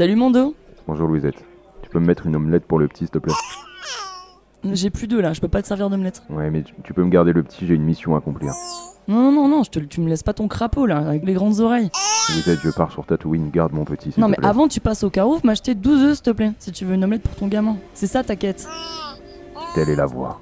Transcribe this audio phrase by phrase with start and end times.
[0.00, 0.54] Salut Mondo
[0.86, 1.44] Bonjour Louisette.
[1.82, 3.34] Tu peux me mettre une omelette pour le petit, s'il te plaît?
[4.64, 6.22] J'ai plus d'œufs là, je peux pas te servir d'omelette.
[6.30, 8.50] Ouais, mais tu, tu peux me garder le petit, j'ai une mission à accomplir.
[9.08, 11.60] Non, non, non, je te, tu me laisses pas ton crapaud là, avec les grandes
[11.60, 11.90] oreilles.
[12.30, 14.46] Louisette, je pars sur Tatooine, garde mon petit, s'il Non, te mais plaît.
[14.48, 17.04] avant, tu passes au carouf, m'acheter 12 œufs s'il te plaît, si tu veux une
[17.04, 17.76] omelette pour ton gamin.
[17.92, 18.66] C'est ça ta quête.
[19.74, 20.40] Telle est la voie.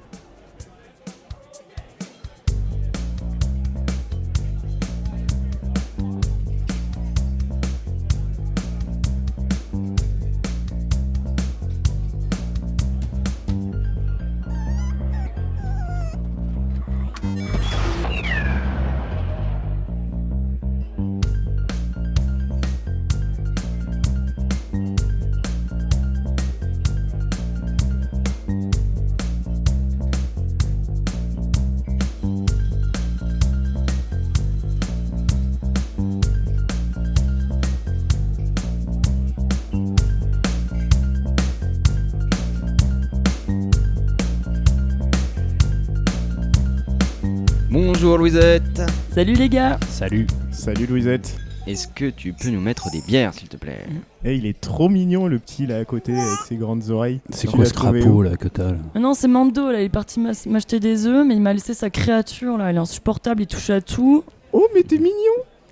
[48.33, 48.83] Louisette.
[49.11, 50.27] Salut les gars Salut.
[50.51, 51.35] Salut Louisette.
[51.65, 53.87] Est-ce que tu peux nous mettre des bières, s'il te plaît?
[54.23, 57.21] Eh, il est trop mignon le petit là à côté avec ses grandes oreilles.
[57.31, 58.77] C'est quoi ce crapaud là que t'as là?
[58.93, 61.73] Ah Non, c'est Mando là, il est parti m'acheter des œufs, mais il m'a laissé
[61.73, 64.23] sa créature là, elle est insupportable, il touche à tout.
[64.53, 65.09] Oh, mais t'es mignon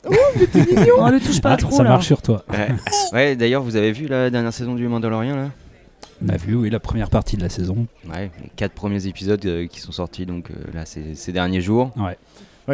[0.09, 1.89] Oh, mais t'es mignon Non, le touche pas Ah, trop Ça là.
[1.91, 2.43] marche sur toi.
[2.49, 2.69] Ouais,
[3.13, 5.49] ouais d'ailleurs, vous avez vu la dernière saison du Mandalorian là?
[6.25, 7.85] On a vu, oui, la première partie de la saison.
[8.09, 11.61] Ouais, les quatre premiers épisodes euh, qui sont sortis donc euh, là ces, ces derniers
[11.61, 11.91] jours.
[11.95, 12.17] Ouais,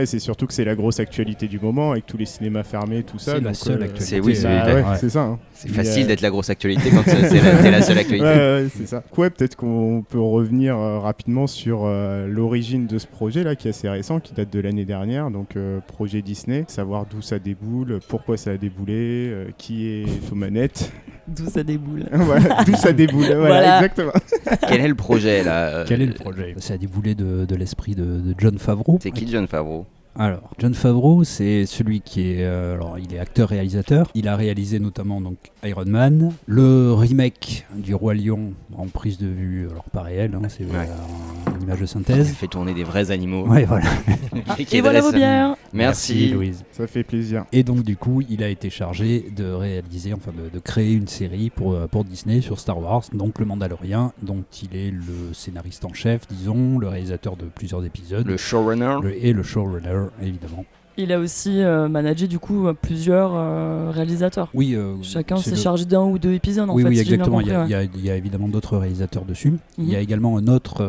[0.06, 3.20] c'est surtout que c'est la grosse actualité du moment avec tous les cinémas fermés, tout
[3.20, 3.34] ça.
[3.36, 4.06] C'est la seule euh, actualité.
[4.06, 4.74] C'est- oui, bah, ouais.
[4.74, 5.10] ouais, Ouais.
[5.10, 5.22] ça.
[5.22, 5.40] hein.
[5.54, 8.26] C'est facile euh, d'être la grosse actualité quand c'est la, seule Ouais, actualité.
[8.26, 9.04] ouais, c'est ça.
[9.18, 13.68] Ouais, peut-être qu'on peut revenir euh, rapidement sur euh, l'origine de ce projet là qui
[13.68, 17.40] est assez récent, qui date de l'année dernière, donc euh, projet Disney, savoir d'où ça
[17.40, 20.92] déboule, pourquoi ça a déboulé, euh, qui est aux manettes,
[21.26, 22.04] D'où ça déboule.
[22.12, 23.76] voilà, d'où ça déboule, voilà, Voilà.
[23.78, 24.12] exactement.
[24.68, 26.54] Quel est le projet là Quel est le projet?
[26.58, 29.00] Ça a déboulé de, de l'esprit de, de John Favreau.
[29.02, 29.83] C'est qui John Favreau?
[30.16, 32.44] Alors, John Favreau, c'est celui qui est.
[32.44, 34.12] euh, alors, il est acteur-réalisateur.
[34.14, 39.26] Il a réalisé notamment donc Iron Man, le remake du Roi Lion en prise de
[39.26, 40.72] vue, alors pas réel, hein, c'est Ouais.
[40.88, 42.32] euh, une image de Il synthèse.
[42.34, 43.48] fait tourner des vrais animaux.
[43.48, 43.86] Ouais, voilà.
[44.72, 46.30] Et voilà vos bières Merci.
[46.30, 46.64] Louise.
[46.72, 47.46] Ça fait plaisir.
[47.52, 51.08] Et donc du coup, il a été chargé de réaliser, enfin de, de créer une
[51.08, 55.34] série pour, euh, pour Disney sur Star Wars, donc le Mandalorien, dont il est le
[55.34, 58.98] scénariste en chef, disons, le réalisateur de plusieurs épisodes, Le showrunner.
[59.02, 60.66] le- et le showrunner, évidemment.
[60.96, 64.50] Il a aussi euh, managé du coup euh, plusieurs euh, réalisateurs.
[64.54, 66.90] Oui, euh, Chacun s'est le- chargé d'un ou deux épisodes en oui, fait.
[66.90, 67.42] oui, si exactement.
[67.42, 69.54] Il y, a, compris, il y a- il y a évidemment d'autres réalisateurs dessus.
[69.80, 70.04] Il y a Mhm.
[70.04, 70.82] également un autre,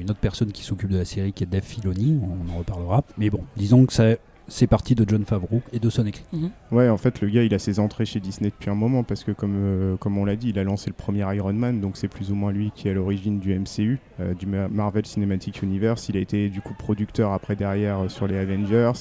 [0.00, 3.02] une autre personne qui s'occupe de la série qui est Dave Filoni, on en reparlera.
[3.18, 4.04] Mais bon, disons que ça,
[4.48, 6.24] c'est parti de John Favreau et de son écrit.
[6.70, 9.24] Ouais, en fait, le gars, il a ses entrées chez Disney depuis un moment parce
[9.24, 11.96] que, comme, euh, comme on l'a dit, il a lancé le premier Iron Man, donc
[11.96, 15.06] c'est plus ou moins lui qui est à l'origine du MCU, euh, du Ma- Marvel
[15.06, 16.08] Cinematic Universe.
[16.08, 18.92] Il a été du coup producteur après derrière euh, sur les Avengers.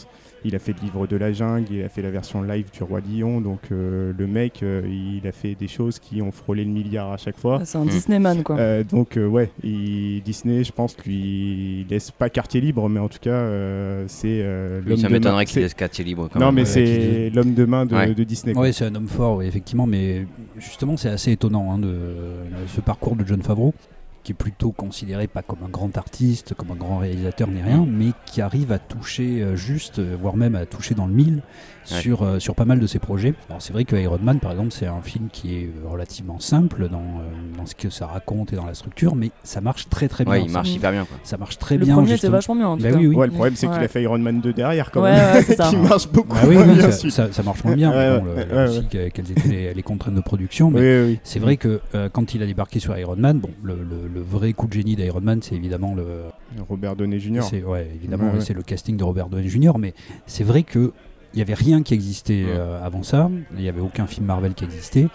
[0.44, 2.82] Il a fait le livre de la jungle, il a fait la version live du
[2.84, 3.42] Roi Lion.
[3.42, 7.12] Donc euh, le mec, euh, il a fait des choses qui ont frôlé le milliard
[7.12, 7.60] à chaque fois.
[7.62, 7.86] Ah, C'est un.
[7.86, 8.58] Disneyman quoi.
[8.58, 13.08] Euh, donc euh, ouais, il- Disney, je pense, lui laisse pas quartier libre, mais en
[13.08, 16.56] tout cas, euh, c'est euh, l'homme ça m'étonnerait qu'il laisse quartier libre quand Non, même.
[16.56, 18.14] mais ouais, c'est l'homme de main de, Ouais.
[18.14, 18.54] de Disney.
[18.58, 20.26] Oui, c'est un homme fort, oui, effectivement, mais
[20.58, 21.94] justement, c'est assez étonnant hein, de
[22.68, 23.74] ce parcours de John Favreau,
[24.24, 27.86] qui est plutôt considéré pas comme un grand artiste, comme un grand réalisateur ni rien,
[27.88, 31.42] mais qui arrive à toucher euh, juste, euh, voire même à toucher dans le mille
[31.90, 31.98] Ouais.
[32.02, 33.34] sur, euh, sur pas mal de ses projets.
[33.50, 36.40] Alors c'est vrai que Iron Man, par exemple, c'est un film qui est euh, relativement
[36.40, 39.90] simple dans, euh, dans ce que ça raconte et dans la structure, mais ça marche
[39.90, 40.34] très très bien.
[40.34, 40.76] Ouais, il marche Mm.
[40.76, 41.18] hyper bien quoi.
[41.24, 41.96] ça marche très le bien.
[41.96, 42.32] premier était justement.
[42.34, 42.98] vachement bien en tout Bah cas.
[42.98, 43.16] oui, oui.
[43.16, 45.36] Ouais, le problème c'est qu'il a fait Iron Man 2 derrière quand Ouais, même.
[45.36, 45.70] ouais, c'est ça.
[45.70, 46.92] qui marche beaucoup Bah oui, moins oui, bien.
[46.92, 47.90] ça, ça- ça marche moins bien.
[48.20, 51.20] Bon, le- aussi, que- quelles étaient les, les contraintes de production, mais Oui, oui, oui.
[51.24, 54.22] C'est vrai que euh, quand il a débarqué sur Iron Man, bon, le, le- le
[54.22, 56.06] vrai coup de génie d'Iron Man, c'est évidemment le,
[56.70, 57.42] Robert Downey Jr.
[57.44, 58.42] c'est ouais, évidemment, Ouais, ouais.
[58.42, 59.78] c'est le casting de Robert Downey Jr.
[59.80, 59.94] Mais
[60.28, 60.92] c'est vrai que
[61.34, 62.50] il y avait rien qui existait Ouais.
[62.52, 63.30] euh, avant ça.
[63.56, 65.08] Il y avait aucun film Marvel qui existait.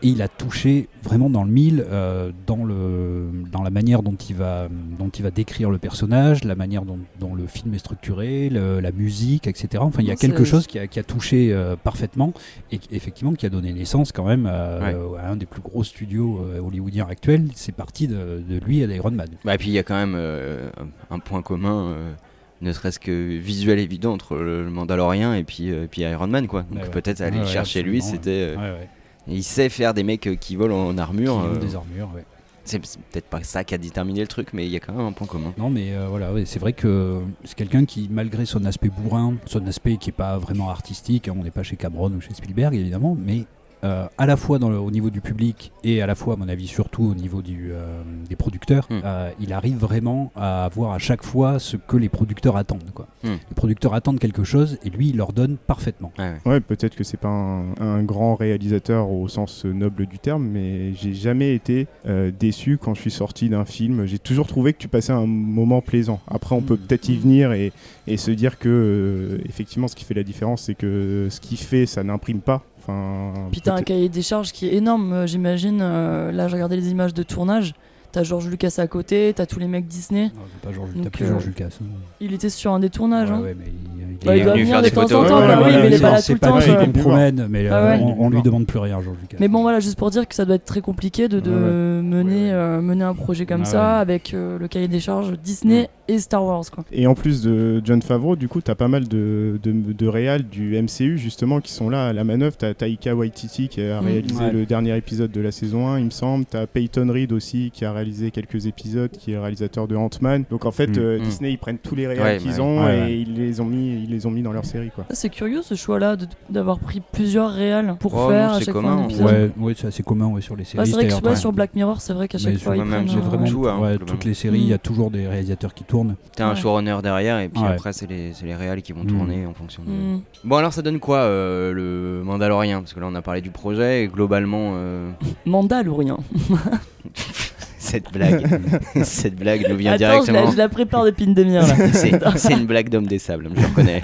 [0.00, 4.14] Et il a touché vraiment dans le mille, euh, dans, le, dans la manière dont
[4.14, 7.78] il, va, dont il va décrire le personnage, la manière dont, dont le film est
[7.78, 9.82] structuré, le- la musique, etc.
[9.82, 12.32] Enfin, il y a quelque chose qui a, qui a touché euh, parfaitement
[12.70, 14.96] et qui- effectivement qui a donné naissance quand même à, Ouais.
[15.20, 17.48] à un des plus gros studios euh, hollywoodiens actuels.
[17.56, 19.26] C'est parti de, de lui et d'Iron Man.
[19.44, 20.70] Bah, et puis il y a quand même euh,
[21.10, 22.12] un point commun, euh,
[22.60, 26.46] ne serait-ce que visuel évident entre le, Mandalorien et puis, euh, et puis Iron Man
[26.46, 26.64] quoi.
[26.70, 28.54] Donc Ouais, peut-être aller le chercher lui, c'était.
[28.56, 28.78] euh.
[29.26, 31.50] Il sait faire des mecs euh, qui volent en armure.
[31.54, 32.24] Qui des armures, ouais.
[32.64, 34.92] c'est c'est peut-être pas ça qui a déterminé le truc, mais il y a quand
[34.92, 35.52] même un point commun.
[35.58, 39.34] Non, mais euh, voilà, ouais, c'est vrai que c'est quelqu'un qui, malgré son aspect bourrin,
[39.44, 42.32] son aspect qui est pas vraiment artistique, hein, on n'est pas chez Cameron ou chez
[42.32, 43.44] Spielberg évidemment, mais
[43.84, 46.36] euh, à la fois dans le- au niveau du public et à la fois, à
[46.36, 49.00] mon avis, surtout au niveau du, euh, des producteurs, Hmm.
[49.04, 52.90] euh, il arrive vraiment à avoir à chaque fois ce que les producteurs attendent.
[52.94, 53.06] Quoi.
[53.24, 53.36] Hmm.
[53.48, 56.12] Les producteurs attendent quelque chose et lui, il leur donne parfaitement.
[56.18, 56.52] Ouais, ouais.
[56.52, 60.92] Ouais, peut-être que c'est pas un, un grand réalisateur au sens noble du terme, mais
[60.94, 64.06] j'ai jamais été euh, déçu quand je suis sorti d'un film.
[64.06, 66.20] J'ai toujours trouvé que tu passais un moment plaisant.
[66.28, 66.78] Après, on peut Mm.
[66.78, 67.72] peut-être y venir et,
[68.06, 71.58] et se dire que, euh, effectivement, ce qui fait la différence, c'est que ce qu'il
[71.58, 72.62] fait, ça n'imprime pas.
[72.88, 75.80] Enfin, Puis t'as un cahier des charges qui est énorme, euh, j'imagine.
[75.82, 77.74] euh, là, j'ai regardé les images de tournage.
[78.18, 80.24] T'as George Lucas à côté, t'as tous les mecs Disney.
[80.24, 81.68] Non, c'est pas Georges, Donc, t'as plus euh, Georges Lucas.
[81.80, 81.84] hein.
[82.20, 83.30] Il était sur un des tournages.
[83.30, 83.40] Ouais, hein.
[83.42, 85.02] ouais, mais il, il Bah, Il il est doit venu venir faire de des temps
[85.02, 86.26] en photos, temps, ouais, bah ouais, oui, ouais, mais il est c'est- pas là c'est
[86.26, 86.58] tout le pas temps.
[86.80, 88.02] lui qu'on promène, mais Ah euh, ouais.
[88.02, 89.36] on, on lui demande plus rien, Georges Lucas.
[89.38, 91.56] Mais bon, voilà, juste pour dire que ça doit être très compliqué de, de Ouais,
[91.56, 91.62] ouais.
[92.02, 92.50] mener, Ouais, ouais.
[92.52, 94.00] euh, mener un projet comme Ah ça ouais.
[94.00, 96.64] avec euh, le cahier des charges Disney et Star Wars.
[96.74, 96.84] Quoi.
[96.90, 100.42] Et en plus de John Favreau, du coup, t'as pas mal de, de, de réals
[100.48, 102.56] du MCU justement qui sont là à la manœuvre.
[102.56, 104.04] T'as Taika Waititi qui a Mm.
[104.06, 106.44] réalisé le dernier épisode de la saison 1, il me semble.
[106.46, 110.44] T'as Peyton Reed aussi qui a réalisé quelques épisodes, qui est le réalisateur de Ant-Man.
[110.50, 110.98] Donc en fait, Mm.
[110.98, 111.22] euh, Mm.
[111.22, 112.96] Disney ils prennent tous les réals Ouais, qu'ils bah ont ouais.
[112.96, 115.04] et Ouais, ils les ont mis, ils les ont mis dans leur série quoi.
[115.10, 118.64] C'est curieux ce choix-là de- d'avoir pris plusieurs réals pour Oh, faire non, à c'est
[118.66, 119.26] chaque commun, fois un épisode.
[119.26, 120.78] Ouais, ouais c'est assez commun ouais, sur les séries.
[120.80, 123.06] Ouais, c'est vrai que sur Black Mirror, c'est vrai qu'à chaque Mais fois ils prennent
[123.06, 126.14] vraiment tout, hein, toutes les séries, il y a toujours des réalisateurs qui tournent.
[126.36, 127.68] T'as un showrunner derrière et puis Ouais.
[127.68, 129.06] après c'est les, c'est les réals qui vont Mm.
[129.06, 130.20] tourner en fonction de...
[130.44, 133.50] Bon alors ça donne quoi euh, le Mandalorien Parce que là on a parlé du
[133.50, 135.10] projet et globalement euh,
[135.46, 136.16] Mandal ou rien.
[137.88, 138.46] cette blague
[139.02, 140.50] cette blague nous vient Attends, je la, directement.
[140.52, 141.66] je la prépare depuis une demi-heure.
[141.92, 144.02] C'est c'est une blague d'homme des sables, je reconnais.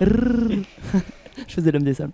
[1.48, 2.12] je faisais l'homme des sables.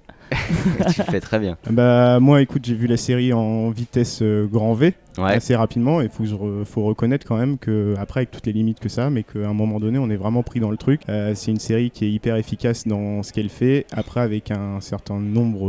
[0.95, 1.57] tu fais très bien.
[1.71, 5.35] Bah moi, écoute, j'ai vu la série en vitesse euh, grand V Ouais.
[5.35, 6.25] assez rapidement et faut,
[6.65, 9.49] faut reconnaître quand même que après avec toutes les limites que ça, a, mais qu'à
[9.49, 11.03] un moment donné, on est vraiment pris dans le truc.
[11.09, 13.87] Euh, c'est une série qui est hyper efficace dans ce qu'elle fait.
[13.93, 15.69] Après, avec un certain nombre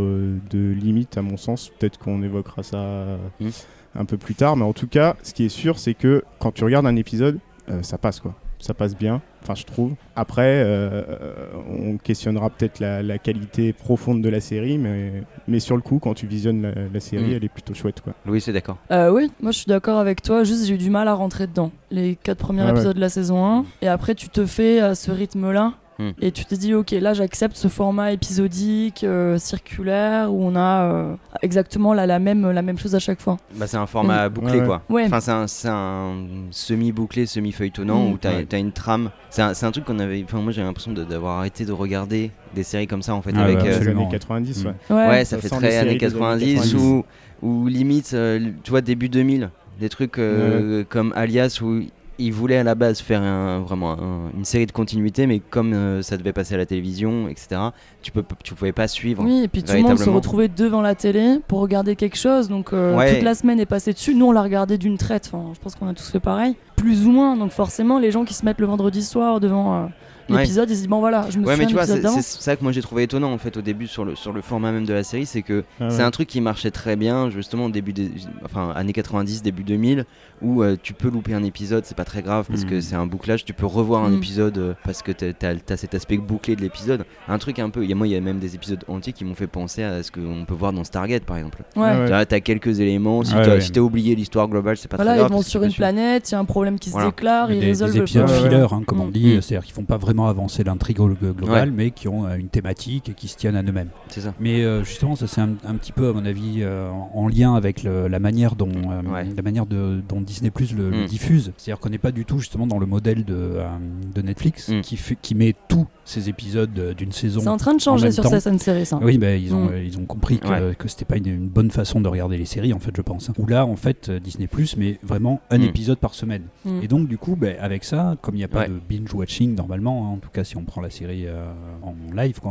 [0.52, 3.50] de limites, à mon sens, peut-être qu'on évoquera ça euh, Mm.
[3.96, 4.56] Un peu plus tard.
[4.58, 7.40] Mais en tout cas, ce qui est sûr, c'est que quand tu regardes un épisode,
[7.70, 8.34] euh, ça passe quoi.
[8.60, 9.94] Ça passe bien, enfin je trouve.
[10.16, 15.60] Après, euh, euh, on questionnera peut-être la, la qualité profonde de la série, mais, mais
[15.60, 17.34] sur le coup, quand tu visionnes la, la série, Mm.
[17.38, 18.14] elle est plutôt chouette quoi.
[18.28, 18.78] Louis c'est d'accord.
[18.92, 20.44] Euh, oui, moi je suis d'accord avec toi.
[20.44, 21.72] Juste, j'ai eu du mal à rentrer dedans.
[21.90, 22.72] Les quatre premiers Ah ouais.
[22.74, 23.66] épisodes de la saison 1.
[23.82, 25.74] Et après, tu te fais à ce rythme-là.
[26.22, 30.84] Et tu te dis, ok, là j'accepte ce format épisodique, euh, circulaire, où on a
[30.94, 33.38] euh, exactement la, la, même, la même chose à chaque fois.
[33.56, 34.82] Bah, c'est un format bouclé Ouais, quoi.
[34.90, 35.06] Ouais.
[35.06, 36.14] Enfin, c'est un, c'est un
[36.52, 38.12] semi-bouclé, semi-feuilletonnant Mm.
[38.14, 38.48] où t'as Ouais.
[38.52, 39.12] as une trame.
[39.30, 40.24] C'est un, c'est un truc qu'on avait.
[40.24, 43.32] Enfin, moi j'ai l'impression d'avoir arrêté de regarder des séries comme ça en fait.
[43.36, 44.68] Ah avec, ouais, euh, les années 90, Mm.
[44.68, 44.74] ouais.
[44.90, 45.08] Ouais.
[45.10, 46.76] Ouais, ça Ça fait très années séries des années 90 90.
[46.76, 47.06] ou,
[47.42, 49.50] ou limite, euh, tu vois, début 2000.
[49.80, 51.82] Des trucs euh, comme Alias où
[52.26, 55.74] ils voulaient à la base faire un, vraiment un- une série de continuité, mais comme
[55.74, 57.60] euh, ça devait passer à la télévision, etc.,
[58.02, 59.24] tu, peux, tu pouvais pas suivre.
[59.24, 62.48] Oui, et puis tout le monde se retrouvait devant la télé pour regarder quelque chose.
[62.50, 63.16] Donc euh, Ouais.
[63.16, 64.16] toute la semaine est passée dessus.
[64.16, 65.30] Nous, on l'a regardé d'une traite.
[65.32, 66.56] Enfin, je pense qu'on a tous fait pareil.
[66.76, 67.36] Plus ou moins.
[67.38, 69.86] Donc forcément, les gens qui se mettent le vendredi soir devant euh,
[70.30, 70.42] Ouais.
[70.42, 72.64] l'épisode, ils se disent, bon voilà, je me Ouais, mais tu vois, c'est ça que
[72.64, 74.94] moi j'ai trouvé étonnant en fait au début sur le, sur le format même de
[74.94, 76.04] la série, c'est que Ah c'est ouais.
[76.04, 78.12] un truc qui marchait très bien justement au début des
[78.46, 80.06] enfin années 90 début 2000
[80.42, 82.82] où euh, tu peux louper un épisode c'est pas très grave parce que Mm.
[82.82, 84.18] c'est un bouclage tu peux revoir un Mm.
[84.18, 87.84] épisode euh, parce que t'as as, cet aspect bouclé de l'épisode un truc un peu
[87.84, 89.84] il y a moi il y a même des épisodes entiers qui m'ont fait penser
[89.84, 91.84] à ce qu'on peut voir dans Stargate par exemple Ouais.
[91.86, 92.26] Ah ouais.
[92.26, 93.62] T'as quelques éléments si Ouais, t'as ouais.
[93.62, 95.64] si t'as oublié l'histoire globale c'est pas Voilà, très ils grave vont parce que sur
[95.64, 97.08] une planète, il y a un problème qui Voilà.
[97.08, 98.68] se déclare, ils résolvent des le épisodes problème.
[98.72, 99.12] hein, comme on Mm.
[99.12, 99.42] dit, Mm.
[99.42, 103.10] c'est-à-dire qu'ils font pas vraiment avancer l'intrigue glo- globale, mais qui ont euh, une thématique
[103.10, 103.90] et qui se tiennent à eux-mêmes.
[104.10, 106.90] c'est ça Mais euh, justement, ça c'est un, un petit peu, à mon avis, euh,
[106.90, 109.26] en, en lien avec le- la manière dont, euh, Ouais.
[109.36, 111.06] la manière de, dont Disney Plus le, le Mm.
[111.08, 111.54] diffuse.
[111.58, 113.68] C'est-à-dire qu'on n'est pas du tout justement dans le modèle de, euh,
[114.14, 114.82] de Netflix Mm.
[114.82, 117.40] qui, fait- qui met tous ces épisodes d'une saison.
[117.42, 118.40] C'est en train de changer sur temps.
[118.40, 119.00] cette série, ça.
[119.02, 119.76] Oui, ben, ils, ont, Mm.
[119.86, 120.76] ils ont compris que, Ouais.
[120.78, 123.30] que c'était pas une, une bonne façon de regarder les séries, en fait, je pense.
[123.38, 125.64] Où là, en fait, Disney Plus met vraiment un Mm.
[125.64, 126.44] épisode par semaine.
[126.66, 126.80] Mm.
[126.84, 128.68] Et donc, du coup, ben, avec ça, comme il n'y a pas Ouais.
[128.70, 132.40] de binge-watching normalement, hein, en tout cas si on prend la série euh, en live,
[132.44, 132.50] euh,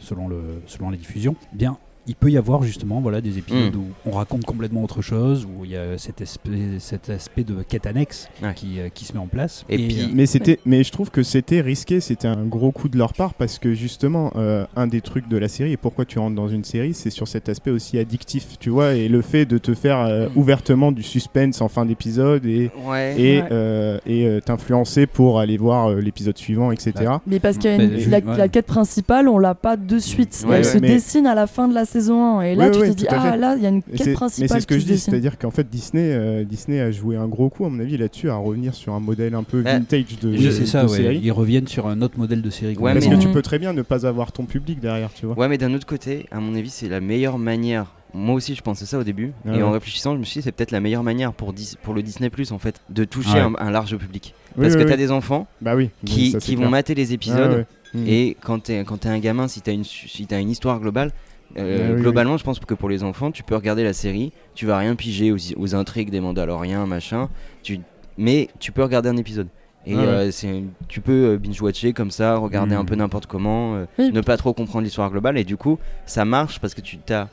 [0.00, 1.78] selon, le, selon la diffusion, bien.
[2.06, 3.78] Il peut y avoir justement voilà, des épisodes Mm.
[3.78, 7.62] où on raconte complètement autre chose, où il y a cet aspect, cet aspect de
[7.62, 8.52] quête annexe Ouais.
[8.54, 9.64] qui, euh, qui se met en place.
[9.68, 12.98] Et puis- Mais c'était, mais je trouve que c'était risqué, c'était un gros coup de
[12.98, 16.18] leur part parce que justement, euh, un des trucs de la série et pourquoi tu
[16.18, 19.46] rentres dans une série, c'est sur cet aspect aussi addictif, tu vois, et le fait
[19.46, 23.48] de te faire euh, ouvertement du suspense en fin d'épisode et ouais et Ouais.
[23.50, 26.92] euh, et euh, t'influencer pour aller voir euh, l'épisode suivant, etc.
[27.26, 29.98] Mais parce qu'il y a Mais une- je- la, quête principale, on l'a pas de
[29.98, 30.44] suite.
[30.46, 32.42] Ouais, Elle ouais, se mais- dessine à la fin de la saison 1.
[32.42, 34.06] Et là, Oui, tu oui, te dis, ah là, il y a une quête c'est-
[34.06, 37.16] mais principale c'est ce que je dis, c'est-à-dire qu'en fait Disney, euh, Disney a joué
[37.16, 40.18] un gros coup à mon avis là-dessus à revenir sur un modèle un peu vintage
[40.20, 40.96] de, je- de- c'est ça, de ouais.
[40.96, 41.20] série.
[41.22, 42.76] Ils reviennent sur un autre modèle de série.
[42.76, 45.26] Ouais, Parce mais- que tu peux très bien ne pas avoir ton public derrière, tu
[45.26, 45.38] vois.
[45.38, 47.92] Ouais, mais d'un autre côté, à mon avis, c'est la meilleure manière.
[48.16, 49.32] Moi aussi, je pensais ça au début.
[49.44, 51.76] Ah et en réfléchissant, je me suis dit, c'est peut-être la meilleure manière pour, Dis-
[51.82, 53.40] pour le Disney Plus, en fait, de toucher Ouais.
[53.40, 54.34] un, un large public.
[54.56, 54.88] Parce oui, que oui.
[54.90, 55.90] t'as des enfants Bah oui.
[56.04, 57.38] qui, ça, c'est qui vont mater les épisodes.
[57.52, 57.66] Ah ouais.
[58.00, 58.06] Mhm.
[58.08, 61.10] Et quand t'es quand un gamin, si t'as une su- si t'as une histoire globale,
[61.58, 64.32] euh, Ah oui, globalement, je pense que pour les enfants, tu peux regarder la série,
[64.54, 67.28] tu vas rien piger aux, aux intrigues des Mandaloriens, machin.
[67.62, 67.80] Tu
[68.16, 69.48] mais tu peux regarder un épisode.
[69.86, 70.06] Et Ah ouais.
[70.06, 73.84] euh, c'est tu peux euh, binge watcher comme ça, regarder un peu n'importe comment, euh,
[73.98, 75.36] ne pas trop comprendre l'histoire globale.
[75.36, 77.28] Et du coup, ça marche parce que tu as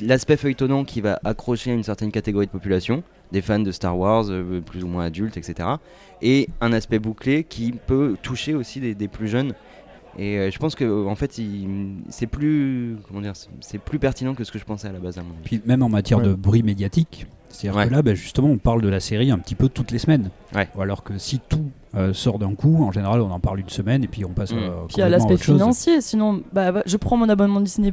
[0.00, 3.02] l'aspect feuilletonnant qui va accrocher à une certaine catégorie de population,
[3.32, 4.26] des fans de Star Wars,
[4.66, 5.68] plus ou moins adultes, etc.
[6.22, 9.54] Et un aspect bouclé qui peut toucher aussi des, des plus jeunes.
[10.18, 14.34] Et euh, je pense que en fait, il- c'est plus comment dire, c'est- plus pertinent
[14.34, 15.42] que ce que je pensais à la base à mon avis.
[15.44, 16.24] Puis même en matière Ouais.
[16.24, 17.88] de bruit médiatique, c'est-à-dire Ouais.
[17.88, 20.30] que là, bah, justement, on parle de la série un petit peu toutes les semaines.
[20.54, 20.68] Ouais.
[20.76, 23.68] Ou alors que si tout euh, sort d'un coup, en général, on en parle une
[23.68, 24.58] semaine et puis on passe Mm.
[24.58, 26.00] euh, Puis il y a complètement à l'aspect financier.
[26.00, 27.92] Sinon, bah, bah, je prends mon abonnement Disney,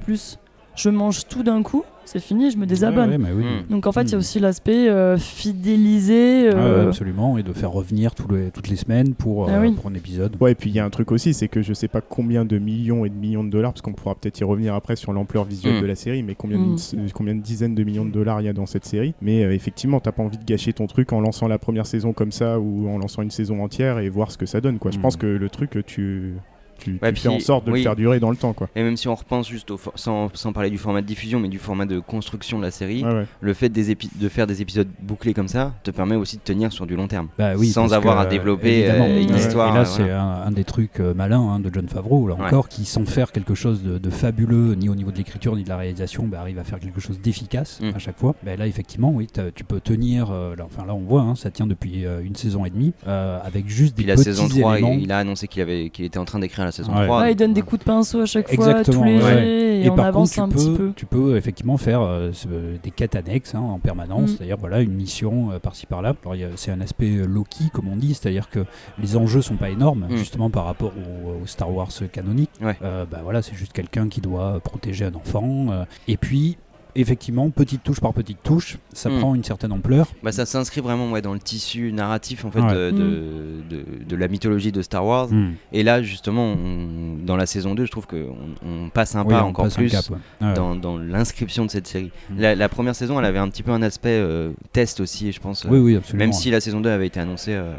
[0.75, 3.09] je mange tout d'un coup, c'est fini, je me désabonne.
[3.09, 3.43] Ouais, ouais, mais oui.
[3.43, 3.71] Mm.
[3.71, 4.19] Donc en fait, il y a Mm.
[4.19, 6.49] aussi l'aspect euh, fidélisé.
[6.51, 9.71] Ah ouais, euh, absolument, et de faire revenir toutes les semaines pour, Ah euh, oui.
[9.73, 10.35] pour un épisode.
[10.39, 12.45] Ouais, et puis il y a un truc aussi, c'est que je sais pas combien
[12.45, 15.13] de millions et de millions de dollars, parce qu'on pourra peut-être y revenir après sur
[15.13, 15.81] l'ampleur visuelle Mm.
[15.81, 18.49] de la série, mais combien, de, combien de dizaines de millions de dollars il y
[18.49, 19.13] a dans cette série.
[19.21, 22.13] Mais euh, effectivement, t'as pas envie de gâcher ton truc en lançant la première saison
[22.13, 24.79] comme ça ou en lançant une saison entière et voir ce que ça donne.
[24.79, 24.91] Quoi.
[24.91, 26.33] Je pense que le truc, tu,
[26.77, 27.79] tu, Ouais, tu fais en sorte de oui.
[27.79, 28.53] le faire durer dans le temps.
[28.53, 28.69] Quoi.
[28.75, 31.47] Et même si on repense juste au sans, sans parler du format de diffusion, mais
[31.49, 33.25] du format de construction de la série, Ouais, ouais.
[33.41, 36.71] le fait des de faire des épisodes bouclés comme ça te permet aussi de tenir
[36.71, 37.27] sur du long terme.
[37.37, 39.05] Bah oui, Sans avoir que, à euh, développer, évidemment.
[39.05, 41.69] euh, une histoire, Et là, euh, c'est un, un des trucs euh, malins hein, de
[41.73, 42.45] John Favreau, là Ouais.
[42.45, 45.63] encore, qui sans faire quelque chose de, de fabuleux, ni au niveau de l'écriture, ni
[45.63, 47.95] de la réalisation, bah, arrive à faire quelque chose d'efficace Mm.
[47.95, 48.35] à chaque fois.
[48.43, 50.31] Bah, là, effectivement, oui, tu peux tenir.
[50.31, 52.93] euh, là, enfin, là, on voit, hein, ça tient depuis euh, une saison et demie,
[53.07, 54.93] euh, avec juste des Puis la petits saison 3, éléments.
[54.93, 57.05] il, il a annoncé qu'il était en train d'écrire la saison Ouais.
[57.05, 57.21] 3.
[57.21, 59.81] ouais, il donne des coups de pinceau à chaque fois, tout léger, ouais.
[59.83, 60.93] et, on par avance contre, un tu petit peux, peu.
[60.95, 62.47] tu peux effectivement faire euh, ce-
[62.81, 64.35] des quêtes annexes hein, en permanence, Mm.
[64.37, 66.13] c'est-à-dire voilà une mission euh, par-ci par-là.
[66.55, 68.65] C'est un aspect euh, low-key comme on dit, c'est-à-dire que
[69.01, 70.17] les enjeux sont pas énormes Mm.
[70.17, 72.51] justement par rapport au, au Star Wars canonique.
[72.61, 72.77] Ouais.
[72.83, 75.67] Euh, bah voilà, c'est juste quelqu'un qui doit protéger un enfant.
[75.71, 76.57] euh, et puis
[77.01, 79.19] effectivement, petite touche par petite touche, ça Mm.
[79.19, 80.07] prend une certaine ampleur.
[80.23, 82.73] Bah, ça s'inscrit vraiment ouais, dans le tissu narratif en fait Ouais.
[82.73, 85.29] de, de, de- de la mythologie de Star Wars.
[85.71, 88.35] Et là justement, on- dans la saison 2, je trouve qu'on
[88.65, 90.17] on passe un Oui, pas encore plus cap, ouais.
[90.41, 90.53] Ouais.
[90.53, 92.11] dans, dans l'inscription de cette série.
[92.35, 95.39] La, la première saison, elle avait un petit peu un aspect euh, test aussi, je
[95.39, 95.65] pense.
[95.65, 96.25] euh, Oui, oui, absolument.
[96.25, 97.73] Même si la saison 2 avait été annoncée euh,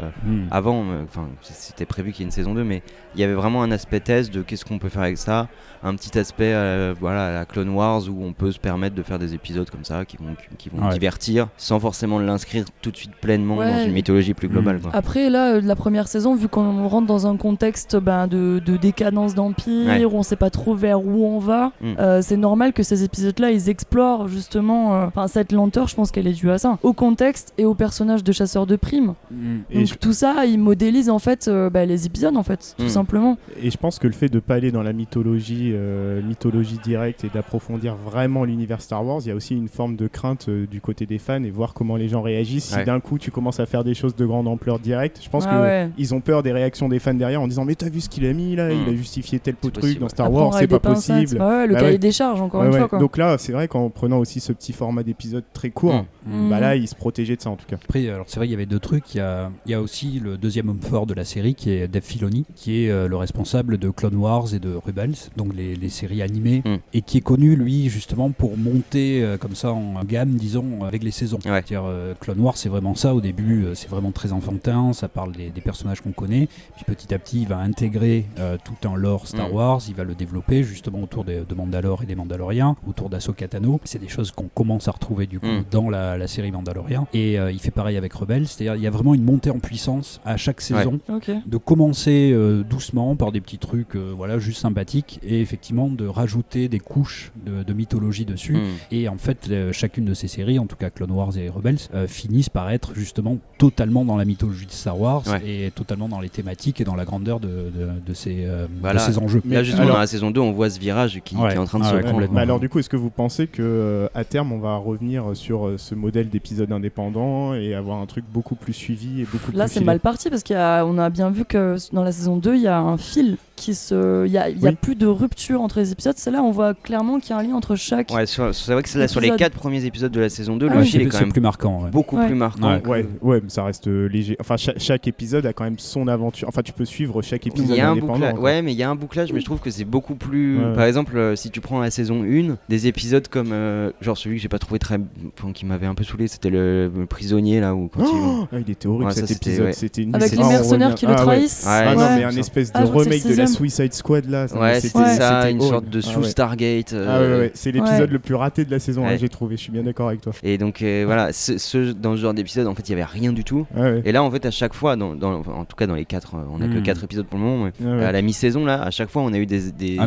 [0.50, 2.82] avant, euh, enfin c'était prévu qu'il y ait une saison 2, mais
[3.14, 5.48] il y avait vraiment un aspect test de qu'est-ce qu'on peut faire avec ça,
[5.82, 9.02] un petit aspect euh, voilà, à la Clone Wars où on peut se permettre de
[9.08, 10.92] faire des épisodes comme ça qui vont, qui vont Ouais.
[10.92, 14.76] divertir sans forcément l'inscrire tout de suite pleinement dans une mythologie plus globale.
[14.76, 14.80] Mm.
[14.82, 14.90] quoi.
[14.94, 18.76] Après, là, euh, la première saison, vu qu'on rentre dans un contexte ben, de, de
[18.76, 20.04] décadence d'empire, Ouais.
[20.04, 21.86] où on sait pas trop vers où on va, Mm.
[21.98, 24.94] euh, c'est normal que ces épisodes-là, ils explorent justement.
[24.94, 26.78] euh, Enfin, cette lenteur, je pense qu'elle est due à ça.
[26.82, 29.14] Au contexte et au personnage de chasseur de primes.
[29.30, 29.56] Mm.
[29.70, 32.74] Et Donc je- tout ça, il modélise en fait euh, bah, les épisodes, en fait,
[32.78, 33.38] tout simplement.
[33.62, 37.24] Et je pense que le fait de pas aller dans la mythologie, euh, mythologie directe
[37.24, 40.66] et d'approfondir vraiment l'univers Star Wars, il y a aussi une forme de crainte euh,
[40.66, 42.64] du côté des fans et voir comment les gens réagissent.
[42.66, 42.84] Si Ouais.
[42.84, 45.50] d'un coup tu commences à faire des choses de grande ampleur directe, je pense Ah
[45.56, 45.90] que ouais.
[45.98, 48.26] ils ont peur des réactions des fans derrière en disant mais t'as vu ce qu'il
[48.26, 48.76] a mis là, Mm.
[48.86, 50.08] il a justifié tel truc possible, dans.
[50.08, 51.40] Star Wars, c'est pas possible.
[51.40, 51.98] Ouais, le Bah cahier ouais.
[51.98, 52.78] des charges, encore Ouais, une ouais.
[52.78, 52.88] fois.
[52.88, 52.98] Quoi.
[52.98, 56.04] Donc là, c'est vrai qu'en prenant aussi ce petit format d'épisode très court, Mm.
[56.28, 56.50] Mm.
[56.50, 57.76] bah là, ils se protégeaient de ça en tout cas.
[57.76, 59.14] Après, alors c'est vrai qu'il y avait deux trucs.
[59.14, 61.70] Il y a, il y a aussi le deuxième homme fort de la série qui
[61.70, 65.54] est Dave Filoni, qui est euh, le responsable de Clone Wars et de Rebels, donc
[65.54, 66.76] les, les séries animées, Mm.
[66.94, 71.02] et qui est connu lui justement pour monter euh, comme ça en gamme, disons, avec
[71.02, 71.36] les saisons.
[71.44, 71.52] Ouais.
[71.52, 73.14] C'est-à-dire euh, Clone Wars, c'est vraiment ça.
[73.14, 74.92] Au début, euh, c'est vraiment très enfantin.
[74.92, 76.48] Ça parle des, des personnages qu'on connaît.
[76.76, 79.52] Puis petit à petit, il va intégrer euh, tout un lore Star Mm.
[79.54, 79.80] Wars.
[79.88, 83.80] Il va le développer justement autour des, de Mandalore et des Mandaloriens, autour d'Ahsoka Tano.
[83.84, 85.64] C'est des choses qu'on commence à retrouver du coup Mm.
[85.70, 87.06] dans la, la série Mandalorian.
[87.14, 88.46] Et euh, il fait pareil avec Rebels.
[88.46, 91.00] C'est-à-dire, il y a vraiment une montée en puissance à chaque saison
[91.46, 96.06] de commencer euh, doucement par des petits trucs euh, voilà juste sympathiques et effectivement de
[96.06, 98.60] rajouter des couches de, de mythologie dessus Mm.
[98.92, 101.76] et en fait euh, chacune de ces séries en tout cas Clone Wars et Rebels
[101.94, 105.66] euh, finissent par être justement totalement dans la mythologie de Star Wars Ouais.
[105.66, 108.70] et totalement dans les thématiques et dans la grandeur de, de, de ces, euh, de
[108.80, 109.00] Voilà.
[109.00, 111.36] ces enjeux Mais Là justement alors- dans la saison 2, on voit ce virage qui,
[111.36, 111.50] Ouais.
[111.50, 112.38] qui est en train de Ah se complètement.
[112.40, 115.94] Alors du coup, est-ce que vous pensez que à terme, on va revenir sur ce
[115.94, 119.74] modèle d'épisode indépendant et avoir un truc beaucoup plus suivi et beaucoup Là, plus c'est
[119.74, 119.84] filé.
[119.86, 120.54] mal parti parce qu'on
[120.98, 123.74] a, a bien vu que dans la saison 2, il y a un fil qui
[123.74, 124.24] se.
[124.26, 124.76] Il y a, y a Oui.
[124.80, 126.14] plus de rupture entre les épisodes.
[126.16, 128.10] C'est là on voit clairement qu'il y a un lien entre chaque.
[128.12, 129.38] Ouais, sur- c'est vrai que c'est là, sur les Épisode.
[129.40, 130.86] 4 premiers épisodes de la saison 2, Ah le oui.
[130.86, 131.82] fil est c'est quand c'est même plus marquant.
[131.84, 131.90] ouais.
[131.90, 132.26] beaucoup Ouais.
[132.26, 132.72] plus marquant.
[132.74, 132.80] Ouais.
[132.80, 134.36] que- Ouais, ouais, mais ça reste euh, léger.
[134.40, 136.48] Enfin, cha- chaque épisode a quand même son aventure.
[136.48, 138.14] Enfin, tu peux suivre chaque Il épisode y a un indépendant.
[138.14, 138.42] bouclage, quoi.
[138.42, 140.58] ouais, mais il y a un bouclage, mais je trouve que c'est beaucoup plus.
[140.58, 140.74] Ouais.
[140.74, 144.36] Par exemple, euh, si tu prends la saison 1, des épisodes comme euh, genre celui
[144.36, 144.98] que j'ai pas trouvé très,
[145.38, 148.48] enfin, qui m'avait un peu saoulé, c'était le, le prisonnier là où quand ils vont-
[148.52, 149.66] ah, il était horrible Ouais, ça, cet c'était- épisode.
[149.66, 149.72] ouais.
[149.72, 150.14] C'était nul.
[150.14, 151.22] Avec les on mercenaires revient- qui le Ah ouais.
[151.22, 151.64] trahissent.
[151.66, 153.36] Ouais, Ah non, mais un espèce de Ah, je crois que c'est remake le de
[153.36, 153.42] la.
[153.48, 154.46] Suicide Squad là.
[154.54, 156.24] Ouais, c'était- ça, c'était une sorte de Ah sous.
[156.24, 156.92] Stargate.
[156.92, 158.06] Ah ouais, euh, ouais, c'est l'épisode Ouais.
[158.06, 159.56] le plus raté de la saison, hein, j'ai trouvé.
[159.56, 160.32] Je suis bien d'accord avec toi.
[160.42, 163.04] Et donc euh, voilà, ce, ce- dans ce genre d'épisode, en fait, il y avait
[163.04, 163.66] rien du tout.
[163.76, 164.02] Ah ouais.
[164.04, 166.34] Et là, en fait, à chaque fois, dans, dans- en tout cas dans les 4
[166.52, 166.82] on a que Hmm.
[166.82, 167.64] 4 épisodes pour le moment.
[167.64, 168.04] mais Ah ouais.
[168.04, 169.98] À la mi-saison, là, à chaque fois, on a eu des, des,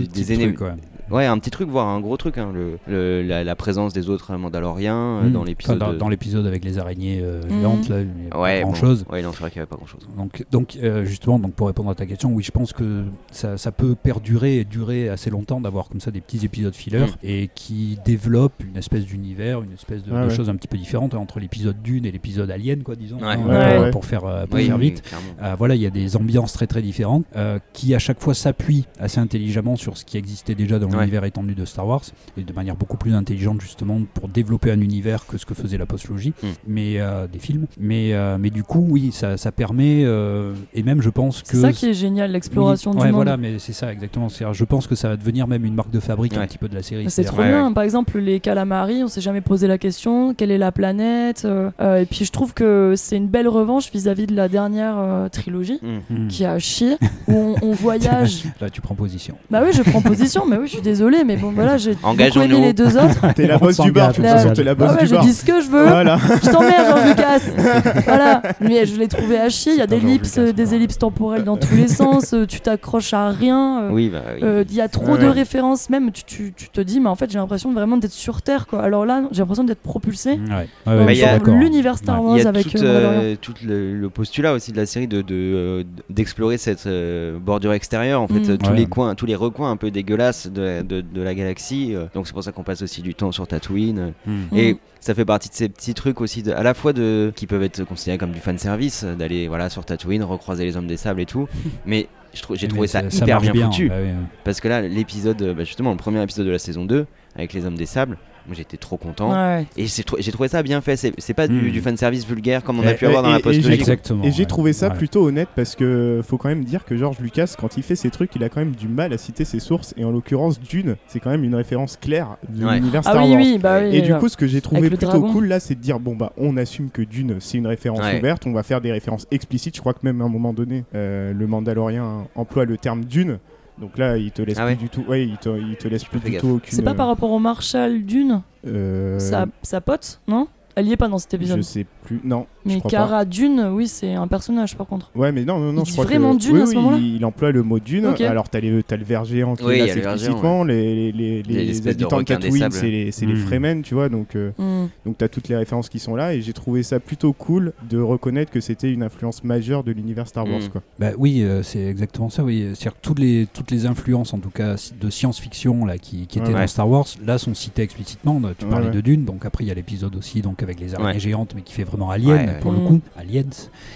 [1.12, 1.26] Ouais.
[1.26, 2.38] Un petit truc, voire un gros truc.
[2.38, 5.32] hein, le, le- la, la présence des autres Mandaloriens euh, Mm.
[5.32, 5.78] dans Enfin, l'épisode.
[5.80, 8.66] dans, de- dans l'épisode avec les araignées euh, géantes, là, il n'y a Ouais, pas
[8.66, 8.72] bon.
[8.72, 9.06] grand chose.
[9.12, 10.08] Ouais, non, c'est vrai qu'il n'y avait pas grand chose.
[10.18, 13.58] Donc, donc euh, justement, donc pour répondre à ta question, oui, je pense que ça,
[13.58, 17.16] ça peut perdurer et durer assez longtemps d'avoir comme ça des petits épisodes fillers Mm.
[17.24, 20.36] et qui développent une espèce d'univers, une espèce de, Ah de ouais.
[20.36, 23.24] choses un petit peu différentes entre l'épisode d'une et l'épisode Alien, quoi, disons, Ouais.
[23.26, 23.92] hein, Ouais, pour, ouais.
[23.92, 25.04] pour faire, euh, pour Oui, faire vite.
[25.42, 28.34] Euh, voilà, il y a des ambiances très très différentes euh, qui à chaque fois
[28.34, 31.01] s'appuient assez intelligemment sur ce qui existait déjà dans Ouais.
[31.02, 32.02] L'univers étendu de Star Wars
[32.38, 35.78] et de manière beaucoup plus intelligente justement pour développer un univers que ce que faisait
[35.78, 36.48] la postlogie, Mm.
[36.68, 37.66] mais euh, des films.
[37.80, 41.50] Mais euh, mais du coup, oui, ça, ça permet euh, et même je pense que
[41.50, 43.16] C'est ça qui est génial, l'exploration Oui, du ouais, monde.
[43.16, 44.28] voilà, mais c'est ça exactement.
[44.30, 46.76] Je pense que ça va devenir même une marque de fabrique un petit peu de
[46.76, 47.04] la série.
[47.04, 47.72] Mais C'est trop Ouais, bien.
[47.74, 51.46] Par exemple, les calamari, on s'est jamais posé la question quelle est la planète
[51.80, 55.80] Et puis je trouve que c'est une belle revanche vis-à-vis de la dernière euh, trilogie
[55.82, 56.00] Mm.
[56.26, 56.28] Mm.
[56.28, 58.44] qui a chier, où on, on voyage.
[58.60, 59.36] Là, tu prends position.
[59.50, 62.60] bah oui, je prends position, mais oui, je suis désolée, mais bon, voilà, j'ai aimé
[62.62, 63.34] les deux autres.
[63.36, 64.42] T'es la On boss du bar, de toute s'engage.
[64.44, 65.24] façon, t'es la boss Ah ouais, du je bar.
[65.26, 65.86] dis ce que je veux.
[65.88, 66.18] Voilà.
[66.44, 68.02] Je t'emmerde, Lucas.
[68.06, 68.42] voilà.
[68.60, 69.74] Mais je l'ai trouvé à chier.
[69.74, 72.34] Il y a des ellipses, Lucas, des ellipses temporelles dans tous les sens.
[72.34, 73.84] euh, Tu t'accroches à rien.
[73.84, 74.40] euh, Oui, bah oui.
[74.44, 75.30] euh, Il y a trop Ouais, de ouais.
[75.32, 78.42] références, même tu, tu, tu te dis, mais en fait, j'ai l'impression vraiment d'être sur
[78.42, 78.82] Terre, quoi.
[78.84, 80.40] Alors là, j'ai l'impression d'être propulsé
[80.86, 82.24] je l'univers Star.
[82.24, 83.36] Wars avec tout, euh,
[83.68, 88.22] euh, le, postulat aussi de la série de, de, euh, d'explorer cette euh, bordure extérieure,
[88.22, 88.50] en fait, Mm.
[88.52, 91.94] euh, tous les coins, tous les recoins un peu dégueulasses de, de, de la galaxie.
[91.96, 94.00] euh, donc c'est pour ça qu'on passe aussi du temps sur Tatooine.
[94.00, 94.12] euh,
[94.52, 94.58] Mm.
[94.58, 94.78] Et Mm.
[95.00, 97.64] ça fait partie de ces petits trucs aussi, de, à la fois de qui peuvent
[97.64, 101.22] être considérés comme du fan service, d'aller voilà sur Tatooine, recroiser les hommes des sables
[101.22, 101.48] et tout.
[101.86, 102.08] Mais
[102.54, 103.90] j'ai trouvé ça, ça hyper bien, foutu.
[103.90, 104.10] bah oui.
[104.46, 107.52] Parce que là, l'épisode, euh, bah, justement, le premier épisode de la saison 2, avec
[107.54, 109.32] les hommes des sables, moi j'étais trop content.
[109.32, 109.66] Ouais.
[109.78, 110.96] Et j'ai trou- j'ai trouvé ça bien fait.
[110.96, 111.72] C'est pas du, Mm.
[111.72, 114.24] du fan service vulgaire comme on a Et- pu avoir dans et- la post Exactement.
[114.24, 114.46] Et j'ai ouais.
[114.46, 114.96] trouvé ça Ouais.
[114.96, 118.10] plutôt honnête parce que faut quand même dire que George Lucas, quand il fait ses
[118.10, 119.94] trucs, il a quand même du mal à citer ses sources.
[119.98, 122.76] Et en l'occurrence, Dune, c'est quand même une référence claire de Ouais.
[122.76, 123.40] l'univers Ah Star oui, Wars.
[123.42, 123.96] oui, bah oui.
[123.96, 124.20] Et du là.
[124.20, 126.58] coup, ce que j'ai trouvé Avec plutôt cool là, c'est de dire bon bah on
[126.58, 128.20] assume que Dune c'est une référence Ouais.
[128.20, 129.76] ouverte, on va faire des références explicites.
[129.76, 133.40] Je crois que même à un moment donné, euh, le Mandalorien emploie le terme Dune.
[133.82, 135.04] Donc là, il te laisse Ah plus du tout.
[135.08, 136.42] Ouais, il te, il te laisse plus du gaffe.
[136.42, 136.72] tout aucune.
[136.76, 140.48] C'est pas par rapport au Marshall Dune, euh, sa, sa pote, non?
[140.76, 141.62] Elle y est pas dans cet Je épisode.
[141.64, 142.20] sais plus.
[142.24, 142.46] Non.
[142.66, 142.90] je Mais pas.
[142.90, 145.12] Cara Dune, oui, c'est un personnage par contre.
[145.16, 146.42] Ouais, mais non, non, non, Il je dit crois vraiment que...
[146.42, 148.08] Dune oui, à ce oui, moment-là il, il emploie le mot dune.
[148.08, 148.22] Ok.
[148.22, 150.64] Alors, t'as, les, t'as le ver géant qui Oui, est là explicitement.
[150.64, 153.38] Les, les, les, habitants de Tatooine, c'est les, c'est les Mm.
[153.38, 154.10] Fremen, tu vois.
[154.10, 154.88] Donc, euh, Hmm.
[155.06, 156.34] donc t'as toutes les références qui sont là.
[156.34, 160.28] Et j'ai trouvé ça plutôt cool de reconnaître que c'était une influence majeure de l'univers
[160.28, 160.60] Star Wars.
[160.62, 160.70] Mm.
[160.70, 160.82] Quoi.
[161.00, 162.44] Bah oui, euh, c'est exactement ça.
[162.44, 166.28] Oui, c'est-à-dire que toutes les toutes les influences, en tout cas de science-fiction là, qui,
[166.28, 166.62] qui étaient Ouais.
[166.62, 168.42] dans Star Wars, là sont citées explicitement.
[168.58, 171.14] Tu parlais de Dune, donc après il y a l'épisode aussi, donc avec les araignées
[171.14, 171.20] Ouais.
[171.20, 172.60] géantes, mais qui fait vraiment Alien Ouais, ouais.
[172.60, 172.88] pour le Mm.
[172.88, 173.44] coup, Aliens.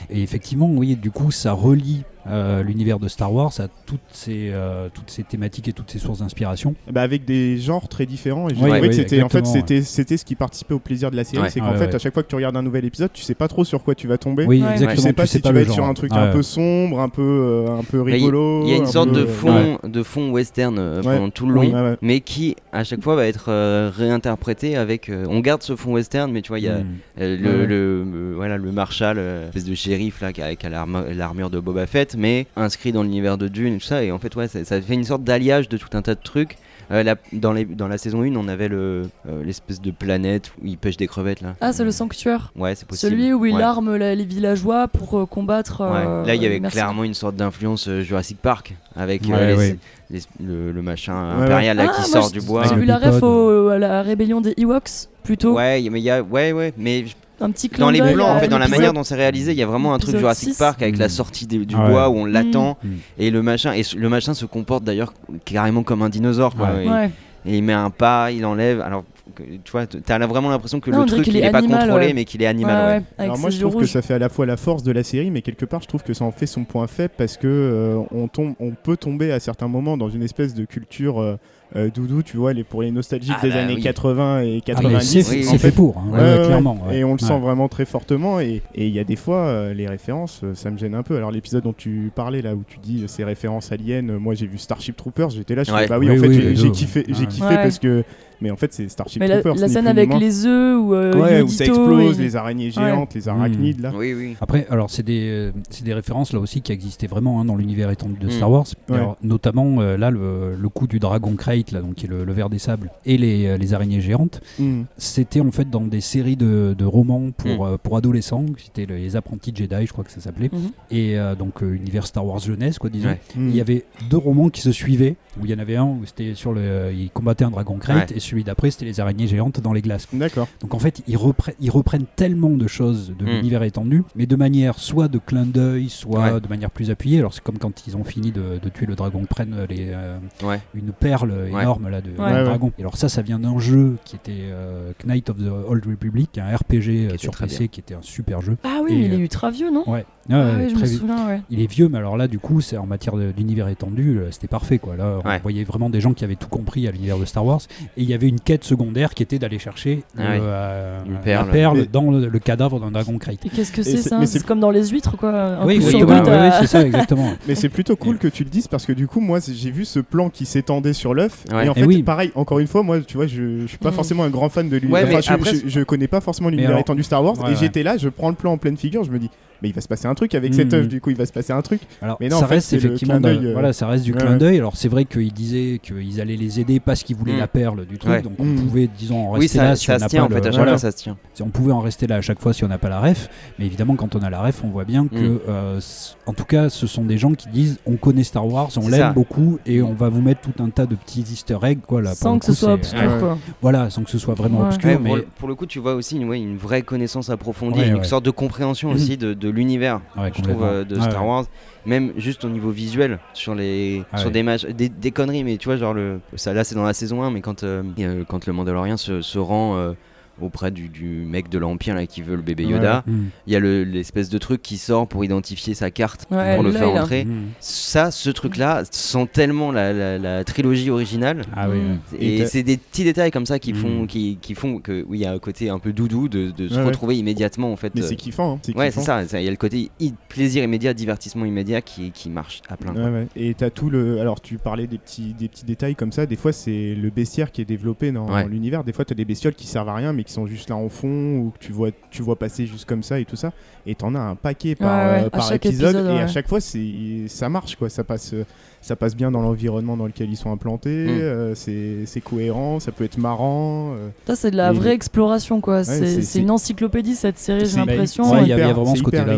[0.10, 4.50] Et effectivement, oui, du coup, ça relie euh, l'univers de Star Wars à toutes ces
[4.52, 6.76] euh, toutes ces thématiques et toutes ces sources d'inspiration.
[6.92, 8.48] Bah, avec des genres très différents.
[8.50, 10.80] Et j'ai Oui, trouvé oui, que c'était, en fait, c'était, c'était ce qui participait au
[10.80, 11.44] plaisir de la série.
[11.44, 11.50] Ouais.
[11.50, 11.96] C'est qu'en fait, ouais.
[11.96, 13.96] à chaque fois que tu regardes un nouvel épisode, tu sais pas trop sur quoi
[13.96, 14.46] tu vas tomber.
[14.46, 14.72] Oui, Ouais.
[14.72, 14.96] exactement.
[14.96, 15.76] Tu sais pas si tu vas être genre.
[15.76, 16.32] sur un truc un ouais.
[16.34, 18.64] peu sombre, un peu, euh, un peu rigolo.
[18.66, 21.16] Il y a une un sorte peu- de fond, de fond western euh, Ouais.
[21.18, 25.10] pendant tout le long, mais qui à chaque fois va être euh, réinterprété avec.
[25.10, 26.86] euh, on garde ce fond western, mais tu vois, il y a Mm.
[27.22, 27.66] euh, le, Ouais.
[27.68, 31.86] le, euh, voilà, le Marshal, espèce de shérif là, qui a, a l'armure de Boba
[31.86, 34.04] Fett, mais inscrit dans l'univers de Dune et tout ça.
[34.04, 36.22] Et en fait, ouais, ça, ça fait une sorte d'alliage de tout un tas de
[36.24, 36.58] trucs.
[36.92, 40.52] Euh, la- dans, les, dans la saison 1, on avait le, euh, l'espèce de planète
[40.62, 41.56] où ils pêchent des crevettes là.
[41.60, 42.52] Ah, c'est le sanctuaire.
[42.56, 43.12] Ouais, c'est possible.
[43.12, 43.64] Celui où il Ouais.
[43.64, 45.82] arme la- les villageois pour euh, combattre.
[45.82, 46.28] Ouais.
[46.28, 49.58] Là, il y avait clairement une sorte d'influence euh, Jurassic Park avec euh, Ouais, les-
[49.58, 49.78] ouais.
[50.12, 52.66] les- le, le machin Ouais, impérial là, Ah, qui moi, sort je- du bois.
[52.70, 55.56] J'ai vu la ref au- à la rébellion des Ewoks, plutôt.
[55.56, 57.06] Ouais, mais il y a, ouais, ouais, mais
[57.42, 59.58] Un petit clin dans les plans, en fait, dans la manière dont c'est réalisé, il
[59.58, 60.58] y a vraiment un truc Jurassic 6.
[60.60, 61.10] Park avec la Mm.
[61.10, 61.90] sortie des- du Ah ouais.
[61.92, 62.88] bois où on l'attend Mm.
[63.20, 66.70] et le machin et le machin se comporte d'ailleurs carrément comme un dinosaure quoi.
[66.74, 66.86] Ouais.
[66.86, 67.12] Et, Ouais.
[67.46, 68.80] et il met un pas, il enlève.
[68.82, 69.04] Alors
[69.36, 71.58] que- tu vois, t'as vraiment l'impression que Non, le truc qu'il il est est pas
[71.58, 72.14] animal, contrôlé, ouais.
[72.14, 72.76] mais qu'il est animal.
[72.76, 72.88] Ouais, ouais.
[73.00, 74.92] ouais, avec Alors moi je trouve que ça fait à la fois la force de
[74.92, 77.36] la série mais quelque part je trouve que ça en fait son point faible parce
[77.38, 81.20] que euh, on tombe on peut tomber à certains moments dans une espèce de culture
[81.22, 81.38] euh,
[81.76, 83.82] euh, doudou tu vois les pour les nostalgiques Ah des bah années oui.
[83.82, 86.40] 80 et Ah, mais 90 c'est oui, c'est en fait pour, hein, Ouais, ouais, ouais,
[86.40, 86.46] ouais.
[86.46, 86.78] clairement.
[86.88, 86.98] ouais.
[87.00, 88.40] Et on le sent vraiment très fortement.
[88.40, 91.04] Et et il y a des fois, euh, les références, euh, ça me gêne un
[91.04, 91.18] peu.
[91.18, 94.34] Alors, l'épisode dont tu parlais, là, où tu dis euh, ces références aliens, euh, moi
[94.36, 95.82] j'ai vu Starship Troopers, j'étais là, je Ouais.
[95.84, 97.28] fais, bah oui, Oui, en fait, oui, j'ai- kiffé, j'ai Ouais.
[97.28, 97.56] kiffé Ouais.
[97.56, 98.04] parce que.
[98.42, 99.56] Mais en fait, c'est Starship Mais la, Troopers.
[99.62, 102.72] la ni scène avec les œufs ou euh, Ouais, où ça explose, il- les araignées
[102.72, 103.92] géantes, les arachnides, là.
[103.96, 104.36] Oui, oui.
[104.42, 105.52] Après, alors c'est des, euh,
[105.84, 108.30] des références là aussi qui existaient vraiment hein, dans l'univers étendu de.
[108.30, 108.66] Star Wars.
[108.90, 108.96] Ouais.
[108.98, 112.26] Alors, notamment euh, là le, le coup du dragon crate là, donc qui est le,
[112.26, 114.42] le ver des sables et les, euh, les araignées géantes.
[114.60, 114.82] Mm.
[114.98, 117.74] C'était en fait dans des séries de, de romans pour, Mm.
[117.74, 118.46] euh, pour adolescents.
[118.58, 120.50] C'était les apprentis Jedi, je crois que ça s'appelait.
[120.52, 120.72] Mhm.
[120.92, 123.10] Et euh, donc euh, univers Star Wars jeunesse quoi disons.
[123.10, 123.20] Ouais.
[123.38, 126.02] Il y avait deux romans qui se suivaient, où il y en avait un où
[126.06, 128.18] c'était sur le, euh, il combattait un dragon crate, Ouais.
[128.18, 130.08] et celui d'après c'était les araignées géantes dans les glaces.
[130.14, 130.48] D'accord.
[130.62, 133.28] Donc en fait, ils, reprennent- ils reprennent tellement de choses de Mm.
[133.30, 136.42] l'univers étendu, mais de manière soit de clin d'œil, soit Ouais.
[136.42, 137.20] de manière plus appuyée.
[137.20, 139.88] Alors c'est comme quand ils ont fini de, de tuer le dragon, ils prennent les,
[139.92, 140.60] euh, Ouais.
[140.74, 142.16] une perle énorme là de, Ouais.
[142.18, 142.72] de Ouais, dragon.
[142.78, 146.38] Et alors ça, ça vient d'un jeu qui était euh, Knight of the Old Republic,
[146.38, 148.58] un RPG euh, sur PC qui était un super jeu.
[148.64, 149.84] Ah oui, Et, mais il est ultra vieux, non?
[149.90, 150.06] Ouais.
[150.30, 151.42] Ah Ouais, oui, je me vi- souviens, ouais.
[151.52, 154.80] il est vieux, mais alors là, du coup, c'est en matière d'univers étendu, c'était parfait,
[154.80, 154.96] quoi.
[154.96, 155.40] Là, on Ouais.
[155.40, 157.62] voyait vraiment des gens qui avaient tout compris à l'univers de Star Wars,
[157.96, 160.40] et il y avait une quête secondaire qui était d'aller chercher Ah ouais.
[160.42, 161.78] euh, la perle.
[161.80, 163.46] Mais- dans le, le cadavre d'un dragon crate.
[163.46, 165.30] Et qu'est-ce que c'est ça C'est comme dans les huîtres, quoi.
[165.32, 167.32] Un oui, ouais, ouais, c'est ça, exactement.
[167.48, 169.86] Mais c'est plutôt cool que tu le dises parce que du coup, moi, j'ai vu
[169.86, 171.44] ce plan qui s'étendait sur l'œuf.
[171.52, 171.66] Ouais.
[171.66, 172.04] Et en Et fait, oui.
[172.04, 174.68] pareil, encore une fois, moi, tu vois, je, je suis pas forcément un grand fan
[174.70, 175.04] de l'univers.
[175.04, 177.36] Ouais, mais enfin, je, après, je- je connais pas forcément l'univers étendu Star Wars.
[177.50, 179.30] Et j'étais là, je prends le plan en pleine figure, je me dis,
[179.66, 180.54] mais il va se passer un truc avec Mm.
[180.54, 180.88] cet œuf.
[180.88, 181.82] Du coup, il va se passer un truc.
[182.02, 184.34] Alors, Mais non, ça en fait, reste effectivement, euh, voilà, ça reste du ouais, clin
[184.34, 184.38] ouais.
[184.38, 184.58] d'œil.
[184.58, 187.40] Alors c'est vrai qu'ils disaient qu'ils allaient les aider parce qu'ils voulaient Mm.
[187.40, 188.22] la perle du truc, Ouais.
[188.22, 188.56] donc on Mm.
[188.58, 190.40] pouvait, disons, en Oui, rester ça, là si ça on n'a pas en fait, le-
[190.42, 190.72] à chaque voilà.
[190.74, 191.18] fois ça se tient.
[191.34, 193.28] Si on pouvait en rester là à chaque fois si on n'a pas la ref,
[193.58, 195.80] mais évidemment quand on a la ref, on voit bien que, euh,
[196.28, 199.14] en tout cas, ce sont des gens qui disent on connaît Star Wars, on l'aime
[199.14, 202.10] beaucoup et on va vous mettre tout un tas de petits Easter eggs quoi là.
[202.12, 203.38] pour Sans que ce coup, soit obscur, quoi.
[203.64, 206.58] Voilà, sans que ce soit vraiment obscur, mais pour, le- coup, tu vois aussi une,
[206.58, 210.84] vraie connaissance approfondie, une sorte de compréhension aussi de, de l'univers, Ouais, je trouve, euh,
[210.84, 211.26] de Ouais, Star.
[211.26, 211.46] Wars.
[211.86, 215.58] Même juste au niveau visuel, sur, les, Ah sur des matchs, des, des conneries, mais
[215.58, 218.24] tu vois, genre, le, ça, là c'est dans la saison 1, mais quand, euh, euh,
[218.28, 219.94] quand le Mandalorien se, se rend
[220.42, 222.64] auprès du, du mec de l'Empire là, qui veut le bébé.
[222.66, 223.24] Yoda, Mm.
[223.48, 226.64] il y a le- l'espèce de truc qui sort pour identifier sa carte, Ouais, pour
[226.64, 227.26] le faire a- entrer.
[227.26, 227.46] Mm.
[227.60, 231.42] Ça, ce truc-là, sent tellement la, la- la trilogie originale.
[231.56, 231.80] Ah oui.
[232.20, 233.76] Et c'est des petits détails comme ça qui Mm.
[233.76, 236.52] font, qui, qui font que oui, il y a un côté un peu doudou de,
[236.52, 236.86] de se Ouais, ouais.
[236.88, 237.94] retrouver immédiatement en fait.
[237.96, 238.56] Mais euh, c'est kiffant.
[238.56, 239.02] hein, c'est ouais, kiffant.
[239.02, 239.40] c'est ça.
[239.42, 242.94] Il y a le côté i- plaisir immédiat, divertissement immédiat qui, qui marche à plein.
[242.94, 243.04] quoi.
[243.04, 243.28] Ouais, ouais.
[243.36, 244.20] Et t'as tout le.
[244.20, 246.26] Alors, tu parlais des petits, des petits détails comme ça.
[246.26, 248.48] Des fois, c'est le bestiaire qui est développé dans Ouais.
[248.48, 248.84] l'univers.
[248.84, 250.90] Des fois, t'as des bestioles qui servent à rien, mais qui sont juste là en
[250.90, 253.54] fond, ou que tu vois, tu vois passer juste comme ça et tout ça.
[253.86, 255.96] Et t'en as un paquet par, Ouais, ouais, euh, par épisode.
[255.96, 257.90] Et à chaque fois, c'est ça marche, quoi.
[257.90, 258.46] Ça passe, euh,
[258.86, 261.06] ça passe bien dans l'environnement dans lequel ils sont implantés.
[261.08, 261.10] Mm.
[261.10, 263.94] euh, c'est c'est cohérent, ça peut être marrant.
[263.96, 264.10] euh.
[264.28, 265.84] Ça, c'est de la Et- vraie exploration, quoi.
[265.84, 268.32] c'est- c'est c'est- c'est une encyclopédie, cette série, j'ai l'impression.
[268.32, 269.38] Ouais, il y y a vraiment ce côté-là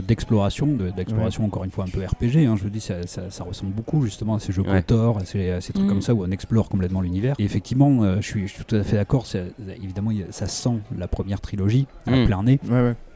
[0.00, 2.46] d'exploration, de, d'exploration encore une fois un peu RPG.
[2.46, 4.82] hein, je vous dis, ça, ça, ça ressemble beaucoup justement à ces jeux Ouais.
[4.82, 5.88] KOTOR, à ces, à ces trucs Mm.
[5.88, 7.34] comme ça où on explore complètement l'univers.
[7.38, 9.26] Et effectivement, euh, je, suis, je suis tout à fait d'accord.
[9.26, 9.52] c'est-
[9.82, 12.26] Évidemment, ça sent la première trilogie à Mm.
[12.26, 12.58] plein nez.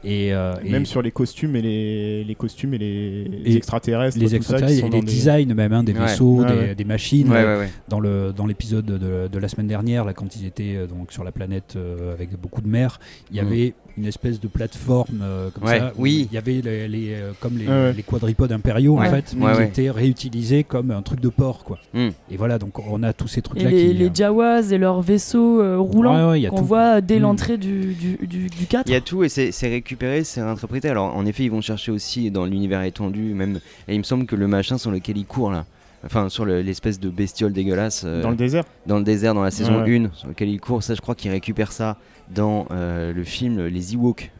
[0.03, 4.17] Et, euh, et Même sur les costumes et les, les costumes et les, extraterrestres.
[4.17, 5.99] les ça, extraterrestres et des- designs même hein, des Ouais.
[5.99, 6.75] vaisseaux, Ouais, des, ouais.
[6.75, 7.29] des machines.
[7.29, 7.69] Ouais, euh, ouais, ouais.
[7.87, 11.11] Dans le dans l'épisode de, de la semaine dernière, là, quand ils étaient euh, donc
[11.11, 13.45] sur la planète euh, avec beaucoup de mer, il y Mm.
[13.47, 15.93] avait une espèce de plateforme euh, comme Ouais, ça.
[15.97, 16.27] oui.
[16.31, 19.07] Il y avait les, les, euh, comme les, Ouais, les quadripodes impériaux Ouais.
[19.07, 19.67] en fait, Ouais, qui ouais.
[19.67, 21.77] étaient réutilisés comme un truc de port quoi.
[21.93, 22.09] Mm.
[22.31, 23.93] Et voilà, donc on a tous ces trucs Et là les, qui.
[23.93, 27.21] les euh, Jawas et leurs vaisseaux euh, roulants qu'on voit dès Mm.
[27.21, 28.87] l'entrée du, du, du, du 4.
[28.87, 30.89] Il y a tout et c'est récupéré, c'est réinterprété.
[30.89, 33.59] Alors en effet, ils vont chercher aussi dans l'univers étendu, même.
[33.87, 35.65] Et il me semble que le machin sur lequel il court là.
[36.03, 39.43] Enfin, sur le- l'espèce de bestiole dégueulasse euh, Dans le désert dans le désert, dans
[39.43, 39.97] la saison Ouais.
[39.99, 41.97] 1, sur lequel il court, ça je crois qu'il récupère ça
[42.33, 44.31] dans euh, le film Les Ewoks.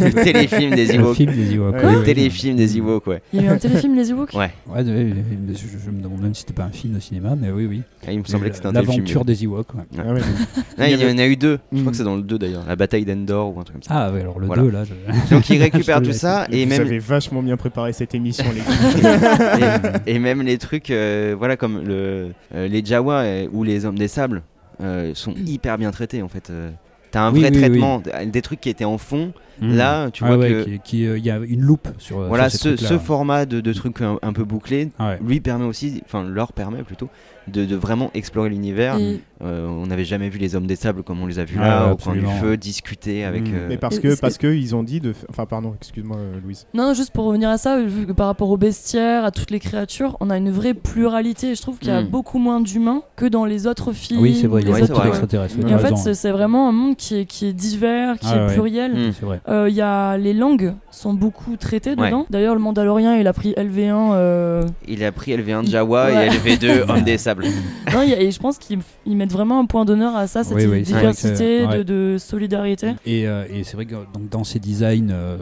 [0.00, 1.16] Euh, le téléfilm des Ewoks.
[1.18, 3.22] des Le téléfilm des Ewoks, ouais.
[3.32, 4.32] Il y a eu un téléfilm, les Ewoks?
[4.34, 4.50] Ouais.
[4.66, 7.66] Ouais, je, je me demande même si c'était pas un film de cinéma, mais oui,
[7.66, 7.82] oui.
[8.06, 8.98] Ah, il me semblait que c'était un téléfilm.
[8.98, 9.74] L'aventure des Ewoks.
[9.74, 9.82] ouais.
[9.98, 10.90] Ah ouais.
[10.90, 11.58] Il y en a eu deux.
[11.72, 11.80] Je Mm.
[11.80, 12.64] crois que c'est dans le 2 d'ailleurs.
[12.66, 13.90] La bataille d'Endor ou un truc comme ça.
[14.06, 14.62] Ah, ouais, alors le Voilà.
[14.62, 14.84] 2 là.
[14.84, 18.44] je- Donc il récupère tout ça et Vous même avez vachement bien préparé cette émission,
[18.54, 19.92] les gars.
[20.06, 23.84] et, et même les trucs, euh, voilà, comme le, euh, les Jawa euh, ou les
[23.84, 24.42] hommes des sables
[24.82, 26.50] euh, sont hyper bien traités en fait.
[26.50, 26.70] euh.
[27.10, 29.32] T'as un Oui, vrai oui, traitement, des trucs qui étaient en fond.
[29.60, 32.20] Là, tu Ah vois ouais, que qui- qui, euh, il y a une loupe sur.
[32.20, 35.18] voilà, sur ce, format de, de trucs un, un peu bouclés Ah ouais.
[35.26, 37.08] lui permet aussi, enfin leur permet plutôt,
[37.48, 41.02] de, de vraiment explorer l'univers Et Euh, on n'avait jamais vu les hommes des sables
[41.02, 43.42] comme on les a vus Ah, là, au coin du feu, discuter avec.
[43.42, 43.54] Mm.
[43.54, 45.12] euh, Mais parce que parce que ils ont dit de.
[45.28, 46.66] Enfin, pardon, excuse-moi, Louise.
[46.72, 49.60] Non, juste pour revenir à ça, vu que par rapport au bestiaire, à toutes les
[49.60, 51.54] créatures, on a une vraie pluralité.
[51.54, 54.20] Je trouve qu'il y a beaucoup moins d'humains que dans les autres films.
[54.22, 55.48] Oui, c'est vrai, il y a les Ouais, autres- c'est vrai.
[55.70, 58.46] Et en fait, c'est vraiment un monde qui est, qui est divers, qui Ah est
[58.46, 58.52] ouais.
[58.54, 58.92] pluriel.
[58.94, 59.12] Mm.
[59.12, 59.40] C'est vrai.
[59.48, 62.06] Euh, Il y a les langues sont beaucoup traitées Ouais.
[62.06, 62.26] dedans.
[62.30, 64.12] D'ailleurs, le Mandalorien, il a pris LV1.
[64.14, 66.26] euh, Il a pris LV1 de Jawa Ouais.
[66.26, 67.44] et LV2 Homme des Sables.
[67.92, 70.26] non, il y a- et je pense qu'ils ils mettent vraiment un point d'honneur à
[70.26, 71.78] ça, cette Oui, oui, diversité, que c'est- ouais.
[71.78, 72.94] de, de solidarité.
[73.06, 75.36] Et, euh, et c'est vrai que donc, dans ces designs euh,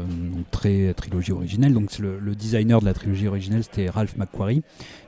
[0.50, 4.62] très trilogie originelle, donc c'est le, le designer de la trilogie originelle c'était Ralph McQuarrie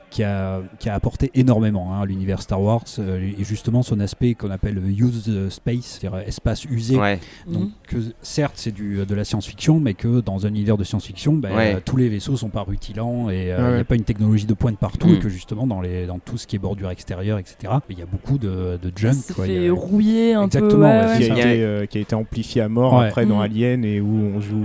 [0.09, 3.99] qui a, qui a apporté énormément hein, à l'univers Star Wars euh, et justement son
[3.99, 6.95] aspect qu'on appelle use space, c'est-à-dire espace usé.
[6.97, 7.19] Ouais.
[7.45, 7.71] Donc Mhm.
[7.87, 11.53] que certes c'est du, de la science-fiction, mais que dans un univers de science-fiction, ben,
[11.55, 11.75] Ouais.
[11.75, 14.03] euh, tous les vaisseaux sont pas rutilants et euh, il Ouais, n'y a pas une
[14.03, 15.13] technologie de pointe partout Mm.
[15.15, 17.73] et que justement dans, les, dans tout ce qui est bordure extérieure, etc.
[17.89, 19.13] Il y a beaucoup de, de junk.
[19.13, 19.45] Ça quoi.
[19.45, 20.57] fait a- rouiller un peu.
[20.57, 21.25] Exactement, ouais, ouais, ouais.
[21.25, 23.07] qui, a été, euh, qui a été amplifié à mort Ouais.
[23.07, 23.41] après dans Mm.
[23.41, 24.63] Alien et où on joue,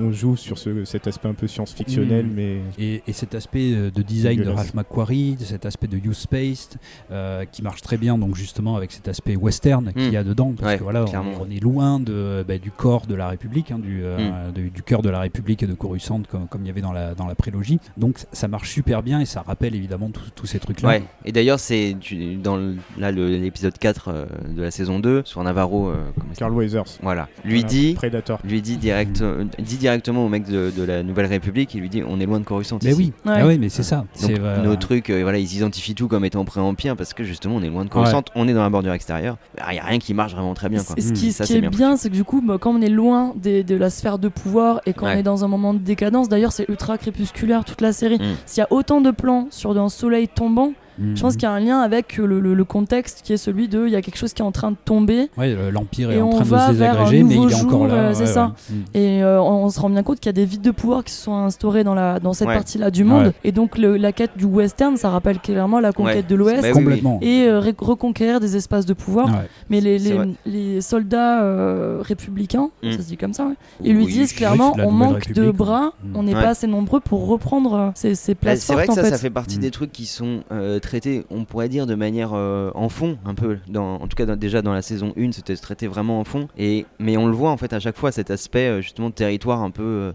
[0.00, 2.32] on joue sur ce, cet aspect un peu science-fictionnel, Mm.
[2.34, 4.48] mais Et, et cet aspect euh, de design de.
[4.48, 6.70] Ralph McQuarrie, de cet aspect de Use Space,
[7.10, 10.52] euh, qui marche très bien, donc justement avec cet aspect western qu'il y a dedans,
[10.58, 13.28] parce Ouais, que voilà, on, est- on est loin de, bah, du corps de la
[13.28, 16.62] République, hein, du, euh, du, du cœur de la République et de Coruscant, comme, comme
[16.62, 17.78] il y avait dans la, dans la prélogie.
[17.96, 20.88] Donc ça marche super bien et ça rappelle évidemment tous tous ces trucs-là.
[20.88, 21.02] Ouais.
[21.24, 21.96] Et d'ailleurs, c'est
[22.42, 25.88] dans le- là l'épisode 4 euh, de la saison 2 sur Navarro.
[25.88, 25.96] euh,
[26.36, 26.84] Carl Weathers.
[27.02, 27.28] Voilà.
[27.44, 28.38] Lui Voilà, dit, Predator.
[28.44, 31.88] lui dit direct, euh, dit directement au mec de, de la Nouvelle République, il lui
[31.88, 32.78] dit, on est loin de Coruscant.
[32.82, 32.98] Mais ici.
[33.24, 33.38] oui, Ouais.
[33.42, 34.04] Ah ouais, mais c'est ça.
[34.20, 34.30] Donc
[34.62, 37.68] nos trucs, euh, voilà, ils identifient tout comme étant pré-empire parce que justement on est
[37.68, 39.36] loin de Coruscant, on est dans la bordure extérieure.
[39.70, 40.82] Il y a rien qui marche vraiment très bien.
[40.82, 40.96] Quoi.
[40.98, 41.30] Ce qui, Mm.
[41.30, 42.88] ce Ça, qui c'est est bien bien, c'est que du coup, bah, quand on est
[42.88, 45.14] loin des- de la sphère de pouvoir et quand Ouais.
[45.16, 48.18] on est dans un moment de décadence, d'ailleurs, c'est ultra crépusculaire toute la série.
[48.18, 48.36] Mm.
[48.46, 51.46] S'il y a autant de plans sur un soleil tombant, mm, je pense qu'il y
[51.46, 54.02] a un lien avec le, le- le contexte qui est celui de il y a
[54.02, 56.40] quelque chose qui est en train de tomber ouais, le- l'Empire est en on train
[56.40, 57.94] de se désagréger, mais il est encore là.
[57.94, 58.54] euh, c'est ouais, ça.
[58.70, 58.76] ouais.
[58.76, 58.82] Mm.
[58.94, 61.04] et euh, on, on se rend bien compte qu'il y a des vides de pouvoir
[61.04, 62.54] qui se sont instaurés dans, la, dans cette Ouais.
[62.54, 63.26] partie-là du monde.
[63.26, 63.32] Ouais.
[63.44, 66.22] Et donc le- la quête du western, ça rappelle clairement la conquête Ouais.
[66.22, 66.62] de l'Ouest.
[66.62, 66.82] Bah oui, oui.
[66.84, 67.18] Complètement.
[67.22, 69.26] Et euh, reconquérir des espaces de pouvoir.
[69.28, 69.48] Ouais.
[69.70, 69.98] Mais les,
[70.46, 72.92] les, soldats euh, républicains, Mm.
[72.92, 75.50] ça se dit comme ça, ouais, ils lui Oui, disent clairement la on manque de
[75.50, 76.10] bras, ouais.
[76.14, 79.10] on n'est pas assez nombreux pour reprendre ces, Bah, places c'est vrai que ça, fait.
[79.10, 79.60] ça fait partie Mm.
[79.60, 80.40] des trucs qui sont
[80.82, 83.58] traités, on pourrait dire, de manière euh, en fond, un peu.
[83.68, 86.48] Dans, en tout cas, dans- déjà dans la saison 1, c'était traité vraiment en fond.
[86.58, 89.14] Et, mais on le voit en fait à chaque fois, cet aspect euh, justement de
[89.14, 89.82] territoire un peu.
[89.82, 90.12] euh,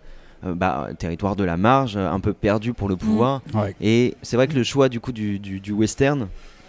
[0.56, 3.00] bah, territoire de la marge, un peu perdu pour le Mm.
[3.00, 3.42] pouvoir.
[3.56, 3.76] Ouais.
[3.82, 6.28] Et c'est vrai que le choix du coup du, du, du western,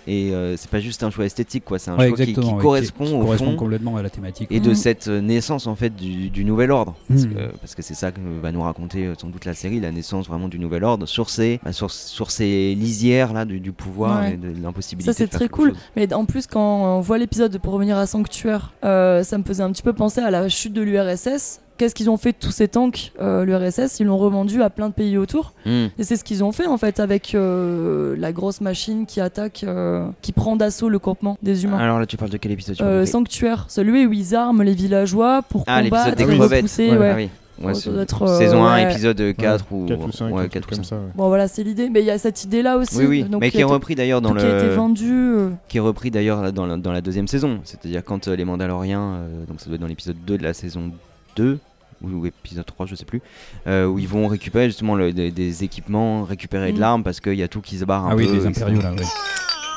[0.09, 2.31] et euh, c'est pas juste un choix esthétique, quoi, c'est un Ouais, choix qui, qui
[2.31, 4.49] exactement, ouais, correspond qui au correspond fond complètement à la thématique.
[4.51, 4.75] et de Mm.
[4.75, 7.35] cette euh, naissance en fait du, du nouvel ordre parce Mm.
[7.35, 9.93] que parce que c'est ça que va nous raconter euh, sans doute la série la
[9.93, 13.73] naissance vraiment du nouvel ordre sur ces bah, sur, sur ces lisières là du, du
[13.73, 14.33] pouvoir Ouais.
[14.35, 15.71] et de l'impossibilité Ça, c'est très cool.
[15.71, 15.79] chose.
[15.97, 19.63] Mais en plus, quand on voit l'épisode pour revenir à Sanctuaire, euh, ça me faisait
[19.63, 21.61] un petit peu penser à la chute de l'URSS.
[21.79, 24.89] Qu'est-ce qu'ils ont fait de tous ces tanks, euh, l'URSS Ils l'ont revendu à plein
[24.89, 25.53] de pays autour.
[25.65, 25.87] Mm.
[25.99, 29.65] Et c'est ce qu'ils ont fait en fait avec euh, la grosse machine qui attaque,
[29.67, 31.79] euh, qui prend d'assaut le campement des humains.
[31.79, 35.43] alors là tu parles de quel épisode Euh, Sanctuaire, celui où ils arment les villageois
[35.49, 37.11] pour ah combattre l'épisode des et crevettes Ouais, ouais.
[37.11, 37.29] ah oui.
[37.61, 38.93] Ouais, euh, saison 1 ouais.
[38.93, 40.97] épisode 4 ou 4 ou 5, ouais, un 4 truc ou comme 5 ça.
[40.97, 41.11] ouais.
[41.17, 41.91] Bon voilà, c'est l'idée.
[41.91, 42.97] Mais il y a cette idée là aussi.
[42.99, 45.11] oui oui donc, mais qui est repris d'ailleurs dans tout qui a été le vendu.
[45.13, 48.45] euh, qui est repris d'ailleurs dans, la, dans la deuxième saison c'est-à-dire quand euh, les
[48.45, 50.93] Mandaloriens euh, donc ça doit être dans l'épisode 2 de la saison
[51.37, 51.59] 2
[52.03, 53.21] ou, ou épisode 3 je sais plus
[53.67, 56.81] euh, où ils vont récupérer justement le- des, des équipements récupérer de Mm.
[56.81, 58.63] l'arme parce qu'il y a tout qui se barre un Ah oui, peu, les etc.
[58.63, 59.03] impériaux là, ouais.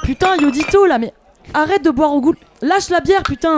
[0.04, 1.14] Putain, Yodito là, mais
[1.54, 2.34] arrête de boire au goût.
[2.62, 3.56] Lâche la bière, putain.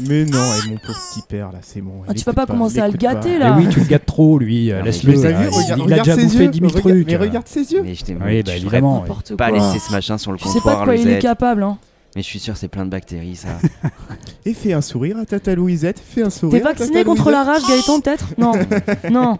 [0.00, 2.02] Mais non, et mon pauvre petit père là, c'est bon.
[2.08, 3.50] Ah, tu vas écoute pas commencer à le gâter, pas.
[3.50, 3.56] là.
[3.56, 4.72] Et oui, tu le gâtes trop, lui.
[4.72, 5.12] euh, mais Laisse-le.
[5.12, 7.06] Mais il- regarde, il, a déjà bouffé yeux, 10 000 regarde- trucs.
[7.06, 7.82] Mais regarde ses yeux.
[7.84, 9.04] mais je t'ai- Oui, bah, évidemment.
[9.38, 9.58] Pas quoi.
[9.58, 11.62] laisser ce machin sur le Tu sais pas comptoir de quoi il est capable.
[11.62, 11.78] Hein.
[12.14, 13.58] Mais je suis sûr c'est plein de bactéries ça
[14.46, 16.62] Et fais un sourire à Tata Louisette, fais un T'es sourire.
[16.62, 18.34] à vacciné Tata contre la rage, Gaëtan, peut-être?
[18.38, 18.52] Non.
[19.10, 19.38] non.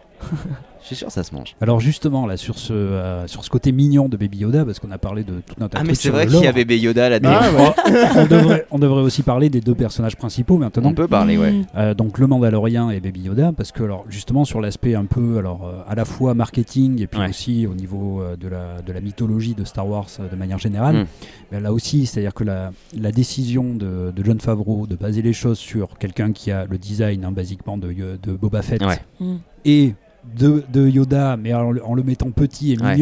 [0.85, 3.73] Je suis sûr ça se mange Alors justement là sur ce euh, sur ce côté
[3.73, 6.11] mignon de Baby Yoda parce qu'on a parlé de tout un tas ah mais c'est
[6.11, 8.05] vrai qu'il y a bébé Yoda là-dedans Ah ouais.
[8.17, 10.91] on devrait on devrait aussi parler des deux personnages principaux maintenant.
[10.91, 11.65] on peut parler ouais Mm.
[11.77, 15.39] Euh, donc le Mandalorien et Baby Yoda parce que alors justement sur l'aspect un peu
[15.39, 17.29] alors euh, à la fois marketing et puis Ouais.
[17.31, 20.59] aussi au niveau euh, de la de la mythologie de Star Wars euh, de manière
[20.59, 21.07] générale Mm.
[21.53, 24.97] ben là aussi c'est à dire que la, la décision de, de John Favreau de
[24.97, 27.89] baser les choses sur quelqu'un qui a le design hein, basiquement de,
[28.23, 28.99] de Boba Fett Ouais.
[29.21, 29.37] Mm.
[29.65, 29.95] et
[30.37, 32.97] de, de Yoda mais en, le- en le mettant petit et Ouais.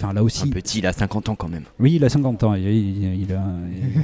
[0.00, 1.64] Enfin là Un aussi, petit, il a 50 ans quand même.
[1.80, 2.54] oui, il a 50 ans.
[2.54, 3.42] Il, il, il a-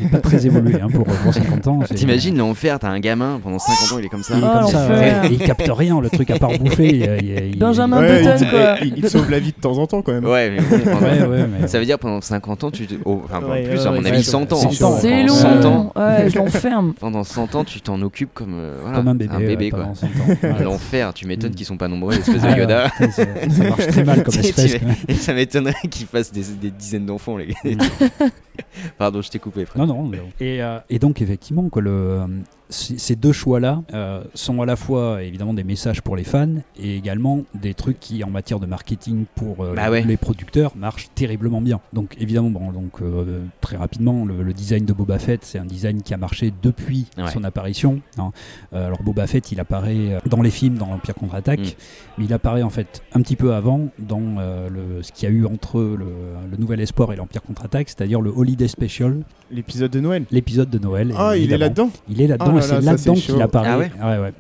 [0.01, 1.81] il est pas très évolué hein, pour, pour 50 ans.
[1.95, 4.35] T'imagines l'enfer, t'as un gamin pendant 50 ans, il est comme ça.
[4.37, 5.13] Il est Ah, comme ça, ouais.
[5.31, 6.89] Il capte rien, le truc à part bouffer.
[6.89, 8.77] il- il- il- Benjamin Ouais, Button, il, quoi.
[8.83, 10.25] il- te sauve la vie de temps en temps quand même.
[10.25, 12.95] Ouais, mais bon, pendant- Ouais, ouais, mais- Ça veut dire pendant 50 ans, tu te-
[13.05, 14.57] oh, enfin Ouais, plus, ouais, à mon avis, ouais, 100 ans.
[14.71, 14.99] 100 ans.
[15.01, 15.35] C'est long.
[15.35, 16.95] 100 ans, Ouais, je l'enferme.
[17.01, 19.79] pendant 100 ans, tu t'en occupes comme, euh, voilà, comme un bébé, ouais, quoi.
[19.81, 20.11] pendant 100 ans.
[20.43, 20.55] Ouais.
[20.65, 21.55] L'enfer, tu m'étonnes Mm.
[21.55, 22.89] qu'ils sont pas nombreux, l'espèce de Ouais, Yoda.
[23.13, 23.23] ça,
[23.69, 24.77] marche très mal comme espèce.
[25.21, 27.57] ça m'étonnerait qu'ils fassent des, des dizaines d'enfants, les gars.
[28.99, 29.87] Pardon, je t'ai coupé, frère.
[29.87, 30.09] Non, non.
[30.09, 30.31] non.
[30.41, 32.23] Et, euh, et donc, effectivement, quoi, le,
[32.71, 36.49] ces deux choix-là euh, sont à la fois évidemment des messages pour les fans
[36.79, 40.03] et également des trucs qui, en matière de marketing pour euh, Bah ouais.
[40.03, 41.81] les producteurs, marchent terriblement bien.
[41.93, 45.65] Donc, évidemment, bon, donc, euh, très rapidement, le, le design de Boba Fett, c'est un
[45.67, 47.31] design qui a marché depuis Ouais.
[47.31, 48.01] son apparition.
[48.19, 48.33] hein.
[48.73, 52.19] Euh, alors, Boba Fett, il apparaît dans les films, dans l'Empire contre-attaque, Mm.
[52.19, 55.33] mais il apparaît en fait un petit peu avant dans euh, le, ce qu'il y
[55.33, 56.07] a eu entre le,
[56.51, 60.25] le Nouvel Espoir et l'Empire contre-attaque, c'est-à-dire le Holiday Special, L'épisode de Noël.
[60.33, 61.15] l'épisode de Noël.
[61.17, 63.91] Ah, il est là-dedans Il est là-dedans Ah et c'est là, là-dedans qu'il apparaît.
[64.01, 64.33] Ah ouais ouais.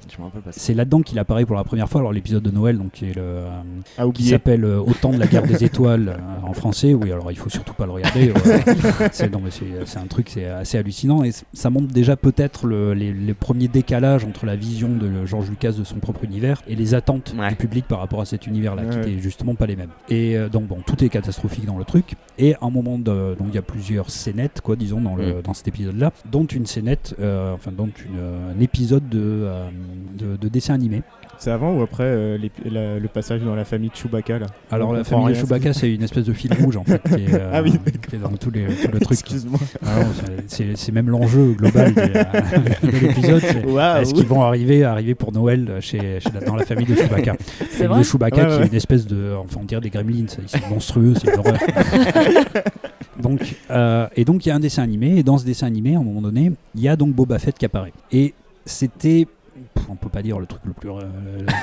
[0.50, 2.00] C'est là-dedans qu'il apparaît pour la première fois.
[2.00, 3.46] Alors l'épisode de Noël, donc qui est le euh,
[3.98, 4.30] À qui oublier.
[4.30, 6.94] s'appelle euh, Autant de la guerre des étoiles euh, en français.
[6.94, 8.32] Oui, alors il faut surtout pas le regarder.
[9.12, 12.66] c'est non, mais c'est c'est un truc, c'est assez hallucinant et ça montre déjà peut-être
[12.66, 16.62] le- les, les premiers décalages entre la vision de George Lucas de son propre univers
[16.68, 17.48] et les attentes Ouais.
[17.48, 19.10] du public par rapport à cet univers-là, qui Ouais.
[19.12, 19.90] étaient justement pas les mêmes.
[20.08, 22.14] Et euh, donc bon, tout est catastrophique dans le truc.
[22.38, 25.24] Et à un moment de, donc il y a plusieurs scénettes, quoi, disons dans le
[25.24, 25.42] Mm.
[25.42, 29.68] dans cet épisode-là, dont une scénette, euh, enfin dont une, un épisode de, euh,
[30.18, 31.02] de de dessin animé.
[31.36, 34.46] C'est avant ou après euh, la- le passage dans la famille de Chewbacca là?
[34.70, 37.02] Alors On la famille de rien, Chewbacca, c'est une espèce de fil rouge en fait,
[37.02, 37.72] qui est, euh, Ah oui,
[38.08, 39.18] qui est dans tous les, tout le truc.
[39.20, 39.58] Excuse-moi.
[39.84, 40.00] Ah
[40.46, 43.40] c'est- même l'enjeu global du- de l'épisode.
[43.42, 44.00] c'est Waouh.
[44.02, 47.34] Est-ce qu'ils vont arriver, arriver pour Noël chez, dans la famille de Chewbacca?
[47.58, 47.98] C'est Famille vrai?
[47.98, 48.64] de Chewbacca Ouais, qui ouais.
[48.64, 51.58] est une espèce de, enfin on dirait des gremlins, ils sont monstrueux, c'est une horreur.
[53.24, 55.96] donc, euh, et donc il y a un dessin animé, et dans ce dessin animé,
[55.96, 57.92] à un moment donné, il y a donc Boba Fett qui apparaît.
[58.12, 58.34] Et
[58.66, 59.26] c'était,
[59.74, 61.02] pff, on peut pas dire le truc le plus euh,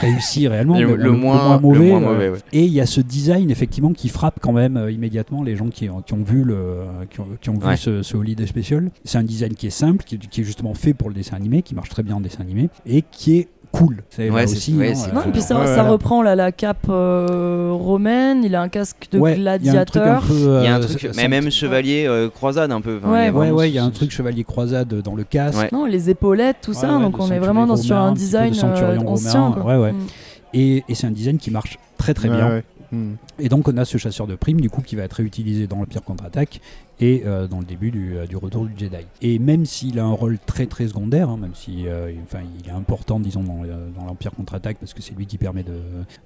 [0.01, 1.89] réussi réellement, Le, mais le bon, moins, le mauvais.
[1.89, 2.37] moins euh, mauvais, ouais.
[2.53, 5.69] et il y a ce design effectivement qui frappe quand même euh, immédiatement les gens
[5.69, 7.77] qui ont, qui ont vu le qui ont, qui ont vu Ouais.
[7.77, 8.89] ce, ce Holiday Special.
[9.03, 11.75] C'est un design qui est simple, qui est justement fait pour le dessin animé, qui
[11.75, 13.97] marche très bien en dessin animé et qui est cool.
[14.09, 14.75] C'est Ouais, là c'est- aussi.
[14.75, 15.89] ouais, hein, c'est- Non, euh, et puis ça, Ouais, ça voilà.
[15.91, 20.21] reprend là, la cape euh, romaine, il a un casque de il gladiateur.
[20.23, 22.99] peu, Il y a un truc, ça- mais même chevalier euh, croisade un peu.
[23.01, 24.43] enfin, Ouais, il y a Ouais, vraiment ouais, ce- il y a un truc chevalier
[24.43, 25.59] croisade dans le casque.
[25.59, 25.69] Ouais.
[25.71, 28.17] Non, les épaulettes, tout ça, Ouais, ouais, donc on est vraiment dans, sur un de
[28.17, 29.51] design euh, ancien.
[29.51, 29.63] quoi.
[29.63, 29.91] ouais, ouais.
[29.93, 30.07] Mm.
[30.53, 32.61] Et, et c'est un design qui marche très très bien.
[32.91, 33.13] Hmm.
[33.39, 35.79] Et donc on a ce chasseur de primes du coup qui va être réutilisé dans
[35.79, 36.59] le pire contre-attaque
[37.01, 39.05] et euh, dans le début du, euh, du retour du Jedi.
[39.21, 42.69] Et même s'il a un rôle très très secondaire, hein, même si euh, enfin, il
[42.69, 43.63] est important disons dans,
[43.97, 45.79] dans l'Empire contre-attaque parce que c'est lui qui permet de,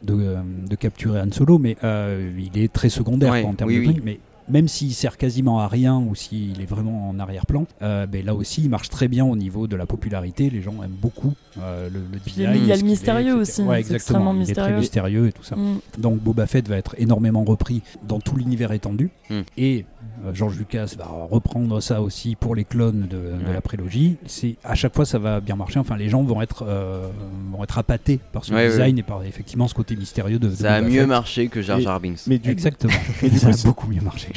[0.03, 0.35] de,
[0.67, 3.75] de capturer Han Solo, mais euh, il est très secondaire Ouais, quoi, en termes oui,
[3.75, 3.93] de oui.
[3.93, 4.01] primes.
[4.03, 8.23] Mais même s'il sert quasiment à rien ou s'il est vraiment en arrière-plan, euh, ben
[8.23, 10.49] là aussi il marche très bien au niveau de la popularité.
[10.49, 12.51] Les gens aiment beaucoup euh, le, le design.
[12.55, 13.67] il y a le mystérieux est, aussi, etc.
[13.69, 14.33] Ouais, c'est exactement.
[14.33, 15.27] extrêmement il est très mystérieux.
[15.27, 15.55] et tout ça.
[15.55, 15.79] Mm.
[15.97, 19.09] Donc Boba Fett va être énormément repris dans tout l'univers étendu.
[19.29, 19.41] Hmm.
[19.57, 19.85] Et
[20.25, 23.53] euh, George Lucas va reprendre ça aussi pour les clones de, de Ouais.
[23.53, 24.17] la prélogie.
[24.25, 25.79] C'est à chaque fois ça va bien marcher.
[25.79, 27.07] Enfin, les gens vont être euh,
[27.51, 30.47] vont être appâtés par ce Ouais, design et par effectivement ce côté mystérieux de.
[30.49, 31.07] de Ça a mieux Fett.
[31.07, 32.21] marché que Jar Jar Binks.
[32.27, 32.93] Mais du Exactement.
[33.21, 34.29] Du ça coup, a beaucoup mieux marché.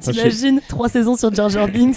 [0.00, 1.96] T'imagines trois saisons sur Jar Jar Binks?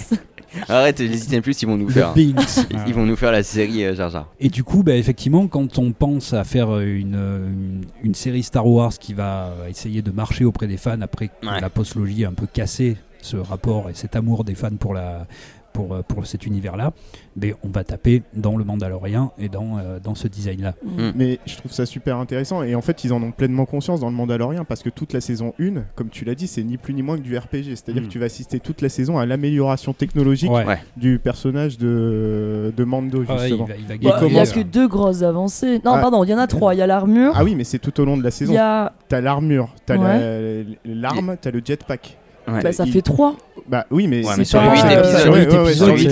[0.69, 2.13] Arrête, les Disney Plus, ils vont nous faire.
[2.15, 4.27] Ils vont nous faire la série euh, Jar Jar.
[4.39, 8.13] Et du coup, bah, effectivement, quand on pense à faire euh, une, euh, une, une
[8.13, 11.59] série Star Wars qui va euh, essayer de marcher auprès des fans après que Ouais.
[11.59, 15.25] la postlogie un peu cassé ce rapport et cet amour des fans pour, la,
[15.73, 16.91] pour, euh, pour cet univers-là,
[17.35, 20.75] ben, on va taper dans le Mandalorian et dans, euh, dans ce design-là.
[20.83, 21.11] Mm.
[21.15, 24.09] Mais je trouve ça super intéressant et en fait ils en ont pleinement conscience dans
[24.09, 26.93] le Mandalorian parce que toute la saison 1, comme tu l'as dit, c'est ni plus
[26.93, 27.75] ni moins que du RPG.
[27.75, 28.05] C'est-à-dire Mm.
[28.05, 30.65] que tu vas assister toute la saison à l'amélioration technologique Ouais.
[30.65, 30.79] Ouais.
[30.95, 33.65] du personnage de, de Mando Ah ouais, justement.
[33.65, 35.81] il va, il va Bah, Il a commence- que deux grosses avancées.
[35.83, 36.01] Non, Ah.
[36.01, 36.75] pardon, il y en a trois.
[36.75, 38.53] Il y a l'armure, Ah oui, mais c'est tout au long de la il saison.
[38.53, 38.93] y a.
[39.09, 42.17] T'as l'armure, t'as la- l'arme, t'as le jetpack.
[42.47, 42.61] Ouais.
[42.61, 43.35] Bah, ça il- fait trois.
[43.67, 46.03] Bah oui, mais, Ouais, c'est mais sur pas- les huit ouais, épisodes- ouais, huit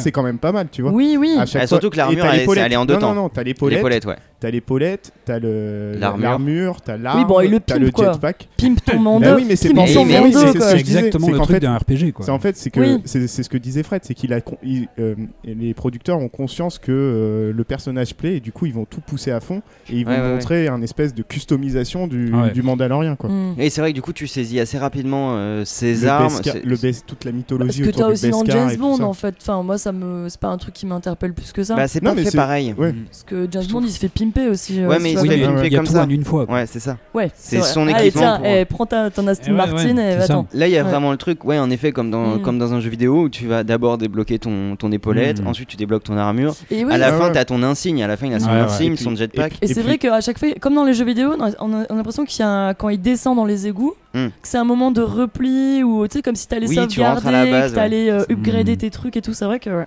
[0.00, 0.90] c'est- quand même pas mal, tu vois.
[0.90, 1.38] Oui, oui.
[1.66, 3.14] Surtout que l'armure, elle- est en deux non, temps.
[3.14, 4.16] Non, non, t'as l'épaulette, L'épaulette, ouais.
[4.40, 6.80] T'as l'épaulette, t'as le L'armure.
[6.80, 8.12] t'as l'arme, Oui, bon, le t'as le quoi.
[8.12, 8.48] jetpack.
[8.56, 9.24] Pimpe ton Mando.
[9.26, 9.86] Bah oui, mais c'est c'est- quoi.
[9.86, 12.12] c'est- C'est exactement c'est le qu'en truc fait- d'un RPG.
[12.12, 12.24] Quoi.
[12.24, 13.02] C'est en fait, c'est que Oui.
[13.04, 16.28] c'est c'est ce que disait Fred, c'est qu'il a con- il, euh, les producteurs ont
[16.28, 19.62] conscience que euh, le personnage plaît et du coup ils vont tout pousser à fond
[19.90, 22.50] et ils vont Ouais, ouais, montrer un espèce de customisation du, Ouais.
[22.52, 23.30] du Mandalorien quoi.
[23.30, 23.54] Mm.
[23.58, 26.28] Et c'est vrai que du coup, tu saisis assez rapidement euh, Le armes.
[26.28, 29.12] Beskar- le Bes- toute la Parce mythologie que autour t'as aussi dans James Bond en
[29.14, 29.34] fait.
[29.40, 31.74] Enfin, moi, ça me, c'est pas un truc qui m'interpelle plus que ça.
[31.76, 32.74] Bah, c'est pas mais fait c'est- pareil.
[32.76, 34.80] Parce que James Bond, il se fait pimpé aussi.
[34.80, 36.06] euh, Ouais, mais il se fait pimper comme ça.
[36.08, 36.44] une fois.
[36.50, 36.96] Ouais, c'est ça.
[37.14, 40.16] Ouais, C'est son Allez, équipement tiens, pour- eh, prends ta, ton Aston ouais, Martin et
[40.16, 40.46] va-t'en.
[40.54, 42.42] Là, il y a vraiment le truc, ouais, en effet, comme dans, Mm.
[42.42, 45.46] comme dans un jeu vidéo où tu vas d'abord débloquer ton, ton épaulette, Mm.
[45.46, 46.54] ensuite tu débloques ton armure.
[46.90, 48.02] À la Ouais, fin, t'as ton insigne.
[48.02, 49.54] À la fin, il a son insigne, son jetpack.
[49.62, 51.86] et c'est vrai qu'à chaque fois, comme dans les jeux vidéo, on a, on a
[51.94, 54.28] l'impression qu'il y a quand il descend dans les égouts, Hmm.
[54.28, 57.46] que c'est un moment de repli ou tu sais comme si t'allais sauvegarder, à la
[57.46, 59.34] base, que t'allais euh, upgrader tes trucs et tout.
[59.34, 59.86] C'est vrai que ouais,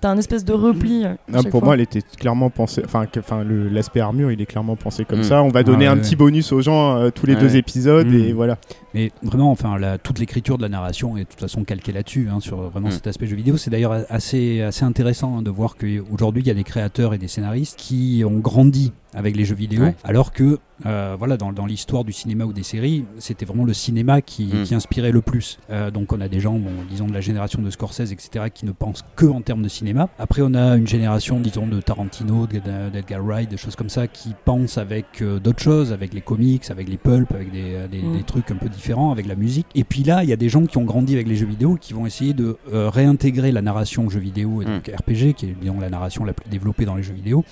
[0.00, 1.04] t'as un espèce de repli.
[1.04, 1.66] euh, à Non, chaque pour fois.
[1.68, 2.82] moi, elle était clairement pensée.
[2.84, 5.24] Enfin, que- enfin, le- l'aspect armure, il est clairement pensé comme Mm.
[5.24, 5.42] ça.
[5.42, 6.00] On va donner Ah, un ouais.
[6.02, 7.40] petit bonus aux gens euh, tous les Ouais.
[7.40, 8.14] deux épisodes Mm.
[8.14, 8.58] et voilà.
[8.98, 12.28] Mais vraiment, enfin, la- toute l'écriture de la narration est de toute façon calquée là-dessus,
[12.32, 12.92] hein, sur vraiment Mm.
[12.92, 13.56] cet aspect jeu vidéo.
[13.56, 17.18] C'est d'ailleurs assez, assez intéressant hein, de voir qu'aujourd'hui, il y a des créateurs et
[17.18, 19.94] des scénaristes qui ont grandi avec les jeux vidéo, Ouais.
[20.04, 23.72] alors que euh, voilà, dans, dans l'histoire du cinéma ou des séries, c'était vraiment le
[23.74, 24.62] cinéma qui, Mm.
[24.64, 25.58] qui inspirait le plus.
[25.70, 28.64] Euh, donc on a des gens, bon, disons de la génération de Scorsese, etc., qui
[28.64, 30.08] ne pensent que en termes de cinéma.
[30.20, 34.06] Après, on a une génération, disons, de Tarantino, d'Ed- d'Edgar Wright, des choses comme ça,
[34.06, 38.02] qui pensent avec euh, d'autres choses, avec les comics, avec les pulps, avec des, des-
[38.02, 38.16] Mm.
[38.18, 39.66] des trucs un peu différents, avec la musique.
[39.74, 41.76] Et puis là, il y a des gens qui ont grandi avec les jeux vidéo,
[41.80, 45.56] qui vont essayer de euh, réintégrer la narration jeux vidéo et donc RPG, qui est
[45.60, 47.44] disons, la narration la plus développée dans les jeux vidéo,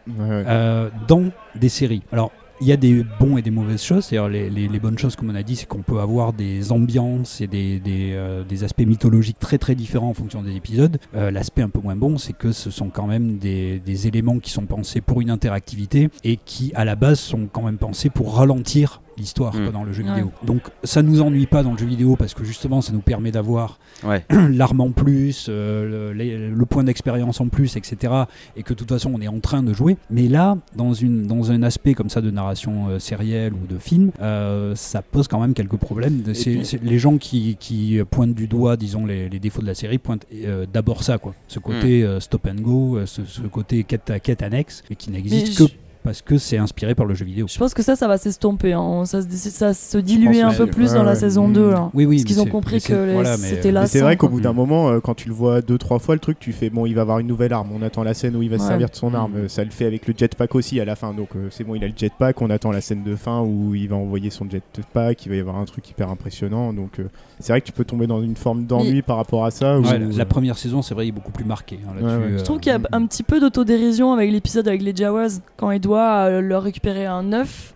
[0.49, 1.24] euh, dans
[1.55, 2.03] des séries.
[2.12, 2.32] Alors,
[2.62, 4.07] il y a des bons et des mauvaises choses.
[4.07, 6.72] C'est-à-dire, les, les- les bonnes choses, comme on a dit, c'est qu'on peut avoir des
[6.72, 10.97] ambiances et des, des, euh, des aspects mythologiques très très différents en fonction des épisodes.
[11.14, 14.39] Euh, L'aspect un peu moins bon, c'est que ce sont quand même des, des éléments
[14.39, 18.09] qui sont pensés pour une interactivité et qui, à la base, sont quand même pensés
[18.09, 19.62] pour ralentir l'histoire Mm.
[19.64, 20.11] quoi, dans le jeu Ouais.
[20.11, 20.31] vidéo.
[20.45, 23.31] Donc ça nous ennuie pas dans le jeu vidéo parce que justement ça nous permet
[23.31, 24.25] d'avoir Ouais.
[24.51, 28.12] l'arme en plus, euh, le, les- le point d'expérience en plus, etc.
[28.57, 29.97] Et que de toute façon on est en train de jouer.
[30.11, 33.79] Mais là, dans, une, dans un aspect comme ça de narration euh, sérielle ou de
[33.79, 36.23] film, euh, ça pose quand même quelques problèmes.
[36.23, 39.75] Puis- c'est- les gens qui, qui pointent du doigt, disons, les, les défauts de la
[39.75, 41.35] série pointent euh, d'abord ça, quoi.
[41.49, 45.17] Ce côté euh, stop and go, ce, ce côté quête, quête annexe, mais qui Mais
[45.19, 45.71] n'existe je- que
[46.07, 47.47] parce que c'est inspiré par le jeu vidéo.
[47.49, 48.73] Je pense que ça, ça va s'estomper.
[48.73, 49.05] hein.
[49.05, 51.53] Ça, se- ça se diluer un peu plus Ouais, dans la saison Mm.
[51.53, 51.71] 2.
[51.71, 51.91] Là.
[51.93, 52.17] Oui, oui.
[52.17, 53.87] Parce qu'ils ont compris que voilà, c'était là.
[53.87, 54.57] C'est vrai qu'au bout d'un Mm.
[54.57, 56.95] moment, euh, quand tu le vois deux trois fois, le truc, tu fais bon, il
[56.95, 57.69] va avoir une nouvelle arme.
[57.75, 58.69] On attend la scène où il va se Ouais.
[58.69, 59.33] servir de son arme.
[59.33, 59.37] Mm.
[59.45, 61.13] Euh, Ça le fait avec le jetpack aussi à la fin.
[61.13, 62.41] Donc euh, c'est bon, il a le jetpack.
[62.41, 65.27] On attend la scène de fin où il va envoyer son jetpack.
[65.27, 66.73] Il va y avoir un truc hyper impressionnant.
[66.73, 67.09] Donc euh,
[67.41, 69.79] c'est vrai que tu peux tomber dans une forme d'ennui par rapport à ça.
[69.81, 71.79] Ouais, ou- la, première saison, c'est vrai, il est beaucoup plus marqué.
[71.87, 71.93] hein.
[72.37, 75.71] Je trouve qu'il y a un petit peu d'autodérision avec l'épisode avec les Jawas quand
[75.71, 77.74] il doit euh, leur récupérer un œuf.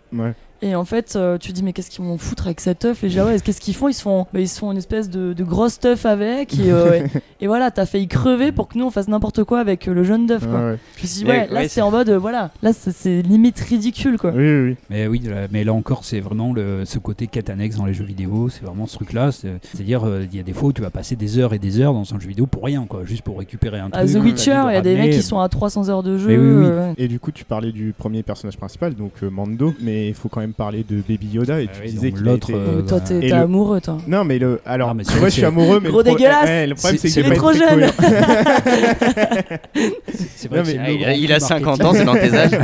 [0.62, 3.00] Et en fait, euh, tu te dis, mais qu'est-ce qu'ils vont foutre avec cet œuf,
[3.02, 3.88] les Jawas Qu'est-ce qu'ils font?
[3.88, 6.54] Ils se, font bah, ils se font une espèce de, de grosse œuf avec.
[6.58, 9.60] Et, euh, et- et voilà, t'as failli crever pour que nous on fasse n'importe quoi
[9.60, 10.46] avec euh, le jaune d'œuf.
[10.46, 10.58] quoi.
[10.58, 10.78] Ouais, ouais.
[10.98, 14.18] Je me suis dit, ouais, là c'est- en mode, euh, voilà, là c'est- limite ridicule
[14.18, 14.32] quoi.
[14.34, 14.76] Oui, oui, oui.
[14.90, 17.94] Mais oui, là- mais là encore, c'est vraiment le, ce côté quête annexe dans les
[17.94, 18.48] jeux vidéo.
[18.50, 19.32] C'est vraiment ce truc-là.
[19.32, 21.58] C'est- C'est-à-dire, euh, il y a des fois où tu vas passer des heures et
[21.58, 24.10] des heures dans un jeu vidéo pour rien, quoi, juste pour récupérer un À truc.
[24.10, 26.28] The t'as Witcher, il y a des mecs qui sont à 300 heures de jeu.
[26.28, 26.64] Mais oui, oui.
[26.66, 30.14] euh, Et du coup, tu parlais du premier personnage principal, donc euh, Mando, mais il
[30.14, 31.60] faut quand même parler de Baby Yoda.
[31.60, 33.98] Et Ah tu disais a l'autre, euh, toi, bah, t'es amoureux, toi.
[34.06, 34.60] Non, mais le.
[34.64, 36.68] Alors, Ah, mais moi, c'est- je suis amoureux, mais Gros le, pro- dégueulasse.
[36.68, 37.80] le problème, C'est- que j'ai trop jeune.
[40.64, 41.86] que il, grand a, il a coup 50 marketing.
[41.86, 42.58] ans, c'est dans tes âges.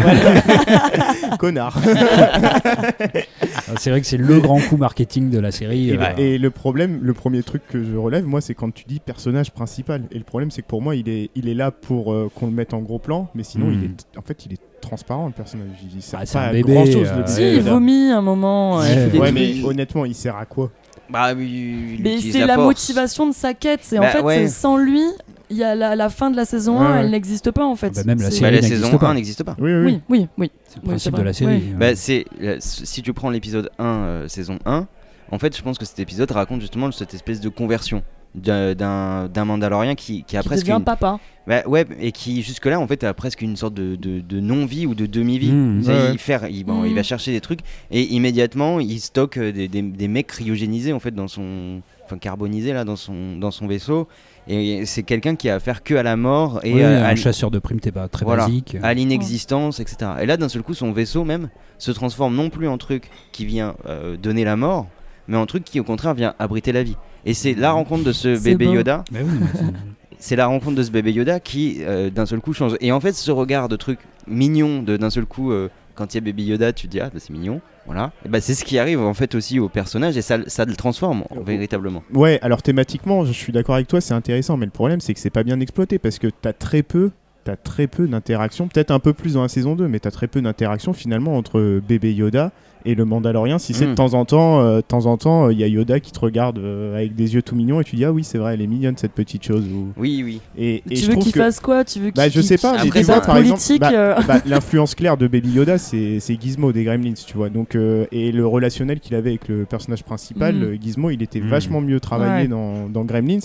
[1.39, 1.79] Connard.
[1.85, 5.91] Ah, C'est vrai que c'est le grand coup marketing de la série.
[5.91, 8.85] Et, euh, et le problème, le premier truc que je relève, moi, c'est quand tu
[8.87, 10.03] dis personnage principal.
[10.13, 12.47] Et le problème, c'est que pour moi, il est, il est là pour euh, qu'on
[12.47, 13.73] le mette en gros plan, mais sinon, Hmm.
[13.75, 15.67] il est, en fait, il est transparent le personnage.
[15.95, 17.09] Il sert Ah, pas un à bébé, grand chose.
[17.11, 17.71] euh, Si, il Yoda.
[17.73, 18.79] vomit un moment.
[18.79, 20.71] Ouais, il des ouais, mais honnêtement, il sert à quoi
[21.11, 23.81] Bah, il Mais utilise c'est la, motivation de sa quête.
[23.83, 24.49] C'est en Bah, fait, ouais.
[24.49, 25.03] sans lui,
[25.51, 27.01] il y a la, la fin de la saison Ouais, 1, ouais.
[27.01, 27.91] elle n'existe pas en fait.
[27.95, 29.09] Bah, même la C'est- Bah, série la n'existe saison pas.
[29.09, 29.57] 1 n'existe pas.
[29.61, 29.83] Oui, oui.
[29.85, 30.51] Oui, oui, oui.
[30.69, 31.55] C'est le principe de la série.
[31.57, 31.63] Ouais.
[31.73, 31.77] hein.
[31.79, 34.87] Bah, c'est euh, si tu prends l'épisode 1, euh, saison 1,
[35.33, 38.03] en fait, je pense que cet épisode raconte justement cette espèce de conversion
[38.37, 40.85] d'un- Mandalorien qui, qui a Qui presque devient une...
[40.85, 41.19] papa.
[41.47, 44.85] Bah, ouais, et qui jusque-là, en fait, a presque une sorte de, de- de non-vie
[44.87, 45.53] ou de demi-vie.
[45.53, 45.83] Mmh.
[45.87, 46.87] Ouais, il, fait- il, bon, Mmh.
[46.89, 47.61] il va chercher des trucs
[47.93, 52.19] et immédiatement, il stocke euh, des, des- des mecs cryogénisés en fait dans son, enfin
[52.19, 54.09] carbonisés là dans son dans son vaisseau.
[54.49, 57.59] Et c'est quelqu'un qui a affaire que à la mort et à, un chasseur de
[57.61, 58.47] primes, t'es pas très Voilà.
[58.47, 58.77] basique.
[58.83, 59.97] à l'inexistence, etc.
[60.23, 63.45] Et là, d'un seul coup, son vaisseau même se transforme non plus en truc qui
[63.47, 64.87] vient euh, donner la mort,
[65.29, 66.97] mais en truc qui au contraire vient abriter la vie.
[67.27, 68.75] Et c'est la rencontre de ce bébé beau.
[68.75, 69.65] Yoda Mais oui, mais c'est-
[70.19, 72.77] c'est la rencontre de ce bébé Yoda qui euh, d'un seul coup change.
[72.81, 76.17] Et en fait, ce regard de truc mignon, de d'un seul coup, euh, quand il
[76.17, 78.13] y a bébé Yoda, tu te dis ah bah, c'est mignon, voilà.
[78.25, 80.77] Et bah, c'est ce qui arrive en fait aussi au personnage et ça, ça le
[80.77, 81.43] transforme Oh.
[81.45, 82.03] véritablement.
[82.15, 85.21] Ouais, alors thématiquement, je suis d'accord avec toi, c'est intéressant, mais le problème, c'est que
[85.21, 87.11] c'est pas bien exploité parce que t'as très peu.
[87.45, 90.27] T'as très peu d'interactions, peut-être un peu plus dans la saison 2, mais t'as très
[90.27, 92.51] peu d'interactions finalement entre bébé Yoda
[92.89, 93.91] Et le Mandalorien, si c'est Mm.
[93.91, 96.21] de temps en temps, euh, de temps en temps, il y a Yoda qui te
[96.21, 98.63] regarde euh, avec des yeux tout mignons et tu dis ah oui c'est vrai, elle
[98.63, 99.65] est mignonne cette petite chose.
[99.73, 100.41] ou- Oui, oui.
[100.57, 101.85] Et, et Tu veux qu'il que fasse quoi?
[101.85, 103.81] Tu veux qu'il Bah, je sais pas, qu'il- mais qu'il tu vois, par exemple, politique
[103.81, 107.49] bah, euh, bah, l'influence claire de Baby Yoda, c'est Gizmo des Gremlins, tu vois.
[107.49, 110.63] Donc, euh, et le relationnel qu'il avait avec le personnage principal, Mm.
[110.63, 111.49] euh, Gizmo, il était Mm.
[111.49, 112.49] vachement mieux travaillé Ouais.
[112.49, 113.41] dans, dans Gremlins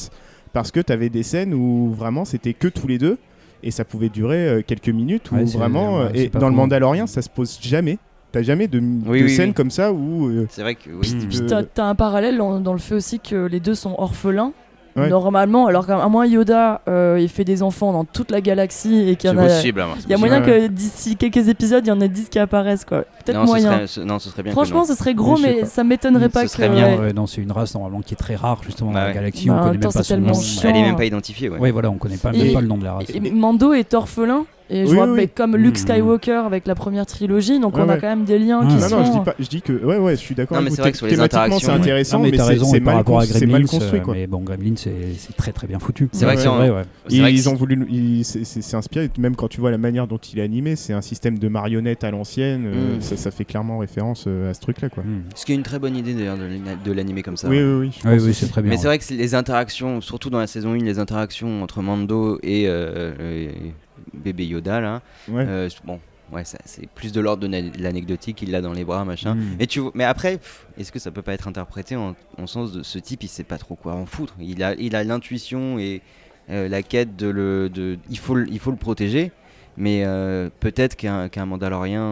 [0.54, 3.18] parce que tu avais des scènes où vraiment c'était que tous les deux
[3.64, 5.32] et ça pouvait durer euh, quelques minutes.
[5.32, 6.58] Ouais, c'est- vraiment, euh, et dans le faux.
[6.62, 7.98] Mandalorien, ça se pose jamais.
[8.32, 9.54] T'as jamais de, Oui, de oui, scènes oui.
[9.54, 10.28] comme ça où.
[10.28, 11.16] euh, C'est vrai que oui.
[11.30, 13.94] Puis de- t'as t'as un parallèle dans, dans le fait aussi que les deux sont
[13.98, 14.54] orphelins.
[14.98, 15.08] Ouais.
[15.08, 19.16] Normalement, alors qu'à moins Yoda, euh, il fait des enfants dans toute la galaxie et
[19.16, 19.44] qu'il y en a.
[19.44, 19.80] possible.
[19.80, 22.28] hein, Il y a moyen Ouais, que d'ici quelques épisodes, il y en ait 10
[22.28, 23.06] qui apparaissent quoi.
[23.24, 23.72] Peut-être Non, ce moyen.
[23.74, 24.52] serait, ce- non, ce serait bien.
[24.52, 25.66] Franchement, ce serait gros, mais pas.
[25.66, 26.74] ça m'étonnerait Ce pas serait que.
[26.74, 27.00] bien.
[27.00, 27.14] ouais.
[27.14, 29.14] Non, c'est une race normalement qui est très rare justement Bah dans ouais.
[29.14, 29.48] la galaxie.
[29.48, 30.34] Bah, on connaît même même temps, pas son nom.
[30.64, 31.48] Elle est même pas identifiée.
[31.50, 31.58] Ouais.
[31.58, 33.06] Ouais, voilà, on connaît pas, Et- même pas le nom de la race.
[33.34, 34.46] Mando est orphelin.
[34.74, 35.30] Et je Oui, vois oui, mais oui.
[35.36, 35.82] comme Luke Mhm.
[35.88, 38.00] Skywalker avec la première trilogie, donc Ouais, on a ouais.
[38.00, 38.68] quand même des liens Ah.
[38.68, 39.00] qui Non, sont.
[39.00, 40.58] non, je dis pas, je dis que, ouais, ouais, je suis d'accord.
[40.58, 40.76] Avec vous.
[40.78, 41.80] c'est vrai que sur les Thématiquement, c'est interactions, ouais.
[41.80, 44.14] intéressant, Non, mais c'est c'est mal, c'est mal construit, euh, quoi.
[44.14, 46.08] mais bon, Gremlins, c'est c'est très très bien foutu.
[46.14, 49.10] C'est vrai c'est c'est vrai, c'est ils c'est- ont voulu, ils- c'est- c'est c'est inspiré,
[49.20, 52.04] même quand tu vois la manière dont il est animé, c'est un système de marionnettes
[52.06, 53.02] à l'ancienne, euh, Mm.
[53.02, 55.04] ça, ça fait clairement référence euh, à ce truc-là, quoi.
[55.04, 55.24] Hmm.
[55.36, 57.50] Ce qui est une très bonne idée d'ailleurs de l'ani- de l'animer comme ça.
[57.50, 58.34] Oui, oui, oui.
[58.34, 58.70] c'est très bien.
[58.72, 61.82] Mais c'est vrai que c'est les interactions, surtout dans la saison 1, les interactions entre
[61.82, 63.74] Mando euh, et
[64.14, 65.46] bébé Yoda, là, Ouais.
[65.48, 66.00] euh, bon,
[66.32, 69.36] ouais, c'est plus de l'ordre de l'anecdotique, il l'a dans les bras, machin.
[69.36, 69.56] Hmm.
[69.60, 70.40] Et tu mais après,
[70.78, 73.44] est-ce que ça peut pas être interprété en, en sens de ce type, il sait
[73.44, 74.36] pas trop quoi en foutre.
[74.40, 76.02] Il a, il a l'intuition et
[76.50, 79.32] euh, la quête de le, de, il faut, le- il faut le protéger,
[79.78, 82.04] mais euh, peut-être qu'un qu'un Mandalorien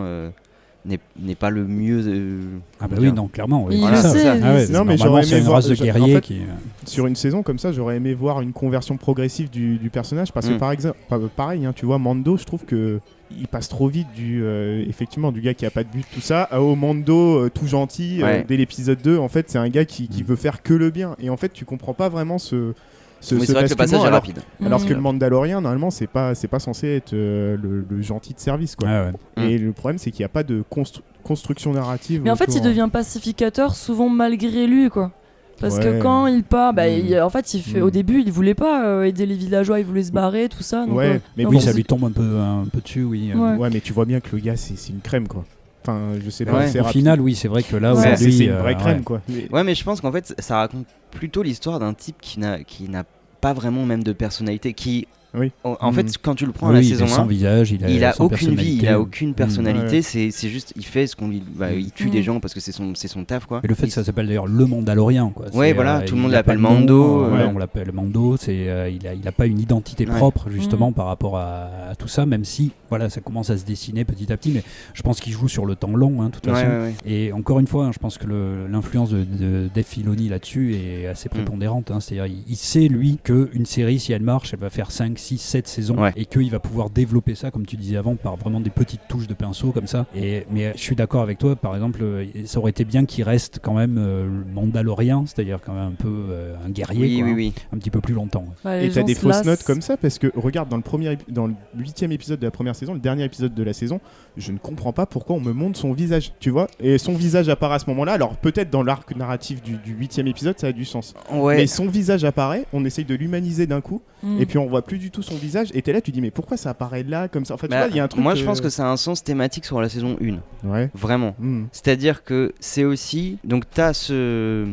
[0.86, 2.02] n'est pas le mieux.
[2.08, 2.42] euh,
[2.80, 3.66] Ah bah oui, non, clairement.
[3.66, 4.10] oui, le ça.
[4.42, 6.36] Ah ouais, c'est- Non, mais normalement, j'aurais aimé une voir- race de en fait, qui.
[6.40, 6.46] euh,
[6.86, 10.48] Sur une saison comme ça, j'aurais aimé voir une conversion progressive du, du personnage parce
[10.48, 10.58] que Mm.
[10.58, 13.00] par exemple, pa- pareil, hein, tu vois, Mando, je trouve que
[13.40, 16.20] il passe trop vite du euh, effectivement du gars qui a pas de but tout
[16.22, 18.46] ça à au Mando euh, tout gentil euh, Ouais.
[18.48, 20.26] dès l'épisode 2 en fait c'est un gars qui, qui Mm.
[20.26, 22.74] veut faire que le bien et en fait tu comprends pas vraiment ce
[23.22, 24.40] ce, Oui, ce vrai que le passage est alors, rapide.
[24.66, 24.86] alors Mm.
[24.86, 28.40] que le Mandalorien normalement c'est pas c'est pas censé être euh, le, le gentil de
[28.40, 29.12] service quoi ouais.
[29.50, 32.54] et le problème c'est qu'il n'y a pas de constru- construction narrative Mais en fait,
[32.56, 32.66] il hein.
[32.66, 35.12] devient pacificateur souvent malgré lui, quoi.
[35.60, 36.92] Parce que quand il part, bah, Mm.
[37.06, 37.84] il- en fait, il fait, Mm.
[37.84, 40.86] au début, il voulait pas euh, aider les villageois, il voulait se barrer, tout ça.
[40.86, 43.32] donc, Ouais, euh, mais Oui, ça lui tombe un peu, un peu dessus, oui.
[43.36, 43.38] euh.
[43.38, 43.58] Ouais.
[43.58, 45.44] ouais mais tu vois bien que le gars c'est c'est une crème quoi
[45.82, 46.80] enfin je sais pas Ouais.
[46.80, 48.02] Au final, oui, c'est vrai que là, Ouais.
[48.02, 49.04] C'est- aujourd'hui, c'est une euh, vraie crème ouais.
[49.04, 52.40] quoi Mais- Ouais, mais je pense qu'en fait, ça raconte plutôt l'histoire d'un type qui
[52.40, 53.04] n'a qui n'a
[53.42, 55.52] pas vraiment même de personnalité, qui Oui.
[55.64, 57.28] en, en fait quand tu le prends Oui, à la il saison est sans 1,
[57.28, 60.74] visage, il a, il a sans aucune vie, il a aucune personnalité, c'est c'est juste
[60.76, 63.08] il fait ce qu'on lui bah, il tue des gens parce que c'est son c'est
[63.08, 63.62] son taf quoi.
[63.64, 65.46] Et le fait Il- que ça s'appelle d'ailleurs le Mandalorien, quoi.
[65.54, 67.52] Ouais, voilà, tout le monde l'appelle Mando, euh, ouais.
[67.54, 68.38] on l'appelle Mando.
[68.38, 70.16] C'est, euh, il a, il a pas une identité Ouais.
[70.16, 70.94] propre justement Mm.
[70.94, 74.32] par rapport à, à tout ça, même si, voilà, ça commence à se dessiner petit
[74.34, 74.50] à petit.
[74.52, 74.64] Mais
[74.94, 76.68] je pense qu'il joue sur le temps long, hein, de toute Ouais, façon.
[76.68, 76.94] ouais, ouais.
[77.06, 80.76] Et encore une fois, hein, je pense que le- l'influence de, de Dave Filoni là-dessus
[80.76, 81.92] est assez prépondérante.
[81.92, 82.00] hein.
[82.00, 85.38] C'est-à-dire, il, il sait, lui, qu'une série, si elle marche, elle va faire 5, 6,
[85.38, 86.12] 7 saisons Ouais.
[86.16, 89.28] et qu'il va pouvoir développer ça, comme tu disais avant, par vraiment des petites touches
[89.28, 90.06] de pinceau comme ça.
[90.16, 93.24] Et, mais je suis d'accord avec toi, par exemple, euh, ça aurait été bien qu'il
[93.24, 97.18] reste quand même euh, le Mandalorien, c'est-à-dire quand même un peu euh, un guerrier, Oui,
[97.18, 97.54] quoi, oui, hein, oui.
[97.74, 98.46] un petit peu plus longtemps.
[98.66, 99.46] ouais, les Et t'as des se fausses lassent.
[99.46, 102.52] notes comme ça parce que regarde dans le premier dans le huitième épisode de la
[102.52, 104.00] première saison, le dernier épisode de la saison,
[104.38, 106.68] je ne comprends pas pourquoi on me montre son visage, tu vois.
[106.80, 108.14] Et son visage apparaît à ce moment-là.
[108.14, 111.14] Alors peut-être dans l'arc narratif du du huitième épisode, ça a du sens.
[111.32, 111.58] Ouais.
[111.58, 114.42] Mais son visage apparaît, on essaye de l'humaniser d'un coup, Mm.
[114.42, 115.70] et puis on voit plus du tout son visage.
[115.74, 117.54] Et t'es là, tu dis mais pourquoi ça apparaît là comme ça?
[117.54, 118.22] En fait, tu Bah, vois, il y a un truc.
[118.24, 120.90] moi je pense que ça a un sens thématique sur la saison 1, Ouais.
[120.94, 121.36] vraiment.
[121.40, 121.66] Hmm.
[121.72, 123.38] C'est-à-dire que c'est aussi.
[123.44, 124.66] Donc, tu as ce,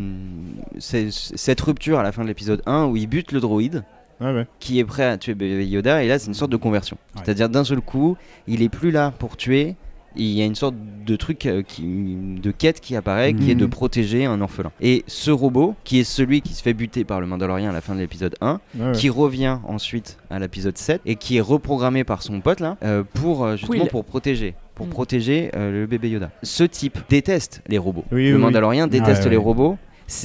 [0.78, 3.84] cette rupture à la fin de l'épisode 1 où il bute le droïde
[4.20, 4.47] Ouais, ouais.
[4.61, 6.97] qui est prêt à tuer Baby Yoda, et là, c'est une sorte de conversion.
[7.14, 7.20] Ouais.
[7.24, 8.16] C'est-à-dire, d'un seul coup,
[8.47, 9.76] il est plus là pour tuer.
[10.16, 10.74] Il y a une sorte
[11.06, 13.70] de truc euh, qui, de quête qui apparaît, qui est de Mhm.
[13.70, 14.72] protéger un orphelin.
[14.80, 17.80] Et ce robot, qui est celui qui se fait buter par le Mandalorien à la
[17.80, 18.92] fin de l'épisode 1, Ouais, ouais.
[18.92, 23.02] qui revient ensuite à l'épisode 7 et qui est reprogrammé par son pote là euh,
[23.14, 23.90] pour euh, justement Quill.
[23.90, 24.90] pour protéger pour Mm.
[24.90, 26.30] protéger euh, le bébé Yoda.
[26.42, 28.04] Ce type déteste les robots.
[28.12, 29.78] Oui, le oui, Mandalorien déteste Ouais, les robots.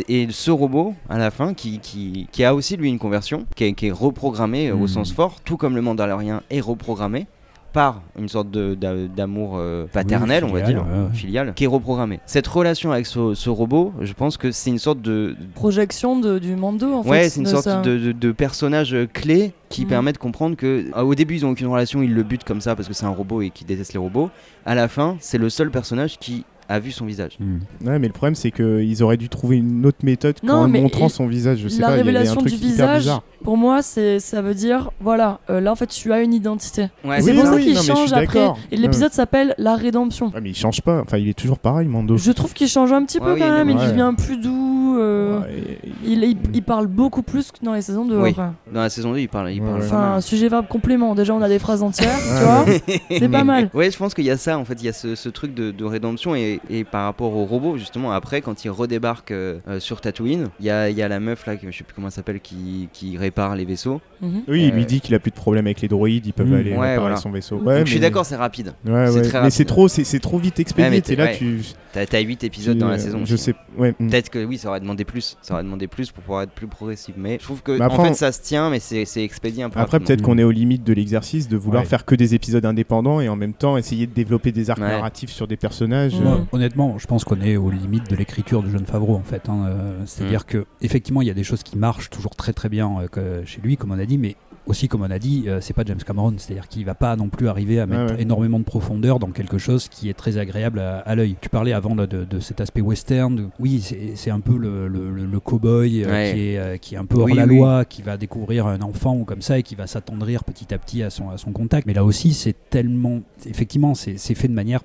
[0.10, 3.64] Et ce robot, à la fin, qui, qui, qui a aussi lui une conversion, qui
[3.64, 4.88] est, qui est reprogrammé au Mm.
[4.88, 7.28] sens fort, tout comme le Mandalorien est reprogrammé
[7.74, 11.14] par une sorte d'amour euh, paternel, on va filial, dire, ouais, ouais.
[11.14, 12.20] filial, qui est reprogrammé.
[12.26, 16.40] Cette relation avec ce, ce robot, je pense que c'est une sorte de, Projection de,
[16.40, 17.10] du Mando, en fait.
[17.10, 17.82] Ouais, c'est une de sorte ça.
[17.82, 19.88] de, de, de personnage clé qui Mhm.
[19.90, 22.60] permet de comprendre que ah, au début ils ont aucune relation, ils le butent comme
[22.60, 24.30] ça parce que c'est un robot et qu'ils détestent les robots.
[24.66, 27.38] À la fin, c'est le seul personnage qui a vu son visage.
[27.40, 27.60] Hmm.
[27.88, 31.28] Ouais, mais le problème, c'est qu'ils auraient dû trouver une autre méthode qu'en montrant son
[31.28, 31.60] visage.
[31.60, 33.24] Je sais la pas, il y un révélation truc du hyper visage, bizarre.
[33.44, 36.88] pour moi, c'est ça veut dire voilà, euh, là en fait, tu as une identité.
[37.04, 38.48] Ouais, c'est Oui, pour non, ça qu'il change après.
[38.72, 40.28] Et l'épisode s'appelle La Rédemption.
[40.34, 41.02] Ouais, mais il change pas.
[41.02, 42.18] Enfin, il est toujours pareil, Mando.
[42.18, 43.68] Je trouve qu'il change un petit peu Ouais, oui, quand même.
[43.68, 43.88] mais Il ouais.
[43.92, 44.96] devient plus doux.
[45.00, 48.16] euh, Ouais, il, il, il parle beaucoup plus que dans les saisons de.
[48.18, 48.30] Oui.
[48.32, 48.50] après.
[48.74, 49.62] Dans la saison 2, il parle, il.
[49.64, 51.16] Enfin, sujet verbe complément.
[51.16, 52.66] Déjà, on a des phrases entières, tu vois.
[53.10, 53.70] C'est pas mal.
[53.74, 55.54] Ouais, je pense qu'il y a ça en fait, il y a ce, ce truc
[55.54, 59.60] de, de rédemption et, et par rapport au robot justement après quand il redébarque euh,
[59.68, 61.84] euh, sur Tatooine, il y a, il y a la meuf là, que je sais
[61.84, 64.02] plus comment elle s'appelle, qui, qui répare les vaisseaux.
[64.22, 64.44] Mhm.
[64.48, 66.48] Oui, il lui Euh, dit qu'il a plus de problème avec les droïdes, ils peuvent
[66.50, 66.54] Mm.
[66.54, 67.16] aller Ouais, réparer voilà.
[67.18, 67.58] son vaisseau.
[67.58, 68.74] Donc, Ouais, Donc je suis d'accord, c'est rapide.
[68.86, 69.22] Ouais, c'est ouais.
[69.24, 69.68] très Mais c'est rapide.
[69.68, 71.02] trop, c'est c'est trop vite expédié.
[71.02, 71.36] T'es là, ouais.
[71.38, 71.62] tu.
[71.94, 73.26] T'as t'as 8 épisodes tu- dans la saison.
[73.26, 73.44] Je aussi.
[73.46, 73.56] sais.
[73.78, 73.94] Ouais.
[74.00, 74.10] mm.
[74.10, 75.38] Peut-être que oui, ça aurait demandé plus.
[75.42, 77.16] Ça aurait demandé plus pour pouvoir être plus progressif.
[77.18, 79.70] Mais je trouve que après, en fait ça se tient, mais c'est c'est expédié un
[79.70, 79.80] peu.
[79.80, 80.08] Après, rapidement.
[80.08, 83.28] peut-être qu'on est aux limites de l'exercice de vouloir faire que des épisodes indépendants et
[83.30, 86.14] en même temps essayer de développer des arcs narratifs sur des personnages.
[86.16, 86.26] Ouais.
[86.26, 89.48] euh, honnêtement, je pense qu'on est aux limites de l'écriture du jeune Favreau en fait.
[89.50, 92.70] hein, euh, C'est-à-dire que effectivement, il y a des choses qui marchent toujours très très
[92.70, 94.36] bien euh, chez lui, comme on a dit, mais
[94.68, 97.30] aussi comme on a dit, euh, c'est pas James Cameron, c'est-à-dire qu'il va pas non
[97.30, 98.22] plus arriver à mettre ouais.
[98.22, 101.36] énormément de profondeur dans quelque chose qui est très agréable à, à l'œil.
[101.42, 103.36] Tu parlais avant là, de, de cet aspect western.
[103.36, 103.82] de- oui,
[104.16, 106.32] c'est un peu le, le, le- le cow-boy euh, Ouais.
[106.34, 107.58] qui, est, euh, qui est un peu hors Oui, la oui.
[107.58, 110.78] loi, qui va découvrir un enfant ou comme ça et qui va s'attendrir petit à
[110.78, 111.88] petit à son, à son contact.
[111.88, 114.82] Mais là aussi, c'est tellement, effectivement, c'est fait de manière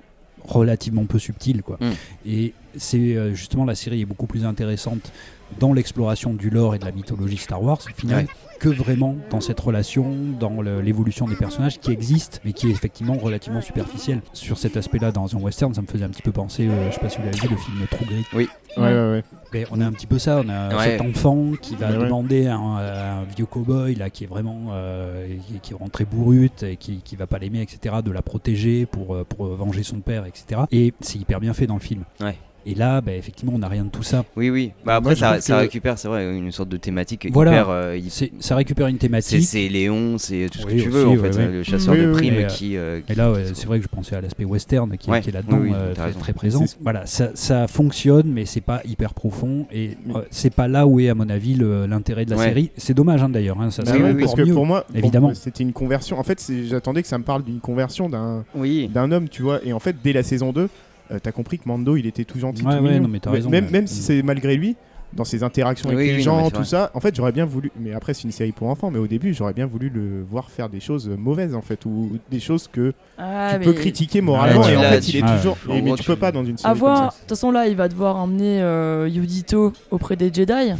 [0.47, 1.77] relativement peu subtile quoi.
[1.79, 1.91] Mm.
[2.25, 5.11] Et c'est euh, justement la série est beaucoup plus intéressante
[5.59, 8.46] dans l'exploration du lore et de la mythologie Star Wars au final Ouais.
[8.57, 13.15] Que vraiment dans cette relation, dans l'évolution des personnages qui existent mais qui est effectivement
[13.17, 14.21] relativement superficielle.
[14.33, 16.95] Sur cet aspect-là dans un western, ça me faisait un petit peu penser, euh, je
[16.95, 18.25] sais pas si vous l'avez vu, le film True Grit.
[18.33, 18.47] Ouais,
[18.77, 19.23] ouais, ouais.
[19.53, 20.83] Et on a un petit peu ça, on a Ouais.
[20.97, 24.67] cet enfant qui va demander à un, à un vieux cow-boy là qui est vraiment
[24.71, 28.11] euh, qui- qui est vraiment très bourrute et qui, qui va pas l'aimer etc de
[28.11, 31.73] la protéger pour, euh, pour venger son père etc et c'est hyper bien fait dans
[31.75, 32.35] le film Ouais.
[32.67, 34.71] Et là bah, effectivement on n'a rien de tout ça Oui, oui.
[34.85, 37.51] Bah après, Moi, ça, trouve ça que- récupère, c'est vrai, une sorte de thématique Voilà.
[37.53, 37.69] hyper.
[37.69, 37.97] euh,
[38.39, 41.21] ça récupère une thématique c'est Léon, c'est tout ce Oui, que tu veux aussi, en
[41.21, 41.47] ouais, fait, ouais.
[41.51, 42.47] le chasseur Oui, de primes oui.
[42.47, 42.77] qui.
[42.77, 45.21] euh, Et qui- là, ouais, c'est vrai que je pensais à l'aspect western qui, Ouais,
[45.21, 46.63] qui est là-dedans, oui, oui, euh, t'as très, présent.
[46.81, 49.65] Voilà, ça, ça fonctionne, mais c'est pas hyper profond.
[49.71, 52.45] Et euh, c'est pas là où est, à mon avis, l'intérêt de la Ouais.
[52.49, 52.71] série.
[52.77, 53.59] C'est dommage hein, d'ailleurs.
[53.61, 54.53] hein, ça Bah serait parce que mieux.
[54.53, 55.33] pour moi, évidemment.
[55.33, 56.19] c'était une conversion.
[56.19, 59.59] En fait, j'attendais que ça me parle d'une conversion d'un homme, tu vois.
[59.65, 60.69] Et en fait, dès la saison 2,
[61.11, 63.03] euh, t'as compris que Mando, il était tout gentil, Ouais, tout ouais, mignon.
[63.03, 63.71] non, mais t'as Mais- raison, Même, ouais.
[63.71, 64.75] même si c'est malgré lui,
[65.13, 66.65] dans ses interactions avec Oui, les oui, gens, tout vrai.
[66.65, 66.91] ça.
[66.93, 67.71] En fait, j'aurais bien voulu.
[67.79, 68.91] Mais après, c'est une série pour enfants.
[68.91, 72.17] Mais au début, j'aurais bien voulu le voir faire des choses mauvaises, en fait, ou
[72.29, 74.61] des choses que Ah, tu mais peux critiquer moralement.
[74.63, 75.57] Ouais, et en fait, il est toujours.
[75.71, 77.77] et- mais tu peux pas dans une série À voir, de toute façon là, il
[77.77, 80.73] va devoir emmener euh, Yudito auprès des Jedi.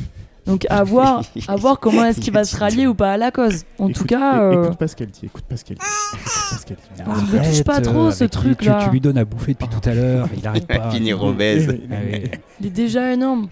[0.48, 3.32] Donc à voir, à voir comment est-ce qu'il va se rallier ou pas à la
[3.32, 3.64] cause.
[3.80, 5.20] En tout cas, euh, écoute pas ce qu'elle dit.
[5.24, 5.84] Écoute pas ce qu'elle dit.
[6.14, 7.04] Écoute pas ce qu'elle dit.
[7.06, 8.78] On ne touche pas trop, euh, ce avec lui, truc-là.
[8.80, 10.28] Tu, tu lui donnes à bouffer depuis tout à l'heure.
[10.38, 10.90] Il arrête pas.
[10.92, 11.68] Finir Ah, obèse.
[11.68, 12.22] oui.
[12.62, 13.48] il est déjà énorme.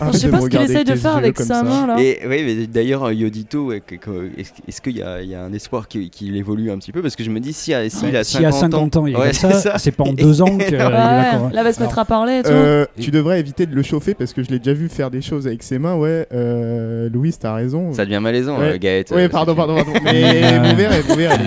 [0.00, 1.96] Arrête je sais pas ce qu'il essaye de faire avec sa main là.
[2.00, 5.52] Et oui, mais d'ailleurs, Yodito, que- que- est-ce qu'il y, a- il y a un
[5.52, 7.02] espoir qu'il évolue un petit peu?
[7.02, 9.16] Parce que je me dis, si, si il a S'il a 50 ans, il est
[9.16, 9.78] Ouais, comme c'est ça, ça.
[9.78, 10.74] c'est pas en deux ans que.
[10.74, 12.50] Là, il va se mettre à parler et tout.
[12.50, 15.10] Euh, Et- tu devrais éviter de le chauffer parce que je l'ai déjà vu faire
[15.10, 15.94] des choses avec ses mains.
[16.04, 17.92] Ouais, euh, Louis, t'as raison.
[17.92, 18.74] Ça devient malaisant, Ouais.
[18.74, 19.10] euh, Gaët.
[19.14, 19.92] Oui, euh, pardon, c'est- pardon, pardon.
[20.04, 21.38] Mais Euh, vous verrez, vous verrez.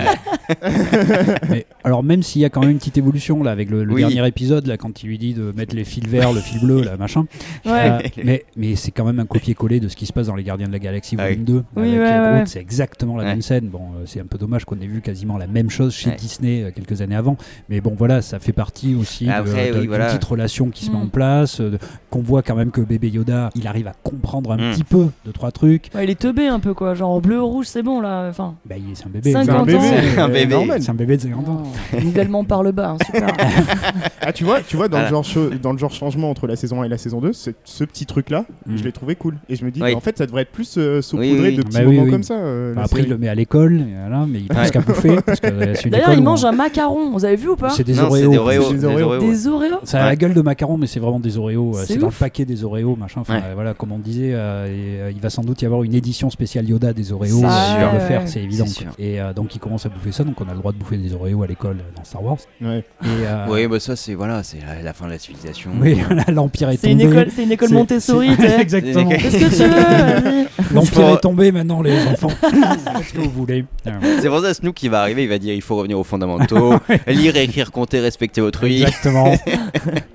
[1.50, 3.94] Mais, alors même s'il y a quand même une petite évolution là avec le, le
[3.94, 4.00] Oui.
[4.00, 6.82] dernier épisode là quand il lui dit de mettre les fils verts, le fil bleu
[6.82, 7.26] là machin.
[7.66, 7.72] Ouais.
[7.90, 10.42] Euh, mais mais c'est quand même un copier-coller de ce qui se passe dans les
[10.44, 11.96] Gardiens de la Galaxie Ah volume 2 Oui,
[12.46, 13.30] c'est exactement la Ouais.
[13.30, 13.68] même scène.
[13.68, 16.16] Bon, euh, c'est un peu dommage qu'on ait vu quasiment la même chose chez Ouais.
[16.16, 17.36] Disney euh, quelques années avant,
[17.68, 20.06] mais bon voilà, ça fait partie aussi de- Après, de- oui, d'une voilà.
[20.06, 21.02] petite relation qui se met Mm.
[21.02, 21.78] en place, euh, de-
[22.10, 24.72] qu'on voit quand même que bébé Yoda, il arrive à comprendre un Mm.
[24.72, 25.90] petit peu de trois trucs.
[25.94, 28.26] Ouais, il est teubé un peu quoi, genre bleu rouge, c'est bon là.
[28.28, 29.32] Enfin, Bah, il- c'est un bébé.
[29.32, 29.78] C'est un bébé.
[29.80, 30.66] C'est un bébé.
[30.80, 31.62] C'est un bébé de 50 ans.
[32.02, 33.28] nivellement par le bas, hein, super.
[34.20, 35.10] Ah, tu vois, tu vois dans, Voilà.
[35.10, 37.50] le genre dans le genre changement entre la saison 1 et la saison 2, ce,
[37.64, 38.76] ce petit truc-là, Mm.
[38.76, 39.36] je l'ai trouvé cool.
[39.48, 39.94] Et je me dis, Oui.
[39.94, 41.56] en fait, ça devrait être plus euh, saupoudré Oui, oui.
[41.56, 42.10] de petits Bah moments oui.
[42.10, 42.34] comme ça.
[42.34, 45.16] euh, la après, il le met à l'école, voilà, mais il pense qu'à bouffer.
[45.86, 48.28] D'ailleurs, il mange un macaron, vous avez vu ou pas C'est des Oreos.
[49.20, 49.78] des Oreos.
[49.84, 51.76] Ça a la gueule de macaron, mais c'est vraiment des Oreos.
[51.78, 53.22] euh, C'est dans le paquet des Oreos, machin.
[53.54, 56.30] Voilà, comme on disait, euh, et, euh, il va sans doute y avoir une édition
[56.30, 57.26] spéciale Yoda des Oreos.
[57.26, 57.76] C'est euh, sûr.
[57.78, 58.64] il va le faire, c'est évident.
[58.64, 58.86] Quoi.
[58.98, 60.96] Et euh, donc, il commence à bouffer ça, donc on a le droit de bouffer
[60.96, 62.38] des Oreos à l'école euh, dans Star Wars.
[62.62, 62.78] Ouais.
[63.02, 65.70] Et, euh, Oui, bah ça, c'est voilà, c'est la, la fin de la civilisation.
[65.80, 67.10] oui, voilà, l'Empire est C'est une tombé.
[67.12, 68.60] école, c'est une école C'est- Montessori, c'est- tu sais.
[68.60, 69.08] Exactement.
[69.10, 72.28] Qu'est-ce que tu veux L'empire pour- est tombé maintenant, les enfants.
[72.40, 73.64] Ce que vous voulez?
[74.20, 76.74] C'est pour ça Snook qui va arriver, il va dire il faut revenir aux fondamentaux,
[77.06, 78.82] lire, écrire, compter, respecter autrui.
[78.82, 79.32] Exactement.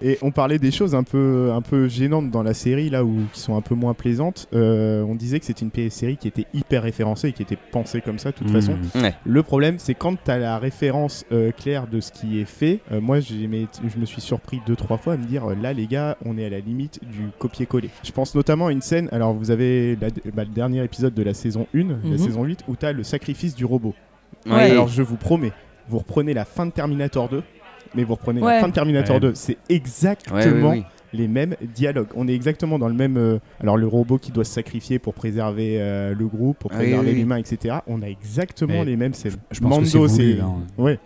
[0.01, 3.13] Et on parlait des choses un peu, un peu gênantes dans la série, là, où
[3.33, 3.93] qui sont un peu moins
[4.53, 7.57] Euh, on disait que c'était une PS série qui était hyper référencée et qui était
[7.71, 8.53] pensée comme ça, de toute Mm.
[8.53, 8.75] façon.
[8.95, 9.13] Ouais.
[9.25, 12.79] Le problème, c'est quand tu as la référence euh, claire de ce qui est fait.
[12.91, 16.17] euh, moi, je me suis surpris deux, trois fois à me dire là, les gars,
[16.25, 17.89] on est à la limite du copier-coller.
[18.03, 19.09] Je pense notamment à une scène.
[19.11, 22.17] Alors, vous avez la- bah, le dernier épisode de la saison 1, la Mhm.
[22.17, 23.93] saison 8, où tu as le sacrifice du robot.
[24.45, 24.71] Ouais.
[24.71, 25.51] Alors, je vous promets,
[25.87, 27.43] vous reprenez la fin de Terminator 2.
[27.95, 28.55] Mais vous reprenez Ouais.
[28.55, 29.19] la fin de Terminator Ouais.
[29.19, 30.83] 2, c'est Ouais, exactement oui, oui.
[31.13, 32.07] Les mêmes dialogues.
[32.15, 33.17] On est exactement dans le même.
[33.17, 36.77] euh, alors, le robot qui doit se sacrifier pour préserver euh, le groupe, pour Ah
[36.79, 37.19] oui, préserver oui, oui.
[37.21, 37.77] l'humain, etc.
[37.87, 39.33] On a exactement Mais les mêmes scènes.
[39.51, 40.41] Je pense que c'est Mando, voulu, c'est.
[40.41, 40.53] hein.
[40.77, 40.99] Ouais.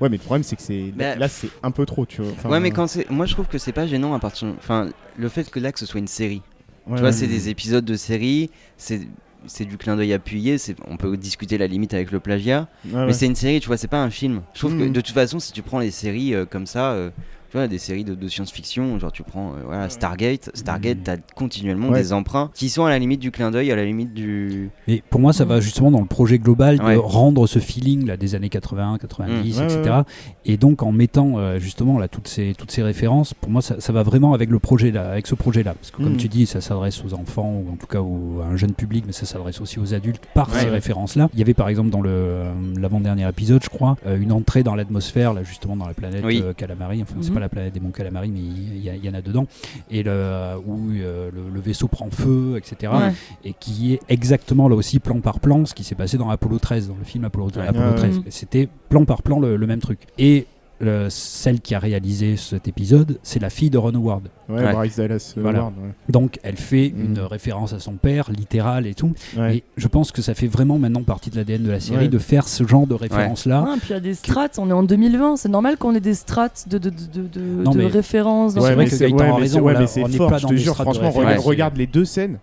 [0.00, 0.92] Ouais, mais le problème, c'est que c'est.
[0.94, 2.32] Bah, là, c'est un peu trop, tu vois.
[2.32, 3.08] Enfin, ouais, mais quand c'est.
[3.10, 4.48] Moi, je trouve que c'est pas gênant à partir.
[4.58, 6.42] Enfin, le fait que là, que ce soit une série.
[6.86, 7.12] ouais, tu vois, ouais.
[7.12, 9.00] c'est des épisodes de série, c'est.
[9.46, 12.92] C'est du clin d'œil appuyé, c'est- on peut discuter la limite avec le plagiat, Ouais,
[12.94, 13.12] mais ouais.
[13.12, 14.40] c'est une série, tu vois, c'est pas un film.
[14.54, 14.92] Je trouve que Mhm.
[14.94, 17.10] de toute façon, si tu prends les séries euh, comme ça, euh,
[17.54, 21.02] tu vois, des séries de, de science-fiction, genre tu prends euh, voilà, Stargate, Stargate, Mhm.
[21.04, 22.00] t'as continuellement Ouais.
[22.00, 24.70] des emprunts qui sont à la limite du clin d'œil, à la limite du.
[24.88, 26.96] Mais pour moi, ça va justement dans le projet global de Ouais.
[26.96, 29.60] rendre ce feeling là, des années 80, 90, Mm.
[29.60, 29.82] Ouais, etc.
[29.98, 30.02] ouais,
[30.46, 33.76] Et donc en mettant euh, justement là, toutes, ces, toutes ces références, pour moi, ça,
[33.80, 35.74] ça va vraiment avec, le projet, là, avec ce projet-là.
[35.74, 36.16] Parce que comme Mm.
[36.16, 39.12] tu dis, ça s'adresse aux enfants ou en tout cas à un jeune public, mais
[39.12, 40.70] ça s'adresse aussi aux adultes par Ouais, ces ouais.
[40.72, 41.28] références-là.
[41.34, 44.64] Il y avait par exemple dans le, euh, l'avant-dernier épisode, je crois, euh, une entrée
[44.64, 46.40] dans l'atmosphère, là justement dans la planète Oui.
[46.42, 47.00] euh, Calamari.
[47.02, 47.34] Enfin, c'est Mhm.
[47.34, 49.46] pas la planète des monts Calamari, mais il y, en a dedans.
[49.90, 53.12] Et le, où euh, le, le vaisseau prend feu, etc Ouais.
[53.44, 56.58] et qui est exactement là aussi plan par plan ce qui s'est passé dans Apollo
[56.58, 57.66] 13, dans le film Apollo, Ouais.
[57.66, 58.18] Apollo Ouais, 13.
[58.18, 58.24] ouais.
[58.30, 60.00] C'était plan par plan le, le même truc.
[60.18, 60.46] Et
[60.82, 64.28] euh, celle qui a réalisé cet épisode, c'est la fille de Ron Howard.
[64.48, 64.72] Ouais, Ouais.
[64.72, 65.60] Bryce Dallas Voilà.
[65.60, 65.90] Howard, ouais.
[66.08, 67.04] Donc elle fait Mm.
[67.04, 69.12] une référence à son père, littérale et tout.
[69.36, 69.58] Ouais.
[69.58, 72.08] Et je pense que ça fait vraiment maintenant partie de l'ADN de la série Ouais.
[72.08, 73.62] de faire ce genre de référence-là.
[73.62, 76.00] Ouais, puis il y a des strates, on est en 2020, c'est normal qu'on ait
[76.00, 78.54] des strates de, de, de, de, Non, de mais- références.
[78.54, 80.74] Ouais, c'est mais raison, ouais, là, mais c'est on n'est fort, pas je te jure,
[80.74, 82.38] franchement, regarde les deux scènes.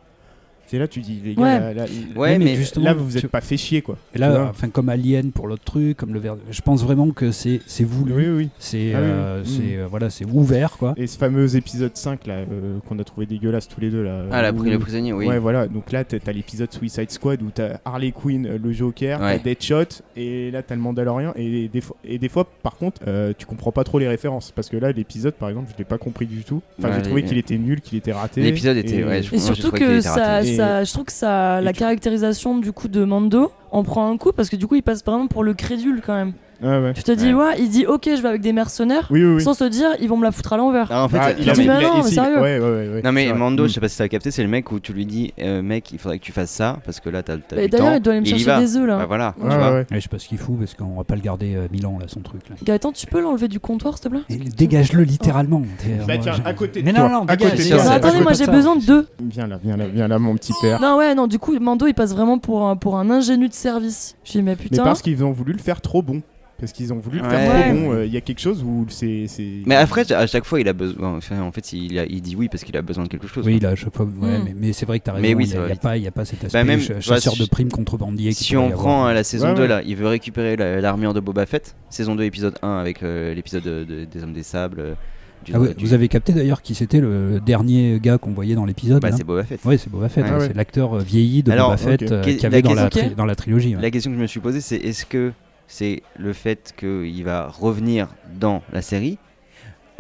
[0.71, 1.59] C'est là, tu dis, les gars, Ouais.
[1.59, 3.97] là, là, Ouais, mais mais justement, là, vous vous êtes tu- pas fait chier, quoi.
[4.15, 6.37] Et là, enfin comme Alien pour l'autre truc, comme le ver...
[6.49, 8.13] je pense vraiment que c'est c'est voulu.
[8.13, 8.49] Oui, oui.
[8.57, 9.51] C'est Ah euh, oui.
[9.53, 9.79] c'est Mm.
[9.81, 10.93] euh, voilà, c'est ouvert quoi.
[10.95, 14.21] Et ce fameux épisode 5 là euh, qu'on a trouvé dégueulasse tous les deux là.
[14.31, 15.27] Ah, la où- pris le prisonnier, oui.
[15.27, 15.67] Ouais, voilà.
[15.67, 19.39] Donc là, t'as t'as l'épisode Suicide Squad où t'as Harley Quinn, le Joker, Ouais.
[19.39, 21.33] t'as Deadshot, et là t'as le Mandalorian.
[21.35, 24.51] Et des, fois, et des fois, par contre, euh, tu comprends pas trop les références.
[24.51, 26.61] Parce que là, l'épisode, par exemple, je l'ai pas compris du tout.
[26.79, 28.41] Enfin, Ouais, j'ai trouvé les- qu'il était nul, qu'il était raté.
[28.41, 31.73] L'épisode était- et- ouais, je- Et surtout que ça, ça- je trouve que ça, la
[31.73, 35.03] caractérisation du coup de Mando en prend un coup parce que du coup il passe
[35.03, 36.33] vraiment pour le crédule quand même.
[36.63, 36.93] Ouais.
[36.93, 37.43] Tu te dis Ouais.
[37.45, 39.41] ouais, il dit ok je vais avec des mercenaires Oui, oui, oui.
[39.41, 40.87] sans se dire ils vont me la foutre à l'envers.
[40.91, 43.01] Ah, en fait, Ah, il non, a dit, mais- bah il non, mais sérieux.
[43.03, 43.33] Non mais.
[43.33, 43.67] Mando, Mm.
[43.67, 45.91] je sais pas si t'as capté, c'est le mec où tu lui dis, euh, mec,
[45.91, 47.95] il faudrait que tu fasses ça parce que là t'as t'as Et du d'ailleurs temps.
[47.95, 48.97] il doit aller me chercher des œufs là.
[48.99, 49.35] Bah voilà.
[49.41, 51.85] Ouais, je sais pas ce qu'il fout parce qu'on va pas le garder euh, mille
[51.87, 52.41] ans là son truc.
[52.63, 54.21] Gaëtan tu peux l'enlever du comptoir s'il te plaît?
[54.29, 55.61] Et Dégage-le littéralement.
[56.07, 58.85] Bah tiens, j'ai- à côté de Mais toi, non, Mais attendez moi j'ai besoin de
[58.85, 59.07] deux.
[59.21, 60.79] Viens là, viens là, viens là, mon petit père.
[60.81, 63.53] Non ouais non du coup Mando il passe vraiment pour un, pour un ingénu de
[63.53, 64.15] service.
[64.23, 64.83] Je dis mais Mais putain.
[64.83, 66.21] parce qu'ils ont voulu le faire trop bon.
[66.61, 67.29] Parce qu'ils ont voulu le Ouais.
[67.29, 67.63] faire Ouais.
[67.71, 67.91] trop bon.
[67.93, 69.25] euh, Il y a quelque chose où c'est.
[69.27, 71.17] c'est- Mais après, à chaque fois, il a besoin.
[71.17, 73.45] Enfin, en fait, il, a- il dit oui parce qu'il a besoin de quelque chose.
[73.45, 73.69] Oui, quoi.
[73.71, 74.03] là, je sais pas.
[74.03, 74.09] ouais,
[74.39, 74.41] Mm.
[74.45, 75.27] mais, mais c'est vrai que t'as raison.
[75.27, 75.81] Mais oui, il n'y a, il a vite.
[75.81, 78.29] pas, il y a pas cet aspect Bah, même, ch- bah, chasseur de primes contrebandier.
[78.33, 79.07] qui Si on prend avoir.
[79.07, 79.67] euh, la saison Ouais, 2 ouais.
[79.67, 81.75] là, il veut récupérer la- l'armure de Boba Fett.
[81.89, 84.95] Saison 2, épisode 1 avec euh, l'épisode de- de- des Hommes des Sables.
[85.43, 88.53] du- Ah ouais, du- vous avez capté d'ailleurs qui c'était le dernier gars qu'on voyait
[88.53, 89.65] dans l'épisode Bah, là c'est Boba Fett.
[89.65, 90.23] Ouais, c'est Boba Fett.
[90.23, 90.29] Ouais.
[90.29, 90.47] ouais, Ah ouais.
[90.49, 92.11] C'est l'acteur vieilli de Alors, Boba Fett ok.
[92.11, 93.75] euh, y avait la dans la, dans la trilogie.
[93.75, 93.81] ouais.
[93.81, 95.31] La question que je me suis posée, c'est est-ce que
[95.71, 99.17] c'est le fait qu'il va revenir dans la série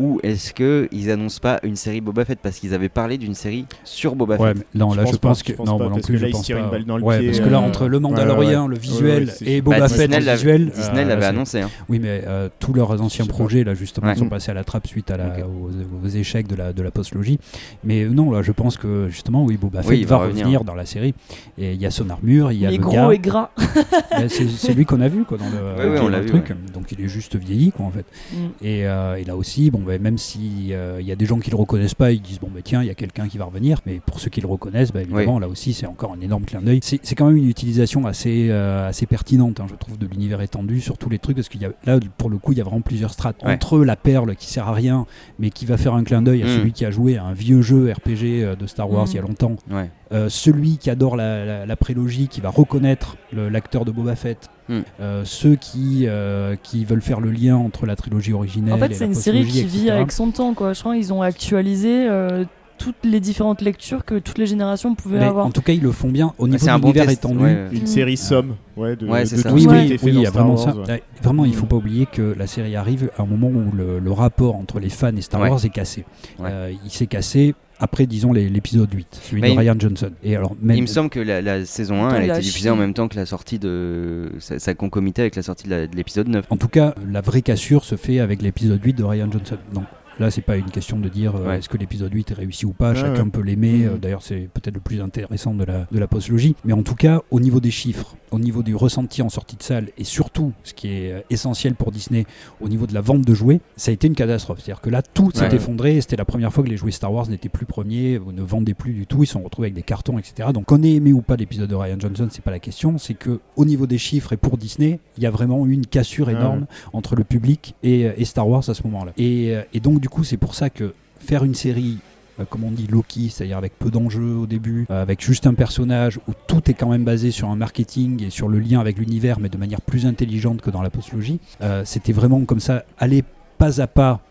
[0.01, 3.65] ou est-ce qu'ils annoncent pas une série Boba Fett parce qu'ils avaient parlé d'une série
[3.83, 4.57] sur Boba Ouais, Fett?
[4.73, 5.95] mais non, Je là pense je pas, pense je que pense non, pas, moi non
[5.95, 6.71] parce plus que je là, il se pense tire une pas.
[6.71, 8.67] balle dans le ouais, pied, parce que là euh, entre le ouais, Mandalorian, ouais.
[8.69, 9.61] le Ouais, visuel ouais, et.
[9.61, 11.61] Boba Bah, Fett Disney l'avait- visuel, Disney euh, l'avait annoncé.
[11.61, 11.69] hein.
[11.89, 13.35] Oui, mais euh, tous leurs anciens Je pas.
[13.35, 14.15] projets là justement Ouais.
[14.15, 15.43] sont passés à la trappe suite à la, Ok.
[15.45, 17.39] aux, aux échecs de la de la postlogie.
[17.83, 20.43] Mais euh, non, là je pense que justement oui Boba Fett Oui, va, va revenir.
[20.45, 21.13] revenir dans la série
[21.57, 23.51] et il y a son armure, il y a il est le gros et gras.
[24.27, 26.53] C'est lui qu'on a vu quoi dans le, le truc.
[26.73, 28.05] Donc il est juste vieilli quoi en fait.
[28.33, 28.37] Mm.
[28.61, 31.39] Et, euh, et là aussi, bon, bah, même si euh, il y a des gens
[31.39, 33.45] qui le reconnaissent pas, ils disent bon bah tiens, il y a quelqu'un qui va
[33.45, 33.79] revenir.
[33.85, 36.61] Mais pour ceux qui le reconnaissent, bah, évidemment, là aussi, c'est encore un énorme clin
[36.61, 36.79] d'œil.
[36.81, 40.41] C'est c'est quand même une utilisation assez euh, assez pertinente, hein, je trouve, de l'univers
[40.41, 42.61] étendu sur tous les trucs, parce qu'il y a là pour le coup, il y
[42.61, 43.53] a vraiment plusieurs strates Ouais.
[43.53, 45.05] entre la perle qui sert à rien,
[45.39, 46.49] mais qui va faire un clin d'œil à Mm.
[46.57, 49.09] celui qui a joué à un vieux jeu RPG euh, de Star Wars Mm.
[49.11, 49.55] il y a longtemps.
[49.69, 49.89] Ouais.
[50.13, 54.49] Euh, celui qui adore la, la- la prélogie, qui va reconnaître l'acteur de Boba Fett,
[54.69, 54.81] Hmm.
[55.01, 58.79] Euh, ceux qui, euh, qui veulent faire le lien entre la trilogie originelle En et
[58.79, 60.71] fait la c'est une série qui vit avec son temps quoi.
[60.73, 62.45] Je crois qu'ils ont actualisé euh,
[62.77, 65.45] toutes les différentes lectures que toutes les générations pouvaient Mais avoir.
[65.45, 67.25] en tout cas, ils le font bien au Ouais, niveau de un bon l'univers test,
[67.25, 67.43] étendu.
[67.43, 67.67] ouais.
[67.71, 67.87] Une Mm.
[67.87, 70.55] série somme ouais, de, Ouais, Oui, ce qui a oui, oui, il y a vraiment
[70.55, 70.75] Wars, ça.
[70.75, 70.87] ouais.
[70.87, 71.69] Ouais, Vraiment, il faut Mm.
[71.69, 74.89] pas oublier que la série arrive à un moment où le, le rapport entre les
[74.89, 75.49] fans et Star Ouais.
[75.49, 76.05] Wars est cassé.
[76.39, 76.49] Ouais.
[76.49, 80.11] Euh, il s'est cassé après, disons, les- l'épisode 8, celui Mais de Ryan Johnson.
[80.23, 82.43] Et alors, même, Il me semble que la, la saison 1 Attends, elle a été
[82.45, 84.31] diffusée en même temps que la sortie de.
[84.39, 86.45] Ça, ça concomitait avec la sortie de la- de l'épisode 9.
[86.49, 89.57] En tout cas, la vraie cassure se fait avec l'épisode 8 de Ryan Johnson.
[89.73, 89.83] Donc
[90.19, 91.57] là, c'est pas une question de dire euh, Ouais.
[91.59, 92.93] est-ce que l'épisode 8 est réussi ou pas.
[92.93, 93.29] Chacun ouais.
[93.29, 93.79] peut l'aimer.
[93.79, 93.87] Mhm.
[93.93, 96.55] Euh, D'ailleurs, c'est peut-être le plus intéressant de la, de la postlogie.
[96.65, 99.63] Mais en tout cas, au niveau des chiffres, au niveau du ressenti en sortie de
[99.63, 102.25] salle, et surtout, ce qui est euh, essentiel pour Disney,
[102.61, 104.59] au niveau de la vente de jouets, ça a été une catastrophe.
[104.63, 105.55] C'est-à-dire que là, tout s'est Ouais.
[105.55, 105.99] effondré.
[106.01, 108.73] C'était la première fois que les jouets Star Wars n'étaient plus premiers, ou ne vendaient
[108.73, 109.23] plus du tout.
[109.23, 110.49] Ils se sont retrouvés avec des cartons, etc.
[110.53, 112.97] Donc, qu'on ait aimé ou pas l'épisode de Ryan Johnson, c'est pas la question.
[112.97, 115.85] C'est que au niveau des chiffres et pour Disney, il y a vraiment eu une
[115.85, 119.11] cassure Ah énorme entre le public et, et Star Wars à ce moment-là.
[119.17, 121.97] Et, et donc, du c'est pour ça que faire une série.
[122.39, 125.53] euh, Comme on dit Loki, c'est-à-dire avec peu d'enjeux au début, euh, avec juste un
[125.53, 128.97] personnage où tout est quand même basé sur un marketing et sur le lien avec
[128.97, 131.39] l'univers, mais de manière plus intelligente que dans la postlogie.
[131.61, 133.23] Euh, C'était vraiment comme ça, aller
[133.57, 134.21] pas à pas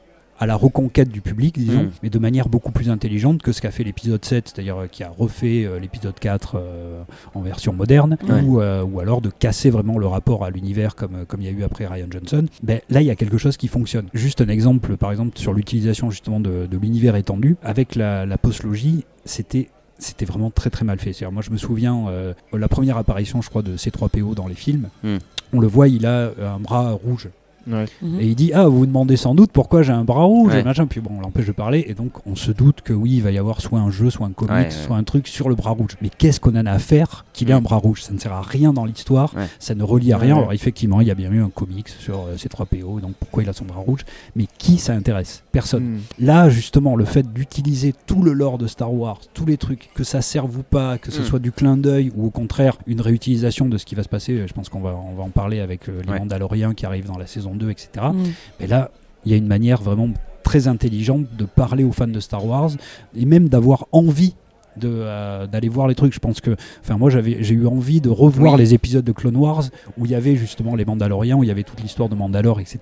[0.41, 1.91] à la reconquête du public, disons, Mm.
[2.03, 5.05] mais de manière beaucoup plus intelligente que ce qu'a fait l'épisode 7, c'est-à-dire euh, qui
[5.05, 7.03] a refait euh, l'épisode 4 euh,
[7.34, 8.41] en version moderne, Ouais.
[8.41, 11.53] ou, ou alors de casser vraiment le rapport à l'univers comme comme il y a
[11.53, 12.47] eu après Ryan Johnson.
[12.62, 14.07] Ben, là, il y a quelque chose qui fonctionne.
[14.14, 18.38] Juste un exemple, par exemple, sur l'utilisation justement de, de l'univers étendu, avec la, la
[18.38, 19.68] postlogie, c'était
[19.99, 21.12] c'était vraiment très très mal fait.
[21.12, 24.55] C'est-à-dire, moi je me souviens euh, la première apparition, je crois, de C3PO dans les
[24.55, 24.88] films.
[25.05, 25.16] Mm.
[25.53, 27.28] On le voit, il a un bras rouge.
[27.73, 27.87] Ouais.
[28.03, 28.21] Mhm.
[28.21, 30.61] Et il dit Ah, vous vous demandez sans doute pourquoi j'ai un bras rouge Ouais.
[30.61, 30.87] et machin.
[30.87, 31.85] Puis bon, on l'empêche de parler.
[31.89, 34.27] Et donc, on se doute que oui, il va y avoir soit un jeu, soit
[34.27, 34.71] un comics, Ouais, ouais.
[34.71, 35.97] soit un truc sur le bras rouge.
[36.03, 38.03] Mais qu'est-ce qu'on en a à faire qu'il ait un bras rouge?
[38.03, 39.35] Ça ne sert à rien dans l'histoire.
[39.37, 39.47] Ouais.
[39.59, 40.35] Ça ne relie à rien.
[40.35, 40.41] Ouais.
[40.41, 43.01] Alors, effectivement, il y a bien eu un comics sur euh, ces 3 PO.
[43.01, 44.01] Donc, pourquoi il a son bras rouge?
[44.37, 45.43] Mais qui ça intéresse?
[45.53, 45.85] Personne.
[45.85, 45.99] Mm.
[46.25, 50.05] Là, justement, le fait d'utiliser tout le lore de Star Wars, tous les trucs, que
[50.05, 51.25] ça serve ou pas, que ce Mm.
[51.25, 54.45] soit du clin d'œil ou au contraire une réutilisation de ce qui va se passer,
[54.47, 56.18] je pense qu'on va, on va en parler avec euh, les Ouais.
[56.18, 57.88] Mandaloriens qui arrivent dans la saison 2, etc.
[58.12, 58.32] Mhm.
[58.58, 58.90] Mais là,
[59.24, 60.08] il y a une manière vraiment
[60.42, 62.70] très intelligente de parler aux fans de Star Wars
[63.16, 64.34] et même d'avoir envie
[64.76, 66.14] de, euh, d'aller voir les trucs.
[66.14, 68.58] Je pense que, enfin, moi, j'avais, j'ai eu envie de revoir Oui.
[68.61, 69.64] les épisodes de Clone Wars
[69.98, 72.61] où il y avait justement les Mandaloriens, où il y avait toute l'histoire de Mandalore,
[72.61, 72.78] etc.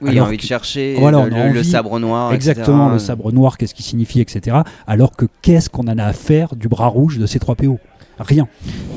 [0.00, 2.32] Oui, il a Alors envie que- de chercher Voilà, le, sabre noir.
[2.32, 2.92] Exactement, etc.
[2.94, 4.56] le sabre noir, qu'est-ce qu'il signifie, etc.
[4.86, 7.78] Alors que qu'est-ce qu'on en a à faire du bras rouge de ces 3 PO
[8.18, 8.48] Rien.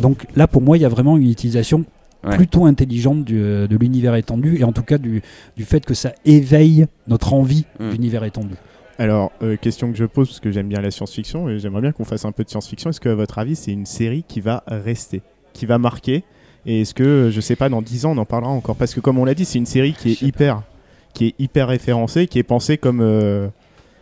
[0.02, 1.86] Donc là, pour moi, il y a vraiment une utilisation
[2.26, 2.36] Ouais.
[2.38, 5.22] plutôt intelligente du- euh, de l'univers étendu et en tout cas du,
[5.56, 7.90] du fait que ça éveille notre envie Mm.
[7.92, 8.56] d'univers étendu.
[8.98, 11.92] Alors, euh, question que je pose, parce que j'aime bien la science-fiction, et j'aimerais bien
[11.92, 12.90] qu'on fasse un peu de science-fiction.
[12.92, 15.22] Est-ce que, à votre avis, c'est une série qui va rester,
[15.54, 16.24] qui va marquer
[16.66, 18.76] Et est-ce que, euh, je sais pas, dans 10 ans, on en parlera encore?
[18.76, 20.64] Parce que, comme on l'a dit, c'est une série qui est hyper,
[21.14, 23.02] qui est hyper référencée, qui est pensée comme.
[23.02, 23.48] euh,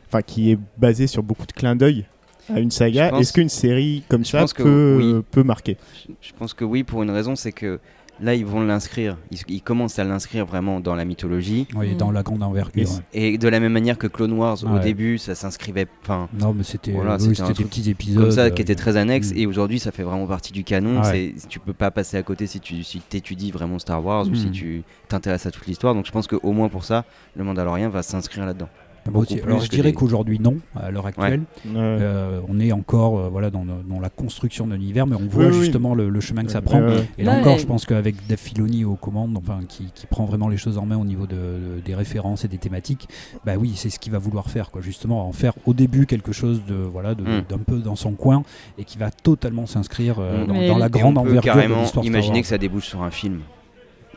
[0.07, 2.05] Enfin, qui est basée sur beaucoup de clins d'œil
[2.53, 3.17] à une saga.
[3.19, 5.21] Est-ce qu'une série comme ça que peut, oui.
[5.32, 5.76] peut marquer?
[6.07, 7.80] Je- Je pense que oui, pour une raison, c'est que
[8.24, 9.17] là, ils vont l'inscrire.
[9.32, 11.67] Ils, ils commencent à l'inscrire vraiment dans la mythologie.
[11.76, 11.97] Oui, Mm.
[11.97, 12.74] dans la grande envergure.
[12.76, 13.34] Et ouais.
[13.34, 14.80] Et de la même manière que Clone Wars, au Ouais.
[14.80, 15.88] début, ça s'inscrivait.
[16.01, 18.24] Enfin, Non, mais c'était Voilà, oui, c'était c'était un des petits épisodes.
[18.24, 19.32] comme ça, euh, qui était très annexe.
[19.32, 19.38] mm.
[19.38, 21.01] Et aujourd'hui, ça fait vraiment partie du canon.
[21.03, 21.34] Ah ouais.
[21.38, 24.32] C'est- Tu peux pas passer à côté si tu si étudies vraiment Star Wars ou
[24.32, 24.36] Mm.
[24.36, 25.93] si tu t'intéresses à toute l'histoire.
[25.93, 27.05] Donc je pense qu'au moins pour ça,
[27.36, 28.69] le Mandalorien va s'inscrire là-dedans.
[29.11, 31.41] Beaucoup Alors, je dirais des- qu'aujourd'hui, non, à l'heure actuelle.
[31.65, 31.71] Ouais.
[31.75, 35.45] Euh, on est encore euh, voilà, dans, dans la construction de l'univers, mais on voit
[35.45, 35.59] Oui, oui.
[35.59, 36.79] justement le, le chemin que ça Ouais, prend.
[37.17, 40.25] Et là Là, encore, je pense qu'avec Dave Filoni aux commandes, enfin, qui, qui prend
[40.25, 43.07] vraiment les choses en main au niveau de, de- des références et des thématiques,
[43.45, 44.81] bah oui, c'est ce qu'il va vouloir faire, quoi.
[44.81, 47.43] Justement, en faire au début quelque chose de voilà, de- Mm.
[47.49, 48.43] d'un peu dans son coin
[48.77, 50.67] et qui va totalement s'inscrire euh, Mm.
[50.67, 52.85] dans, la grande Et on peut envergure de carrément l'histoire Star imaginer que ça débouche
[52.87, 53.39] sur un film.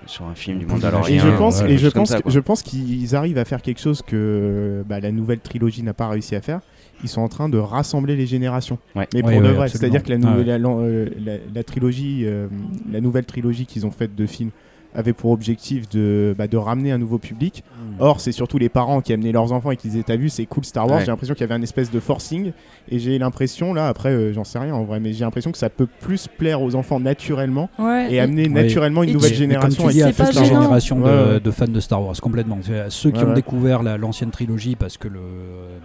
[0.06, 1.16] Sur un film du Mandalorien.
[1.16, 2.32] Et je pense, ouais, et je pense, ça, que- quoi.
[2.32, 6.08] je pense qu'ils arrivent à faire quelque chose que bah, la nouvelle trilogie n'a pas
[6.08, 6.60] réussi à faire.
[7.02, 8.78] Ils sont en train de rassembler les générations.
[8.94, 9.06] Ouais.
[9.12, 12.46] Mais Ouais, pour de ouais, vrai, c'est-à-dire que la, Ah la, la- la trilogie, euh,
[12.90, 14.50] la nouvelle trilogie qu'ils ont faite de films
[14.96, 17.62] avait pour objectif de, bah, de ramener un nouveau public.
[18.00, 20.44] Or, c'est surtout les parents qui amenaient leurs enfants et qui disaient T'as vu, c'est
[20.46, 20.96] cool Star Wars.
[20.98, 21.04] Ouais.
[21.04, 22.52] J'ai l'impression qu'il y avait un espèce de forcing.
[22.88, 25.58] Et j'ai l'impression, là, après, euh, j'en sais rien en vrai, mais j'ai l'impression que
[25.58, 28.12] ça peut plus plaire aux enfants naturellement Ouais.
[28.12, 28.62] et amener Ouais.
[28.62, 30.98] naturellement une Et nouvelle génération comme à tu dis, c'est à pas toute la génération
[30.98, 31.40] de, Ouais, ouais.
[31.40, 32.58] de fans de Star Wars, complètement.
[32.86, 33.34] À Ceux qui ont ouais.
[33.34, 35.20] découvert la- l'ancienne trilogie, parce que le,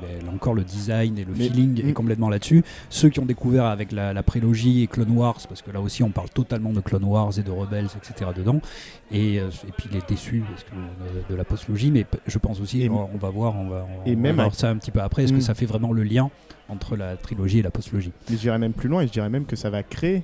[0.02, 1.90] ben, là encore le design et le Mais- feeling Mm.
[1.90, 2.64] est complètement là-dessus.
[2.90, 6.04] Ceux qui ont découvert avec la, la prélogie et Clone Wars, parce que là aussi
[6.04, 8.30] on parle totalement de Clone Wars et de Rebels, etc.
[8.36, 8.60] dedans.
[9.14, 12.62] Et, euh, et puis les déçus parce que, de, de la postlogie, mais je pense
[12.62, 14.92] aussi, on, on va voir, on va, on et va même voir ça un petit
[14.92, 15.38] peu après, est-ce Mm.
[15.38, 16.30] que ça fait vraiment le lien
[16.70, 19.46] entre la trilogie et la postlogie Mais j'irais même plus loin et je dirais même
[19.46, 20.24] que ça va créer,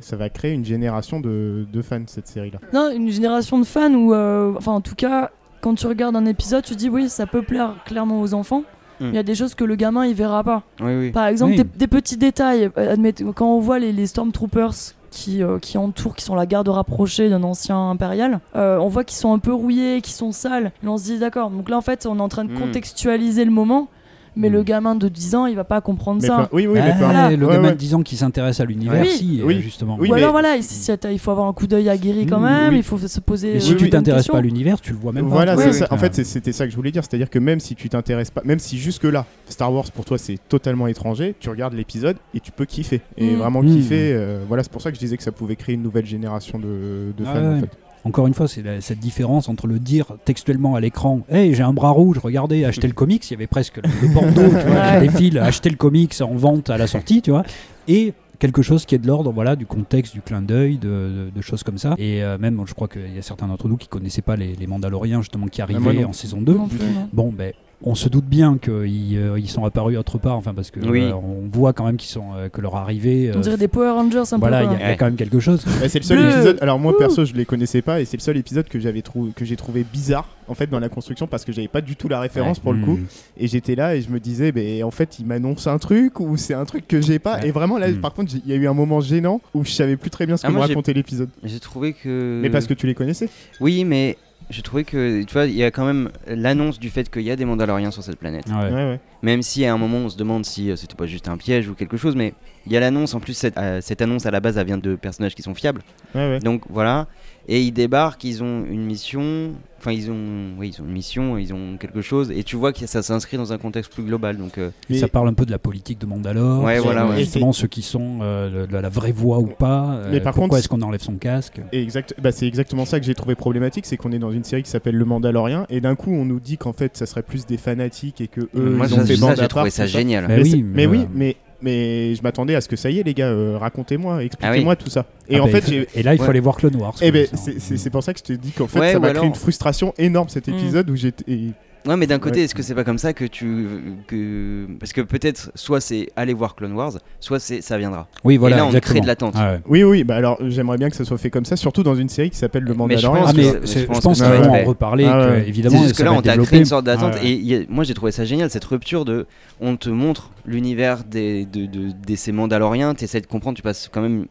[0.00, 2.58] ça va créer une génération de, de fans cette série-là.
[2.72, 5.30] Non, une génération de fans où, euh, enfin en tout cas,
[5.60, 8.64] quand tu regardes un épisode, tu dis oui, ça peut plaire clairement aux enfants.
[9.00, 9.04] Mm.
[9.08, 10.62] Il y a des choses que le gamin il verra pas.
[10.80, 11.10] Oui, oui.
[11.12, 11.56] Par exemple, Oui.
[11.58, 12.70] des, des petits détails.
[12.76, 14.74] Euh, admettez- quand on voit les, les Stormtroopers
[15.14, 19.04] qui, euh, qui entourent, qui sont la garde rapprochée d'un ancien impérial, euh, on voit
[19.04, 20.72] qu'ils sont un peu rouillés, qu'ils sont sales.
[20.82, 22.58] Et on se dit, d'accord, donc là en fait, on est en train de Mm.
[22.58, 23.88] contextualiser le moment,
[24.36, 26.36] mais le gamin de 10 ans, il va pas comprendre Mais ça.
[26.36, 27.30] pas- oui, oui, Ah, mais pas- Voilà.
[27.36, 27.74] Le Ouais, gamin ouais.
[27.74, 29.08] de 10 ans qui s'intéresse à l'univers, Oui.
[29.10, 29.60] si, euh, Oui.
[29.60, 29.96] justement.
[30.00, 32.70] Oui, Ou mais- alors voilà, il faut avoir un coup d'œil aguerri quand Mm, même,
[32.72, 32.78] oui.
[32.78, 33.54] il faut se poser.
[33.54, 35.62] Mais si tu t'intéresses pas à l'univers, tu le vois même Voilà, pas.
[35.62, 35.86] c'est Oui, ça.
[35.90, 35.96] oui.
[35.96, 37.02] En fait, c'était ça que je voulais dire.
[37.04, 40.38] C'est-à-dire que même si tu t'intéresses pas, même si jusque-là, Star Wars pour toi c'est
[40.48, 43.00] totalement étranger, tu regardes l'épisode et tu peux kiffer.
[43.16, 43.36] Et Mm.
[43.38, 44.12] vraiment kiffer.
[44.14, 46.58] euh, voilà, c'est pour ça que je disais que ça pouvait créer une nouvelle génération
[46.58, 47.56] de, de Ah fans.
[47.56, 47.68] en fait.
[48.04, 51.62] Encore une fois, c'est la- cette différence entre le dire textuellement à l'écran Hey, j'ai
[51.62, 53.28] un bras rouge, regardez, achetez le comics.
[53.30, 56.34] Il y avait presque le, le bandeau tu vois, qui défile, achetez le comics en
[56.34, 57.44] vente à la sortie, tu vois.
[57.88, 61.30] Et quelque chose qui est de l'ordre voilà, du contexte, du clin d'œil, de, de-
[61.34, 61.94] de choses comme ça.
[61.98, 64.54] Et euh, même, je crois qu'il y a certains d'entre nous qui connaissaient pas les,
[64.54, 66.10] les Mandaloriens, justement, qui moi arrivaient non.
[66.10, 66.52] en saison 2.
[66.54, 67.08] Non plus, non.
[67.12, 67.52] Bon, ben.
[67.86, 68.72] On se doute bien qu'ils
[69.18, 71.02] euh, ils sont apparus autre part, enfin parce que Oui.
[71.02, 73.30] euh, on voit quand même qu'ils sont euh, que leur arrivée.
[73.36, 74.72] On dirait des Power Rangers un voilà, il peu.
[74.72, 74.86] y, a- quoi.
[74.86, 75.62] il y a quand même quelque chose.
[75.86, 76.58] C'est le seul épisode.
[76.62, 76.98] Alors moi Ouh.
[76.98, 79.56] perso, je les connaissais pas et c'est le seul épisode que j'avais trou- que j'ai
[79.56, 82.58] trouvé bizarre en fait dans la construction parce que j'avais pas du tout la référence
[82.58, 82.96] pour le coup.
[82.96, 83.06] Mm.
[83.36, 86.38] Et j'étais là et je me disais, ben en fait, il m'annonce un truc ou
[86.38, 87.40] c'est un truc que j'ai pas.
[87.40, 87.48] Ouais.
[87.48, 88.00] Et vraiment là, Mm.
[88.00, 90.38] par contre, il y a eu un moment gênant où je savais plus très bien
[90.38, 91.28] ce Ah, que me racontait l'épisode.
[91.42, 92.40] J'ai trouvé que.
[92.42, 93.28] Mais parce que tu les connaissais.
[93.60, 94.16] Oui, mais
[94.50, 97.30] j'ai trouvé que, tu vois, il y a quand même l'annonce du fait qu'il y
[97.30, 98.46] a des Mandaloriens sur cette planète.
[98.48, 98.54] Ouais.
[98.54, 99.00] Ouais, ouais.
[99.22, 101.68] Même si à un moment on se demande si euh, c'était pas juste un piège
[101.68, 102.34] ou quelque chose, mais
[102.66, 103.14] il y a l'annonce.
[103.14, 105.54] En plus, cette, euh, cette annonce à la base, elle vient de personnages qui sont
[105.54, 105.82] fiables.
[106.14, 106.38] ouais, ouais.
[106.40, 107.06] Donc voilà.
[107.48, 109.52] Et ils débarquent, ils ont une mission.
[109.84, 112.30] Enfin, ils ont, oui, ils ont une mission, ils ont quelque chose.
[112.34, 114.38] Et tu vois que ça s'inscrit dans un contexte plus global.
[114.38, 116.62] Donc, euh, Mais- Ça parle un peu de la politique de Mandalore.
[116.64, 117.18] Ouais, sur, voilà, euh, ouais.
[117.18, 119.90] Justement, ceux qui sont euh, de la vraie voix ou pas.
[119.96, 121.60] euh, Mais par pourquoi contre, est-ce qu'on enlève son casque?
[121.72, 124.44] Et exact, bah, c'est exactement ça que j'ai trouvé problématique, c'est qu'on est dans une
[124.44, 127.22] série qui s'appelle Le Mandalorien, et d'un coup on nous dit qu'en fait ça serait
[127.22, 129.40] plus des fanatiques et que eux moi, ils ça, ont fait ça, bande à j'ai
[129.42, 129.86] part, trouvé ça ça.
[129.86, 130.24] génial.
[130.28, 133.02] Mais Mais, oui, mais oui, mais mais je m'attendais à ce que ça y est
[133.02, 135.06] les gars, euh, racontez-moi, expliquez-moi tout ça.
[135.28, 136.26] Et Ah en bah, fait, il faut- j'ai et là, il ouais.
[136.26, 136.94] fallait voir Clone Wars.
[137.00, 139.22] eh ben, c'est- pour ça que je te dis qu'en fait Ouais, ça m'a alors-
[139.22, 140.54] créé une frustration énorme cet Mm.
[140.54, 141.24] épisode où j'étais.
[141.32, 141.50] et-
[141.86, 142.44] Ouais, mais d'un côté, Ouais.
[142.46, 143.66] est-ce que c'est pas comme ça que tu.
[144.06, 144.66] Que...
[144.80, 148.06] Parce que peut-être, soit c'est aller voir Clone Wars, soit c'est ça viendra.
[148.24, 148.90] Oui, voilà, et là, on exactement.
[148.92, 149.34] crée de l'attente.
[149.36, 149.60] Ah ouais.
[149.68, 152.08] Oui, oui, bah alors j'aimerais bien que ça soit fait comme ça, surtout dans une
[152.08, 153.20] série qui s'appelle Le Mais je Mandalorien.
[153.24, 155.76] pense Ah, mais je pense pense qu'ils ça vont va en reparler, Ah que, évidemment.
[155.76, 157.14] C'est et juste que là, on t'a créé une sorte d'attente.
[157.18, 157.30] Ah ouais.
[157.30, 159.26] Et a- moi, j'ai trouvé ça génial, cette rupture de.
[159.60, 163.62] On te montre l'univers des, de, de, de ces Mandaloriens, tu essaies de comprendre, tu
[163.62, 164.26] passes quand même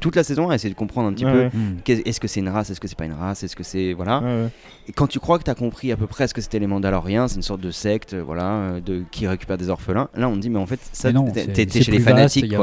[0.00, 1.38] toute la saison à essayer de comprendre un petit Ouais, peu.
[1.38, 1.50] ouais.
[1.52, 1.76] Hmm.
[2.06, 3.92] Est-ce que c'est une race Est-ce que c'est pas une race Est-ce que c'est.
[3.94, 4.20] Voilà.
[4.20, 4.48] Ouais, ouais.
[4.88, 6.66] Et quand tu crois que tu as compris à peu près ce que c'était les
[6.66, 10.08] Mandaloriens, c'est une sorte de secte, voilà, euh, de, qui récupère des orphelins.
[10.14, 12.54] Là, on te dit, mais en fait, ça, t'es chez les fanatiques.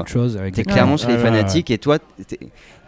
[0.53, 2.39] T'es clairement chez les fanatiques et toi, t'es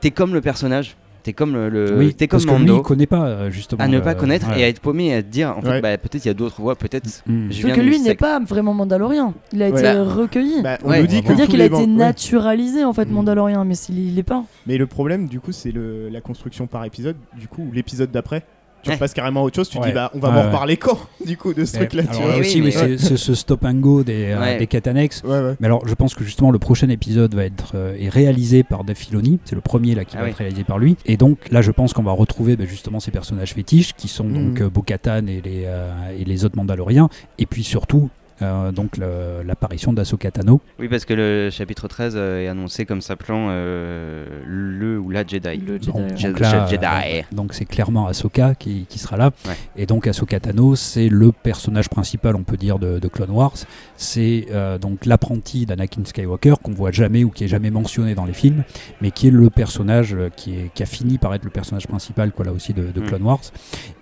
[0.04, 0.95] es comme le personnage.
[1.28, 2.78] T'es comme le, le- Oui, t'es comme parce que lui, Mando.
[2.78, 3.84] il connaît pas, euh, justement.
[3.84, 4.61] à ne pas connaître ouais.
[4.61, 5.82] et à être paumé et à te dire, en fait, Ouais.
[5.82, 7.05] bah, peut-être il y a d'autres voies, peut-être.
[7.25, 7.47] Hmm.
[7.51, 9.34] je Sauf que lui n'est pas vraiment mandalorien.
[9.51, 10.61] Il a été Bah, recueilli.
[10.63, 13.11] Bah, on Ouais, nous dit que dire qu'il a été naturalisé en fait Mm.
[13.11, 14.45] mandalorien, mais s'il il l'est pas.
[14.67, 17.17] Mais le problème, du coup, c'est le- la construction par épisode.
[17.38, 18.43] Du coup, l'épisode d'après,
[18.84, 18.95] tu Ouais.
[18.95, 19.69] repasses carrément à autre chose.
[19.69, 19.88] Tu Ouais.
[19.88, 20.45] dis, bah, on va Ouais, m'en ouais.
[20.47, 22.03] reparler quand, du coup, de ce Mais- truc-là.
[22.03, 22.32] tu alors vois.
[22.32, 24.57] là Oui, aussi, mais- oui, c'est ce stop and go des, euh, Ouais.
[24.59, 25.21] des quêtes annexes.
[25.25, 25.55] Ouais, ouais.
[25.59, 28.84] Mais alors, je pense que justement, le prochain épisode va être euh, est réalisé par
[28.84, 29.39] Dave Filoni.
[29.45, 30.32] C'est le premier là qui Ah va oui.
[30.32, 30.95] être réalisé par lui.
[31.05, 34.23] Et donc là, je pense qu'on va retrouver ben, justement ces personnages fétiches qui sont
[34.25, 34.65] donc Mhm.
[34.67, 37.09] euh, Bo-Katan et les euh, et les autres Mandaloriens.
[37.39, 38.09] Et puis surtout.
[38.42, 40.62] Euh, donc le- l'apparition d'Ahsoka Tano.
[40.80, 45.26] Oui, parce que le chapitre 13 euh, est annoncé comme s'appelant euh, le ou la
[45.26, 45.58] Jedi.
[45.58, 45.88] Le Jedi.
[45.88, 46.08] Donc, ouais.
[46.16, 46.86] Je- donc là, Jedi.
[46.86, 49.32] euh, donc c'est clairement Ahsoka qui, qui sera là.
[49.46, 49.54] Ouais.
[49.76, 53.54] Et donc Ahsoka Tano, c'est le personnage principal, on peut dire, de, de Clone Wars.
[53.96, 58.26] C'est euh, donc l'apprenti d'Anakin Skywalker qu'on voit jamais ou qui est jamais mentionné dans
[58.26, 58.64] les films,
[59.02, 62.32] mais qui est le personnage qui, est, qui a fini par être le personnage principal,
[62.32, 63.06] quoi, là aussi, de, de Mm.
[63.06, 63.42] Clone Wars,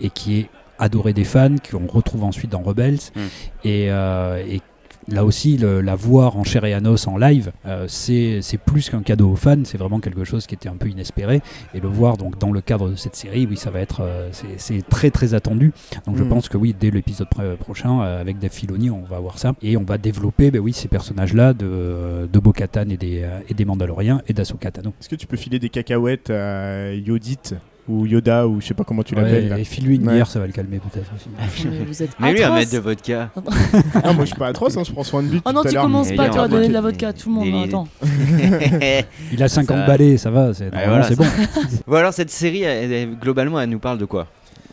[0.02, 3.19] et qui est adoré des fans, qu'on retrouve ensuite dans Rebels, Mm.
[3.65, 4.61] et, euh, et
[5.07, 8.89] Là aussi, le- la voir en chair et en os en live, euh, c'est plus
[8.89, 11.43] qu'un cadeau aux fans, c'est vraiment quelque chose qui était un peu inespéré.
[11.76, 14.30] Et le voir donc dans le cadre de cette série, oui, ça va être, euh,
[14.57, 15.73] c'est- très très attendu.
[16.07, 16.30] Donc je Mm.
[16.30, 19.53] pense que oui, dès l'épisode pr- prochain, euh, avec Dave Filoni, on va voir ça.
[19.61, 23.63] Et on va développer, ben oui, ces personnages-là de, de Bo-Katan et des, et des
[23.65, 24.91] Mandaloriens et d'Ahsoka Tano.
[24.99, 27.53] Est-ce que tu peux filer des cacahuètes à Yodit?
[27.88, 30.14] Ou Yoda ou je sais pas comment tu Ouais, l'appelles là et file-lui une Ouais.
[30.16, 31.30] bière, ça va le calmer peut-être aussi.
[31.70, 33.30] Mais vous êtes Mais lui, un mètre de vodka.
[34.04, 35.42] Non, moi je suis pas atroce, hein, je prends soin de lui.
[35.46, 35.84] Oh non, tout à tu l'heure.
[35.84, 37.36] commences pas il y a toi, à un donner de la vodka à tout le
[37.36, 37.46] monde.
[37.46, 37.88] des- hein, Attends.
[39.32, 41.26] Il a 50 Ça- balais, ça va, c'est Ouais, voilà, c'est bon.
[41.88, 44.28] bon, alors, cette série, elle- elle- globalement, elle nous parle de quoi?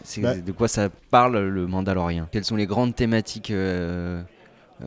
[0.04, 0.34] C'est Bah.
[0.34, 4.22] de quoi ça parle le Mandalorien Quelles sont les grandes thématiques euh,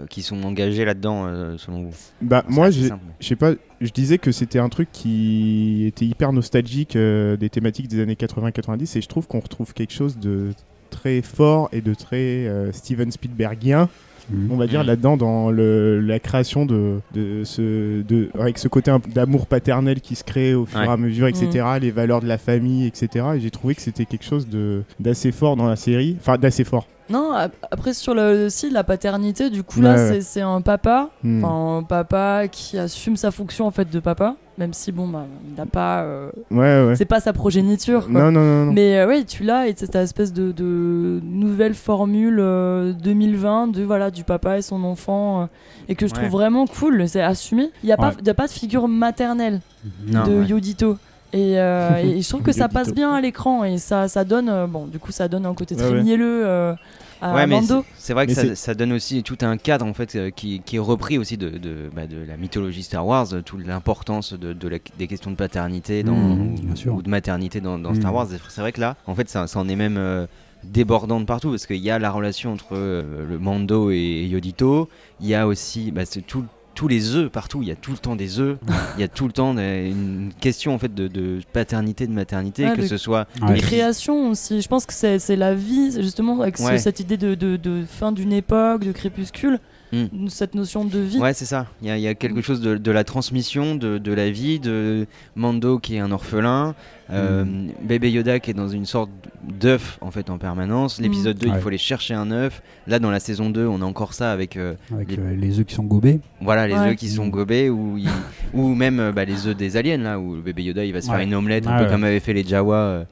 [0.09, 2.69] qui sont engagées là-dedans, euh, selon vous Bah, moi.
[2.69, 2.89] Je
[3.21, 7.87] sais pas, je disais que c'était un truc qui était hyper nostalgique euh, des thématiques
[7.87, 10.49] des années 80-90 et je trouve qu'on retrouve quelque chose de
[10.89, 13.89] très fort et de très euh, Steven Spielbergien
[14.31, 14.51] Mhm.
[14.51, 14.87] on va dire Mm.
[14.87, 20.15] là-dedans dans le, la création de, de ce de avec ce côté d'amour paternel qui
[20.15, 20.87] se crée au fur Ouais.
[20.87, 24.05] et à mesure etc les valeurs de la famille etc et j'ai trouvé que c'était
[24.05, 28.13] quelque chose de d'assez fort dans la série enfin d'assez fort Non, ap- après sur
[28.15, 30.21] le si la paternité, du coup Ouais, là ouais.
[30.21, 31.45] c'est- un papa, Hmm.
[31.45, 35.53] un papa qui assume sa fonction en fait de papa, même si bon bah il
[35.55, 38.07] n'a pas, euh, ouais ouais c'est pas sa progéniture.
[38.09, 38.21] quoi.
[38.21, 38.71] non non non, non.
[38.73, 43.67] Mais euh, oui, tu l'as et c'est cette espèce de, de nouvelle formule euh, 2020
[43.67, 45.45] de voilà du papa et son enfant euh,
[45.87, 46.19] et que je Ouais.
[46.21, 47.07] trouve vraiment cool.
[47.07, 47.69] C'est assumé.
[47.83, 49.61] Il y a pas, y a pas de figure maternelle
[50.07, 50.45] Non, de ouais.
[50.47, 50.97] Yodito.
[51.35, 54.47] Et, euh, et je trouve que ça passe bien à l'écran et ça, ça donne
[54.49, 56.01] euh, bon du coup ça donne un côté très ouais.
[56.01, 56.73] mielleux euh,
[57.21, 57.83] à Ouais, Mando.
[57.97, 61.17] c'est- vrai que ça, donne aussi tout un cadre en fait qui, qui est repris
[61.17, 65.07] aussi de, de, bah, de la mythologie Star Wars, toute l'importance de, de la- des
[65.07, 66.93] questions de paternité dans, ou, bien sûr.
[66.95, 67.95] ou de maternité dans, dans Mhm.
[68.01, 68.27] Star Wars.
[68.49, 70.25] C'est vrai que là, en fait, ça, ça en est même euh,
[70.63, 74.89] débordant de partout parce qu'il y a la relation entre euh, le Mando et Yodito.
[75.21, 76.45] Il y a aussi bah, tout
[76.75, 78.57] tous les œufs partout, il y a tout le temps des œufs,
[78.97, 82.11] il y a tout le temps des- une question en fait de, de paternité, de
[82.11, 83.55] maternité, Ouais, que de- ce soit de Ouais.
[83.55, 84.61] les- création aussi.
[84.61, 87.83] Je pense que c'est c'est la vie, justement avec ce- cette idée de, de- de
[87.87, 89.59] fin d'une époque, de crépuscule,
[89.93, 90.27] Mm.
[90.29, 91.19] cette notion de vie.
[91.19, 91.67] Ouais, c'est ça.
[91.81, 94.29] Il y, a- il y a quelque chose de, de la transmission, de, de la
[94.29, 96.75] vie, de Mando qui est un orphelin,
[97.11, 97.45] euh,
[97.81, 99.09] bébé Yoda qui est dans une sorte
[99.47, 100.99] d'œuf en fait en permanence.
[100.99, 101.59] L'épisode 2, il Ouais.
[101.59, 102.61] faut aller chercher un œuf.
[102.87, 105.59] Là, dans la saison 2, on a encore ça avec euh, Avec Les- euh, les
[105.59, 106.19] œufs qui sont gobés.
[106.41, 106.89] voilà les Ouais.
[106.89, 107.31] œufs qui sont Mm.
[107.31, 108.07] gobés ou, il-
[108.53, 111.01] ou même euh, bah, les œufs des aliens là où le bébé Yoda il va
[111.01, 111.89] se faire une omelette un peu ouais.
[111.91, 112.75] comme avaient fait les Jawa.
[112.75, 113.03] euh,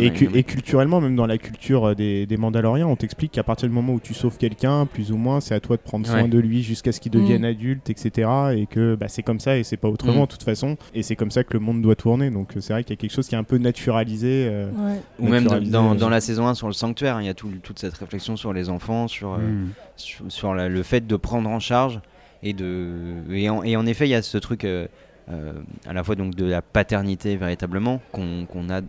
[0.00, 3.68] il Et, cu- culturellement, même dans la culture des, des Mandaloriens, on t'explique qu'à partir
[3.68, 6.22] du moment où tu sauves quelqu'un, plus ou moins, c'est à toi de prendre soin
[6.22, 6.28] Ouais.
[6.28, 7.46] de lui jusqu'à ce qu'il devienne Mm.
[7.46, 8.28] adulte, etc.
[8.56, 10.26] Et que bah, c'est comme ça et c'est pas autrement Mm.
[10.26, 10.76] de toute façon.
[10.94, 12.30] Et c'est comme ça que le monde doit tourner.
[12.30, 14.46] Donc c'est vrai qu'il y a quelque chose qui est un peu naturalisé.
[14.50, 15.00] euh, Ouais.
[15.18, 17.48] Ou même dans, euh, dans la saison 1 sur le sanctuaire, il y a tout-
[17.62, 19.68] toute cette réflexion sur les enfants, sur, euh, Mm.
[19.96, 22.00] sur, sur la- le fait de prendre en charge
[22.42, 24.86] et de et en, et en effet il y a ce truc euh,
[25.30, 25.52] euh,
[25.86, 28.80] à la fois donc de la paternité véritablement qu'on qu'on a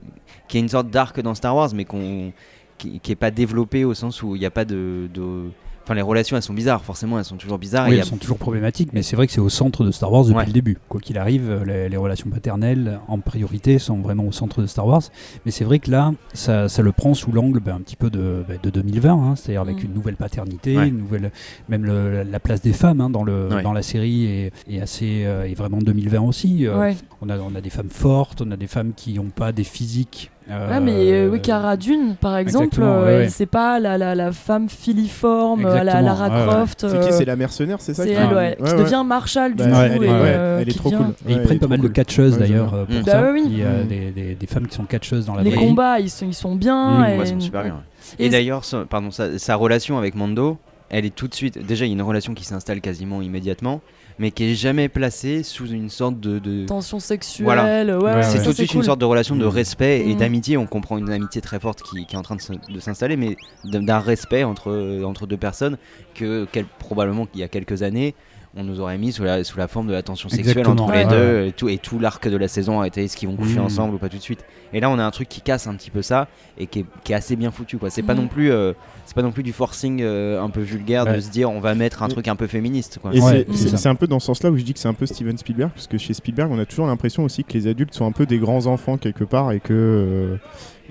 [0.49, 2.33] qui est une sorte d'arc dans Star Wars mais qu'on
[2.77, 5.51] qui, qui est pas développé au sens où il n'y a pas de, de-
[5.83, 7.87] Enfin, les relations, elles sont bizarres, forcément, elles sont toujours bizarres.
[7.89, 10.11] Oui, a- elles sont toujours problématiques, mais c'est vrai que c'est au centre de Star
[10.11, 10.45] Wars depuis Ouais.
[10.45, 10.77] le début.
[10.87, 14.65] Quoi qu'il arrive, euh, les, les relations paternelles, en priorité, sont vraiment au centre de
[14.67, 15.01] Star Wars.
[15.45, 18.09] Mais c'est vrai que là, ça, ça le prend sous l'angle ben, un petit peu
[18.09, 19.87] de, ben, de 2020, hein, c'est-à-dire avec Mm.
[19.87, 20.87] une nouvelle paternité, Ouais.
[20.87, 21.31] une nouvelle,
[21.67, 23.61] même le- la place des femmes hein, dans, le, Ouais.
[23.63, 26.65] dans la série est, est assez, euh, est vraiment 2020 aussi.
[26.65, 26.95] Euh, Ouais.
[27.21, 29.65] on, a, on a des femmes fortes, on a des femmes qui n'ont pas des
[29.65, 30.31] physiques.
[30.49, 33.29] Euh, Ouais, mais euh, oui, Cara Dune, par exemple, exactement, euh, ouais, ouais.
[33.29, 36.47] c'est pas la, la, la femme filiforme, euh, la Lara ouais, ouais.
[36.47, 36.79] Croft.
[36.87, 38.77] C'est euh, qui C'est la mercenaire, c'est ça c'est elle, ouais, qui ouais.
[38.83, 39.75] devient Marshall du Bah, coup.
[39.75, 41.05] elle est- et, ouais, euh, elle est qui trop cool.
[41.27, 42.95] Et ils Ouais, prennent pas mal de catcheuses Ouais, d'ailleurs euh, pour.
[43.05, 43.31] Bah ça.
[43.31, 43.43] oui.
[43.45, 45.65] Il y a des, des- des femmes qui sont catcheuses dans la Les vraie vie.
[45.67, 46.99] combats, ils sont, ils sont bien.
[46.99, 47.81] Mm, Ouais, sont super bien.
[48.19, 50.57] Et d'ailleurs, pardon, sa relation avec Mando,
[50.89, 51.65] elle est tout de suite.
[51.65, 53.81] Déjà, il y a une relation qui s'installe quasiment immédiatement,
[54.19, 56.39] mais qui est jamais placée sous une sorte de.
[56.39, 57.99] de- Tension sexuelle, Voilà.
[57.99, 58.77] ouais, c'est tout de suite cool.
[58.77, 59.49] une sorte de relation de Mm.
[59.49, 60.17] respect et Mm.
[60.17, 60.57] d'amitié.
[60.57, 63.35] On comprend une amitié très forte qui, qui est en train de s'installer, mais
[63.65, 65.77] d'un d'un respect entre, entre deux personnes
[66.15, 68.15] que quel- probablement qu'il y a quelques années.
[68.55, 70.93] On nous aurait mis sous la, sous la forme de la tension sexuelle Exactement, entre
[70.93, 73.27] les ouais, deux et tout, et tout l'arc de la saison a été est-ce qu'ils
[73.27, 73.63] vont coucher Mm.
[73.65, 74.45] ensemble ou pas tout de suite.
[74.73, 76.27] Et là on a un truc qui casse un petit peu ça
[76.59, 77.89] et qui est, qui est assez bien foutu quoi.
[77.89, 78.17] C'est pas Mm.
[78.17, 78.73] non plus euh,
[79.05, 81.73] c'est pas non plus du forcing euh, un peu vulgaire de se dire on va
[81.73, 83.11] mettre un truc un peu féministe quoi.
[83.15, 83.77] Et Ouais, c'est- c'est c'est ça.
[83.77, 85.71] c'est un peu dans ce sens-là où je dis que c'est un peu Steven Spielberg,
[85.73, 88.27] parce que chez Spielberg, on a toujours l'impression aussi que les adultes sont un peu
[88.27, 90.37] des grands enfants quelque part, et que euh,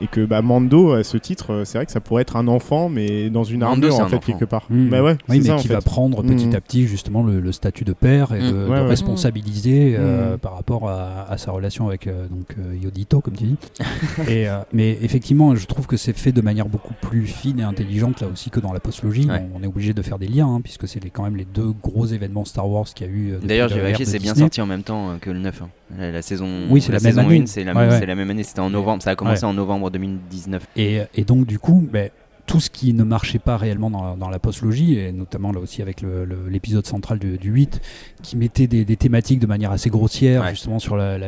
[0.01, 2.49] et que bah, Mando, à ce titre, euh, c'est vrai que ça pourrait être un
[2.49, 4.27] enfant, mais dans une Mando, armure en fait enfant.
[4.33, 4.67] quelque part.
[4.71, 4.89] Mmh.
[4.89, 5.75] Bah ouais, Oui, mais ça, en qui fait.
[5.75, 6.55] va prendre petit Mhm.
[6.55, 8.47] à petit justement le, le statut de père et Mm.
[8.47, 8.87] de, de Ouais, ouais.
[8.89, 10.39] responsabiliser euh, Mm.
[10.39, 13.57] par rapport à, à sa relation avec euh, donc euh, Yodito comme tu dis.
[14.29, 17.65] et, euh, mais effectivement, je trouve que c'est fait de manière beaucoup plus fine et
[17.65, 19.27] intelligente là aussi que dans la postlogie.
[19.29, 19.43] Ouais.
[19.55, 21.45] On, on est obligé de faire des liens hein, puisque c'est les- quand même les
[21.47, 23.33] deux gros événements Star Wars qu'il y a eu.
[23.33, 25.63] euh, D'ailleurs, j'ai vérifié, c'est bien sorti en même temps euh, que le 9.
[25.63, 25.69] hein.
[25.99, 27.43] La, la saison, Oui, c'est la même saison année.
[27.43, 27.99] 1, c'est la, Ouais, ouais.
[27.99, 30.67] c'est la même année, c'était en novembre, ça a commencé en novembre 2019.
[30.77, 32.11] Et, et donc, du coup, ben,
[32.45, 35.81] tout ce qui ne marchait pas réellement dans, dans la postlogie, et notamment là aussi
[35.81, 36.03] avec
[36.51, 37.81] l'épisode central du, du 8,
[38.21, 41.21] qui mettait des, des thématiques de manière assez grossière, justement sur la,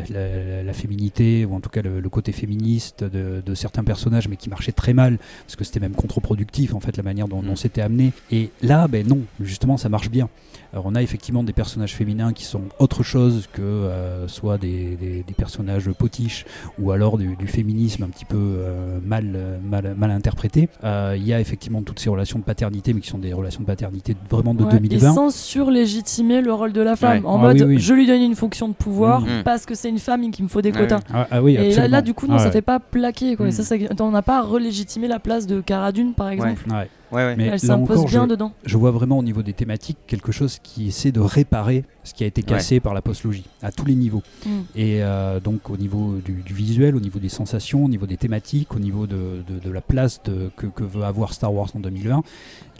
[0.72, 4.50] féminité, ou en tout cas le, le côté féministe de, de certains personnages, mais qui
[4.50, 7.46] marchait très mal, parce que c'était même contre-productif, en fait, la manière dont, Mm.
[7.46, 8.12] dont c'était amené.
[8.32, 10.28] Et là, ben non, justement, ça marche bien.
[10.74, 14.96] Alors, on a effectivement des personnages féminins qui sont autre chose que euh, soit des,
[14.96, 16.44] des- des personnages potiches
[16.80, 20.68] ou alors du, du féminisme un petit peu euh, mal, mal, mal interprété.
[20.82, 23.60] Euh, Il y a effectivement toutes ces relations de paternité, mais qui sont des relations
[23.60, 25.10] de paternité vraiment de Ouais, 2020.
[25.10, 27.18] Et sans surlégitimer le rôle de la femme.
[27.18, 27.24] Ouais.
[27.30, 27.78] En Ah mode, oui, oui.
[27.78, 29.40] je lui donne une fonction de pouvoir Mhm.
[29.40, 29.42] Mm.
[29.44, 31.00] parce que c'est une femme et qu'il me faut des quotas.
[31.12, 33.36] Ah, ah oui, Et là, du coup, non, Ah ça fait pas plaquer.
[33.36, 33.46] Quoi.
[33.46, 33.50] Mm.
[33.52, 36.68] ça, on n'a pas relégitimé la place de Cara Dune, par exemple.
[36.68, 36.88] Ouais.
[37.12, 37.36] Ouais, ouais.
[37.36, 38.52] Mais Elle s'impose bien je, dedans.
[38.64, 42.24] je vois vraiment au niveau des thématiques quelque chose qui essaie de réparer ce qui
[42.24, 44.22] a été cassé par la postlogie à tous les niveaux.
[44.46, 44.50] Mm.
[44.74, 48.16] Et euh, donc au niveau du, du visuel, au niveau des sensations, au niveau des
[48.16, 51.68] thématiques, au niveau de, de- de la place de- que, que veut avoir Star Wars
[51.74, 52.22] en 2020,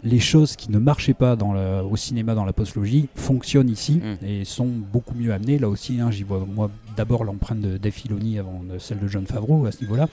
[0.03, 4.01] les choses qui ne marchaient pas dans le- au cinéma dans la postlogie fonctionnent ici
[4.03, 4.25] Mm.
[4.25, 5.57] et sont beaucoup mieux amenées.
[5.59, 9.07] Là aussi, hein, j'y vois moi d'abord l'empreinte de Dave Filoni avant de celle de
[9.07, 10.07] John Favreau à ce niveau-là,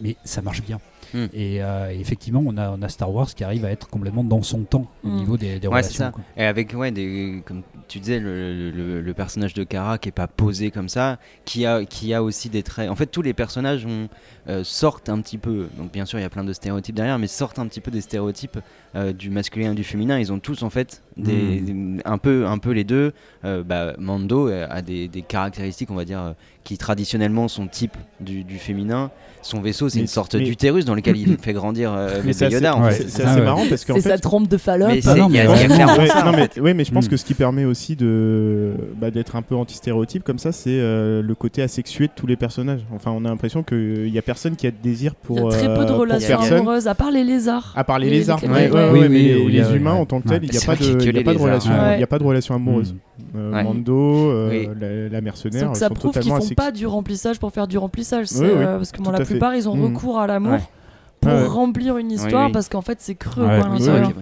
[0.00, 0.78] mais ça marche bien.
[1.14, 1.24] Mm.
[1.34, 4.42] Et, euh, effectivement, on a, on a Star Wars qui arrive à être complètement dans
[4.42, 5.14] son temps au Mm.
[5.16, 6.04] niveau des, des Ouais, c'est relations.
[6.06, 6.10] ça.
[6.12, 6.22] quoi.
[6.36, 10.12] Et avec, ouais, des, comme tu disais, le, le- le personnage de Kara qui est
[10.12, 12.90] pas posé comme ça, qui a, qui a aussi des traits.
[12.90, 14.08] En fait, tous les personnages ont,
[14.48, 15.68] euh, sortent un petit peu.
[15.78, 17.90] Donc, bien sûr, il y a plein de stéréotypes derrière, mais sortent un petit peu
[17.90, 18.58] des stéréotypes
[18.96, 20.18] euh, du masculin et du féminin.
[20.18, 23.12] Ils ont tous, en fait, des, des- un, peu, un peu les deux.
[23.44, 26.32] Euh, bah, Mando a des, des caractéristiques, on va dire, euh,
[26.68, 29.10] qui traditionnellement sont type du, du féminin.
[29.40, 32.32] Son vaisseau, c'est une sorte mais- d'utérus dans lequel il fait grandir euh, Mais bébé
[32.34, 32.76] c'est assez, Yoda.
[32.76, 32.90] en ouais.
[32.90, 33.08] fait.
[33.08, 33.44] c'est- Ah assez ouais.
[33.46, 34.90] marrant parce qu'en C'est sa trompe de Fallope.
[34.92, 35.74] Mais Ah non, c'est- il y a, mais il y a ouais.
[35.74, 36.22] clairement Ouais, ça.
[36.24, 37.08] non, en mais, je pense Mm.
[37.08, 41.22] que ce qui permet aussi de bah, d'être un peu anti-stéréotype comme ça, c'est euh,
[41.22, 42.80] le côté asexué de tous les personnages.
[42.94, 45.38] Enfin, on a l'impression qu'il y a personne qui a de désir pour.
[45.38, 46.58] Il y a très peu euh, de pour relations personne.
[46.58, 47.72] amoureuses, à part les lézards.
[47.76, 50.00] À part les, lézards, les- oui, mais oui, les, oui, oui, humains oui.
[50.00, 51.38] en tant que tels, il n'y a pas de, que il y a pas de
[51.38, 51.96] relation, Ouais.
[51.96, 52.94] il y a pas de relation amoureuse.
[53.32, 53.38] Mm.
[53.38, 53.64] Euh, Ouais.
[53.64, 54.68] Mando, euh, Oui.
[54.80, 57.78] la, la mercenaire, Donc ça sont prouve qu'ils font pas du remplissage pour faire du
[57.78, 58.26] remplissage.
[58.26, 59.24] c'est, Oui, oui, euh, parce que bon, la fait.
[59.24, 59.84] plupart, ils ont Mhm.
[59.94, 60.60] recours à l'amour Ouais.
[61.20, 61.46] pour ouais.
[61.46, 62.52] remplir une histoire oui.
[62.52, 64.14] parce qu'en fait, c'est creux Ouais, quoi, oui.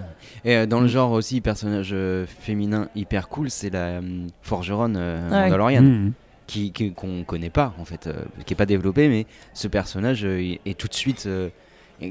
[0.44, 4.00] Et euh, dans le genre aussi, personnage euh, féminin hyper cool, c'est la
[4.42, 5.44] forgeronne euh, Ouais.
[5.44, 6.12] mandalorienne, Mm.
[6.46, 8.12] qui qui- qu'on connaît pas en fait, euh,
[8.44, 11.48] qui est pas développée, mais ce personnage euh, est, tout de suite euh,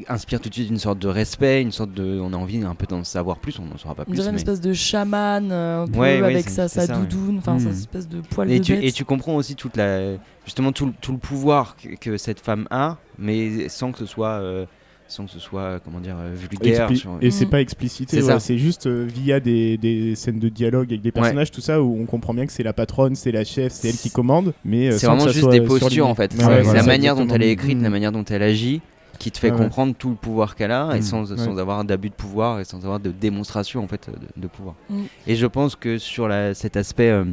[0.09, 2.73] inspire tout de suite une sorte de respect, une sorte de, on a envie un
[2.75, 4.15] peu d'en savoir plus, on n'en saura pas On plus.
[4.15, 6.87] dirait une mais- espèce de chaman euh, un peu Ouais, ouais, avec sa, c'est sa
[6.87, 6.99] ça, ouais.
[7.05, 7.71] doudoune, enfin sa Mhm.
[7.75, 8.83] espèce de poil et de tu, bête.
[8.83, 10.13] et tu comprends aussi toute la,
[10.43, 14.07] justement tout, le- tout le pouvoir que, que cette femme a, mais sans que ce
[14.07, 14.65] soit, euh,
[15.07, 16.89] sans que ce soit, comment dire, euh, vulgaire.
[16.89, 17.49] Expli- sur- Et c'est Mm.
[17.51, 21.51] pas explicité, C'est ouais, juste euh, via des, des scènes de dialogue avec des personnages,
[21.51, 23.97] tout ça, où on comprend bien que c'est la patronne, c'est la chef, c'est elle
[23.97, 26.33] qui commande, mais euh, C'est vraiment ça juste soit des postures en fait.
[26.33, 28.81] Ouais, C'est ouais, la manière dont elle est écrite, la manière dont elle agit,
[29.19, 29.57] qui te fait ouais.
[29.57, 31.01] comprendre tout le pouvoir qu'elle a et Mm.
[31.03, 34.47] sans, sans avoir d'abus de pouvoir et sans avoir de démonstration en fait de, de
[34.47, 34.75] pouvoir.
[34.89, 35.03] Mm.
[35.27, 37.25] Et je pense que sur la, cet aspect euh,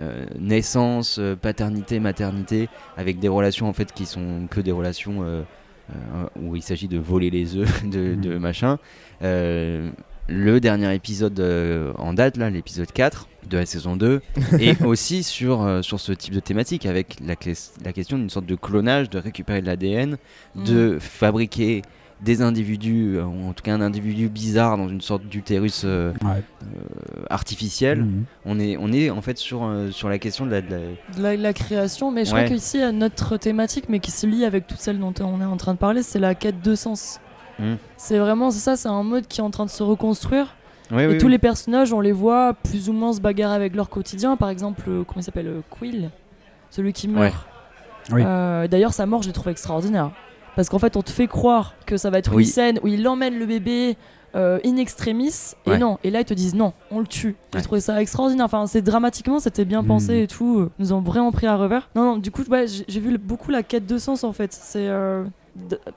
[0.00, 5.22] euh, naissance, euh, paternité, maternité, avec des relations en fait qui sont que des relations
[5.22, 5.42] euh,
[5.90, 8.20] euh, où il s'agit de voler les œufs de, Mm.
[8.20, 8.78] de machin.
[10.28, 14.20] Euh, le dernier épisode euh, en date, là, l'épisode 4 de la saison 2,
[14.60, 17.34] est aussi sur, euh, sur ce type de thématique, avec la,
[17.84, 20.16] la question d'une sorte de clonage, de récupérer de l'ADN,
[20.54, 20.64] Mm.
[20.64, 21.82] de fabriquer
[22.22, 26.12] des individus, euh, ou en tout cas un individu bizarre dans une sorte d'utérus euh,
[26.24, 26.42] Ouais.
[26.62, 28.02] euh, artificiel.
[28.04, 28.24] Mm.
[28.46, 30.62] On, est, on est en fait sur, euh, sur la question de la...
[30.62, 30.78] de la-
[31.18, 32.44] de la, la création, mais je Ouais.
[32.44, 35.12] crois qu'ici, il y a notre thématique, mais qui se lie avec toutes celles dont
[35.20, 37.20] on est en train de parler, c'est la quête de sens.
[37.58, 37.74] Mm.
[37.96, 40.54] C'est vraiment, c'est ça, c'est un mode qui est en train de se reconstruire.
[40.92, 41.32] Et oui, tous oui.
[41.32, 44.36] les personnages, on les voit plus ou moins se bagarrer avec leur quotidien.
[44.36, 46.10] Par exemple, euh, comment il s'appelle euh, Quill,
[46.70, 47.46] celui qui meurt.
[48.12, 48.22] Oui.
[48.24, 50.12] Euh, D'ailleurs, sa mort, je l'ai trouvé extraordinaire.
[50.54, 52.44] Parce qu'en fait, on te fait croire que ça va être Oui.
[52.44, 53.96] une scène où il emmène le bébé
[54.36, 55.78] euh, in extremis, et Ouais.
[55.78, 55.98] non.
[56.04, 57.34] Et là, ils te disent non, on le tue.
[57.52, 57.62] J'ai Ouais.
[57.64, 58.44] trouvé ça extraordinaire.
[58.44, 60.68] Enfin, c'est dramatiquement, c'était bien pensé et tout.
[60.78, 61.88] Nous ont vraiment pris à revers.
[61.96, 64.32] Non, non, du coup, ouais, j'ai j'ai vu le- beaucoup la quête de sens en
[64.32, 64.52] fait.
[64.52, 65.24] C'est euh,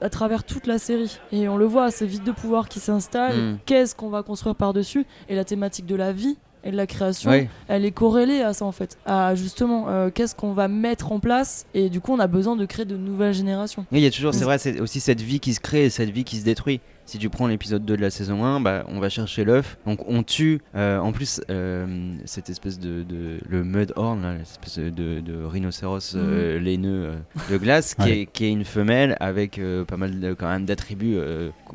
[0.02, 1.20] à travers toute la série.
[1.32, 3.38] Et on le voit, c'est vide de pouvoir qui s'installe.
[3.38, 3.60] Mm.
[3.66, 5.06] Qu'est-ce qu'on va construire par-dessus?
[5.28, 7.32] Et la thématique de la vie et de la création,
[7.70, 8.98] elle est corrélée à ça en fait.
[9.06, 11.66] À justement, euh, qu'est-ce qu'on va mettre en place?
[11.74, 13.86] Et du coup, on a besoin de créer de nouvelles générations.
[13.92, 14.44] Oui, Il y a toujours, c'est Mm.
[14.44, 16.82] vrai, c'est aussi cette vie qui se crée et cette vie qui se détruit.
[17.10, 19.80] Si tu prends l'épisode 2 de la saison 1, bah, on va chercher l'œuf.
[19.88, 25.20] Donc on tue, euh, en plus, euh, cette espèce de, de- le Mudhorn, l'espèce de,
[25.20, 27.14] de rhinocéros euh, laineux euh,
[27.52, 28.20] de glace, qui, Ouais.
[28.20, 31.18] est, qui est une femelle avec pas mal de- quand même d'attributs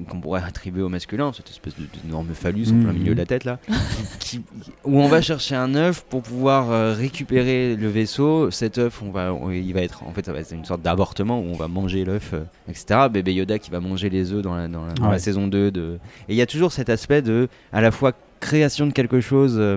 [0.09, 1.75] qu'on pourrait attribuer au masculin, cette espèce
[2.05, 2.83] d'énorme phallus en Mhm.
[2.85, 3.59] plein milieu de la tête là,
[4.21, 4.41] qui-
[4.85, 8.53] où on va chercher un œuf pour pouvoir récupérer le vaisseau.
[8.53, 10.83] Cet œuf, on va, on- il va être, en fait, ça va être une sorte
[10.83, 12.35] d'avortement où on va manger l'œuf,
[12.69, 13.09] etc.
[13.11, 15.24] Bébé Yoda qui va manger les œufs dans la, dans la, dans la Ouais.
[15.25, 15.71] Saison 2.
[15.71, 15.99] De...
[16.29, 19.57] Et il y a toujours cet aspect de, à la fois création de quelque chose,
[19.59, 19.77] euh,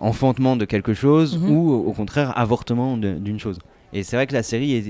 [0.00, 1.50] enfantement de quelque chose, Mhm.
[1.50, 3.58] ou au contraire avortement d'une chose.
[3.92, 4.84] Et c'est vrai que la série est,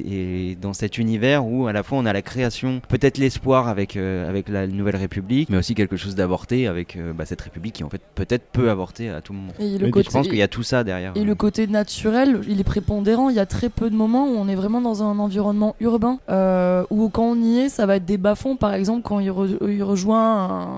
[0.52, 3.96] est dans cet univers où à la fois on a la création, peut-être l'espoir avec,
[3.96, 7.74] euh, avec la Nouvelle République, mais aussi quelque chose d'avorté avec euh, bah, cette République
[7.74, 9.52] qui en fait peut-être peut avorter à tout moment.
[9.60, 11.12] Et le côté, Je pense qu'il y a tout ça derrière.
[11.14, 13.28] Et le côté naturel, il est prépondérant.
[13.30, 16.18] Il y a très peu de moments où on est vraiment dans un environnement urbain.
[16.28, 18.56] euh, où quand on y est, ça va être des bas-fonds.
[18.56, 20.68] Par exemple, quand il, re- il rejoint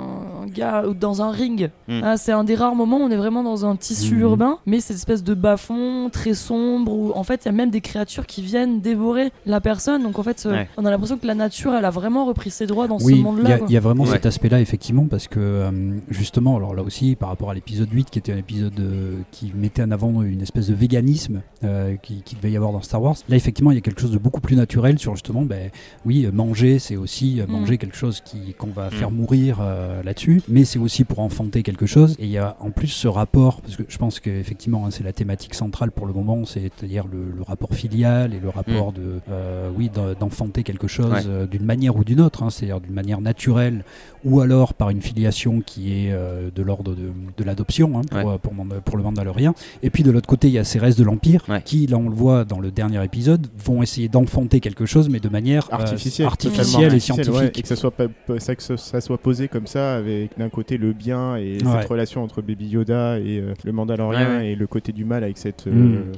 [0.43, 1.71] un, gars ou dans un ring.
[1.89, 2.01] Mm.
[2.05, 4.21] Ah, c'est un des rares moments où on est vraiment dans un tissu Mhm.
[4.23, 7.71] urbain, mais cette espèce de bas-fond très sombre où en fait il y a même
[7.71, 10.03] des créatures qui viennent dévorer la personne.
[10.03, 10.69] Donc en fait, euh, Ouais.
[10.77, 13.23] on a l'impression que la nature, elle a vraiment repris ses droits dans Oui, ce
[13.23, 13.59] monde-là.
[13.69, 14.11] il y a vraiment Ouais.
[14.11, 15.71] cet aspect-là, effectivement, parce que euh,
[16.09, 19.53] justement, alors là aussi, par rapport à l'épisode 8, qui était un épisode euh, qui
[19.55, 23.03] mettait en avant une espèce de véganisme euh, qui- qu'il devait y avoir dans Star
[23.03, 25.71] Wars, là, effectivement, il y a quelque chose de beaucoup plus naturel sur justement, ben,
[26.07, 27.51] oui, manger, c'est aussi Mm.
[27.53, 28.91] manger quelque chose qui- qu'on va Mm.
[28.93, 32.17] faire mourir euh, là-dessus, mais c'est aussi pour enfanter quelque chose.
[32.19, 35.05] Et il y a en plus ce rapport, parce que je pense qu'effectivement, hein, c'est
[35.05, 39.21] la thématique centrale pour le moment, c'est-à-dire le, le rapport filial et le rapport de,
[39.31, 41.21] euh, oui, d'en- d'enfanter quelque chose Ouais.
[41.27, 43.85] euh, d'une manière ou d'une autre, hein, c'est-à-dire d'une manière naturelle
[44.25, 48.25] ou alors par une filiation qui est euh, de l'ordre de, de l'adoption hein, pour,
[48.33, 48.39] Ouais.
[48.39, 49.55] pour, Mand- pour le Mandalorien.
[49.83, 51.63] Et puis de l'autre côté, il y a ces restes de l'Empire Ouais.
[51.65, 55.21] qui, là on le voit dans le dernier épisode, vont essayer d'enfanter quelque chose, mais
[55.21, 57.59] de manière euh, artificielle, artificielle et scientifique.
[57.59, 60.77] et que ça soit pas, que ça, ça soit posé comme ça avec d'un côté
[60.79, 61.81] le bien et Ouais.
[61.81, 64.53] cette relation entre Baby Yoda et euh, le Mandalorien Ouais, ouais.
[64.53, 66.13] et le côté du mal avec cette euh, Mm.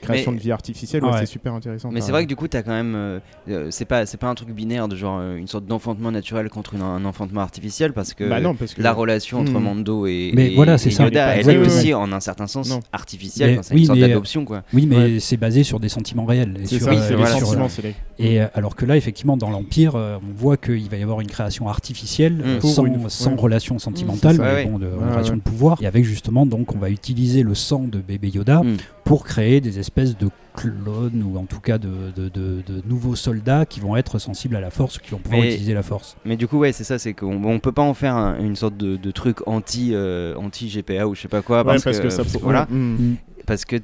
[0.00, 1.18] Création Mais- de vie artificielle, ouais, Ouais.
[1.20, 1.90] c'est super intéressant.
[1.90, 2.94] Mais c'est vrai que du coup, t'as quand même.
[2.94, 3.18] euh,
[3.48, 6.48] euh, c'est pas, c'est pas un truc binaire de genre euh, une sorte d'enfantement naturel
[6.50, 9.62] contre une- un enfantement artificiel parce que, Bah non, parce que la relation entre Hmm.
[9.62, 11.04] Mando et, Mais et- voilà, c'est et ça.
[11.04, 12.80] Yoda, elle est aussi en un certain sens Non.
[12.92, 13.50] artificielle.
[13.50, 14.62] Mais- enfin, c'est oui, une sorte mais- d'adoption quoi.
[14.72, 15.16] Oui, mais Ouais.
[15.20, 16.56] c'est basé sur des sentiments réels.
[16.62, 18.46] et c'est sur, ça, Oui, c'est euh, les voilà, sur- sentiments, c'est les- Et euh,
[18.54, 21.68] alors que là, effectivement, dans l'Empire, euh, on voit qu'il va y avoir une création
[21.68, 22.60] artificielle Mm.
[22.66, 23.36] sans, une- sans ouais.
[23.40, 24.42] relation sentimentale, ça.
[24.42, 25.38] mais Ouais, bon, de ouais, relation ouais.
[25.38, 25.78] de pouvoir.
[25.80, 28.76] Et avec justement, donc, on va utiliser le sang de bébé Yoda Mm.
[29.04, 33.14] pour créer des espèces de clones ou en tout cas de, de- de- de nouveaux
[33.14, 36.16] soldats qui vont être sensibles à la force, qui vont pouvoir Mais- utiliser la force.
[36.24, 38.56] Mais du coup, ouais, c'est ça, c'est qu'on on peut pas en faire un- une
[38.56, 41.84] sorte de, de truc anti, euh, anti GPA ou je sais pas quoi, Ouais, parce,
[41.84, 43.14] que, ça parce voilà, mm.
[43.46, 43.76] parce que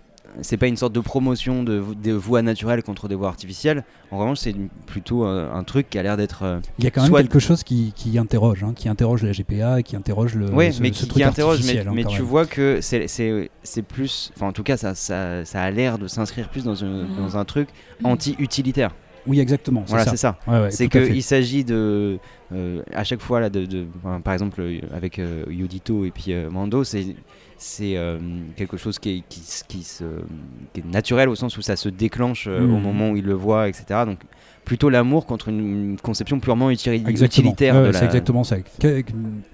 [0.43, 3.85] c'est pas une sorte de promotion de, de voix naturelle contre des voix artificielles.
[4.11, 4.55] En revanche, c'est
[4.86, 6.43] plutôt euh, un truc qui a l'air d'être.
[6.43, 9.32] euh, Il y a quand même quelque chose qui, qui interroge, hein, qui interroge la
[9.32, 12.19] GPA qui interroge le ce, mais ce qui, truc qui interroge, mais, hein, mais tu
[12.19, 12.23] même.
[12.23, 13.06] vois que c'est-
[13.82, 14.32] plus.
[14.36, 17.36] Enfin, en tout cas, ça, ça, ça a l'air de s'inscrire plus dans, une- dans
[17.36, 17.69] un truc
[18.02, 18.94] anti-utilitaire.
[19.27, 19.82] Oui, exactement.
[19.86, 20.11] c'est Voilà, ça.
[20.11, 20.39] c'est ça.
[20.47, 22.19] Ouais, ouais, c'est qu'il s'agit de.
[22.52, 23.86] euh, à chaque fois, là, de,
[24.23, 27.06] par exemple, euh, avec Yodito et puis Mando, c'est.
[27.56, 28.18] C'est euh,
[28.56, 30.05] quelque chose qui est, qui, qui se,
[30.72, 32.82] qui est naturel au sens où ça se déclenche euh, au Mhm.
[32.82, 34.01] moment où il le voit, etc.
[34.06, 34.18] Donc
[34.65, 37.51] plutôt l'amour contre une, conception purement utili- Exactement.
[37.51, 37.99] utilitaire Ouais, de ouais, la.
[37.99, 38.57] C'est exactement ça.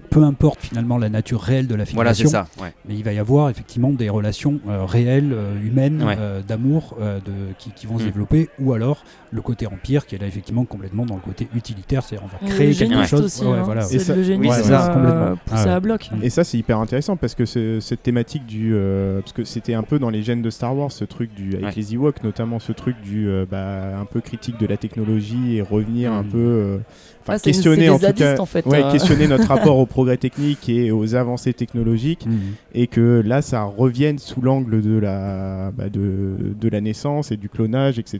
[0.09, 2.45] Peu importe finalement la nature réelle de la Voilà, c'est ça.
[2.61, 2.73] Ouais.
[2.87, 6.17] mais il va y avoir effectivement des relations euh, réelles, euh, humaines, Ouais.
[6.19, 8.07] euh, d'amour euh, de, qui, qui vont se Mm.
[8.07, 12.03] développer, ou alors le côté empire qui est là effectivement complètement dans le côté utilitaire,
[12.03, 13.21] c'est-à-dire on va créer quelque chose.
[13.21, 13.61] aussi, Ouais, hein.
[13.63, 13.81] voilà.
[13.83, 14.91] c'est Et ça- le c'est ça.
[14.91, 15.37] euh, Complètement.
[15.53, 16.09] Ah à bloc.
[16.11, 16.23] Mm.
[16.23, 18.71] Et ça, c'est hyper intéressant parce que c'est- cette thématique du.
[18.73, 21.51] euh, parce que c'était un peu dans les gènes de Star Wars, ce truc du.
[21.53, 21.71] Avec Ouais.
[21.77, 23.29] les Ewoks, notamment ce truc du.
[23.29, 26.27] euh, bah, un peu critique de la technologie et revenir un Mm.
[26.29, 26.37] peu.
[26.37, 26.77] euh,
[27.23, 28.07] Enfin, questionner en tout cas.
[28.07, 28.91] zadistes, en fait, ouais, euh.
[28.91, 32.25] questionner notre rapport au progrès technique et aux avancées technologiques.
[32.25, 32.31] Mm.
[32.73, 37.37] Et que là, ça revienne sous l'angle de la, bah, de, de la naissance et
[37.37, 38.19] du clonage, etc.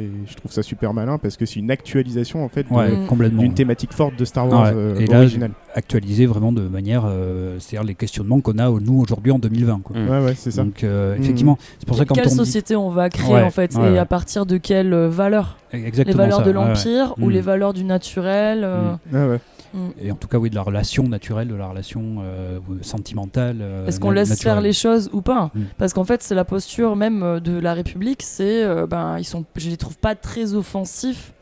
[0.00, 3.40] Et je trouve ça super malin parce que c'est une actualisation en fait Ouais, complètement.
[3.42, 4.72] d'une thématique forte de Star Wars Ouais.
[4.74, 5.52] euh, Et là, originale.
[5.76, 9.80] Actualisé vraiment de manière, euh, c'est-à-dire les questionnements qu'on a nous aujourd'hui en 2020.
[9.84, 9.94] Quoi.
[9.96, 10.64] Ouais, ouais, c'est ça.
[10.64, 11.22] Donc euh, Mm.
[11.22, 13.76] effectivement, c'est pour ça quand Quelle on dit- société on va créer Ouais, en fait
[13.76, 13.98] ouais, et ouais.
[13.98, 16.54] à partir de quelles euh, valeurs exactement Les valeurs ça, de ouais.
[16.66, 17.30] l'empire ou Mm.
[17.30, 19.40] les valeurs du naturel euh, Ouais, ouais.
[19.74, 19.88] mm.
[20.02, 23.58] Et en tout cas, oui, de la relation naturelle, de la relation euh, sentimentale.
[23.60, 24.52] euh, Est-ce qu'on laisse naturelle.
[24.54, 25.60] faire les choses ou pas Mm.
[25.78, 29.44] Parce qu'en fait, c'est la posture même de la République, c'est euh, ben ils sont,
[29.56, 31.32] je les trouve pas très offensifs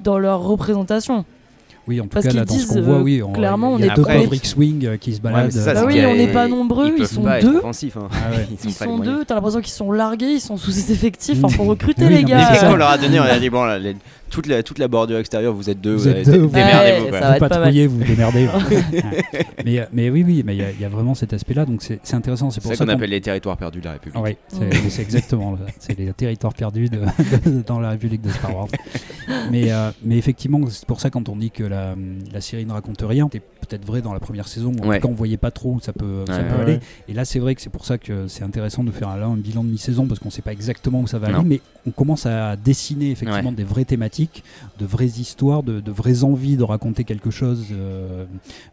[0.00, 1.24] dans leur représentation.
[1.88, 3.32] Oui, en tout Parce cas, là, qu'ils dans ce qu'on disent, voit, euh, oui, on-
[3.32, 5.50] clairement, il y a on deux est pas- pauvres X-Wing euh, qui se Ouais, baladent.
[5.52, 7.40] c'est ça, Bah oui, qu'il y a- on n'est pas nombreux, ils peuvent sont pas
[7.40, 7.60] deux.
[7.64, 7.70] Hein.
[8.12, 8.46] Ah ouais.
[8.50, 11.44] Ils Ils sont deux, t'as l'impression qu'ils sont largués, ils sont sous ses effectifs, Mm.
[11.46, 12.52] enfin faut recruter Oui, les gars.
[12.54, 13.96] c'est quand on leur a donné, on a dit bon, là, les-
[14.30, 16.48] toute, la, toute la bordure extérieure, vous êtes deux, Vous vous êtes avez- deux, vous-
[16.54, 17.06] démerdez-vous.
[17.12, 18.48] Ouais, vous patrouillez, vous démerdez.
[19.64, 21.64] mais, euh, mais oui, oui, mais il y a- il y, a vraiment cet aspect-là,
[21.64, 22.50] donc c'est c'est intéressant.
[22.50, 24.20] C'est pour ça ça qu'on appelle les territoires perdus de la République.
[24.24, 24.90] Ah c'est Mm.
[24.90, 25.64] c'est exactement ça.
[25.78, 26.98] C'est les territoires perdus de-
[27.50, 28.68] de- dans la République de Star Wars.
[29.50, 31.94] Mais, euh, mais effectivement, c'est pour ça quand on dit que la,
[32.32, 34.72] la série ne raconte rien, c'est peut-être vrai dans la première saison.
[34.82, 35.00] En Ouais.
[35.00, 36.72] tout cas, on voyait pas trop où ça peut, ça Ouais, peut ouais, aller.
[36.74, 36.80] ouais.
[37.08, 39.36] Et là, c'est vrai que c'est pour ça que c'est intéressant de faire là un
[39.36, 41.40] bilan de mi-saison parce qu'on sait pas exactement où ça va Non.
[41.40, 44.17] aller, mais on commence à dessiner effectivement des vraies thématiques,
[44.78, 48.24] de vraies histoires, de, de vraies envies de raconter quelque chose euh,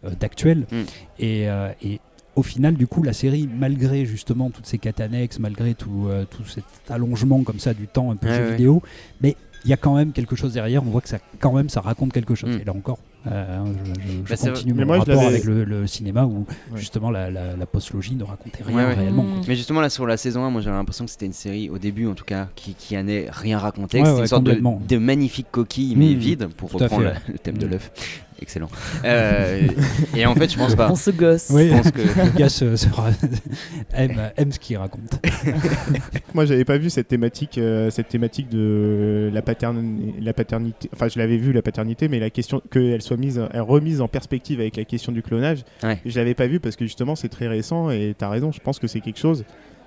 [0.03, 0.65] euh, d'actuel.
[0.71, 0.75] Mm.
[1.19, 1.99] Et, euh, et
[2.35, 6.43] au final, du coup, la série, malgré justement toutes ces quêtes annexes, malgré tout, tout
[6.45, 8.51] cet allongement comme ça du temps un peu Ouais, jeu ouais.
[8.51, 8.83] vidéo,
[9.21, 10.83] mais il y a quand même quelque chose derrière.
[10.83, 12.57] On voit que ça, quand même, ça raconte quelque chose.
[12.57, 12.59] Mm.
[12.59, 15.27] Et là encore, euh, je, je- je Bah, c'est- continue mais mon moi, je rapport
[15.27, 16.39] avec le, le cinéma où
[16.71, 16.77] Ouais.
[16.77, 18.93] justement la, la, la post-logie ne racontait rien Ouais, ouais.
[18.93, 19.23] réellement.
[19.23, 19.31] Mm.
[19.33, 19.41] quoi.
[19.47, 21.77] Mais justement, là, sur la saison 1, moi j'avais l'impression que c'était une série, au
[21.77, 24.97] début en tout cas, qui, qui n'allait rien que c'était ouais, une sorte de, de
[24.97, 27.69] magnifique coquille, mais Mmh, vide, pour tout reprendre le thème de Mmh.
[27.71, 27.91] l'œuf.
[28.41, 28.69] Excellent.
[29.03, 29.67] Euh,
[30.15, 30.91] et en fait, je pense pas.
[30.91, 31.49] On se gosse.
[31.51, 33.09] Oui, Je pense que le gars se- sera-
[33.93, 35.19] aime, aime ce qu'il raconte.
[36.33, 40.89] Moi, j'avais pas vu cette thématique, euh, cette thématique de la, paterne- la paternité.
[40.93, 44.07] Enfin, je l'avais vu la paternité, mais la question qu'elle soit mise, euh, remise en
[44.07, 45.99] perspective avec la question du clonage, Ouais.
[46.05, 48.51] je l'avais pas vu parce que justement, c'est très récent et t'as raison.
[48.51, 49.43] Je pense que c'est quelque chose.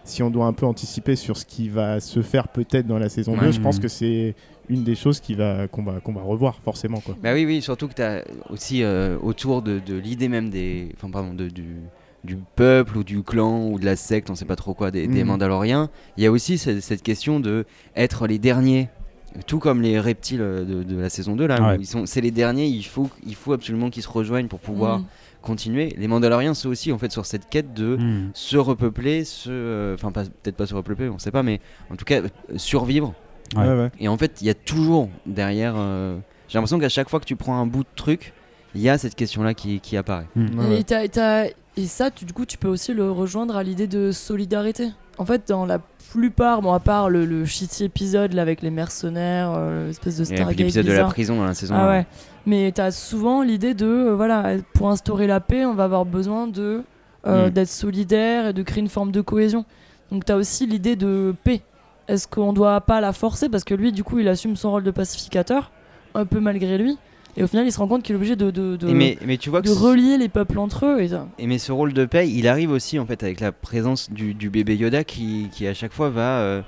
[0.09, 3.09] Si on doit un peu anticiper sur ce qui va se faire peut-être dans la
[3.09, 3.47] saison Ouais.
[3.47, 3.83] 2, je pense Mhm.
[3.83, 4.35] que c'est
[4.71, 7.15] une des choses qui va qu'on va qu'on va revoir forcément quoi.
[7.23, 10.89] Bah oui, oui, surtout que tu as aussi euh, autour de, de l'idée même des.
[10.97, 11.77] Enfin, pardon, de, du,
[12.25, 15.07] du peuple ou du clan ou de la secte, on sait pas trop quoi, des,
[15.07, 15.29] des Mhm.
[15.29, 15.91] Mandaloriens.
[16.17, 18.89] Il y a aussi cette, cette question de être les derniers.
[19.47, 21.77] Tout comme les reptiles euh, de, de la saison 2, là, Ouais.
[21.79, 25.01] ils sont, c'est les derniers, il faut, il faut absolument qu'ils se rejoignent pour pouvoir
[25.01, 25.05] Mm.
[25.43, 25.95] Continuer.
[25.97, 28.31] Les Mandaloriens sont aussi en fait sur cette quête de Hmm.
[28.35, 31.61] se repeupler, se, euh, enfin pas- peut-être pas se repeupler, on sait pas, mais
[31.91, 33.15] en tout cas euh, survivre.
[33.57, 33.67] Ouais.
[33.67, 33.91] ouais.
[33.99, 35.75] Et en fait, il y a toujours derrière.
[35.77, 38.33] euh, J'ai l'impression qu'à chaque fois que tu prends un bout de truc,
[38.75, 40.27] il y a cette question-là qui, qui apparaît.
[40.37, 40.59] Hmm.
[40.59, 40.81] Ouais, ouais.
[40.81, 41.47] Et, t'as- t'as-
[41.77, 44.89] et ça, tu- du coup, tu peux aussi le rejoindre à l'idée de solidarité.
[45.19, 45.79] En fait, dans la
[46.13, 50.25] plupart, bon, à part le, le shitty épisode là, avec les mercenaires, euh, l'espèce de
[50.25, 51.75] Stargate l'épisode de la prison dans la saison.
[51.77, 52.07] Ah ouais.
[52.47, 56.47] Mais t'as souvent l'idée de, euh, voilà, pour instaurer la paix, on va avoir besoin
[56.47, 56.83] de
[57.27, 57.51] euh, Mm.
[57.51, 59.65] d'être solidaire et de créer une forme de cohésion.
[60.11, 61.61] Donc t'as aussi l'idée de paix.
[62.07, 63.49] Est-ce qu'on doit pas la forcer?
[63.51, 65.71] Parce que lui, du coup, il assume son rôle de pacificateur,
[66.15, 66.97] un peu malgré lui,
[67.39, 69.17] et au final, il se rend compte qu'il est obligé de, de, de- Et mais,
[69.25, 71.01] mais tu vois que de ce- relier les peuples entre eux.
[71.01, 71.27] Et ça.
[71.39, 74.35] et mais ce rôle de paix, il arrive aussi en fait avec la présence du,
[74.35, 76.63] du bébé Yoda qui, qui à chaque fois va euh,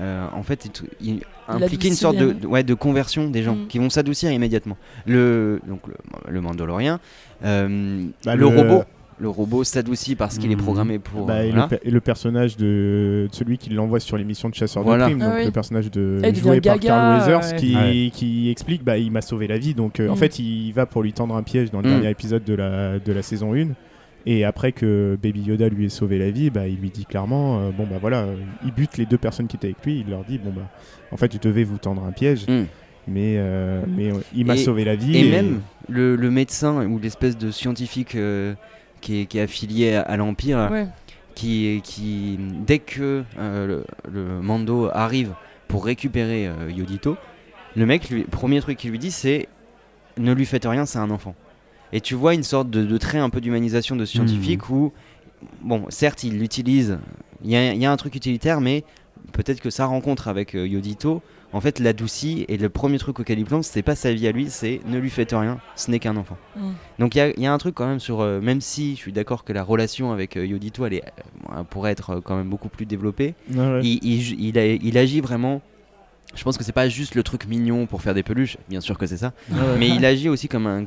[0.00, 0.68] euh, en fait
[1.00, 3.66] il- impliquer une sorte de, ouais, de conversion des gens Mm.
[3.68, 4.76] qui vont s'adoucir immédiatement.
[5.06, 5.94] Le donc le,
[6.28, 6.98] le Mandalorien,
[7.44, 8.84] euh, Bah, le, le- robot,
[9.18, 10.58] le robot s'adoucit parce qu'il est Mm.
[10.62, 11.24] programmé pour.
[11.26, 11.62] Bah, et, voilà.
[11.70, 14.82] le, per- et le personnage de, de celui qui l'envoie sur les missions de chasseur
[14.82, 15.04] Voilà.
[15.06, 15.44] de primes, Ah donc oui.
[15.46, 17.56] le personnage de Ah, il joué par gaga, Carl Weathers, ouais.
[17.58, 18.10] qui, Ouais.
[18.12, 19.72] qui explique bah il m'a sauvé la vie.
[19.74, 20.18] Donc euh, en Mm.
[20.18, 21.92] fait il va pour lui tendre un piège dans le Mm.
[21.92, 23.68] dernier épisode de la de la saison 1
[24.28, 27.60] Et après que Baby Yoda lui ait sauvé la vie, bah, il lui dit clairement,
[27.60, 28.34] euh, bon bah voilà, euh,
[28.64, 30.68] il bute les deux personnes qui étaient avec lui, il leur dit, bon bah,
[31.12, 32.64] en fait, je devais vous tendre un piège, Mm.
[33.06, 35.16] mais, euh, mais il m'a Et- sauvé la vie.
[35.16, 38.54] Et même le, le médecin ou l'espèce de scientifique euh,
[39.06, 40.86] qui, est, qui est affilié à, à l'Empire, Ouais.
[41.34, 45.32] qui, qui, dès que euh, le, le Mando arrive
[45.68, 47.16] pour récupérer euh, Yodito,
[47.76, 49.48] le mec, lui, premier truc qu'il lui dit, c'est
[50.16, 51.34] ne lui faites rien, c'est un enfant.
[51.92, 54.92] Et tu vois une sorte de, de trait un peu d'humanisation de scientifique où,
[55.62, 56.98] bon, certes, il l'utilise,
[57.44, 58.82] il y, a- il y a un truc utilitaire, mais
[59.32, 61.22] peut-être que sa rencontre avec euh, Yodito,
[61.56, 62.44] en fait, l'adoucit.
[62.48, 64.98] Et le premier truc auquel il pense, c'est pas sa vie à lui, c'est ne
[64.98, 66.36] lui faites rien, ce n'est qu'un enfant.
[66.56, 66.70] Mm.
[66.98, 68.92] Donc il y a, il y a un truc quand même sur, euh, même si
[68.94, 71.04] je suis d'accord que la relation avec euh, Yodito, elle, est,
[71.52, 73.80] euh, pourrait être euh, quand même beaucoup plus développée, ouais.
[73.82, 75.62] il, il- il a- il agit vraiment.
[76.34, 78.98] Je pense que c'est pas juste le truc mignon pour faire des peluches, bien sûr
[78.98, 79.56] que c'est ça, ouais.
[79.78, 80.84] mais il agit aussi comme un-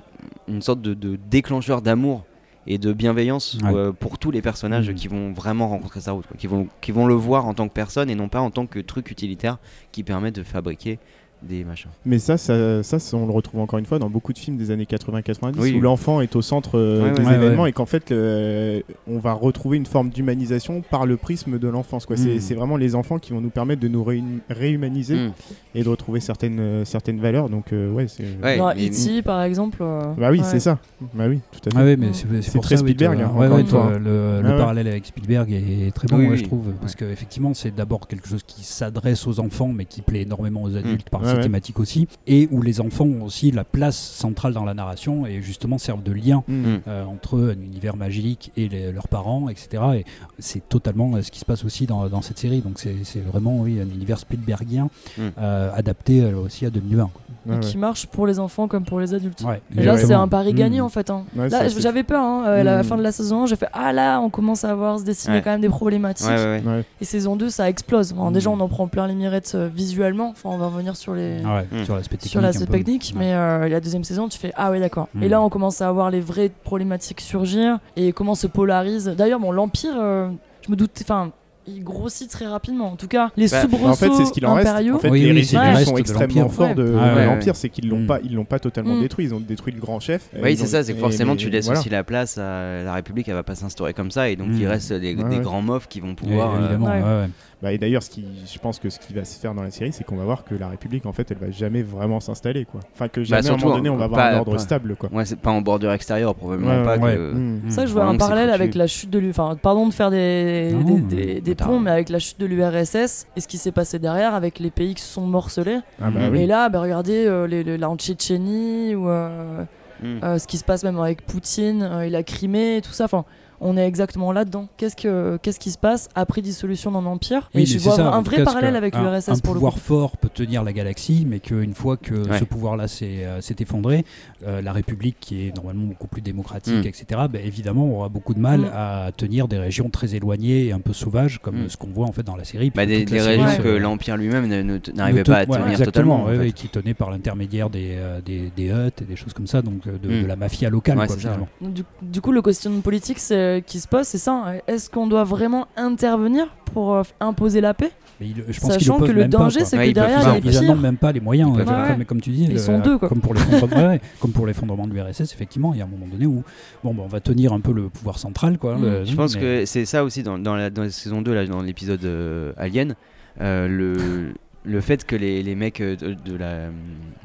[0.48, 2.26] une sorte de, de déclencheur d'amour
[2.70, 3.74] et de bienveillance Ouais.
[3.74, 4.96] euh, pour tous les personnages Mhm.
[4.96, 7.68] qui vont vraiment rencontrer sa route, quoi, qui, vont, qui vont le voir en tant
[7.68, 9.58] que personne et non pas en tant que truc utilitaire
[9.92, 11.00] qui permet de fabriquer
[11.42, 11.90] des machins.
[12.06, 14.72] Mais ça, ça, ça, on le retrouve encore une fois dans beaucoup de films des
[14.72, 15.76] années 80-90 Oui.
[15.78, 17.34] où l'enfant est au centre euh, Ouais, des ouais.
[17.36, 21.58] événements Ouais, et qu'en fait, euh, on va retrouver une forme d'humanisation par le prisme
[21.60, 22.06] de l'enfance.
[22.06, 22.18] quoi.
[22.18, 25.32] C'est c'est vraiment les enfants qui vont nous permettre de nous réhum- réhumaniser Mm.
[25.76, 27.50] et de retrouver certaines, euh, certaines valeurs.
[27.50, 28.24] Donc, euh, ouais, c'est.
[28.44, 29.22] Ouais, Dans mais- E.T.
[29.22, 29.78] par exemple.
[29.82, 30.44] euh, Bah oui, ouais.
[30.46, 30.78] c'est ça.
[31.14, 31.78] Bah oui, tout à fait.
[31.80, 32.10] Ah oui, mais
[32.42, 33.98] c'est très ça, Spielberg, hein, encore toi, fois.
[34.00, 36.38] le, le parallèle avec Spielberg est très bon, Oui, ouais, oui.
[36.38, 40.22] je trouve, parce qu'effectivement, c'est d'abord quelque chose qui s'adresse aux enfants, mais qui plaît
[40.24, 43.98] énormément aux adultes par Ouais, thématiques aussi, et où les enfants ont aussi la place
[43.98, 46.66] centrale dans la narration et justement servent de lien Mm.
[46.88, 49.84] Euh, entre un univers magique et les- leurs parents, etc.
[49.96, 50.06] Et
[50.40, 52.62] c'est totalement euh, ce qui se passe aussi dans, dans cette série.
[52.62, 55.22] Donc c'est c'est vraiment oui, un univers Spielbergien Mm.
[55.40, 57.10] euh, adapté euh, aussi à 2020.
[57.14, 57.22] quoi.
[57.46, 59.42] Ouais, et qui marche pour les enfants comme pour les adultes.
[59.42, 60.84] Ouais, Et là, c'est un pari gagné Mm.
[60.84, 61.10] en fait.
[61.10, 61.24] hein.
[61.36, 62.22] Ouais, Là, j'avais peur.
[62.24, 64.64] hein, euh, à la fin de la saison 1, j'ai fait Ah là, on commence
[64.66, 65.42] à voir se dessiner Ouais.
[65.42, 66.28] quand même des problématiques.
[66.28, 66.72] Ouais, ouais, ouais.
[66.72, 66.84] Ouais.
[67.02, 68.14] Et saison 2, ça explose.
[68.34, 70.30] Déjà, on en prend plein les mirettes euh, visuellement.
[70.30, 71.19] Enfin, on va revenir sur les.
[71.46, 72.32] Ah ouais, sur l'aspect technique.
[72.32, 75.08] Sur l'aspect technique, mais euh, la deuxième saison, tu fais ah ouais d'accord.
[75.22, 79.06] Et là, on commence à avoir les vraies problématiques surgir et comment se polarise.
[79.18, 80.30] D'ailleurs, bon, l'empire, euh,
[80.66, 81.32] je me doute, enfin,
[81.68, 82.88] il grossit très rapidement.
[82.94, 84.68] En tout cas, les Bah, soubresauts En fait, c'est ce qu'il en reste.
[84.68, 86.52] En fait, Oui, les résidus sont de extrêmement l'Empire.
[86.52, 86.90] forts de, Ouais.
[86.90, 87.26] de Ouais, ouais.
[87.26, 88.08] l'Empire, c'est qu'ils l'ont Mm.
[88.08, 89.02] pas, ils l'ont pas totalement Mm.
[89.02, 89.26] détruit.
[89.26, 90.30] Ils ont détruit le grand chef.
[90.42, 91.80] Oui, c'est ont- ça, c'est que forcément mais- tu laisses voilà.
[91.80, 94.58] aussi la place à la République, elle va pas s'instaurer comme ça, et donc Mm.
[94.60, 95.42] il reste des, Ouais, des ouais.
[95.44, 96.56] grands mofs qui vont Et- pouvoir.
[96.56, 97.28] euh,
[97.62, 99.70] Bah, et d'ailleurs, ce qui, je pense que ce qui va se faire dans la
[99.72, 102.64] série, c'est qu'on va voir que la République, en fait, elle va jamais vraiment s'installer,
[102.64, 102.80] quoi.
[102.94, 104.60] Enfin, que jamais à un Bah, moment donné, on va avoir pas- un ordre pas-
[104.60, 105.10] stable, quoi.
[105.12, 106.98] Ouais, c'est pas en bordure extérieure, probablement Ouais, pas.
[106.98, 107.16] ouais.
[107.18, 107.62] que- Mm.
[107.68, 109.32] C'est ça que je vois un parallèle avec la chute de l'U.
[109.32, 111.66] Enfin, pardon de faire des, Non, des, mais- des- des Attends.
[111.66, 114.70] ponts, mais avec la chute de l'URSS et ce qui s'est passé derrière avec les
[114.72, 115.80] pays qui se sont morcelés.
[116.02, 116.40] Ah bah oui.
[116.44, 119.64] Et là, bah, regardez euh, les, les- là en Tchétchénie ou euh,
[120.02, 120.06] Mm.
[120.24, 123.04] euh, ce qui se passe même avec Poutine euh, et la Crimée, tout ça.
[123.04, 123.26] Enfin,
[123.62, 124.68] on est exactement là-dedans.
[124.78, 128.14] Qu'est-ce que qu'est-ce qui se passe après dissolution d'un empire Oui, Et je vois ça,
[128.14, 129.80] un vrai parallèle avec un- l'URSS Un pour le pouvoir coup.
[129.80, 132.40] fort peut tenir la galaxie, mais qu'une fois que Ouais.
[132.40, 134.06] ce pouvoir-là s'est euh, s'est effondré,
[134.46, 136.88] euh, la République, qui est normalement beaucoup plus démocratique, Mm.
[136.88, 138.72] etc., ben, évidemment aura beaucoup de mal Mm.
[138.74, 141.66] à tenir des régions très éloignées et un peu sauvages, comme Mm.
[141.66, 142.72] euh, ce qu'on voit en fait dans la série.
[142.74, 145.46] Bah, des, série régions se- que l'Empire lui-même ne- ne- ne n'arrivait pas à ouais,
[145.46, 146.16] tenir exactement, totalement.
[146.24, 146.40] en ouais, fait.
[146.40, 149.62] ouais, qui tenait par l'intermédiaire des, euh, des, des huttes et des choses comme ça,
[149.62, 151.48] donc euh, de, de la mafia locale, Ouais, quoi, finalement.
[151.62, 154.34] Du, du coup, le questionnement politique c'est- qui se pose, c'est ça.
[154.34, 154.54] hein.
[154.68, 157.92] Est-ce qu'on doit vraiment intervenir pour euh, imposer la paix?
[158.22, 160.20] Mais ils- je pense qu'ils Sachant le que le danger, c'est Ouais, que ils derrière,
[160.24, 160.40] pas.
[160.40, 161.52] les Ils n'en ont même pas les moyens.
[161.56, 163.08] Ils euh, comme, comme tu dis, Ils le- sont deux, quoi.
[163.10, 166.06] Comme pour l'effondrement ouais, comme pour l'effondrement de l'URSS, effectivement, il y a un moment
[166.06, 166.44] donné où
[166.84, 168.58] bon, bah, on va tenir un peu le pouvoir central.
[168.58, 168.82] Quoi, Mm.
[168.84, 171.34] le- Je pense mais- que c'est ça aussi dans, dans la, dans la saison 2,
[171.34, 172.96] là, dans l'épisode euh, Alien,
[173.40, 174.34] euh, le,
[174.64, 176.66] le fait que les, les mecs euh, de, de la,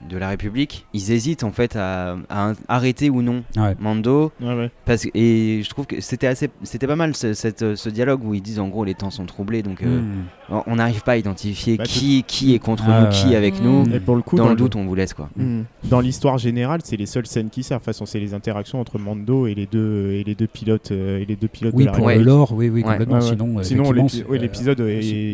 [0.09, 3.74] de la République, ils hésitent en fait à, à arrêter ou non Ouais.
[3.81, 4.32] Mando.
[4.40, 4.70] Ouais, ouais.
[4.85, 8.23] Parce, que- et je trouve que c'était assez, c'était pas mal ce, cette- ce dialogue
[8.24, 10.61] où ils disent en gros les temps sont troublés, donc euh, Mm.
[10.66, 13.32] on- n'arrive pas à identifier Bah, qui, qui est contre Ah, nous, qui ouais.
[13.32, 13.85] est avec nous.
[13.93, 15.28] Et pour le coup, Dans, le le- doute, on vous laisse quoi.
[15.36, 15.62] Hmm.
[15.85, 17.81] Dans l'histoire générale, c'est les seules scènes qui servent.
[17.81, 20.93] De toute façon, c'est les interactions entre Mando et les deux et les deux pilotes
[20.93, 22.16] euh, et les deux pilotes Oui, de la pour Ouais.
[22.19, 23.16] le lore, oui, oui, complètement.
[23.16, 23.28] Ouais, ouais.
[23.31, 24.81] Sinon, euh, Sinon, euh, l'épisode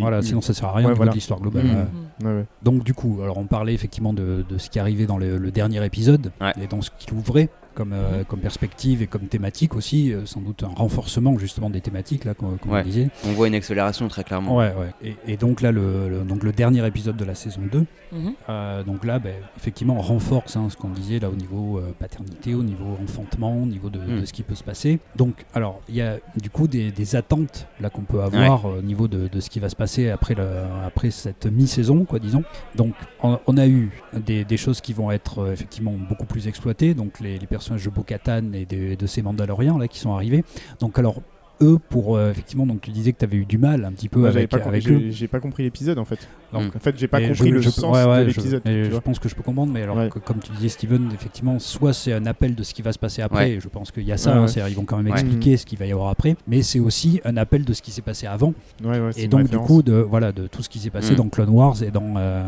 [0.01, 1.89] voilà, sinon ça sert à rien de l'histoire globale.
[2.22, 2.26] Ouais.
[2.26, 2.44] Ouais, ouais.
[2.62, 5.50] Donc du coup, alors on parlait effectivement de, de ce qui arrivait dans le, le
[5.50, 6.52] dernier épisode Ouais.
[6.62, 10.40] et dans ce qu'il ouvrait comme, euh, comme perspective et comme thématique aussi, euh, sans
[10.40, 12.80] doute un renforcement justement des thématiques là, comme, comme Ouais.
[12.80, 13.09] on disait.
[13.26, 14.56] On voit une accélération très clairement.
[14.56, 14.92] Ouais, ouais.
[15.26, 18.32] Et, et donc là, le, le- donc le dernier épisode de la saison 2, Mhm.
[18.48, 21.94] euh, donc là, ben, effectivement, on renforce hein, ce qu'on disait là au niveau euh,
[21.98, 24.20] paternité, au niveau enfantement, au niveau de, Mm.
[24.20, 24.98] de ce qui peut se passer.
[25.16, 28.82] Donc, alors, il y a du coup des, des attentes là qu'on peut avoir au
[28.82, 30.47] niveau de, de ce qui va se passer après, le,
[30.84, 32.42] après cette mi-saison, quoi, disons.
[32.74, 36.94] Donc, on, on a eu des, des choses qui vont être effectivement beaucoup plus exploitées,
[36.94, 40.45] donc les, les personnages de Bo-Katan et de, de ces Mandaloriens là qui sont arrivés.
[40.81, 41.16] Donc, alors.
[41.62, 44.09] Eux, pour euh, effectivement, donc tu disais que tu avais eu du mal un petit
[44.09, 45.11] peu avec, pas, eux.
[45.11, 46.19] j'ai pas compris l'épisode en fait.
[46.53, 46.77] Donc, Mm.
[46.77, 48.62] en fait, j'ai pas Et compris je- le je- sens ouais, ouais, de l'épisode.
[48.65, 50.09] Je, pense que je peux comprendre, mais alors Ouais.
[50.09, 52.99] que, comme tu disais, Steven, effectivement, soit c'est un appel de ce qui va se
[52.99, 53.51] passer après, Ouais.
[53.53, 55.12] et je pense qu'il y a ça, Ouais, hein, ils vont quand même Ouais.
[55.12, 57.91] expliquer ce qu'il va y avoir après, mais c'est aussi un appel de ce qui
[57.93, 60.69] s'est passé avant, Ouais, ouais, c'est et donc du coup de voilà de tout ce
[60.69, 61.16] qui s'est passé Mm.
[61.16, 62.43] dans Clone Wars et dans euh,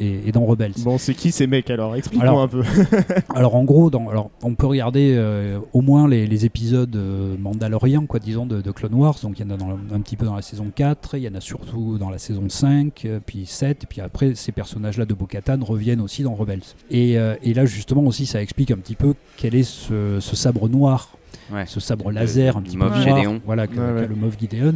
[0.00, 0.72] et, et dans Rebels.
[0.78, 1.94] Bon, c'est qui ces mecs alors?
[1.96, 2.62] Explique-moi Alors, un peu.
[3.34, 6.96] Alors en gros, dans, alors, on peut regarder euh, au moins les, les épisodes
[7.38, 9.16] mandaloriens, quoi, disons, de, Clone Wars.
[9.22, 11.28] Donc il y en a dans un petit peu dans la saison 4, il y
[11.28, 15.04] en a surtout dans la saison 5, euh, puis 7, et puis après ces personnages-là
[15.04, 16.62] de Bo-Katan reviennent aussi dans Rebels.
[16.90, 20.68] Et, euh, et là justement aussi, ça explique un petit peu quel est ce sabre
[20.68, 21.16] noir,
[21.50, 21.64] Ouais.
[21.66, 23.40] ce sabre laser un le petit peu Moff noir, Gideon.
[23.44, 24.00] voilà, que- Ouais, ouais.
[24.02, 24.74] qu'a le Moff Gideon.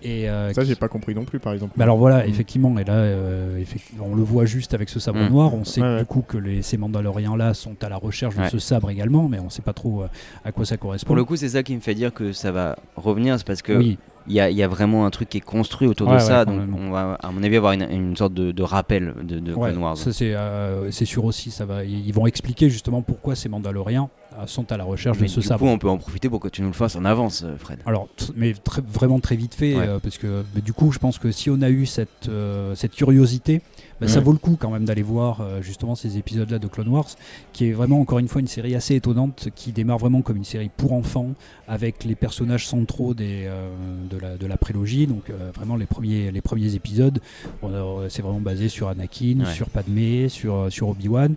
[0.00, 1.72] Et, euh, Ça, qui- j'ai pas compris non plus, par exemple.
[1.76, 2.28] mais alors voilà, Mm.
[2.30, 5.28] effectivement, et là, euh, effectivement, on le voit juste avec ce sabre Mm.
[5.28, 5.54] noir.
[5.54, 5.98] On sait Ouais, que, ouais.
[6.00, 9.40] du coup que les, ces Mandaloriens-là sont à la recherche de ce sabre également, mais
[9.40, 10.08] on sait pas trop euh,
[10.44, 11.06] à quoi ça correspond.
[11.08, 13.60] Pour le coup, c'est ça qui me fait dire que ça va revenir, c'est parce
[13.62, 13.98] que oui,
[14.28, 16.20] il y, a, il y a vraiment un truc qui est construit autour Ouais, de
[16.20, 19.14] ouais, ça, donc on va, à mon avis, avoir une, une sorte de, de rappel
[19.24, 19.96] de, de ouais, Clone Wars.
[19.96, 21.50] ça c'est euh, c'est sûr aussi.
[21.50, 24.10] Ça va, ils vont expliquer justement pourquoi ces Mandaloriens
[24.46, 25.60] sont à la recherche Mais de ce du sabre.
[25.60, 27.78] coup, on peut en profiter pour que tu nous le fasses en avance, euh, Fred.
[27.86, 28.54] Alors, mais
[28.92, 29.86] vraiment très vite fait, Ouais.
[29.88, 32.74] euh, parce que mais du coup, je pense que si on a eu cette, euh,
[32.74, 33.62] cette curiosité,
[34.00, 34.24] bah, ça Ouais.
[34.24, 37.08] vaut le coup quand même d'aller voir euh, justement ces épisodes-là de Clone Wars,
[37.52, 40.44] qui est vraiment encore une fois une série assez étonnante, qui démarre vraiment comme une
[40.44, 41.30] série pour enfants,
[41.66, 43.68] avec les personnages centraux des, euh,
[44.10, 47.18] de, la, de la prélogie, donc euh, vraiment les premiers, les premiers épisodes.
[47.62, 49.52] Bon, alors, c'est vraiment basé sur Anakin, Ouais.
[49.52, 51.34] sur Padmé, sur, euh, sur Obi-Wan,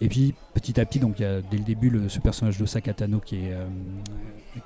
[0.00, 2.58] et puis petit à petit, donc il y a dès le début le- ce personnage
[2.58, 3.66] de Sakatano qui est, euh,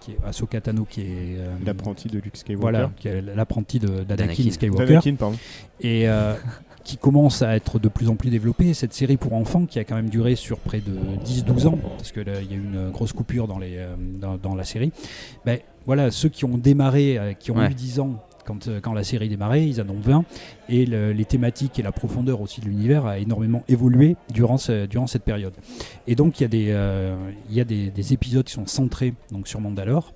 [0.01, 1.05] qui est Ahsoka Tano qui est
[1.39, 2.61] euh, L'apprenti de Luke Skywalker.
[2.61, 4.51] voilà, qui est l'apprenti d'Anakin.
[4.51, 5.37] Skywalker pardon.
[5.81, 6.35] et euh,
[6.87, 8.73] qui commence à être de plus en plus développée.
[8.73, 10.93] Cette série pour enfants qui a quand même duré sur près de
[11.25, 14.55] 10-12 ans, parce qu'il y a eu une grosse coupure dans, les, euh, dans, dans
[14.55, 14.93] la série.
[15.45, 17.71] Ben, voilà, ceux qui ont démarré, euh, qui ont Ouais.
[17.71, 20.25] eu 10 ans quand, euh, quand la série démarrait, ils en ont 20.
[20.69, 24.87] Et le- les thématiques et la profondeur aussi de l'univers a énormément évolué durant, ce-
[24.87, 25.55] durant cette période.
[26.07, 27.17] Et donc il y a, des, euh,
[27.51, 30.13] il y a des, des épisodes qui sont centrés donc, sur Mandalore.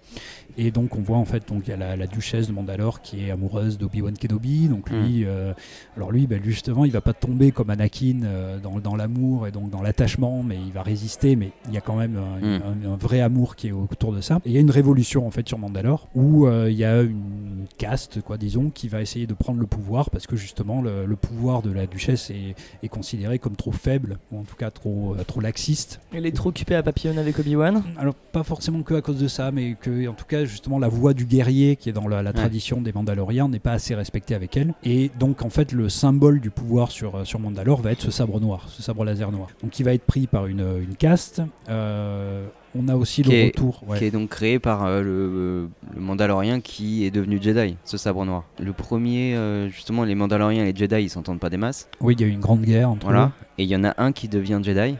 [0.62, 3.00] Et donc on voit en fait donc il y a la, la duchesse de Mandalore
[3.00, 4.68] qui est amoureuse d'Obi-Wan Kenobi.
[4.68, 5.52] Donc lui, euh,
[5.96, 9.52] alors lui, ben, justement, il va pas tomber comme Anakin euh, dans, dans l'amour et
[9.52, 11.34] donc dans l'attachement, mais il va résister.
[11.36, 12.62] Mais il y a quand même un, Mm.
[12.86, 14.40] un- un vrai amour qui est autour de ça.
[14.44, 17.00] Et il y a une révolution en fait sur Mandalore où euh, il y a
[17.02, 21.06] une caste, quoi, disons, qui va essayer de prendre le pouvoir parce que justement le,
[21.06, 24.70] le pouvoir de la duchesse est, est considéré comme trop faible ou en tout cas
[24.70, 26.00] trop euh, trop laxiste.
[26.12, 27.82] Il est trop occupé à papillonner avec Obi-Wan.
[27.98, 30.88] Alors pas forcément que à cause de ça, mais que en tout cas justement la
[30.88, 34.34] voix du guerrier qui est dans la, la tradition des Mandaloriens n'est pas assez respectée
[34.34, 34.74] avec elle.
[34.84, 38.10] Et donc en fait le symbole du pouvoir sur, euh, sur Mandalore va être ce
[38.10, 39.48] sabre noir, ce sabre laser noir.
[39.62, 41.40] Donc il va être pris par une, une caste.
[41.68, 42.46] Euh,
[42.76, 43.82] on a aussi Qui le est- retour.
[43.88, 43.98] ouais.
[43.98, 48.24] Qui est donc créé par euh, le, le Mandalorien qui est devenu Jedi, ce sabre
[48.24, 48.44] noir.
[48.60, 51.88] Le premier, euh, justement, les Mandaloriens et les Jedi, ils s'entendent pas des masses.
[52.00, 53.24] Oui, il y a eu une grande guerre entre Voilà.
[53.40, 53.44] eux.
[53.58, 54.94] Et il y en a un qui devient Jedi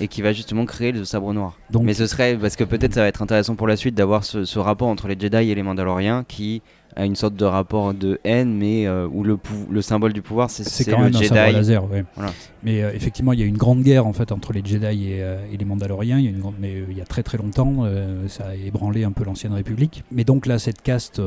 [0.00, 1.58] et qui va justement créer le sabre noir.
[1.70, 4.24] Donc, Mais ce serait, parce que peut-être ça va être intéressant pour la suite d'avoir
[4.24, 6.62] ce, ce rapport entre les Jedi et les Mandaloriens qui
[6.96, 10.64] a une sorte de rapport de haine, mais euh, où le, symbole du pouvoir, c'est
[10.64, 11.52] c'est c'est quand le même un sabre Jedi.
[11.52, 11.90] laser.
[11.90, 12.04] ouais.
[12.14, 12.32] Voilà.
[12.62, 15.22] Mais euh, effectivement, il y a une grande guerre en fait entre les Jedi et,
[15.22, 16.18] euh, et les Mandaloriens.
[16.18, 17.84] Il y a une grande, mais il y a très très longtemps,
[18.28, 20.04] ça a ébranlé un peu l'ancienne République.
[20.10, 21.20] Mais donc là, cette caste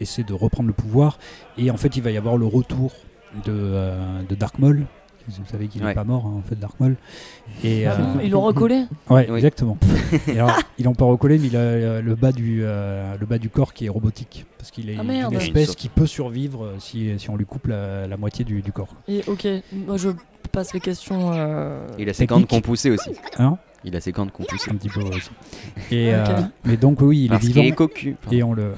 [0.00, 1.18] essaie de reprendre le pouvoir
[1.58, 2.92] et en fait, il va y avoir le retour
[3.44, 3.90] de,
[4.28, 4.86] de Dark Maul.
[5.28, 5.94] Vous savez qu'il n'est Ouais.
[5.94, 6.96] pas mort hein, en fait, Dark Maul.
[7.64, 7.92] Et, euh,
[8.22, 8.84] Ils l'ont recollé.
[9.10, 9.36] Ouais, Oui.
[9.36, 9.76] exactement.
[10.28, 13.26] Et alors, ils l'ont pas recollé, mais il a euh, le bas du euh, le
[13.26, 16.74] bas du corps qui est robotique parce qu'il est Ah, une espèce qui peut survivre
[16.78, 18.94] si, si on lui coupe la, la moitié du, du corps.
[19.08, 19.46] Et ok,
[19.86, 20.10] moi je
[20.52, 21.32] passe les questions.
[21.34, 23.10] euh, Il a ses cornes qu'on poussait aussi.
[23.38, 24.70] Hein Il a ses cornes qu'on poussait.
[24.70, 25.30] un petit peu aussi.
[25.90, 26.24] Et, euh,
[26.64, 28.16] mais donc oui, il est Parce vivant est cocu.
[28.30, 28.74] et on le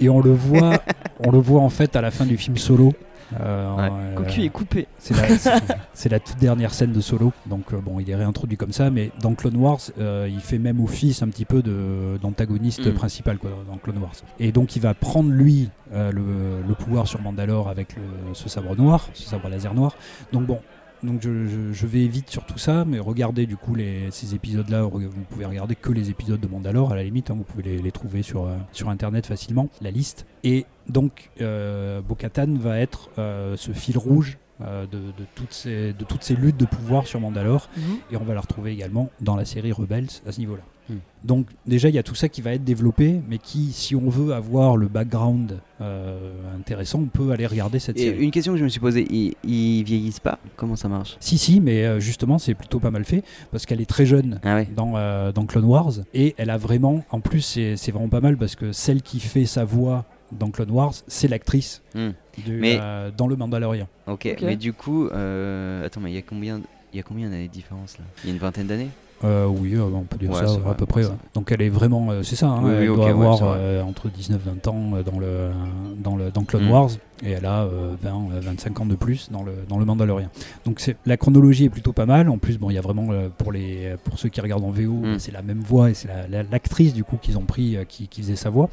[0.00, 0.80] et on le voit,
[1.20, 2.92] on le voit en fait à la fin du film Solo.
[3.40, 3.88] Euh, Ouais.
[3.90, 4.86] euh, Cocu est coupé.
[4.98, 5.62] c'est la, c'est-
[5.94, 7.32] c'est la toute dernière scène de Solo.
[7.46, 10.58] Donc euh, bon, il est réintroduit comme ça, mais dans Clone Wars, euh, il fait
[10.58, 12.94] même office un petit peu de d'antagoniste Mm.
[12.94, 14.12] principal quoi, dans Clone Wars.
[14.40, 18.48] Et donc il va prendre lui euh, le, le pouvoir sur Mandalore avec le- ce
[18.48, 19.94] sabre noir, ce sabre laser noir.
[20.32, 20.60] Donc bon.
[21.02, 24.34] Donc je, je- je vais vite sur tout ça, mais regardez du coup les, ces
[24.34, 25.00] épisodes-là, vous
[25.30, 27.92] pouvez regarder que les épisodes de Mandalore à la limite, hein, vous pouvez les, les
[27.92, 30.26] trouver sur, euh, sur internet facilement, la liste.
[30.42, 36.04] Et donc euh, Bo-Katan va être euh, ce fil rouge de, de toutes ces, de
[36.04, 37.82] toutes ces luttes de pouvoir sur Mandalore, Mhm.
[38.10, 40.62] et on va la retrouver également dans la série Rebels à ce niveau-là.
[40.88, 40.96] Hmm.
[41.24, 44.08] Donc déjà il y a tout ça qui va être développé, mais qui, si on
[44.08, 48.24] veut avoir le background euh, intéressant, on peut aller regarder cette Et série.
[48.24, 50.38] une question que je me suis posée, ils, ils vieillissent pas?
[50.56, 51.16] Comment ça marche?
[51.20, 54.40] Si, si, mais euh, justement, c'est plutôt pas mal fait parce qu'elle est très jeune
[54.44, 54.68] Ah ouais.
[54.76, 57.40] dans, euh, dans Clone Wars et elle a vraiment, en plus,
[57.76, 61.28] c'est vraiment pas mal parce que celle qui fait sa voix dans Clone Wars, c'est
[61.28, 62.10] l'actrice Hmm.
[62.48, 63.88] euh, dans le Mandalorian.
[64.06, 64.42] Ok, Ok.
[64.42, 66.60] mais du coup, euh, attends, mais il y a combien,
[66.92, 68.04] il y a combien d'années de différence là?
[68.22, 68.90] Il y a une vingtaine d'années?
[69.24, 71.04] Euh, oui, euh, on peut dire Ouais, ça à peu près.
[71.04, 71.10] ouais.
[71.34, 73.42] Donc elle est vraiment, euh, c'est ça, hein, Oui, elle doit avoir
[73.84, 75.50] entre 19-20 ans dans, le,
[75.98, 76.70] dans, le, dans Clone Mm.
[76.70, 76.90] Wars
[77.24, 80.28] et elle a euh, 20, euh, 25 ans de plus dans le, dans le Mandalorian.
[80.64, 82.28] Donc la chronologie est plutôt pas mal.
[82.28, 83.08] En plus, bon, il y a vraiment
[83.38, 85.18] pour, les, pour ceux qui regardent en VO, Mm.
[85.18, 88.06] c'est la même voix et c'est la- la- l'actrice du coup qu'ils ont pris qui,
[88.06, 88.68] qui faisait sa voix.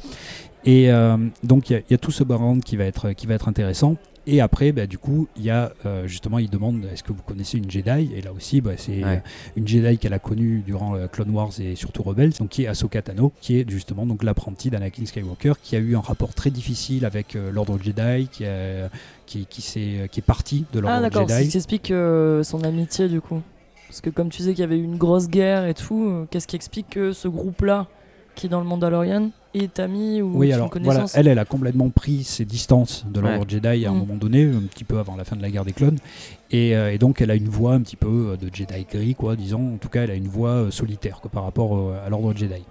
[0.64, 3.34] Et euh, donc il y, y a tout ce background qui va être, qui va
[3.34, 3.96] être intéressant.
[4.28, 7.22] Et après, bah, du coup, il y a euh, justement, il demande est-ce que vous
[7.22, 8.10] connaissez une Jedi?
[8.14, 9.22] Et là aussi, bah, c'est Ouais.
[9.56, 12.66] une Jedi qu'elle a connue durant euh, Clone Wars et surtout Rebels, donc qui est
[12.66, 16.50] Ahsoka Tano, qui est justement donc l'apprenti d'Anakin Skywalker, qui a eu un rapport très
[16.50, 18.88] difficile avec euh, l'ordre Jedi, qui, a-
[19.26, 21.48] qui, qui, s'est- qui est parti de Ah l'ordre d'accord, Jedi.
[21.48, 23.40] qui explique euh, son amitié du coup.
[23.88, 26.26] Parce que comme tu disais qu'il y avait eu une grosse guerre et tout, euh,
[26.30, 27.86] qu'est-ce qui explique que ce groupe-là,
[28.34, 29.30] qui est dans le Mandalorian,
[29.62, 33.40] est ami ou Oui, alors voilà, elle, elle a complètement pris ses distances de l'ordre
[33.40, 33.44] Ouais.
[33.48, 33.98] Jedi à un Mm.
[33.98, 35.98] moment donné, un petit peu avant la fin de la guerre des clones.
[36.50, 39.14] Et, euh, et donc, elle a une voix un petit peu euh, de Jedi gris,
[39.14, 39.74] quoi, disons.
[39.74, 42.62] En tout cas, elle a une voix euh, solitaire quoi, par rapport à l'ordre Jedi.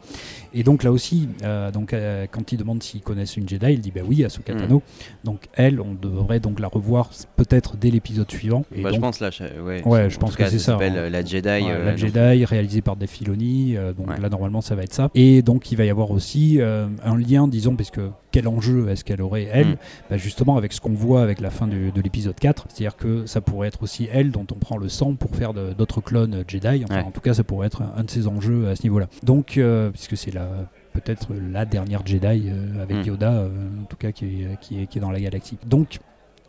[0.54, 3.82] Et donc, là aussi, euh, donc, euh, quand il demande s'ils connaissent une Jedi, il
[3.82, 4.58] dit bah oui, Mm.
[4.58, 4.82] Tano.
[5.24, 8.64] Donc, elle, on devrait donc la revoir peut-être dès l'épisode suivant.
[8.74, 9.30] Et bah, Je pense là,
[9.66, 10.10] ouais.
[10.10, 11.10] Je pense que c'est ça, hein.
[11.10, 11.48] la Jedi.
[11.48, 14.20] Ouais, euh, la Jedi réalisée par Dave Filoni, donc Ouais.
[14.22, 15.10] là normalement ça va être ça.
[15.16, 19.04] Et donc il va y avoir aussi un lien, disons, parce que quel enjeu est-ce
[19.04, 19.68] qu'elle aurait elle?
[19.70, 19.76] Mm.
[20.10, 23.26] Bah, Justement avec ce qu'on voit avec la fin du- de l'épisode 4, c'est-à-dire que
[23.26, 26.84] ça pourrait être aussi elle dont on prend le sang pour faire d'autres clones Jedi.
[26.86, 27.04] Enfin, Ouais.
[27.04, 29.08] en tout cas, ça pourrait être un, de ses enjeux à ce niveau-là.
[29.24, 30.48] Donc, euh, puisque c'est la
[30.94, 33.08] peut-être la dernière Jedi euh, avec Mm.
[33.08, 33.50] Yoda, euh,
[33.82, 35.58] en tout cas qui est, qui est- qui est dans la galaxie.
[35.66, 36.00] Donc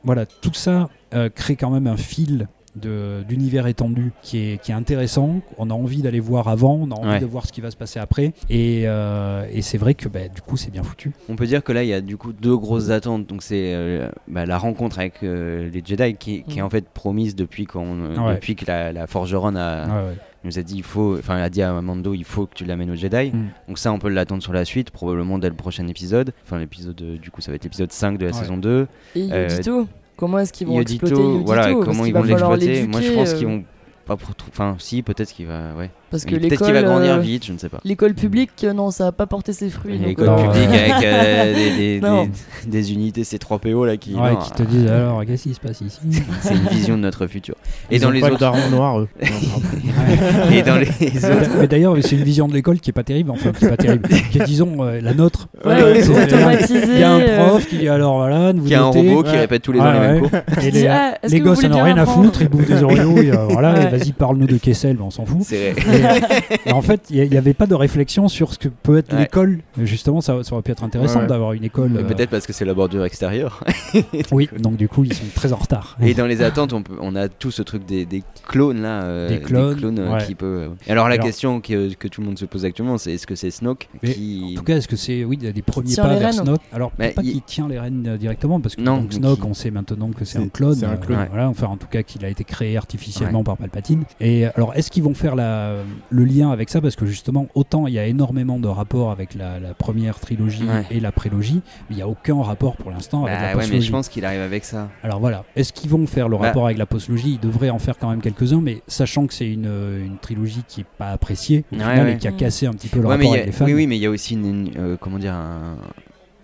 [0.04, 0.88] voilà, tout ça
[1.34, 5.40] crée quand même un fil d'univers étendu qui est, qui est intéressant.
[5.58, 7.20] On a envie d'aller voir avant, on a envie Ouais.
[7.20, 8.32] de voir ce qui va se passer après.
[8.50, 11.12] Et, euh, et c'est vrai que bah, du coup, c'est bien foutu.
[11.28, 13.26] On peut dire que là, il y a du coup deux grosses attentes.
[13.26, 16.66] Donc, c'est euh, bah, la rencontre avec euh, les Jedi qui, qui est Mm.
[16.66, 18.34] en fait promise depuis, Ouais.
[18.34, 20.16] depuis que la, la Forgeron a, Ouais, ouais.
[20.44, 22.90] nous a dit il faut, enfin, a dit à Mando il faut que tu l'amènes
[22.90, 23.30] au Jedi.
[23.32, 23.48] Mm.
[23.68, 26.32] Donc, ça, on peut l'attendre sur la suite, probablement dès le prochain épisode.
[26.44, 28.38] Enfin, l'épisode, du coup, ça va être l'épisode 5 de la Ouais.
[28.38, 28.86] saison 2.
[29.14, 31.44] Et Euh, Yodito Comment est-ce qu'ils vont Yodito, exploiter Yodito?
[31.44, 32.86] voilà, comment ils vont l'exploiter?
[32.86, 33.64] Moi, je pense euh, qu'ils vont
[34.06, 34.30] pas pour.
[34.48, 35.90] Enfin, si, peut-être qu'il va, ouais.
[36.10, 37.80] Parce que peut-être qu'il va l'école, grandir euh, vite, je ne sais pas.
[37.84, 39.98] L'école publique, euh, non, ça va pas porter ses fruits.
[39.98, 40.90] L'école euh, publique ouais.
[40.92, 42.24] avec euh, des, des- Non.
[42.24, 42.30] des-
[42.70, 44.14] des unités C3PO là qui.
[44.14, 45.98] Ouais, non, qui te disent alors, qu'est-ce qui se passe ici
[46.42, 47.56] C'est une vision de notre futur.
[47.90, 48.38] Et dans ont les pas autres.
[48.38, 49.08] daron noir, eux.
[50.52, 51.50] Et dans les autres.
[51.60, 53.76] Mais d'ailleurs, c'est une vision de l'école qui est pas terrible, enfin qui est pas
[53.76, 55.48] terrible, qui est disons euh, la nôtre.
[55.64, 56.00] Ouais, ouais.
[56.00, 59.36] Il y a un prof qui dit alors voilà, vous Qui a un robot qui
[59.36, 60.30] répète tous les ans les mêmes cours.
[60.62, 64.12] Les, ah, gosses, n'ont bien rien à foutre, ils bouffent des Oreos, et, voilà, vas-y,
[64.12, 65.38] parle-nous de Kessel, ben, on s'en fout.
[65.42, 65.95] C'est vrai.
[65.96, 69.12] Et, et en fait, il n'y avait pas de réflexion sur ce que peut être
[69.12, 69.20] Ouais.
[69.20, 69.60] l'école.
[69.82, 71.96] Justement, ça, ça aurait pu être intéressant Ouais, d'avoir une école.
[71.96, 73.62] Euh, Peut-être parce que c'est la bordure extérieure.
[74.32, 75.96] Oui, donc du coup, ils sont très en retard.
[76.02, 79.02] Et dans les attentes, on, peut, on a tout ce truc des, des clones là.
[79.02, 80.24] euh, Des clones, euh, ouais.
[80.26, 80.68] qui peut.
[80.88, 83.34] Alors la Alors- question que, que tout le monde se pose actuellement, c'est est-ce que
[83.34, 84.54] c'est Snoke qui.
[84.54, 86.92] En tout cas, est-ce que c'est oui, des premiers pas les vers rênes Snoke Alors,
[86.98, 89.46] Bah, pas il- qu'il tient les rênes euh, directement, parce que Non, donc, Snoke, qui-
[89.46, 90.74] on sait maintenant que c'est un clone.
[90.74, 91.26] c'est un euh, clone.
[91.30, 94.04] voilà, enfin, en tout cas, qu'il a été créé artificiellement par Palpatine.
[94.20, 95.72] Et alors, est-ce qu'ils vont faire la,
[96.10, 99.34] le lien avec ça Parce que justement, autant il y a énormément de rapports avec
[99.34, 100.84] la, la première trilogie Ouais.
[100.90, 103.54] et la prélogie, mais il n'y a aucun rapport pour l'instant avec la Bah ouais,
[103.54, 103.86] mais postlogie.
[103.86, 104.88] je pense qu'il arrive avec ça.
[105.02, 106.46] Alors voilà, est-ce qu'ils vont faire le Bah.
[106.46, 107.34] rapport avec la postlogie?
[107.34, 110.62] Ils devraient en faire quand même quelques-uns, mais sachant que c'est une, euh, une trilogie
[110.66, 112.12] qui est pas appréciée au Ouais, final ouais.
[112.14, 113.64] et qui a cassé un petit peu le rapport a- avec les fans.
[113.66, 115.76] oui, oui, mais il y a aussi une, une, euh, comment dire un,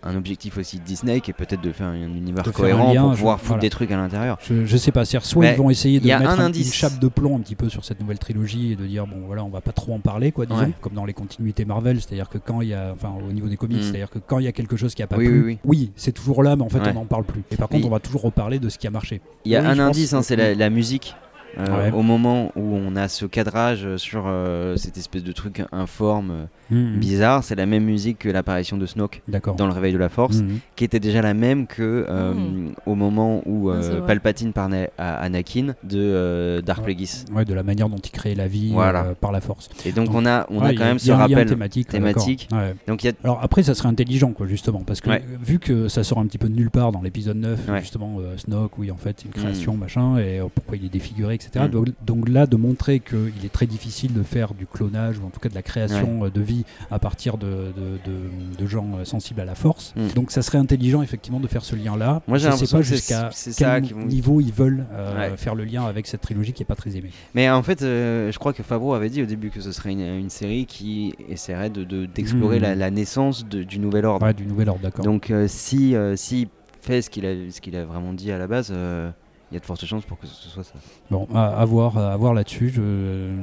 [0.04, 3.02] un objectif aussi de Disney qui est peut-être de faire un univers un cohérent lien,
[3.02, 3.60] pour je- pouvoir foutre voilà.
[3.60, 4.38] des trucs à l'intérieur.
[4.42, 6.32] Je, je sais pas, c'est soit Mais ils vont essayer de il y a mettre
[6.32, 6.66] un un- indice.
[6.66, 9.22] une chape de plomb un petit peu sur cette nouvelle trilogie et de dire bon
[9.26, 10.72] voilà on va pas trop en parler quoi disons Ouais.
[10.80, 13.56] comme dans les continuités Marvel c'est-à-dire que quand il y a enfin au niveau des
[13.56, 13.82] comics Mm.
[13.82, 15.92] c'est-à-dire que quand il y a quelque chose qui a pas Oui, plu oui, oui.
[15.96, 16.90] c'est toujours là mais en fait Ouais.
[16.90, 18.90] on n'en parle plus et par contre on va toujours reparler de ce qui a
[18.90, 21.14] marché Il y a un indice, hein, c'est la, la musique.
[21.58, 21.90] Euh, Ouais.
[21.92, 26.98] Au moment où on a ce cadrage sur euh, cette espèce de truc informe, Mhm.
[26.98, 29.22] bizarre, c'est la même musique que l'apparition de Snoke
[29.56, 30.58] dans le réveil de la Force, Mhm.
[30.76, 32.72] qui était déjà la même que euh, Mm.
[32.86, 34.00] au moment où euh.
[34.06, 36.94] Palpatine parlait à Anakin de euh, Dark Ouais.
[36.94, 37.24] Plagueis.
[37.34, 39.04] ouais de la manière dont il crée la vie Voilà.
[39.04, 41.12] euh, par la force Et donc, Donc, on a, on Ouais, a quand même ce
[41.12, 41.46] rappel.
[41.48, 42.48] thématique thématique.
[42.52, 42.74] Ouais.
[42.88, 45.22] Donc il y a Alors après, ça serait intelligent, quoi, justement, parce que Ouais.
[45.42, 47.80] vu que ça sort un petit peu de nulle part dans l'épisode 9, Ouais.
[47.80, 51.34] justement, euh, Snoke, oui, en fait, une création, machin, et euh, pourquoi il est défiguré,
[51.34, 51.66] etc.
[51.66, 51.68] Mm.
[51.68, 55.30] Donc, donc là, de montrer qu'il est très difficile de faire du clonage, ou en
[55.30, 58.86] tout cas de la création euh, de vie à partir de, de, de- de gens
[58.98, 59.94] euh, sensibles à la force.
[59.96, 60.08] Mm.
[60.14, 62.22] Donc ça serait intelligent, effectivement, de faire ce lien-là.
[62.28, 65.36] Moi, j'ai Je sais l'impression pas jusqu'à quel niveau ils veulent euh, Ouais.
[65.36, 67.10] faire le lien avec cette trilogie qui est pas très aimée.
[67.34, 69.92] Mais en fait, euh, je crois que Favreau avait dit au début que ce serait
[69.92, 72.62] une, une série qui essaierait de- de- d'explorer Mhm.
[72.62, 74.24] la, la naissance du nouvel ordre.
[74.26, 75.04] Ouais, du nouvel ordre, d'accord.
[75.04, 76.48] Donc si s'il
[76.80, 79.10] fait ce qu'il a, ce qu'il a vraiment dit à la base, euh,
[79.52, 80.72] il y a de fortes chances pour que ce soit ça.
[81.10, 82.72] Bon, à, à voir, à voir là-dessus.
[82.78, 83.36] Euh,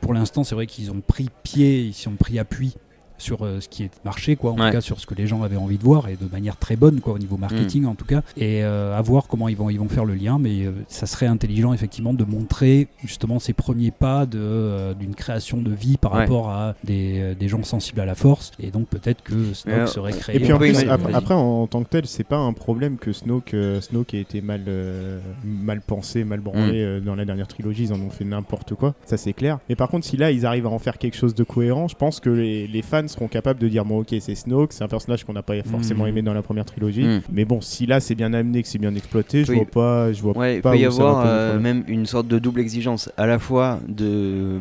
[0.00, 2.76] pour l'instant, c'est vrai qu'ils ont pris pied, ils ont pris appui
[3.20, 4.66] sur euh, ce qui est marché, quoi, en Ouais.
[4.70, 6.76] tout cas sur ce que les gens avaient envie de voir et de manière très
[6.76, 8.22] bonne, quoi, au niveau marketing en tout cas.
[8.36, 11.06] Et euh, à voir comment ils vont, ils vont faire le lien, mais euh, ça
[11.06, 15.96] serait intelligent effectivement de montrer justement ces premiers pas de, euh, d'une création de vie
[15.96, 16.20] par Ouais.
[16.20, 18.50] rapport à des, des gens sensibles à la force.
[18.60, 20.36] Et donc peut-être que Snoke serait créé.
[20.36, 23.54] Et puis en plus, après, en, tant que tel, c'est pas un problème que Snoke,
[23.54, 26.84] euh, Snoke ait été mal, euh, mal pensé, mal branlé Mm.
[26.86, 27.84] euh, dans la dernière trilogie.
[27.84, 29.58] Ils en ont fait n'importe quoi, ça c'est clair.
[29.68, 31.94] Mais par contre, si là ils arrivent à en faire quelque chose de cohérent, je
[31.96, 34.88] pense que les, les fans seront capables de dire bon, ok, c'est Snoke, c'est un
[34.88, 36.08] personnage qu'on n'a pas forcément Mm.
[36.08, 37.04] aimé dans la première trilogie.
[37.04, 37.22] Mm.
[37.32, 39.56] Mais bon, si là c'est bien amené, que c'est bien exploité, je Oui.
[39.58, 42.38] vois pas, je vois Ouais, il pas peut y avoir euh, même une sorte de
[42.38, 44.58] double exigence, à la fois de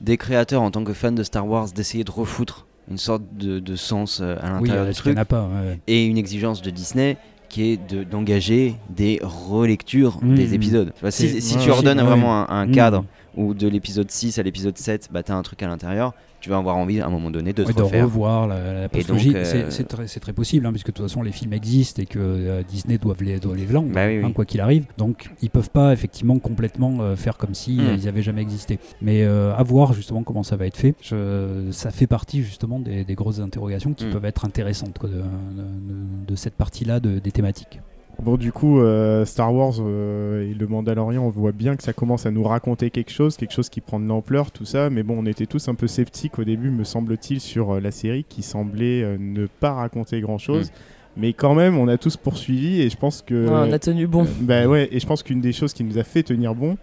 [0.00, 3.58] des créateurs en tant que fans de Star Wars d'essayer de refoutre une sorte de,
[3.58, 5.42] de sens euh, à Oui, l'intérieur euh, du truc, pas.
[5.48, 5.78] ouais.
[5.86, 7.16] et une exigence de Disney
[7.48, 10.34] qui est de- d'engager des relectures Mm.
[10.34, 10.92] des épisodes.
[11.10, 12.04] Si C'est- si ouais, tu ordonnes ouais.
[12.04, 13.04] vraiment un, un cadre
[13.36, 16.50] où de l'épisode 6 à l'épisode 7, bah, tu as un truc à l'intérieur, tu
[16.50, 18.04] vas avoir envie à un moment donné de te Ouais, de refaire.
[18.04, 19.00] revoir la, la donc,
[19.34, 19.84] euh, C'est-
[20.20, 23.22] très, possible, hein, puisque de toute façon les films existent et que euh, Disney doivent
[23.22, 24.24] les, doit les vendre, Bah oui, oui.
[24.24, 24.86] hein, quoi qu'il arrive.
[24.98, 27.80] Donc ils peuvent pas effectivement complètement euh, faire comme si Mm.
[27.80, 28.78] euh, ils avaient jamais existé.
[29.02, 30.94] Mais à voir justement comment ça va être fait.
[31.02, 34.10] Je- ça fait partie justement des, des grosses interrogations qui Mm.
[34.10, 37.80] peuvent être intéressantes quoi, de, de- de cette partie-là de- des thématiques.
[38.22, 41.92] Bon, du coup, euh, Star Wars euh, et le Mandalorian, on voit bien que ça
[41.92, 44.88] commence à nous raconter quelque chose, quelque chose qui prend de l'ampleur, tout ça.
[44.88, 47.90] Mais bon, on était tous un peu sceptiques au début, me semble-t-il, sur euh, la
[47.90, 50.70] série qui semblait euh, ne pas raconter grand-chose.
[51.18, 53.46] Mais quand même, on a tous poursuivi et je pense que.
[53.46, 54.26] Ouais, on a tenu bon.
[54.40, 56.76] Bah ouais, et je pense qu'une des choses qui nous a fait tenir bon,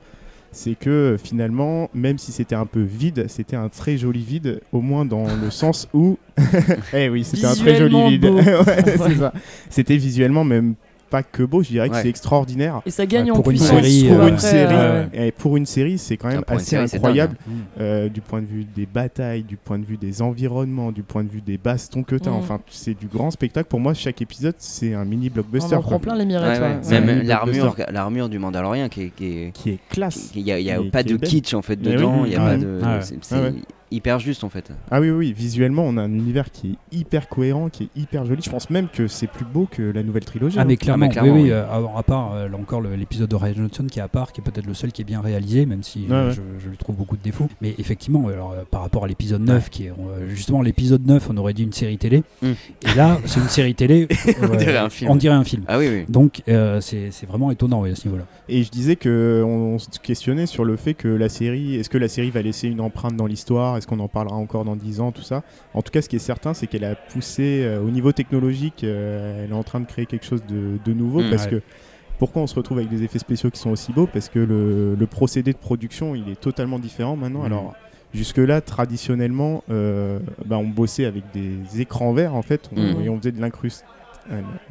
[0.51, 4.81] c'est que finalement, même si c'était un peu vide, c'était un très joli vide, au
[4.81, 6.17] moins dans le sens où.
[6.93, 8.25] eh oui, c'était un très joli vide.
[8.25, 9.29] Ouais, Ouais.
[9.69, 10.75] C'était visuellement même
[11.13, 12.81] pas que beau, je dirais que c'est extraordinaire.
[12.87, 13.81] Et ça gagne Ouais, en pour une puissance.
[13.83, 16.53] série, trouve, pour une après, série, euh, Et pour une série, c'est quand même Ah,
[16.53, 17.51] une assez incroyable Mm.
[17.79, 21.23] euh, du point de vue des batailles, du point de vue des environnements, du point
[21.23, 22.31] de vue des bastons que tu as.
[22.31, 22.35] Mm.
[22.35, 23.67] Enfin, c'est du grand spectacle.
[23.69, 25.75] Pour moi, chaque épisode, c'est un mini On blockbuster.
[25.75, 25.89] en quoi.
[25.91, 26.61] prend plein les mirettes.
[26.89, 30.31] Même l'armure, l'armure du Mandalorian qui est, qui est- Qui est classe.
[30.35, 32.39] Il n'y a, il y a pas de kitsch en fait dedans, il y a
[32.39, 32.79] pas de.
[33.93, 34.71] Hyper juste en fait.
[34.91, 38.25] Ah oui, oui, visuellement, on a un univers qui est hyper cohérent, qui est hyper
[38.25, 38.41] joli.
[38.43, 40.57] Je pense même que c'est plus beau que la nouvelle trilogie.
[40.57, 40.65] Ah hein.
[40.65, 41.51] mais clairement, clairement, oui, oui, oui.
[41.51, 44.31] euh, à, à part euh, là encore l'épisode de Ryan Johnson qui est à part,
[44.31, 46.33] qui est peut-être le seul qui est bien réalisé, même si euh, Ouais.
[46.33, 47.49] Je, je lui trouve beaucoup de défauts.
[47.61, 51.29] Mais effectivement, alors, euh, par rapport à l'épisode 9, qui est euh, justement l'épisode 9,
[51.29, 52.23] on aurait dit une série télé.
[52.41, 52.47] Mm.
[52.91, 54.07] Et là, c'est une série télé.
[54.41, 55.11] On ouais, dirait un film.
[55.11, 55.63] On dirait un film.
[55.67, 56.05] Ah oui, oui.
[56.09, 58.25] Donc euh, c'est c'est vraiment étonnant oui, à ce niveau-là.
[58.49, 61.89] Et je disais que on, on se questionnait sur le fait que la série, est-ce
[61.89, 63.77] que la série va laisser une empreinte dans l'histoire?
[63.83, 65.43] Est-ce qu'on en parlera encore dans 10 ans, tout ça
[65.73, 68.85] En tout cas, ce qui est certain, c'est qu'elle a poussé euh, au niveau technologique,
[68.85, 71.49] euh, elle est en train de créer quelque chose de, de nouveau Mm, parce ouais.
[71.51, 71.61] que
[72.17, 74.07] pourquoi on se retrouve avec des effets spéciaux qui sont aussi beaux?
[74.07, 77.43] Parce que le, le procédé de production, il est totalement différent maintenant.
[77.43, 77.73] Alors
[78.13, 83.01] jusque-là, traditionnellement, euh, bah, on bossait avec des écrans verts en fait, on- Mhm.
[83.01, 83.41] et on faisait de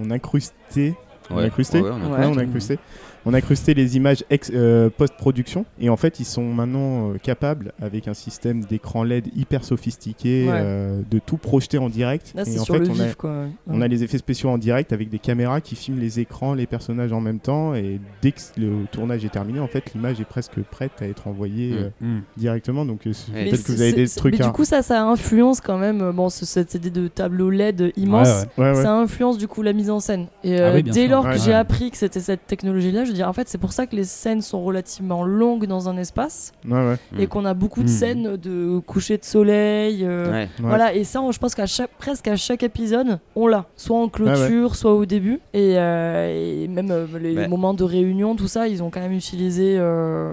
[0.00, 0.94] on incrustait
[1.30, 1.42] On Ouais.
[1.42, 1.90] ouais,
[2.24, 2.42] on Ouais.
[2.44, 2.78] Incrusté.
[3.24, 7.72] On a incrusté les images euh, post-production et en fait ils sont maintenant euh, capables
[7.80, 10.50] avec un système d'écran LED hyper sophistiqué Ouais.
[10.54, 12.32] euh, de tout projeter en direct.
[12.34, 14.92] Là, et c'est en sur fait le on a, on les effets spéciaux en direct
[14.92, 18.40] avec des caméras qui filment les écrans, les personnages en même temps et dès que
[18.56, 21.76] le tournage est terminé en fait l'image est presque prête à être envoyée Mm.
[22.04, 24.46] euh, directement donc peut-être que vous avez des trucs Mais à...
[24.46, 26.10] du coup, ça, ça influence quand même.
[26.12, 28.28] Bon, ce- cette idée de tableau LED immense.
[28.28, 28.70] Ouais, ouais.
[28.72, 28.82] Ouais, ouais.
[28.82, 30.26] Ça influence du coup la mise en scène.
[30.44, 31.10] Et Ah oui, dès sûr.
[31.10, 31.42] lors Ouais, que ouais.
[31.44, 33.94] j'ai appris que c'était cette technologie-là, je veux dire, en fait, c'est pour ça que
[33.96, 36.96] les scènes sont relativement longues dans un espace Ouais, ouais.
[37.18, 37.28] et Mm.
[37.28, 37.92] qu'on a beaucoup de Mm.
[37.92, 40.04] scènes de coucher de soleil.
[40.04, 40.32] euh, Ouais.
[40.42, 40.48] Ouais.
[40.60, 43.96] Voilà, et ça, on- je pense qu'à chaque, presque à chaque épisode, on l'a, soit
[43.98, 47.48] en clôture, soit au début, et, euh, et même euh, les Ouais.
[47.48, 50.32] moments de réunion, tout ça, ils ont quand même utilisé euh,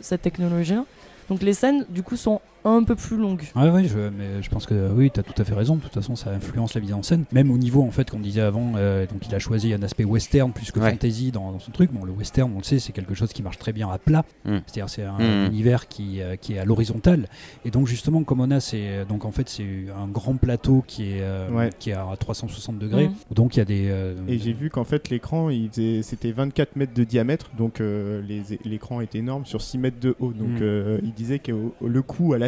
[0.00, 0.84] cette technologie-là.
[1.28, 2.40] Donc les scènes, du coup, sont
[2.70, 3.42] un peu plus longues.
[3.54, 5.76] Ouais, ouais, je, mais je pense que oui, tu as tout à fait raison.
[5.76, 7.24] De toute façon, ça influence la mise en scène.
[7.32, 10.04] Même au niveau, en fait, qu'on disait avant, euh, donc il a choisi un aspect
[10.04, 10.90] western plus que Ouais.
[10.90, 11.92] fantasy dans, dans son truc.
[11.92, 14.24] Bon, le western, on le sait, c'est quelque chose qui marche très bien à plat.
[14.44, 14.56] Mm.
[14.66, 15.46] C'est-à-dire, c'est un, Mm.
[15.46, 17.28] univers qui, euh, qui est à l'horizontale.
[17.64, 21.04] Et donc, justement, comme on a, c'est donc en fait, c'est un grand plateau qui
[21.12, 21.70] est, euh, Ouais.
[21.78, 23.08] qui est à 360 degrés.
[23.08, 23.14] Mm.
[23.34, 23.86] Donc, il y a des.
[23.88, 27.80] euh, Et j'ai vu qu'en fait l'écran il faisait- c'était 24 mètres de diamètre, donc
[27.80, 30.32] euh, les- l'écran est énorme sur 6 mètres de haut.
[30.32, 30.62] Donc Mm.
[30.62, 31.52] euh, il disait que
[31.84, 32.38] le coût à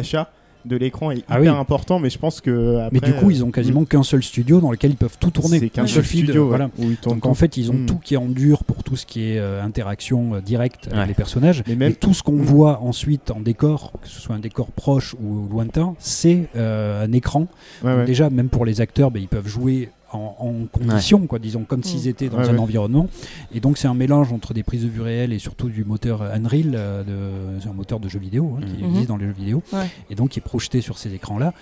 [0.65, 1.47] de l'écran est hyper Ah oui.
[1.47, 4.21] important, mais je pense que après, Mais du coup, ils ont euh, quasiment qu'un seul
[4.21, 5.57] studio dans lequel ils peuvent tout tourner.
[5.57, 6.69] C'est qu'un Un seul feed, studio, ouais, voilà.
[6.77, 7.85] où ils tournent Donc en fait, ils ont Mm.
[7.85, 11.07] tout qui est en dur pour tout ce qui est euh, interaction euh, directe avec
[11.07, 11.63] les personnages.
[11.65, 12.41] Mais même- Et tout ce qu'on Mm.
[12.41, 17.11] voit ensuite en décor, que ce soit un décor proche ou lointain, c'est euh, un
[17.13, 17.47] écran.
[17.81, 18.05] Ouais, Donc ouais.
[18.05, 21.83] déjà, même pour les acteurs, ben, ils peuvent jouer en, en condition, quoi, disons, comme
[21.83, 22.09] s'ils Mm.
[22.09, 22.59] étaient dans Ouais, un ouais.
[22.59, 23.07] environnement.
[23.53, 26.21] Et donc c'est un mélange entre des prises de vue réelles et surtout du moteur
[26.23, 28.89] Unreal, euh, de- un moteur de jeu vidéo hein, qui Mhm.
[28.89, 29.87] existe dans les jeux vidéo, Ouais.
[30.09, 31.53] et donc qui est projeté sur ces écrans-là.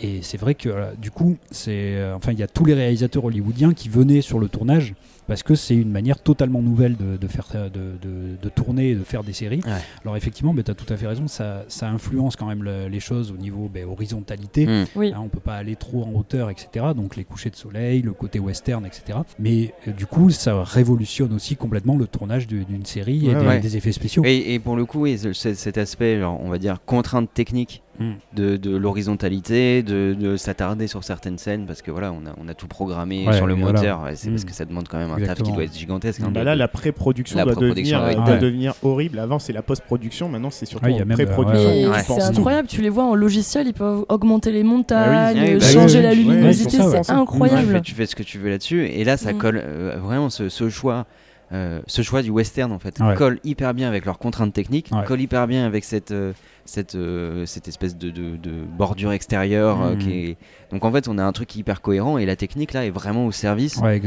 [0.00, 2.74] Et c'est vrai que euh, du coup, c'est, euh, enfin, il y a tous les
[2.74, 4.94] réalisateurs hollywoodiens qui venaient sur le tournage
[5.26, 8.94] parce que c'est une manière totalement nouvelle de, de faire, de, de- de tourner et
[8.94, 9.60] de faire des séries.
[9.64, 9.72] Ouais.
[10.02, 13.00] Alors effectivement, tu as tout à fait raison, ça, ça influence quand même le- les
[13.00, 14.66] choses au niveau ben, horizontalité.
[14.66, 14.84] Mm.
[14.96, 15.12] Oui.
[15.14, 16.86] Hein, on peut pas aller trop en hauteur, etc.
[16.96, 19.18] Donc les couchers de soleil, le côté western, etc.
[19.38, 23.40] Mais euh, du coup, ça révolutionne aussi complètement le tournage du- d'une série et Ouais,
[23.40, 23.60] des, ouais.
[23.60, 24.22] des effets spéciaux.
[24.24, 27.32] Et, et pour le coup, oui, ce- ce- cet aspect, genre, on va dire, contrainte
[27.32, 28.12] technique Mm.
[28.34, 32.48] de, de l'horizontalité, de, de s'attarder sur certaines scènes, parce que voilà, on a, on
[32.48, 33.78] a tout programmé Ouais, sur le voilà.
[33.78, 34.46] moteur, c'est parce Mm.
[34.46, 35.54] que ça demande quand même un taf qui Exactement.
[35.54, 36.20] doit être gigantesque.
[36.22, 39.18] hein, Bah là, la pré-production doit, devenir, doit être- devenir horrible.
[39.18, 40.28] Avant, c'est la post-production.
[40.28, 41.92] Maintenant, c'est surtout Ouais, il y a en euh, pré-production.
[41.94, 42.38] c'est tout.
[42.38, 45.64] incroyable, tu les vois en logiciel, ils peuvent augmenter les montagnes, Ah oui, euh, bah
[45.66, 47.80] changer oui, la luminosité, c'est incroyable.
[47.82, 49.38] tu fais ce que tu veux là-dessus, et là, ça Mm.
[49.38, 51.06] colle euh, vraiment ce, ce choix.
[51.52, 53.14] Euh, ce choix du western en fait Ouais.
[53.14, 55.04] colle hyper bien avec leurs contraintes techniques, Ouais.
[55.04, 56.32] colle hyper bien avec cette, euh,
[56.64, 60.36] cette, euh, cette espèce de, de- de bordure extérieure qui est...
[60.72, 63.26] Donc en fait on a un truc hyper cohérent et la technique là est vraiment
[63.26, 64.00] au service Ouais,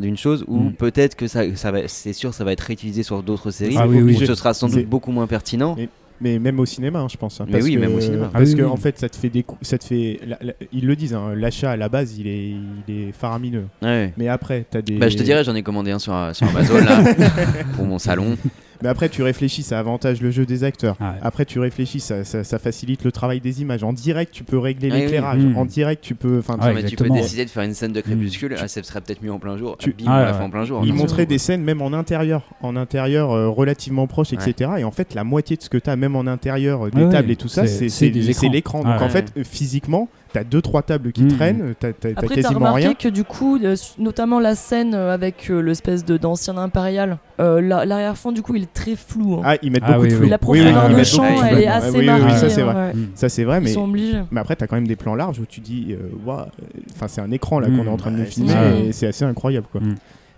[0.00, 0.72] d'une chose où Mm.
[0.74, 3.76] peut-être que ça, ça va, c'est sûr, ça va être réutilisé sur d'autres séries.
[3.78, 4.16] Ah oui, oui.
[4.16, 5.76] où ce sera sans doute beaucoup moins pertinent.
[6.20, 7.40] Mais même au cinéma, hein, je pense.
[7.40, 8.26] hein, Mais parce oui, que- même au cinéma.
[8.28, 8.68] Ah Parce oui, que oui.
[8.68, 10.20] en fait, ça te fait des coups, ça te fait.
[10.26, 12.50] la- la- ils le disent, hein, l'achat à la base, il est,
[12.88, 13.64] il est faramineux.
[13.82, 14.12] Ouais.
[14.18, 14.98] Mais après, t'as des.
[14.98, 17.02] Bah, je te dirais, j'en ai commandé un sur, sur Amazon là,
[17.76, 18.36] pour mon salon.
[18.82, 20.96] Mais après, tu réfléchis, ça avantage le jeu des acteurs.
[21.00, 21.06] Ouais.
[21.22, 23.82] Après, tu réfléchis, ça, ça- ça facilite le travail des images.
[23.84, 25.38] En direct, tu peux régler Ah l'éclairage.
[25.42, 25.46] oui.
[25.52, 25.56] Mm.
[25.58, 26.38] En direct, tu peux.
[26.38, 28.82] Enfin, Ouais, Non, mais tu peux décider de faire une scène de crépuscule, ah, ça
[28.82, 29.76] serait peut-être mieux en plein jour.
[29.78, 30.38] Tu- Bim, Ah, on la ouais.
[30.38, 30.82] fait en plein jour.
[30.84, 34.38] Ils montraient des scènes même en intérieur, en intérieur euh, relativement proche, Ouais.
[34.50, 34.70] etc.
[34.78, 36.98] Et en fait, la moitié de ce que tu as, même en intérieur, euh, des
[37.00, 37.12] Ouais, ouais.
[37.12, 38.82] tables et tout ça, C'est- l'écran.
[38.84, 39.10] Ah Donc en ouais.
[39.10, 41.36] fait, euh, physiquement, tu as deux trois tables qui Mhm.
[41.36, 42.94] traînent, tu as, Après, t'as quasiment remarqué rien.
[42.94, 47.60] que du coup, euh, notamment la scène euh, avec euh, l'espèce de d'ancien impérial, euh,
[47.60, 49.34] la- l'arrière-fond du coup il est très flou.
[49.34, 49.42] hein.
[49.44, 50.20] Ah, ils mettent Ah beaucoup oui, de oui.
[50.20, 50.28] flou.
[50.30, 51.58] la Oui, oui, profondeur ils de champ, elle flou.
[51.62, 52.24] est assez oui, oui, marquée.
[52.26, 52.74] oui, ça c'est vrai.
[52.74, 52.94] ouais.
[52.94, 53.06] Mm.
[53.14, 54.18] Ça c'est vrai, Ils mais sont obligés.
[54.30, 56.48] Mais après, tu as quand même des plans larges où tu dis, Ouah,
[56.94, 57.76] enfin, c'est un écran là Mm.
[57.78, 58.52] qu'on est en train de nous filmer
[58.88, 59.80] et c'est assez incroyable quoi.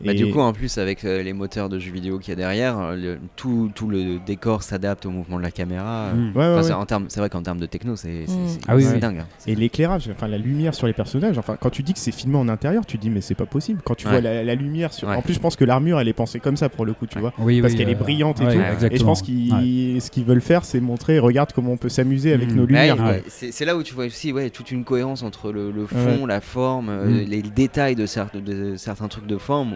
[0.04, 2.32] Bah, Et- du coup, en plus, avec euh, les moteurs de jeux vidéo qu'il y
[2.32, 6.12] a derrière, euh, le- tout, tout le décor s'adapte au mouvement de la caméra.
[6.12, 6.18] Mm.
[6.18, 6.62] Ouais, ouais, Enfin, ouais.
[6.64, 8.46] c'est en termes- c'est vrai qu'en termes de techno, c'est Mm.
[8.68, 9.00] Ah oui, c'est oui.
[9.00, 9.18] dingue.
[9.20, 9.26] hein.
[9.46, 12.36] Et l'éclairage, enfin la lumière sur les personnages, enfin quand tu dis que c'est filmé
[12.36, 13.80] en intérieur, tu dis mais c'est pas possible.
[13.84, 14.12] Quand tu Ouais.
[14.12, 15.08] vois la, la lumière sur.
[15.08, 15.14] Ouais.
[15.16, 17.16] En plus, je pense que l'armure elle est pensée comme ça pour le coup, tu
[17.16, 17.20] Ouais.
[17.22, 17.32] vois.
[17.38, 18.60] Oui, Parce oui, qu'elle est euh, brillante et ouais, tout.
[18.60, 18.90] exactement.
[18.94, 19.52] Et je pense qu'ils
[19.94, 20.00] Ouais.
[20.00, 22.54] ce qu'ils veulent faire, c'est montrer, regarde comment on peut s'amuser avec Mm.
[22.56, 23.20] nos Bah lumières.
[23.28, 26.40] C'est là où tu vois aussi ouais, toute une cohérence entre le, le fond, la
[26.40, 26.90] forme,
[27.28, 28.06] les détails de,
[28.40, 29.72] de certains trucs de forme.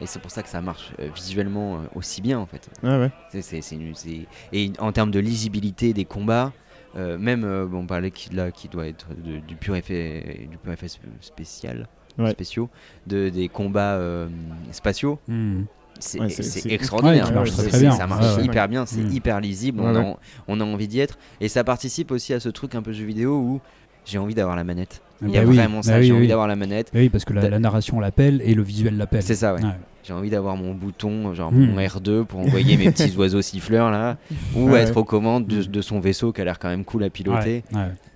[0.00, 2.68] Et c'est pour ça que ça marche euh, visuellement euh, aussi bien en fait.
[2.82, 3.10] Ouais, ouais.
[3.30, 6.52] C'est- c'est- c'est une- c'est- Et en termes de lisibilité des combats,
[6.96, 10.48] euh, même euh, bon, on parlait qui, là, qui doit être de- du pur effet,
[10.50, 11.88] du pur effet sp- spécial,
[12.18, 12.30] Ouais.
[12.30, 12.70] spéciaux,
[13.06, 14.28] de, des combats euh,
[14.72, 15.18] spatiaux.
[15.28, 15.62] Mm.
[15.98, 17.28] C'est Ouais, c'est- c'est c'est- extraordinaire.
[17.28, 17.90] Ouais, marche très, bien.
[17.92, 18.44] Ça marche Ouais, ouais.
[18.44, 19.12] hyper bien, c'est Mm.
[19.12, 20.16] hyper lisible, Ouais, on, a,
[20.48, 21.18] on a envie d'y être.
[21.40, 23.60] Et ça participe aussi à ce truc un peu jeu vidéo où
[24.04, 25.00] j'ai envie d'avoir la manette.
[25.22, 26.28] Il y a Bah oui, vraiment ça, bah oui, j'ai envie oui.
[26.28, 26.90] d'avoir la manette.
[26.94, 29.22] Oui, parce que la, narration l'appelle et le visuel l'appelle.
[29.22, 29.62] C'est ça, ouais.
[29.62, 29.70] Ouais.
[30.04, 31.66] J'ai envie d'avoir mon bouton, genre Mm.
[31.66, 34.18] mon R2 pour envoyer mes petits oiseaux siffleurs là,
[34.54, 37.02] ou Ouais, être aux commandes de, de son vaisseau qui a l'air quand même cool
[37.02, 37.64] à piloter.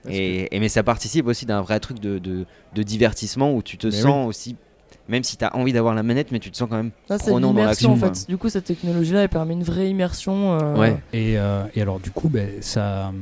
[0.09, 2.45] Et, et mais ça participe aussi d'un vrai truc de, de,
[2.75, 4.57] de divertissement où tu te Mais sens aussi,
[5.11, 7.19] même si tu as envie d'avoir la manette, mais tu te sens quand même c'est
[7.31, 8.15] prenant dans l'immersion en l'action.
[8.15, 8.31] fait.
[8.31, 10.59] Du coup, cette technologie-là, elle permet une vraie immersion.
[10.59, 10.97] euh, Ouais.
[11.13, 13.17] Et, euh, et alors du coup, ben, ça, hum,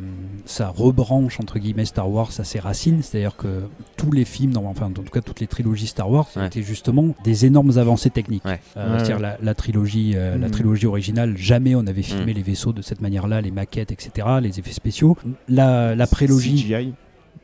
[0.45, 3.63] ça rebranche entre guillemets Star Wars à ses racines, c'est-à-dire que
[3.97, 6.47] tous les films, dans- enfin en tout cas toutes les trilogies Star Wars, Ouais.
[6.47, 8.45] étaient justement des énormes avancées techniques.
[8.45, 8.61] Ouais.
[8.77, 10.53] Euh, Ouais, c'est-à-dire la, la trilogie, euh, la Mhm.
[10.53, 12.37] trilogie originale, jamais on avait filmé Mhm.
[12.37, 15.17] les vaisseaux de cette manière-là, les maquettes, etc., les effets spéciaux.
[15.49, 16.95] La, la prélogie, CGI.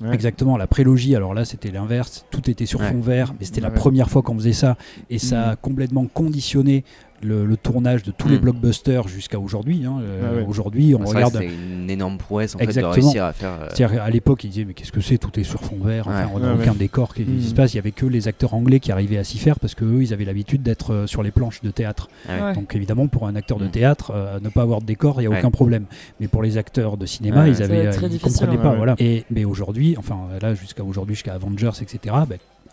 [0.04, 0.14] Ouais.
[0.14, 2.90] Exactement, la prélogie, alors là c'était l'inverse, tout était sur Ouais.
[2.90, 4.76] fond vert, mais c'était la première fois qu'on faisait ça,
[5.10, 5.56] et ça a Mhm.
[5.62, 6.84] complètement conditionné
[7.24, 8.42] le, le tournage de tous les Mhm.
[8.42, 9.84] blockbusters jusqu'à aujourd'hui.
[9.86, 9.96] hein.
[10.02, 10.44] Euh, Ah ouais.
[10.46, 11.36] Aujourd'hui, on que regarde.
[11.38, 12.92] c'est une énorme prouesse en fait, de Exactement.
[13.02, 13.50] réussir à faire.
[13.62, 16.06] euh, C'est-à-dire, à l'époque, ils disaient mais qu'est-ce que c'est Tout est sur fond vert.
[16.08, 16.30] Enfin, Ouais.
[16.34, 16.78] on n'a Ouais, aucun ouais.
[16.78, 17.72] décor qui, qui se passe.
[17.74, 20.02] Il y avait que les acteurs anglais qui arrivaient à s'y faire parce que eux,
[20.02, 22.08] ils avaient l'habitude d'être euh, sur les planches de théâtre.
[22.28, 22.52] ah.
[22.52, 23.70] Donc évidemment, pour un acteur de Mhm.
[23.70, 25.38] théâtre, euh, ne pas avoir de décor, il n'y a Ouais.
[25.38, 25.86] aucun problème.
[26.20, 27.62] Mais pour les acteurs de cinéma, ils ouais.
[27.62, 28.70] avaient, ils difficile, comprenaient pas.
[28.70, 28.94] Ouais, Voilà.
[28.98, 32.14] Et mais aujourd'hui, enfin là jusqu'à aujourd'hui, jusqu'à Avengers, etc.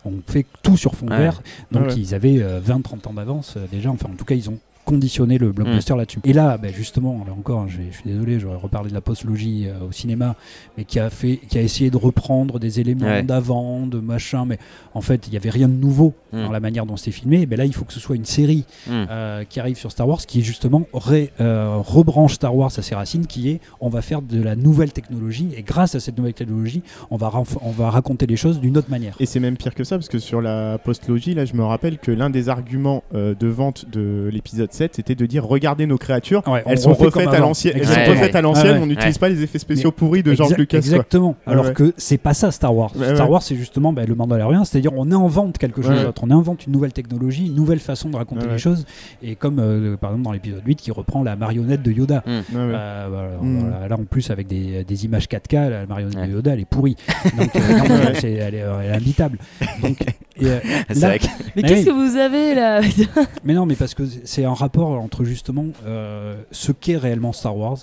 [0.04, 1.18] on fait tout sur fond Ouais.
[1.18, 1.42] vert.
[1.70, 3.90] Donc Ouais, ils avaient 20-30 ans d'avance euh, déjà.
[3.90, 4.58] Enfin, en tout cas, ils ont
[4.96, 5.52] conditionné le Mm.
[5.52, 6.20] blockbuster là-dessus.
[6.24, 9.00] Et là, ben, justement, là encore, je, vais- je suis désolé, j'aurais reparlé de la
[9.00, 10.36] postlogie euh, au cinéma,
[10.76, 13.22] mais qui a fait, qui a essayé de reprendre des éléments Ouais.
[13.22, 14.58] d'avant, de machin, mais
[14.94, 16.42] en fait, il n'y avait rien de nouveau Mm.
[16.44, 17.46] dans la manière dont c'était filmé.
[17.48, 18.90] Mais là, il faut que ce soit une série Mm.
[19.10, 22.94] euh, qui arrive sur Star Wars, qui justement ré- euh, rebranche Star Wars à ses
[22.94, 26.34] racines, qui est on va faire de la nouvelle technologie, et grâce à cette nouvelle
[26.34, 29.14] technologie, on va, renf- on va raconter les choses d'une autre manière.
[29.20, 31.98] Et c'est même pire que ça, parce que sur la postlogie, là, je me rappelle
[31.98, 35.98] que l'un des arguments euh, de vente de l'épisode 7, c'était de dire regardez nos
[35.98, 39.28] créatures, Ouais, elles sont refaites à l'ancienne, elles sont refaites à l'ancienne, on n'utilise pas
[39.28, 40.78] les effets spéciaux Mais pourris de George Lucas.
[40.78, 41.36] Exactement.
[41.46, 42.90] Alors que c'est pas ça Star Wars.
[43.14, 43.30] Star.
[43.30, 46.72] Wars, c'est justement ben, le Mandalorian, c'est-à-dire on invente quelque chose d'autre, on invente une
[46.72, 48.84] nouvelle technologie, une nouvelle façon de raconter les choses.
[49.22, 52.22] Et comme euh, par exemple dans l'épisode 8 qui reprend la marionnette de Yoda.
[52.26, 52.40] Mm.
[52.56, 53.08] Euh,
[53.42, 53.88] Mm.
[53.88, 56.96] là en plus avec des, des images 4K, la marionnette de Yoda elle est pourrie.
[57.38, 57.84] Donc euh, non,
[58.22, 59.82] elle, est, elle est.
[59.82, 60.58] Donc, et, euh,
[61.00, 61.26] là- que-
[61.56, 62.80] Mais qu'est-ce que vous avez là?
[63.44, 67.56] Mais non, mais parce que c'est un rapport entre justement euh, ce qu'est réellement Star
[67.56, 67.78] Wars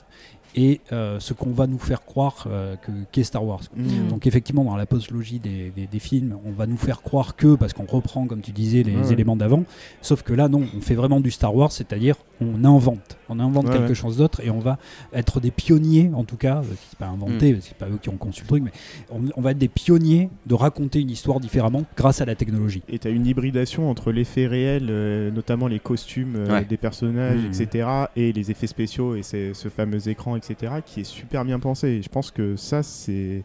[0.55, 3.61] et euh, ce qu'on va nous faire croire euh, que qu'est Star Wars.
[3.75, 4.07] Mm.
[4.09, 7.55] Donc effectivement, dans la postlogie des, des- des films, on va nous faire croire que,
[7.55, 9.13] parce qu'on reprend, comme tu disais, les Ouais, ouais.
[9.13, 9.63] éléments d'avant,
[10.01, 13.65] sauf que là, non, on fait vraiment du Star Wars, c'est-à-dire on invente, on invente
[13.67, 13.95] Ouais, quelque ouais.
[13.95, 14.77] chose d'autre et on va
[15.13, 18.17] être des pionniers, en tout cas, euh, c'est pas inventé, c'est pas eux qui ont
[18.17, 18.71] conçu le truc, mais
[19.11, 22.81] on, on va être des pionniers de raconter une histoire différemment grâce à la technologie.
[22.87, 26.65] Et t'as une hybridation entre l'effet réel, euh, notamment les costumes euh, Ouais.
[26.65, 27.47] des personnages, Mhm.
[27.61, 31.59] etc., et les effets spéciaux et c'est- ce fameux écran, etc., qui est super bien
[31.59, 31.87] pensé.
[31.87, 33.43] Et je pense que ça, c'est.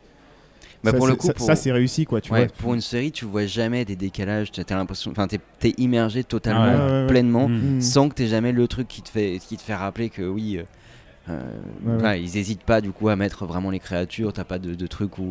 [0.82, 2.54] Bah, ça, pour le coup, ça, pour- ça, c'est réussi, quoi, tu Ouais, vois.
[2.58, 4.50] pour une série, tu vois jamais des décalages.
[4.52, 7.06] T'as l'impression, enfin, t'es t'es immergé totalement, ouais, ouais.
[7.06, 7.76] pleinement, Mm.
[7.76, 7.80] Mm.
[7.80, 10.58] sans que t'aies jamais le truc qui te fait, qui te fait rappeler que oui.
[10.58, 11.40] euh,
[11.88, 14.34] euh, ils hésitent pas du coup à mettre vraiment les créatures.
[14.34, 15.22] T'as pas de, de truc où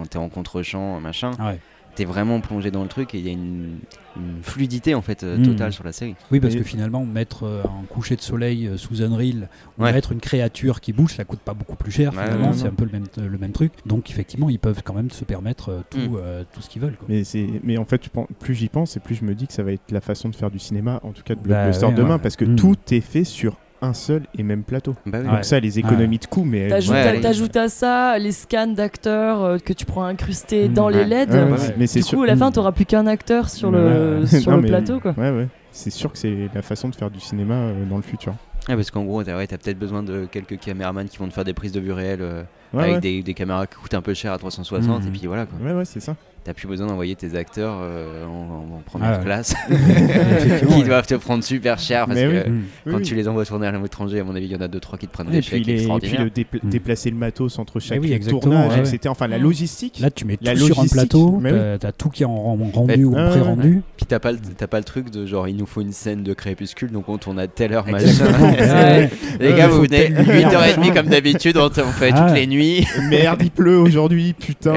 [0.00, 1.32] on, t'es en contre-champ, machin.
[1.94, 3.78] T'es vraiment plongé dans le truc et il y a une,
[4.16, 5.42] une fluidité en fait euh, Mm.
[5.44, 6.14] totale sur la série.
[6.30, 9.48] Oui, parce Et- que finalement, mettre euh, un coucher de soleil euh, sous Unreal
[9.78, 9.92] ou Ouais.
[9.92, 12.14] mettre une créature qui bouge, ça coûte pas beaucoup plus cher.
[12.14, 13.72] Ouais, finalement, c'est un peu le même, le même truc.
[13.84, 16.16] Donc, effectivement, ils peuvent quand même se permettre euh, tout, Mm.
[16.16, 16.96] euh, tout ce qu'ils veulent.
[16.96, 17.06] quoi.
[17.10, 17.46] Mais, c'est...
[17.62, 18.00] mais en fait,
[18.40, 20.34] plus j'y pense, et plus je me dis que ça va être la façon de
[20.34, 22.22] faire du cinéma, en tout cas de Bah, blockbuster ouais, demain, ouais.
[22.22, 22.56] parce que Mm.
[22.56, 24.94] tout est fait sur un seul et même plateau.
[25.04, 25.26] Bah oui.
[25.26, 25.32] Ouais.
[25.34, 26.60] Donc ça, les économies de coûts, mais...
[26.60, 30.72] elles T'ajoutes Ouais, à- ça les scans d'acteurs euh, que tu prends incrustés Mm.
[30.72, 31.04] dans les.
[31.04, 31.30] LED.
[31.30, 31.74] Ouais, ouais, Ouais.
[31.78, 32.18] Mais c'est Du sûr...
[32.18, 32.52] coup, à la fin, Mm.
[32.52, 34.40] t'auras plus qu'un acteur sur le, Ouais.
[34.40, 35.00] sur Non, le mais- plateau.
[35.00, 35.14] Quoi.
[35.18, 35.48] Ouais, ouais.
[35.72, 38.34] C'est sûr que c'est la façon de faire du cinéma euh, dans le futur.
[38.68, 41.44] Ouais, parce qu'en gros, t'as ouais, peut-être besoin de quelques caméramans qui vont te faire
[41.44, 42.42] des prises de vue réelles euh,
[42.72, 43.00] Ouais, avec ouais.
[43.00, 45.08] Des, des caméras qui coûtent un peu cher à 360 Mhm.
[45.08, 45.58] et puis voilà quoi.
[45.66, 46.14] Ouais, ouais, c'est ça.
[46.44, 49.24] T'as plus besoin d'envoyer tes acteurs euh, en, en première Ah ouais.
[49.24, 50.82] classe qui ouais.
[50.82, 52.62] doivent te prendre super cher parce Mais que Mm.
[52.90, 53.20] quand Oui, tu oui.
[53.20, 55.06] les envoies tourner à l'étranger, à mon avis, il y en a deux trois qui
[55.06, 56.24] te prennent Et des puis, chèques les- et puis extraordinaires.
[56.24, 56.68] le dépla- Mm.
[56.68, 58.98] déplacer le matos entre chaque oui, exactement, tournage, ouais, etc.
[59.06, 59.42] Enfin, la Mm.
[59.42, 60.00] logistique.
[60.00, 61.40] Là, tu mets La tout sur un plateau,
[61.78, 63.82] t'as tout qui est en ren- rendu ou pré-rendu.
[63.96, 66.24] Puis t'as pas, le- t'as pas le truc de genre il nous faut une scène
[66.24, 68.06] de crépuscule donc on tourne à telle heure machin.
[69.40, 70.92] Les gars, vous venez telle lumière, 8h30 machin.
[70.94, 72.26] comme d'habitude, on, fait Ah.
[72.26, 72.84] toutes les nuits.
[73.10, 74.74] Merde, il pleut aujourd'hui, putain.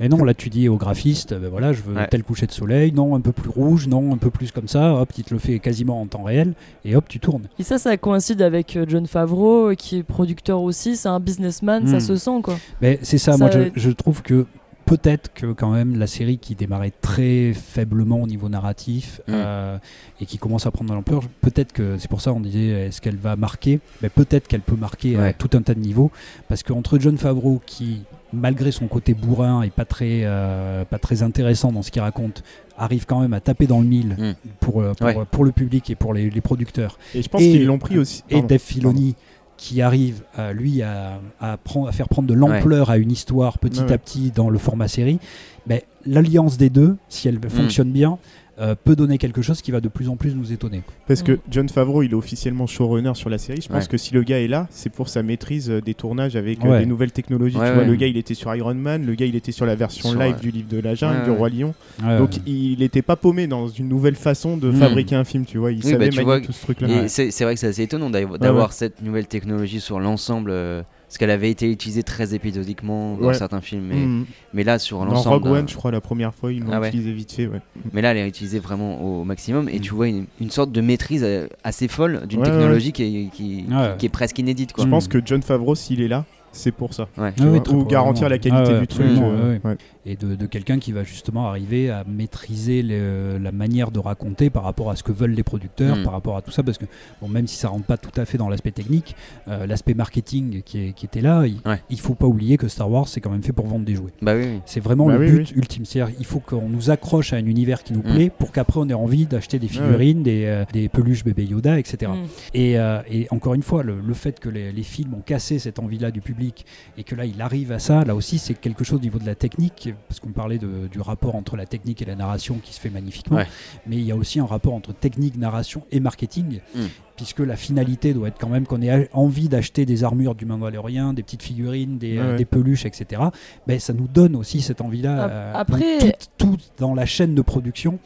[0.00, 2.06] Et non, là tu dis au graphiste, ben voilà, je veux Ouais.
[2.08, 4.94] tel coucher de soleil, non un peu plus rouge, non un peu plus comme ça,
[4.94, 6.54] hop, il te le fait quasiment en temps réel,
[6.84, 7.44] et hop, tu tournes.
[7.58, 10.96] Et ça, ça coïncide avec euh, John Favreau, euh, qui est producteur aussi.
[10.96, 12.00] C'est un businessman, ça Mm.
[12.00, 12.56] se sent quoi.
[12.80, 14.46] Mais c'est ça, Ça- moi je, je trouve que
[14.86, 19.32] peut-être que quand même la série qui démarrait très faiblement au niveau narratif Mm.
[19.34, 19.78] euh,
[20.20, 23.00] et qui commence à prendre de l'ampleur, peut-être que c'est pour ça on disait est-ce
[23.00, 23.80] qu'elle va marquer?
[24.02, 26.10] Mais peut-être qu'elle peut marquer à tout un tas de niveaux
[26.48, 28.02] parce qu'entre John Favreau qui
[28.32, 32.42] malgré son côté bourrin et pas très euh, pas très intéressant dans ce qu'il raconte
[32.76, 34.32] arrive quand même à taper dans le mille Mm.
[34.60, 35.16] pour, euh, pour, Ouais.
[35.30, 37.98] pour le public et pour les, les producteurs Et je pense Et- qu'ils l'ont pris
[37.98, 38.24] aussi.
[38.30, 38.42] et.
[38.42, 39.14] Dave Filoni
[39.56, 43.58] qui arrive euh, lui à, à, prendre- à faire prendre de l'ampleur à une histoire
[43.58, 45.18] petit Ouais, à petit dans le format série,
[45.66, 48.18] ben, l'alliance des deux, si elle fonctionne bien,
[48.60, 50.82] euh, peut donner quelque chose qui va de plus en plus nous étonner.
[51.08, 51.38] Parce que Mm.
[51.50, 53.60] John Favreau, il est officiellement showrunner sur la série.
[53.60, 53.88] Je pense Ouais.
[53.88, 56.68] que si le gars est là, c'est pour sa maîtrise euh, des tournages avec euh,
[56.68, 56.78] Ouais.
[56.80, 57.56] des nouvelles technologies.
[57.56, 59.66] Ouais, tu vois, le gars, il était sur Iron Man, le gars, il était sur
[59.66, 61.30] la version Sur, live du livre de la jungle, ouais, du.
[61.30, 61.74] Roi Lion.
[62.04, 64.76] Ouais, Donc il était pas paumé dans une nouvelle façon de Mm.
[64.76, 65.72] fabriquer un film, tu vois.
[65.72, 67.08] Il Oui, savait bah, tu manier vois, tout ce truc-là.
[67.08, 70.50] C'est vrai que c'est assez étonnant d'avoir d'avoir cette nouvelle technologie sur l'ensemble.
[70.52, 70.82] euh,
[71.14, 73.34] parce qu'elle avait été utilisée très épisodiquement dans Ouais.
[73.34, 73.84] certains films.
[73.88, 74.24] Mais, Mm.
[74.52, 75.34] mais là, sur Dans l'ensemble.
[75.36, 76.88] Rogue d'un- One, je crois, la première fois, ils l'ont Ah ouais.
[76.88, 77.46] utilisé vite fait.
[77.46, 77.60] Ouais.
[77.92, 79.68] Mais là, elle est utilisée vraiment au maximum.
[79.68, 79.80] Et Mm.
[79.80, 83.30] tu vois une, une sorte de maîtrise euh, assez folle d'une Ouais, technologie qui est,
[83.32, 83.94] qui, Ouais.
[83.96, 84.72] qui est presque inédite.
[84.72, 84.82] Quoi.
[84.84, 87.06] Je pense que John Favreau, s'il est là, c'est pour ça.
[87.16, 87.32] Ouais.
[87.40, 89.06] Ah oui, ou garantir la qualité Ah ouais, du truc.
[89.06, 89.76] euh, ouais.
[90.06, 94.50] Et de, de quelqu'un qui va justement arriver à maîtriser le- la manière de raconter
[94.50, 96.02] par rapport à ce que veulent les producteurs, Mm.
[96.02, 96.84] par rapport à tout ça, parce que
[97.22, 99.16] bon, même si ça rentre pas tout à fait dans l'aspect technique,
[99.48, 101.80] euh, l'aspect marketing qui, est- qui était là, il, Ouais.
[101.88, 104.12] il faut pas oublier que Star Wars c'est quand même fait pour vendre des jouets.
[104.20, 104.60] Bah oui, oui.
[104.66, 105.84] C'est vraiment Bah le oui, but ultime.
[105.86, 108.14] C'est-à-dire il faut qu'on nous accroche à un univers qui nous Mm.
[108.14, 111.44] plaît pour qu'après on ait envie d'acheter des Ouais, figurines, des, euh, des peluches bébé
[111.46, 112.12] Yoda, etc.
[112.12, 112.26] Mm.
[112.52, 115.58] Et, euh, et encore une fois, le, le fait que les, les films ont cassé
[115.58, 116.66] cette envie-là du public
[116.98, 119.26] et que là il arrive à ça, là aussi c'est quelque chose au niveau de
[119.26, 122.72] la technique, parce qu'on parlait de- du rapport entre la technique et la narration qui
[122.72, 123.46] se fait magnifiquement, Ouais.
[123.86, 126.60] mais il y a aussi un rapport entre technique, narration et marketing.
[126.74, 126.80] Mm.
[127.16, 131.12] Puisque la finalité doit être quand même qu'on ait envie d'acheter des armures du Mandalorian,
[131.12, 133.22] des petites figurines, des, Ouais, euh, des peluches, etc.
[133.66, 135.28] Ben, ça nous donne aussi cette envie-là.
[135.30, 137.98] Euh, après- tout, tout dans la chaîne de production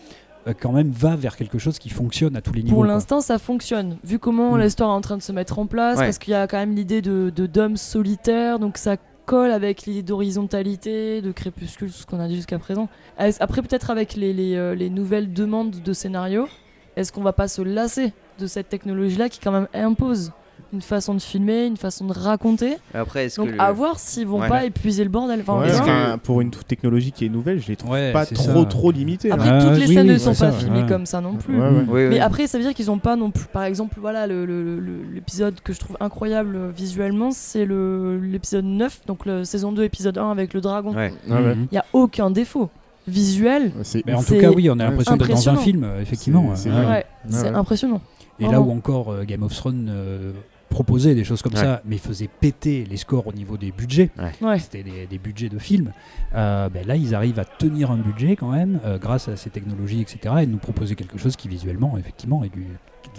[0.47, 2.77] euh, quand même va vers quelque chose qui fonctionne à tous les niveaux.
[2.77, 3.97] Pour l'instant, ça fonctionne.
[4.05, 4.61] Vu comment Mm.
[4.61, 6.05] l'histoire est en train de se mettre en place, Ouais.
[6.05, 8.97] parce qu'il y a quand même l'idée de de- d'homme solitaire, donc ça
[9.37, 12.89] avec l'idée d'horizontalité, de crépuscule, ce qu'on a dit jusqu'à présent.
[13.19, 16.49] Après, peut-être avec les, les, euh, les nouvelles demandes de scénario,
[16.97, 20.33] est-ce qu'on va pas se lasser de cette technologie-là qui quand même impose
[20.73, 23.55] une façon de filmer, une façon de raconter Après, est-ce Donc que.
[23.55, 24.49] le- à voir s'ils vont Ouais.
[24.49, 25.41] pas épuiser le bordel.
[25.41, 28.35] Enfin, Ouais, enfin, pour une technologie qui est nouvelle, je les trouve Ouais, pas c'est
[28.35, 28.65] trop ça.
[28.67, 29.31] trop limitées.
[29.31, 29.59] Après, hein.
[29.61, 30.87] Ah, toutes les oui, scènes oui, ne sont pas filmées ouais.
[30.89, 31.59] comme ça non plus.
[31.59, 31.85] Ouais, ouais.
[31.89, 32.07] Oui, oui.
[32.11, 33.47] Mais après, ça veut dire qu'ils ont pas non plus.
[33.47, 38.19] Par exemple, voilà, le- le- le- l'épisode que je trouve incroyable euh, visuellement, c'est le-
[38.19, 40.95] l'épisode 9, donc la saison 2, épisode 1 avec le dragon.
[40.95, 41.13] Ouais.
[41.29, 41.57] Ouais, ouais.
[41.73, 42.69] Il y a aucun défaut
[43.07, 43.73] visuel.
[43.85, 45.61] C'est Mais en tout C'est cas, oui, on a Ouais, l'impression d'être dans un impressionnant.
[45.61, 46.51] film, euh, effectivement.
[46.55, 46.77] C'est- ouais.
[46.87, 47.49] Ouais, ouais.
[47.55, 48.03] impressionnant.
[48.41, 48.67] Et là Vraiment.
[48.67, 50.33] où encore euh, Game of Thrones euh,
[50.71, 51.61] proposait des choses comme Ouais.
[51.61, 54.11] ça, mais faisait péter les scores au niveau des budgets,
[54.43, 54.59] Ouais.
[54.59, 55.93] c'était des, des budgets de films,
[56.35, 59.51] euh, ben là ils arrivent à tenir un budget quand même, euh, grâce à ces
[59.51, 62.67] technologies, etc., et de nous proposer quelque chose qui visuellement, effectivement, est, du,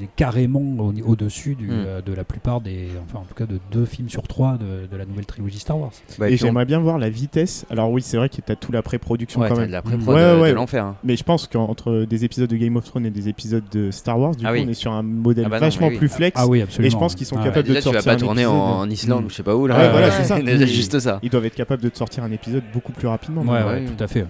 [0.02, 1.72] est carrément au- au-dessus du, Mm.
[1.72, 4.88] euh, de la plupart des, enfin en tout cas de deux films sur trois de,
[4.92, 5.92] de la nouvelle trilogie Star Wars.
[6.18, 7.66] Bah, Et on- j'aimerais bien voir la vitesse.
[7.70, 9.68] Alors oui, c'est vrai que t'as tout la pré-production Ouais, quand même.
[9.68, 9.92] de la Ouais,
[10.32, 10.54] de, de ouais.
[10.54, 10.86] l'enfer.
[10.86, 10.96] hein.
[11.04, 14.20] Mais je pense qu'entre des épisodes de Game of Thrones et des épisodes de Star
[14.20, 14.64] Wars, du Ah coup, oui.
[14.66, 15.98] on est sur un modèle Ah bah non, vachement oui.
[15.98, 16.40] plus flex.
[16.40, 16.88] Ah oui, absolument.
[16.88, 17.44] Et je pense qu'ils sont Ouais.
[17.44, 19.26] capables de Déjà, tu vas sortir pas un tourner en, Islande Mm.
[19.26, 19.78] ou je sais pas où là.
[19.78, 20.14] Ouais, voilà, Ouais.
[20.18, 20.66] c'est ça.
[20.66, 21.20] Juste ça.
[21.24, 23.42] Ils doivent être capables de te sortir un épisode beaucoup plus rapidement.
[23.42, 23.86] Ouais, Ouais.
[23.86, 24.26] tout à fait.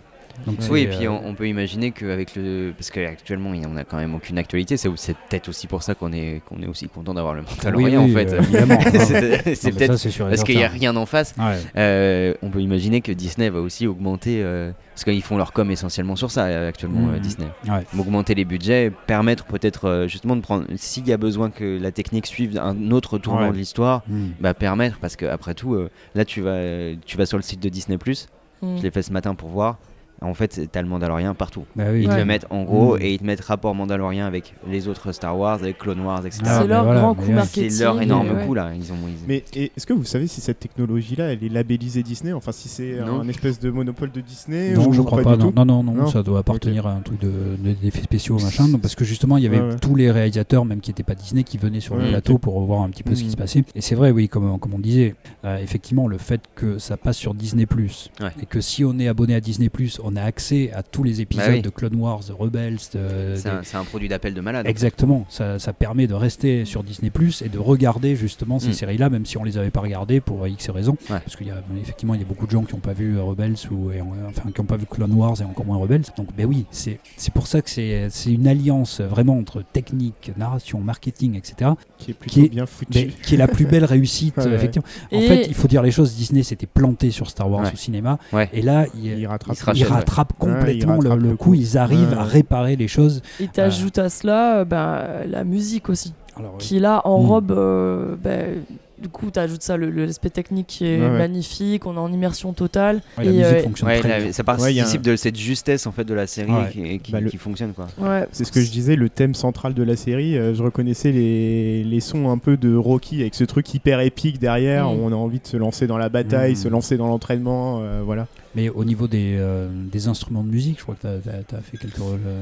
[0.45, 2.73] Donc Oui, et puis euh, on, on peut imaginer qu'avec le.
[2.77, 4.77] Parce qu'actuellement, on a quand même aucune actualité.
[4.77, 7.47] C'est c'est peut-être aussi pour ça qu'on est, qu'on est aussi content d'avoir le oui,
[7.57, 8.33] Mandalorian oui, en fait.
[8.33, 8.79] euh, évidemment.
[9.55, 11.33] C'est peut-être ça, c'est sûr et parce qu'il n'y a rien en face.
[11.37, 11.57] Ouais.
[11.77, 14.41] Euh, on peut imaginer que Disney va aussi augmenter.
[14.43, 17.13] euh, parce qu'ils font leur com essentiellement sur ça actuellement, Mhm.
[17.15, 17.47] euh, Disney.
[17.67, 17.85] Ouais.
[17.97, 20.65] Augmenter les budgets, permettre peut-être euh, justement de prendre.
[20.75, 23.51] S'il y a besoin que la technique suive un autre tournant Ouais.
[23.51, 24.27] de l'histoire, Mm.
[24.41, 24.97] bah permettre.
[24.99, 26.59] Parce que après tout, euh, là tu vas,
[27.05, 27.97] tu vas sur le site de Disney.
[27.97, 28.77] Mm.
[28.77, 29.77] Je l'ai fait ce matin pour voir.
[30.21, 31.63] En fait, t'as le Mandalorien partout.
[31.75, 32.01] Bah oui.
[32.01, 32.17] Ils te Ouais.
[32.19, 33.01] le mettent en gros Mm.
[33.01, 36.41] et ils te mettent rapport Mandalorien avec les autres Star Wars, avec Clone Wars, etc.
[36.45, 37.69] Ah, c'est mais leur voilà, grand coup marketing.
[37.69, 38.45] C'est leur énorme ouais.
[38.45, 38.71] coup là.
[38.75, 42.33] Ils ont, ils- Mais est-ce que vous savez si cette technologie-là, elle est labellisée Disney?
[42.33, 43.21] Enfin, si c'est Non.
[43.21, 45.37] un espèce de monopole de Disney Non, ou je crois pas.
[45.37, 45.55] du Non, tout?
[45.55, 46.07] Non, non, non, Non?
[46.07, 47.27] ça doit appartenir à un truc de-
[47.63, 48.67] de- d'effets spéciaux, machin.
[48.81, 49.79] Parce que justement, il y avait Ouais, ouais.
[49.79, 52.81] tous les réalisateurs, même qui n'étaient pas Disney, qui venaient sur le plateau pour voir
[52.81, 53.63] un petit peu ce qui se passait.
[53.75, 55.15] Et c'est vrai, oui, comme, comme on disait,
[55.45, 58.31] euh, effectivement, le fait que ça passe sur Disney Ouais.
[58.41, 59.69] et que si on est abonné à Disney
[60.11, 61.61] on a accès à tous les épisodes Bah oui.
[61.61, 64.65] de Clone Wars, de Rebels, de- c'est des- un, produit d'appel de malade.
[64.67, 68.73] Exactement, ça, ça permet de rester sur Disney Plus et de regarder justement ces Mm.
[68.73, 70.97] séries-là, même si on les avait pas regardées pour X raisons.
[71.09, 71.19] Ouais.
[71.19, 73.17] Parce qu'il y a effectivement il y a beaucoup de gens qui n'ont pas vu
[73.17, 75.77] euh, Rebels ou et, euh, enfin qui n'ont pas vu Clone Wars et encore moins
[75.77, 76.03] Rebels.
[76.17, 80.31] Donc ben oui, c'est c'est pour ça que c'est c'est une alliance vraiment entre technique,
[80.37, 81.71] narration, marketing, etc.
[81.97, 82.91] Qui est plutôt Qui est- bien foutu.
[82.93, 84.53] Mais qui est la plus belle réussite Ouais, ouais.
[84.55, 84.87] effectivement.
[85.11, 86.15] En Et- fait, il faut dire les choses.
[86.15, 87.73] Disney s'était planté sur Star Wars Ouais.
[87.73, 88.49] au cinéma Ouais.
[88.53, 89.57] et là il, Il rattrape.
[89.75, 89.89] il ouais.
[89.99, 91.49] Rattrapent complètement le- rattrapent le, le coup.
[91.51, 91.53] coup.
[91.55, 93.21] Ils arrivent Ouais, à réparer les choses.
[93.39, 96.57] Et t'ajoutes à cela euh, ben, la musique aussi, Alors, oui.
[96.59, 97.09] qui là Mm.
[97.09, 97.51] enrobe.
[97.51, 98.55] euh, ben,
[99.01, 101.17] du coup, t'ajoutes ça, le- le- l'aspect technique qui est Ouais, ouais.
[101.17, 102.97] magnifique, on est en immersion totale.
[103.17, 104.31] Ouais, la et, musique euh, fonctionne Ouais, très bien.
[104.33, 106.51] ça Ouais, il y a participe un- de cette justesse en fait de la série
[106.51, 106.69] Ouais.
[106.69, 107.87] qui, qui- Bah, le- qui fonctionne quoi.
[107.97, 111.13] ouais, C'est ce que je disais, le thème central de la série, euh, je reconnaissais
[111.13, 114.99] les, les sons un peu de Rocky avec ce truc hyper épique derrière, Mm.
[114.99, 116.57] où on a envie de se lancer dans la bataille, Mm.
[116.57, 118.27] se lancer dans l'entraînement, euh, voilà.
[118.55, 121.77] Mais au niveau des, euh, des instruments de musique, je crois que tu as, fait
[121.77, 121.99] quelques,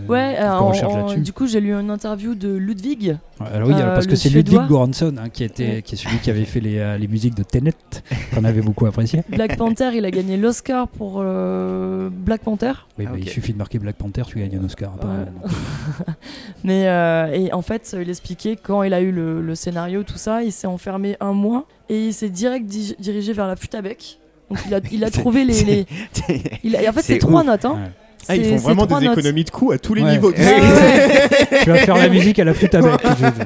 [0.07, 1.19] Ouais, euh, recherches là-dessus.
[1.19, 3.17] du coup, j'ai lu une interview de Ludwig.
[3.41, 4.29] Ouais, Alors oui, euh, alors parce le que c'est.
[4.29, 5.81] Ludwig Göransson hein, qui, était, Ouais.
[5.81, 7.73] qui est celui qui avait fait les, euh, les musiques de Tenet,
[8.33, 9.21] qu'on avait beaucoup apprécié.
[9.29, 12.71] Black Panther, il a gagné l'Oscar pour euh, Black Panther.
[12.97, 13.23] Oui, Ah, bah, ok.
[13.25, 14.93] Il suffit de marquer Black Panther, tu gagnes un Oscar.
[14.93, 15.25] apparemment.
[15.25, 15.51] Donc,
[16.63, 20.17] Mais euh, et en fait, il expliquait quand il a eu le, le scénario, tout
[20.17, 23.75] ça, il s'est enfermé un mois et il s'est direct di- dirigé vers la flûte
[23.75, 24.19] à bec.
[24.49, 25.85] Donc il a, il a trouvé les.
[26.63, 27.47] il a- en fait, c'est trois ouf.
[27.47, 27.65] notes.
[27.65, 27.73] Hein.
[27.83, 27.91] ouais.
[28.29, 29.17] Ah, ils font vraiment des notes.
[29.17, 30.11] économies de coûts à tous les Ouais.
[30.11, 30.33] niveaux.
[30.37, 31.59] Ah ouais.
[31.63, 32.99] tu vas faire la musique à la flûte à bec.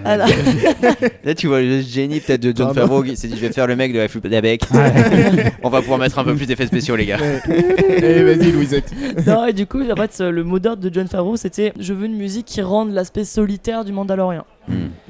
[0.03, 0.17] Ah
[1.23, 1.35] là.
[1.35, 2.81] Tu vois le génie peut-être de John Pardon.
[2.81, 4.63] Favreau qui s'est dit je vais faire le mec de la flûte d'Abec.
[4.73, 5.53] Ouais.
[5.61, 7.17] On va pouvoir mettre un peu plus d'effets spéciaux les gars.
[7.47, 8.91] Allez, vas-y, Louisette.
[9.27, 12.07] non, et du coup, en fait, le mot d'ordre de John Favreau, c'était Je veux
[12.07, 14.45] une musique qui rende l'aspect solitaire du Mandalorian.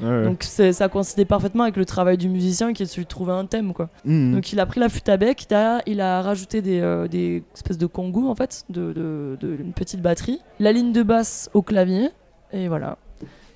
[0.02, 0.26] Ouais.
[0.26, 3.74] Donc ça coïncidait parfaitement avec le travail du musicien qui est de trouver un thème.
[3.74, 3.90] quoi.
[4.06, 4.34] Mm.
[4.36, 5.48] Donc il a pris la flûte à bec,
[5.88, 9.74] il a rajouté des, euh, des espèces de congo en fait, de, de- de- une
[9.74, 12.10] petite batterie, la ligne de basse au clavier,
[12.54, 12.98] et voilà.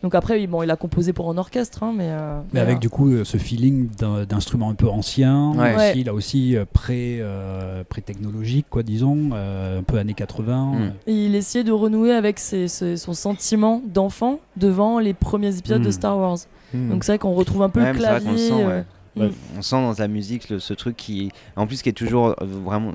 [0.05, 2.09] Donc après, bon, il a composé pour un orchestre, hein, mais.
[2.11, 3.89] euh, Mais avec du coup euh, ce feeling
[4.29, 5.89] d'instrument un peu ancien, Ouais.
[5.89, 10.65] aussi, là aussi euh, pré, euh, pré-technologique, quoi, disons, euh, un peu années 80.
[10.73, 10.75] Mm.
[10.83, 15.57] euh, Et il essayait de renouer avec ses- ses- son sentiment d'enfant devant les premiers
[15.57, 15.91] épisodes de Mm.
[15.93, 16.37] Star Wars.
[16.75, 16.89] Mm.
[16.91, 18.37] Donc c'est vrai qu'on retrouve un peu Ouais, le clavier.
[18.37, 18.83] sent, euh,
[19.17, 19.27] ouais.
[19.29, 19.31] mm.
[19.57, 22.91] On sent dans ta musique le- ce truc qui, en plus, qui est toujours vraiment,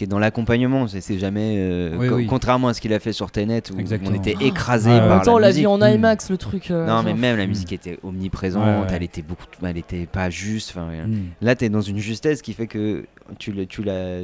[0.00, 0.86] qui est dans l'accompagnement.
[0.88, 2.26] C'est jamais, euh, Oui, co- oui.
[2.26, 4.12] contrairement à ce qu'il a fait sur Tenet où Exactement.
[4.12, 5.08] on était écrasé Ouais, En ouais.
[5.08, 5.60] par même temps, on la l'a musique.
[5.62, 5.94] vu en Mm.
[5.94, 6.70] IMAX, le truc.
[6.70, 7.48] euh, Non, mais même la Mm.
[7.50, 8.64] musique était omniprésente.
[8.64, 8.86] Ouais, ouais.
[8.96, 10.70] Elle était beaucoup, elle était pas juste.
[10.70, 11.24] Enfin, mm.
[11.42, 13.04] Là, tu es dans une justesse qui fait que
[13.38, 14.20] tu, le- tu, la,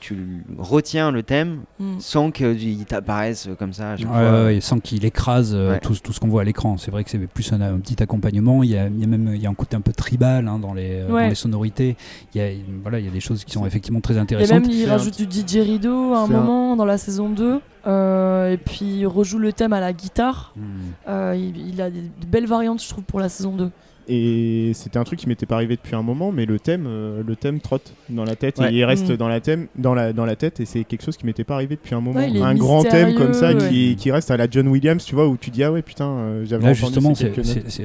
[0.00, 2.00] tu, retiens le thème Mm.
[2.00, 5.80] sans qu'il t'apparaisse comme ça Ouais, ouais, sans qu'il écrase euh, Ouais.
[5.80, 6.76] tout, tout ce qu'on voit à l'écran.
[6.76, 8.62] C'est vrai que c'est plus un, un petit accompagnement.
[8.64, 10.48] Il y a, il y a même il y a un côté un peu tribal
[10.48, 11.22] hein, dans, les, euh, Ouais.
[11.24, 11.96] dans les sonorités.
[12.34, 12.48] Il y a,
[12.82, 14.62] voilà, il y a des choses qui sont effectivement très Et intéressantes.
[14.62, 17.60] même, il un- rajoute du DJ Rideau à un moment dans la saison 2.
[17.86, 20.52] euh, et puis, il rejoue le thème à la guitare.
[20.56, 20.62] Mm.
[21.08, 23.70] Euh, il, il a des, de belles variantes, je trouve, pour la saison 2.
[24.10, 27.22] Et c'était un truc qui m'était pas arrivé depuis un moment, mais le thème, euh,
[27.26, 28.72] le thème trotte dans la tête Ouais.
[28.72, 29.16] et il reste Mm.
[29.16, 31.54] dans la thème, dans la dans la tête et c'est quelque chose qui m'était pas
[31.54, 32.18] arrivé depuis un moment.
[32.18, 35.14] Ouais, il un grand thème comme ça qui, qui reste à la John Williams, tu
[35.14, 37.12] vois, où tu dis ah ouais putain, euh, j'avais Là entendu justement,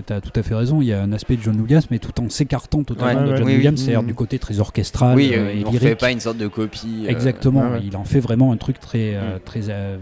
[0.05, 0.81] t'as tout à fait raison.
[0.81, 3.31] Il y a un aspect de John Williams, mais tout en s'écartant totalement Ouais, de
[3.31, 3.57] ouais, John oui, oui.
[3.57, 4.07] Williams, c'est-à-dire Mm.
[4.07, 7.03] du côté très orchestral oui, euh, euh, et on fait pas une sorte de copie.
[7.05, 9.39] euh, Exactement, il en fait vraiment un truc très, euh, Mm.
[9.45, 9.97] très, euh,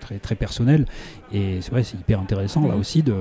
[0.00, 0.86] très, très personnel.
[1.32, 3.02] Et c'est vrai, c'est hyper intéressant là aussi.
[3.02, 3.14] De...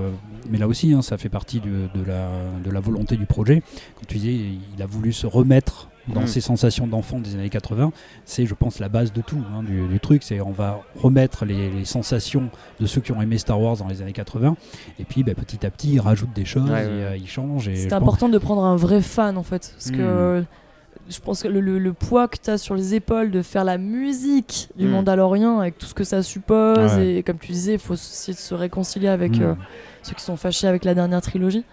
[0.49, 2.29] Mais là aussi, hein, ça fait partie de, de la,
[2.63, 3.63] de la volonté du projet.
[3.95, 4.33] Quand tu disais,
[4.75, 6.27] il a voulu se remettre dans Mm.
[6.27, 7.91] ses sensations d'enfant des années 80.
[8.25, 10.21] C'est, je pense, la base de tout, hein, du, du truc.
[10.21, 12.49] C'est on va remettre les, les sensations
[12.79, 14.55] de ceux qui ont aimé Star Wars dans les années 80.
[14.99, 16.91] Et puis, bah, petit à petit, il rajoute des choses, Ouais, et, ouais.
[17.05, 17.67] euh, il change.
[17.69, 19.71] et C'est pense- important de prendre un vrai fan, en fait.
[19.73, 19.97] Parce Mm.
[19.97, 20.43] que
[21.09, 23.63] je pense que le, le- le poids que tu as sur les épaules de faire
[23.63, 24.91] la musique du Mm.
[24.91, 27.15] Mandalorian, avec tout ce que ça suppose, Ouais.
[27.17, 29.43] et comme tu disais, il faut essayer de se réconcilier avec Mm.
[29.43, 29.53] euh,
[30.03, 31.63] ceux qui sont fâchés avec la dernière trilogie.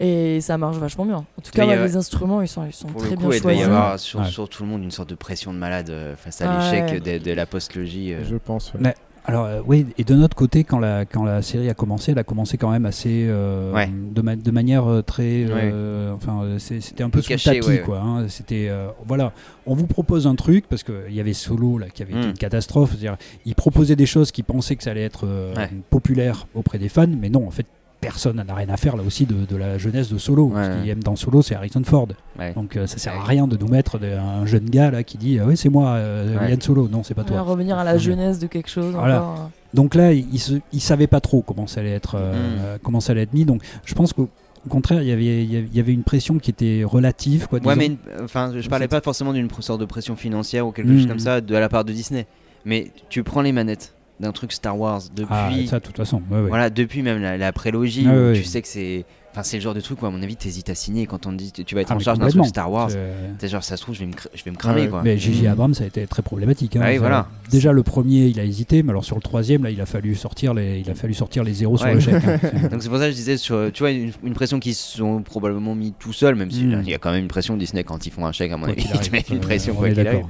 [0.00, 1.16] Et ça marche vachement bien.
[1.18, 3.40] En tout cas, les instruments, ils sont, ils sont Pour très le bien coup, il
[3.40, 3.64] devait y choisis.
[3.66, 4.26] avoir sur, Ouais.
[4.26, 6.90] sur tout le monde une sorte de pression de malade euh, face à Ah l'échec
[7.04, 7.18] ouais.
[7.18, 8.14] de, de la post-logie.
[8.14, 8.24] euh.
[8.28, 8.72] Je pense.
[8.74, 8.94] ouais.
[9.24, 12.18] Alors euh, oui, et de notre côté, quand la, quand la série a commencé, elle
[12.18, 13.88] a commencé quand même assez euh, Ouais.
[13.88, 17.82] de, ma- de manière euh, très, euh, enfin c'est- c'était un peu sous tapis ouais,
[17.82, 18.00] quoi.
[18.00, 18.26] hein.
[18.28, 19.32] C'était euh, voilà,
[19.64, 22.26] on vous propose un truc parce que il y avait Solo là qui avait été
[22.30, 22.90] une catastrophe.
[22.90, 23.16] C'est-à-dire,
[23.46, 25.54] ils proposaient des choses qui pensaient que ça allait être euh,
[25.90, 27.66] populaire auprès des fans, mais non en fait.
[28.02, 30.48] Personne n'a rien à faire là aussi de, de la jeunesse de Solo.
[30.48, 30.82] Ouais, Ce ouais.
[30.82, 32.08] qui aime dans Solo, c'est Harrison Ford.
[32.38, 32.52] Ouais.
[32.52, 35.16] Donc euh, ça sert à rien de nous mettre de- un jeune gars là qui
[35.18, 36.50] dit ah oui c'est moi euh, Ouais.
[36.50, 36.88] Yann Solo.
[36.88, 37.40] Non c'est pas toi.
[37.42, 37.98] revenir à la Ouais.
[37.98, 38.92] jeunesse de quelque chose.
[38.94, 39.22] Voilà.
[39.22, 39.50] encore.
[39.72, 42.60] Donc là, il ne il savait pas trop comment ça allait être, euh, Mm.
[42.60, 43.44] euh, comment ça allait être mis.
[43.46, 44.28] Donc je pense qu'au
[44.66, 46.82] au contraire, il y avait- il y avait- il y avait une pression qui était
[46.84, 47.48] relative.
[47.48, 50.72] Quoi, Ouais, mais une- enfin, je parlais pas forcément d'une sorte de pression financière ou
[50.72, 50.98] quelque Mm.
[50.98, 52.26] chose comme ça de à la part de Disney.
[52.64, 56.22] Mais tu prends les manettes d'un truc Star Wars depuis, Ah, ça, de toute façon.
[56.30, 56.48] ouais, ouais.
[56.48, 59.62] voilà, depuis même la, la prélogie, Ah, ouais, tu sais que c'est, enfin, c'est le
[59.62, 61.74] genre de truc où à mon avis t'hésites à signer quand on te dit tu
[61.74, 62.46] vas être Ah, en charge d'un truc.
[62.46, 62.90] Star Wars.
[62.90, 62.98] C'est-
[63.38, 65.02] T'es genre ça se trouve je vais me, cr- je vais me cramer Ouais, quoi.
[65.02, 65.42] Mais J.J.
[65.44, 65.46] Mm.
[65.48, 66.76] Abrams, ça a été très problématique.
[66.76, 66.80] hein.
[66.84, 67.28] Ah oui, voilà.
[67.50, 70.14] Déjà le premier, il a hésité, mais alors sur le troisième, là, il a fallu
[70.14, 72.22] sortir les, il a fallu sortir les zéros sur le chèque.
[72.24, 72.38] hein.
[72.70, 74.98] Donc c'est pour ça que je disais sur, tu vois, une, une pression qu'ils se
[74.98, 76.82] sont probablement mis tout seuls, même si Mm.
[76.84, 78.82] y a quand même une pression Disney quand ils font un chèque à mon avis,
[78.94, 80.24] ils te mettent une pression on quoi qu'il arrive.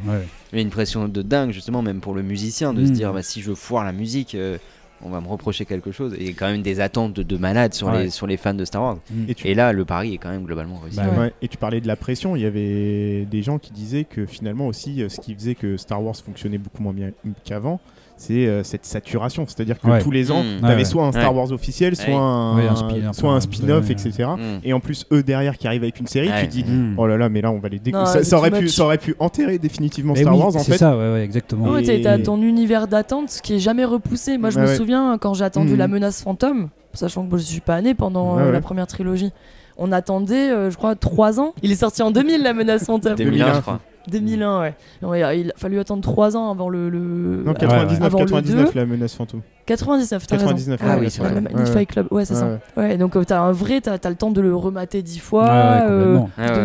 [0.52, 2.94] Mais une pression de dingue justement même pour le musicien de se Mm.
[2.94, 4.58] dire bah, si je foire la musique euh,
[5.04, 6.14] on va me reprocher quelque chose.
[6.18, 8.04] Et quand même des attentes de, de malades sur, Ouais.
[8.04, 8.98] les, sur les fans de Star Wars.
[9.10, 9.24] Mm.
[9.28, 10.96] Et tu, et là le pari est quand même globalement réussi.
[10.96, 14.04] Bah, ouais, et tu parlais de la pression, il y avait des gens qui disaient
[14.04, 17.10] que finalement aussi, euh, ce qui faisait que Star Wars fonctionnait beaucoup moins bien
[17.44, 17.80] qu'avant,
[18.22, 19.44] c'est euh, cette saturation.
[19.46, 20.00] C'est-à-dire que Ouais.
[20.00, 20.60] tous les ans, Mm.
[20.60, 21.34] tu avais Ouais, soit un Star.
[21.34, 22.14] Wars officiel, soit Ouais.
[22.14, 23.92] un, Ouais, un spin- soit un enfin, spin-off, ouais.
[23.92, 24.28] etc.
[24.36, 24.40] Mm.
[24.64, 26.42] Et en plus, eux derrière qui arrivent avec une série, Ouais.
[26.42, 26.94] tu dis Mm.
[26.98, 28.06] Oh là là, mais là on va les dégoûter.
[28.06, 30.58] Ça, c'est ça aurait pu, ça aurait pu enterrer définitivement Mais Star oui, Wars en
[30.60, 30.78] c'est fait.
[30.78, 31.68] ça, ouais, ouais, exactement.
[31.70, 34.38] Ouais, t'as- Et- t'as ton univers d'attente qui est jamais repoussé.
[34.38, 34.76] Moi, je me ouais.
[34.76, 35.78] souviens quand j'ai attendu Mhm.
[35.78, 38.52] La Menace Fantôme, sachant que je suis pas né pendant euh, ouais.
[38.52, 39.30] la première trilogie.
[39.78, 41.54] On attendait, euh, je crois, 3 ans.
[41.62, 43.14] Il est sorti en 2000, La Menace Fantôme.
[43.14, 44.74] 2001 je crois 2001, ouais.
[45.02, 46.88] Ouais, il a fallu attendre 3 ans avant le.
[46.88, 46.98] le...
[47.44, 48.80] Non, avant 99, avant le 99 2.
[48.80, 49.40] la menace fantôme.
[49.66, 50.92] 99, t'as 99, raison.
[50.92, 51.34] ah Ouais, oui, c'est vrai.
[51.40, 51.86] le Ouais, Fight ouais.
[51.86, 52.58] Club, ouais, c'est Ouais, ça.
[52.76, 52.82] ouais.
[52.88, 55.44] Ouais, donc euh, t'as un vrai, t'as as le temps de le remater 10 fois,
[55.44, 56.18] Ouais, ouais, euh,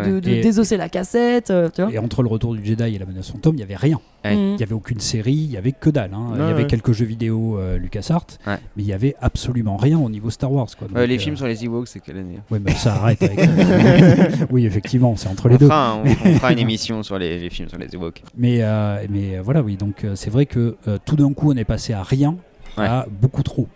[0.05, 1.91] de, de- de Et- désosser la cassette, euh, tu vois.
[1.91, 3.99] Et entre le retour du Jedi et la menace fantôme, il y avait rien.
[4.25, 4.35] Ouais.
[4.35, 4.41] Mhm.
[4.53, 6.11] Il n'y avait aucune série, il y avait que dalle.
[6.13, 6.31] hein.
[6.33, 6.67] il y avait ouais.
[6.67, 8.57] quelques jeux vidéo euh, LucasArts, Ouais.
[8.75, 10.67] mais il y avait absolument rien au niveau Star Wars.
[10.77, 10.87] Quoi.
[10.87, 13.21] Donc, les euh, films sur les Ewoks c'est quelle année Ouais, mais ça arrête.
[13.23, 13.39] avec-
[14.51, 15.67] oui, effectivement, c'est entre les on deux.
[15.67, 19.05] fera, on, on fera une émission sur les, les films sur les Ewoks Mais, euh,
[19.09, 19.77] mais euh, voilà, oui.
[19.77, 22.35] Donc euh, c'est vrai que euh, tout d'un coup, on est passé à rien,
[22.77, 22.85] Ouais.
[22.85, 23.67] à beaucoup trop.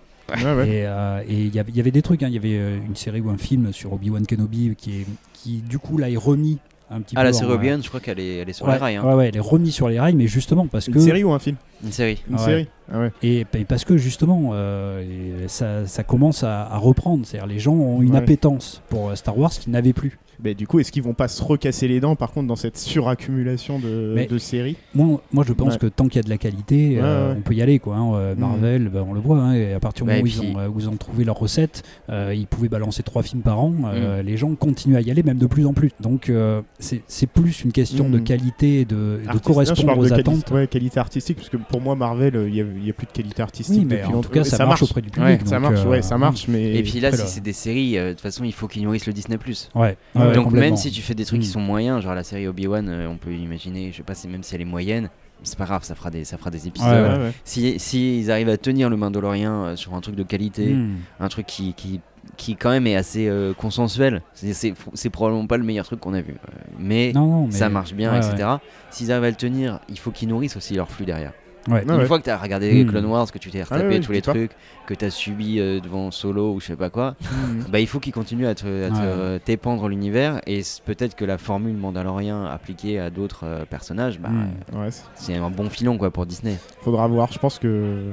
[0.65, 0.85] Et
[1.29, 2.23] il y avait- il y avait des trucs.
[2.23, 2.27] hein.
[2.29, 5.57] Il y avait euh, une série ou un film sur Obi-Wan Kenobi qui, est, qui,
[5.57, 6.57] du coup, là, est remis
[6.91, 7.23] un petit ah peu.
[7.25, 9.03] la en- série Obi-Wan je crois qu'elle est, elle est sur ouais, les rails hein.
[9.05, 11.31] ouais, ouais, elle est remise sur les rails, mais justement parce Une que série ou
[11.31, 11.55] un film?
[11.83, 12.41] Une série Une Ouais.
[12.43, 13.11] série Ah ouais.
[13.23, 17.25] Et, et parce que justement, euh, ça, ça commence à, à reprendre.
[17.25, 18.17] C'est-à-dire les gens ont une Ouais.
[18.17, 20.19] appétence pour euh, Star Wars qu'ils n'avaient plus.
[20.43, 22.77] Mais du coup, est-ce qu'ils vont pas se recasser les dents par contre dans cette
[22.77, 25.79] suraccumulation de, séries Moi, moi je pense Ouais.
[25.79, 27.35] que tant qu'il y a de la qualité, Ouais, euh, ouais.
[27.37, 27.79] on peut y aller.
[27.79, 28.13] Quoi, hein.
[28.15, 28.39] Euh, Mm.
[28.39, 29.37] Marvel, ben, on le voit.
[29.39, 30.95] hein, et à partir du moment où, et ils puis- ont, euh, où ils ont
[30.95, 33.69] trouvé leur recette, euh, ils pouvaient balancer trois films par an.
[33.69, 33.85] Mm.
[33.93, 35.91] euh, Les gens continuent à y aller, même de plus en plus.
[35.99, 38.11] Donc euh, c'est c'est plus une question Mm.
[38.11, 40.51] de qualité et de, de correspondre aux de quali- attentes.
[40.51, 43.79] ouais, qualité artistique, parce que pour moi, Marvel, il n'y a, plus de qualité artistique.
[43.79, 44.29] Oui, mais depuis en longtemps.
[44.29, 45.41] tout cas, ça, marche auprès du public.
[45.41, 46.75] Ouais, Ça marche, euh, ouais, ça marche, mais.
[46.75, 49.05] et puis là si c'est des séries euh, de toute façon il faut qu'ils nourrissent
[49.07, 49.97] le Disney Plus Ouais,
[50.31, 51.51] ouais, donc même si tu fais des trucs qui Mm.
[51.51, 54.43] sont moyens genre la série Obi-Wan euh, on peut imaginer je sais pas si même
[54.43, 55.09] si elle est moyenne
[55.43, 57.31] c'est pas grave ça fera des ça fera des épisodes Ouais, Ouais, ouais.
[57.43, 60.95] si si ils arrivent à tenir le Mandalorian euh, sur un truc de qualité Mm.
[61.19, 61.99] un truc qui, qui,
[62.37, 64.21] qui quand même est assez euh, consensuel.
[64.33, 66.35] C'est- probablement pas le meilleur truc qu'on a vu.
[66.79, 68.47] Mais, Non, non, mais ça marche bien, etc.
[68.91, 71.33] S'ils arrivent à le tenir, il faut qu'ils nourrissent aussi leur flux derrière.
[71.67, 71.83] Ouais.
[71.83, 72.05] Une ouais.
[72.05, 72.87] fois que tu as regardé Mm.
[72.89, 74.31] Clone Wars, que tu t'es retapé ouais, tous les dis pas.
[74.33, 74.51] trucs,
[74.87, 77.71] que tu as subi euh, devant Solo ou je sais pas quoi, Mm.
[77.71, 78.89] bah, il faut qu'ils continuent à te, Ouais.
[78.99, 80.41] euh, t'épandre l'univers.
[80.47, 84.79] Et peut-être que la formule Mandalorian appliquée à d'autres euh, personnages, bah, Mm.
[84.79, 86.57] Ouais, c'est- un bon filon quoi, pour Disney.
[86.81, 87.31] faudra voir.
[87.31, 88.05] Je pense que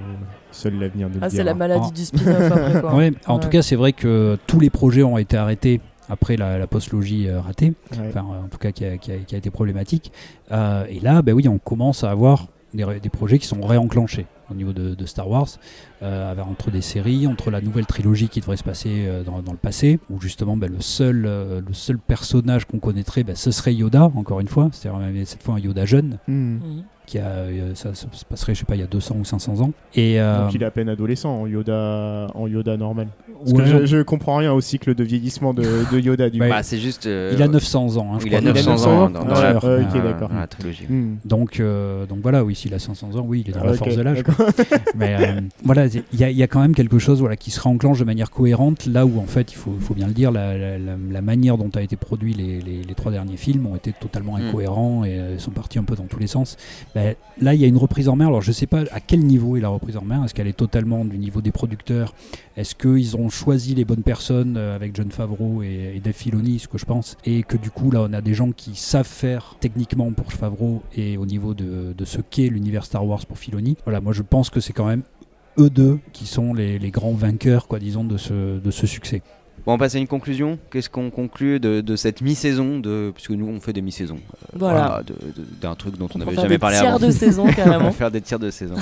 [0.51, 1.95] seul l'avenir de Ah, c'est la maladie Ah.
[1.95, 2.95] du spin-off après quoi.
[2.97, 3.41] Ouais, en Ouais.
[3.41, 5.81] tout cas, c'est vrai que tous les projets ont été arrêtés
[6.11, 8.09] après la, la postlogie euh, ratée, Ouais.
[8.09, 10.13] enfin euh, en tout cas qui a, qui a- qui a été problématique.
[10.53, 14.55] Euh, et là, bah oui, on commence à avoir des, projets qui sont réenclenchés au
[14.55, 15.49] niveau de, de Star Wars,
[16.03, 19.53] euh, entre des séries, entre la nouvelle trilogie qui devrait se passer euh, dans, dans
[19.53, 23.51] le passé, où justement bah, le, seul, euh, le seul personnage qu'on connaîtrait, bah, ce
[23.51, 26.33] serait Yoda, encore une fois, c'est-à-dire cette fois un Yoda jeune, Mm.
[26.33, 26.85] Mhm.
[27.09, 29.25] Qui a, euh, ça, ça se passerait, je sais pas, il y a 200 ou
[29.25, 29.73] 500 ans.
[29.95, 33.09] Et, euh, Donc il est à peine adolescent en Yoda, en Yoda normal.
[33.41, 35.63] Parce ouais, que je, je comprends rien au cycle de vieillissement de,
[35.93, 36.49] de Yoda du Ouais.
[36.59, 37.07] Bah, c'est juste.
[37.07, 38.53] euh, il a 900 ans, hein, je il a crois.
[38.53, 40.87] 900 900 ans ans dans, dans la, dans trilogie.
[40.89, 41.17] Mm.
[41.25, 43.73] Donc, euh, donc voilà, oui, s'il a 500 ans, oui, il est dans Ah, la
[43.75, 44.23] force de l'âge.
[44.97, 47.51] Mais euh, voilà, il y, a- il y a quand même quelque chose voilà, qui
[47.51, 50.13] se réenclenche de manière cohérente, là où en fait, il faut, il faut bien le
[50.13, 53.37] dire, la, la- la- la manière dont a été produit les, les- les trois derniers
[53.37, 54.43] films ont été totalement Mm.
[54.49, 56.57] incohérents et euh, sont partis un peu dans tous les sens.
[56.99, 58.27] Ben, là, il y a une reprise en main.
[58.27, 60.25] Alors, je ne sais pas à quel niveau est la reprise en main.
[60.25, 62.13] Est-ce qu'elle est totalement du niveau des producteurs?
[62.57, 66.67] Est-ce qu'ils ont choisi les bonnes personnes euh, avec John Favreau et, Dave Filoni, ce
[66.67, 67.17] que je pense?
[67.25, 70.83] Et que du coup, là, on a des gens qui savent faire techniquement pour Favreau
[70.97, 73.77] et au niveau de, ce qu'est l'univers Star Wars pour Filoni.
[73.85, 75.03] Voilà, moi, je pense que c'est quand même
[75.57, 79.23] eux deux qui sont les, grands vainqueurs, quoi, disons, de ce succès.
[79.67, 80.59] Bon, on passe à une conclusion.
[80.71, 83.11] Qu'est-ce qu'on conclut de, de cette mi-saison de...
[83.15, 84.17] Puisque nous, on fait des mi-saisons.
[84.17, 85.03] Euh, Voilà.
[85.61, 87.07] D'un truc dont on n'avait jamais des parlé tiers avant.
[87.07, 88.77] de saison, on va faire des tirs de saison.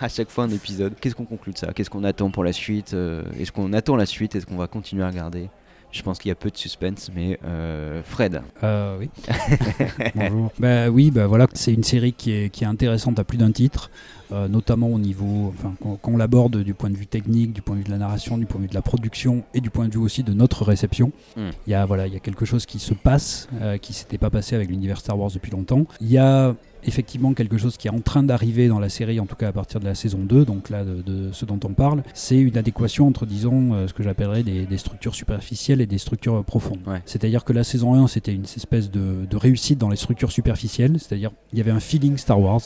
[0.00, 0.94] à chaque fois un épisode.
[1.00, 1.72] Qu'est-ce qu'on conclut de ça?
[1.74, 4.34] Qu'est-ce qu'on attend pour la suite Euh, Est-ce qu'on attend la suite?
[4.34, 5.48] Est-ce qu'on va continuer à regarder?
[5.90, 8.42] Je pense qu'il y a peu de suspense, mais euh, Fred.
[8.62, 9.10] Euh, oui.
[10.14, 10.52] Bonjour.
[10.58, 13.52] Bah oui, bah voilà, c'est une série qui est, qui est intéressante à plus d'un
[13.52, 13.90] titre,
[14.30, 17.62] euh, notamment au niveau, enfin, quand, quand on l'aborde du point de vue technique, du
[17.62, 19.70] point de vue de la narration, du point de vue de la production et du
[19.70, 21.10] point de vue aussi de notre réception.
[21.36, 21.48] Mm.
[21.66, 24.18] Il y a voilà, il y a quelque chose qui se passe, euh, qui s'était
[24.18, 25.86] pas passé avec l'univers Star Wars depuis longtemps.
[26.02, 29.26] Il y a effectivement quelque chose qui est en train d'arriver dans la série, en
[29.26, 31.72] tout cas à partir de la saison 2, donc là de, de ce dont on
[31.72, 35.86] parle, c'est une adéquation entre, disons, euh, ce que j'appellerais des, des structures superficielles et
[35.86, 36.80] des structures profondes.
[36.86, 37.02] Ouais.
[37.06, 40.98] C'est-à-dire que la saison 1, c'était une espèce de, de réussite dans les structures superficielles,
[40.98, 42.62] c'est-à-dire il y avait un feeling Star Wars,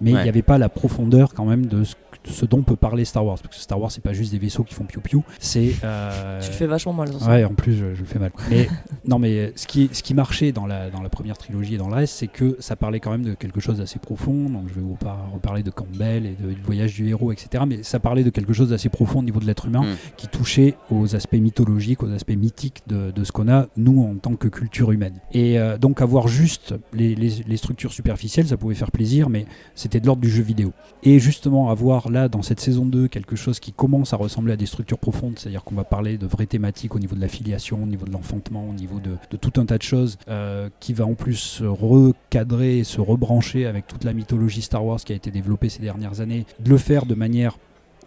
[0.00, 1.96] mais il n'y avait pas la profondeur quand même de ce, de
[2.26, 4.64] ce dont peut parler Star Wars, parce que Star Wars, c'est pas juste des vaisseaux
[4.64, 5.72] qui font piou-piou, c'est...
[5.84, 7.08] euh, Tu le fais vachement mal.
[7.28, 8.30] Ouais, en plus, je, je le fais mal.
[8.50, 8.68] Mais
[9.06, 11.88] non, mais ce qui, ce qui marchait dans la, dans la première trilogie et dans
[11.88, 14.50] le reste, c'est que ça parlait quand même de quelque chose d'assez profond.
[14.50, 17.64] Donc, je vais vous pas reparler de Campbell et de- du voyage du héros, etc.
[17.66, 19.96] Mais ça parlait de quelque chose d'assez profond au niveau de l'être humain, Mm.
[20.16, 24.14] qui touchait aux aspects mythologiques, aux aspects mythiques de, de ce qu'on a, nous, en
[24.16, 25.14] tant que culture humaine.
[25.32, 29.46] Et euh, donc, avoir juste les, les- les structures superficielles, ça pouvait faire plaisir, mais
[29.74, 30.72] c'était de l'ordre du jeu vidéo.
[31.02, 34.66] Et justement, avoir dans cette saison 2, quelque chose qui commence à ressembler à des
[34.66, 37.86] structures profondes, c'est-à-dire qu'on va parler de vraies thématiques au niveau de la filiation, au
[37.86, 41.14] niveau de l'enfantement, au niveau de, tout un tas de choses, euh, qui va en
[41.14, 45.30] plus se recadrer et se rebrancher avec toute la mythologie Star Wars qui a été
[45.30, 47.58] développée ces dernières années, de le faire de manière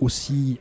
[0.01, 0.59] aussi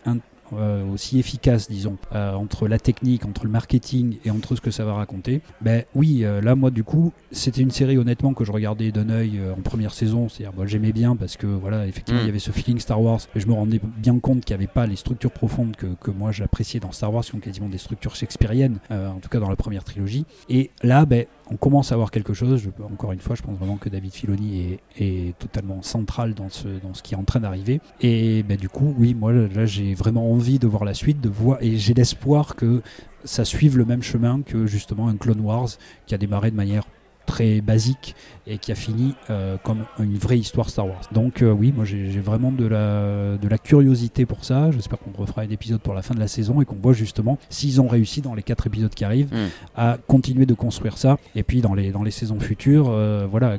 [0.54, 4.70] euh, aussi efficace, disons, euh, entre la technique, entre le marketing et entre ce que
[4.70, 8.44] ça va raconter, ben oui, euh, là, moi, du coup, c'était une série, honnêtement, que
[8.44, 10.28] je regardais d'un œil en première saison.
[10.28, 12.24] C'est-à-dire, bon, j'aimais bien parce que, voilà, effectivement, Mm.
[12.24, 14.62] il y avait ce feeling Star Wars, et je me rendais bien compte qu'il n'y
[14.62, 17.68] avait pas les structures profondes que, que moi j'appréciais dans Star Wars, qui sont quasiment
[17.68, 20.24] des structures shakespeariennes, en tout cas dans la première trilogie.
[20.48, 22.70] Et là, ben, on commence à voir quelque chose.
[22.92, 26.68] Encore une fois, je pense vraiment que David Filoni est, totalement central dans ce,
[27.02, 27.80] qui est en train d'arriver.
[28.00, 31.28] Et ben, du coup, oui, moi là, j'ai vraiment envie de voir la suite, de
[31.28, 32.82] voir, et j'ai l'espoir que
[33.24, 35.68] ça suive le même chemin que justement un Clone Wars
[36.06, 36.84] qui a démarré de manière
[37.28, 41.02] très basique et qui a fini euh, comme une vraie histoire Star Wars.
[41.12, 44.70] Donc euh, oui, moi j'ai vraiment de la, de la curiosité pour ça.
[44.72, 47.38] J'espère qu'on refera un épisode pour la fin de la saison et qu'on voit justement
[47.50, 49.48] s'ils ont réussi dans les quatre épisodes qui arrivent Mm.
[49.76, 51.18] à continuer de construire ça.
[51.36, 53.58] Et puis dans les, dans les saisons futures, euh, voilà.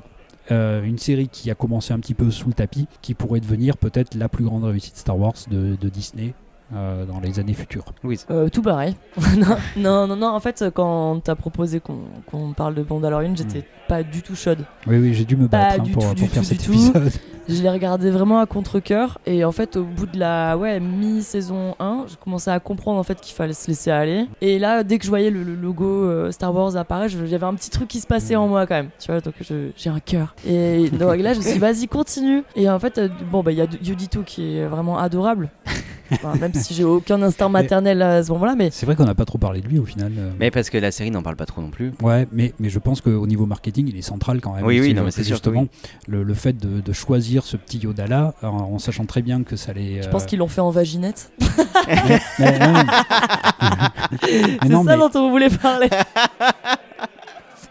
[0.52, 3.78] euh, une série qui a commencé un petit peu sous le tapis, qui pourrait devenir
[3.78, 6.34] peut-être la plus grande réussite Star Wars de, de Disney
[6.74, 7.86] euh, dans les années futures.
[8.04, 8.20] Oui.
[8.30, 8.96] Euh, tout pareil.
[9.38, 13.66] non, non, non, non, en fait, quand t'as proposé qu'on qu'on parle de Mandalorian, j'étais
[13.88, 14.66] pas du tout chaude.
[14.88, 16.66] Oui, oui, j'ai dû me battre hein, pour, tout, pour du faire tout, cet du
[16.66, 16.74] tout.
[16.74, 17.12] épisode.
[17.50, 21.76] Je l'ai regardé vraiment à contre-coeur et en fait au bout de la ouais, mi-saison
[21.80, 24.26] 1, je commençais à comprendre en fait qu'il fallait se laisser aller.
[24.42, 27.56] Et là dès que je voyais le, le logo euh, Star Wars apparaître, j'avais un
[27.56, 28.90] petit truc qui se passait en moi quand même.
[29.00, 29.34] Tu vois, donc
[29.76, 30.36] j'ai un cœur.
[30.48, 32.44] Et donc là je me suis dit vas-y continue.
[32.56, 35.50] Et en fait euh, bon bah il y a Yodito qui est vraiment adorable.
[36.12, 39.14] Enfin, même si j'ai aucun instinct maternel à ce moment-là mais C'est vrai qu'on n'a
[39.14, 40.12] pas trop parlé de lui au final.
[40.18, 40.32] euh.
[40.40, 41.92] Mais parce que la série n'en parle pas trop non plus.
[42.02, 44.66] Ouais, mais, mais je pense qu'au niveau marketing, il est central quand même.
[44.66, 45.68] Oui, oui, non, mais c'est sûr que justement,
[46.08, 49.44] le, le fait de, de choisir ce petit Yoda là, en, en sachant très bien
[49.44, 50.02] que ça allait.
[50.02, 51.32] je euh, pense qu'ils l'ont fait en vaginette?
[51.88, 52.74] mais- mais non,
[54.22, 55.90] C'est non, ça mais- dont on voulait parler.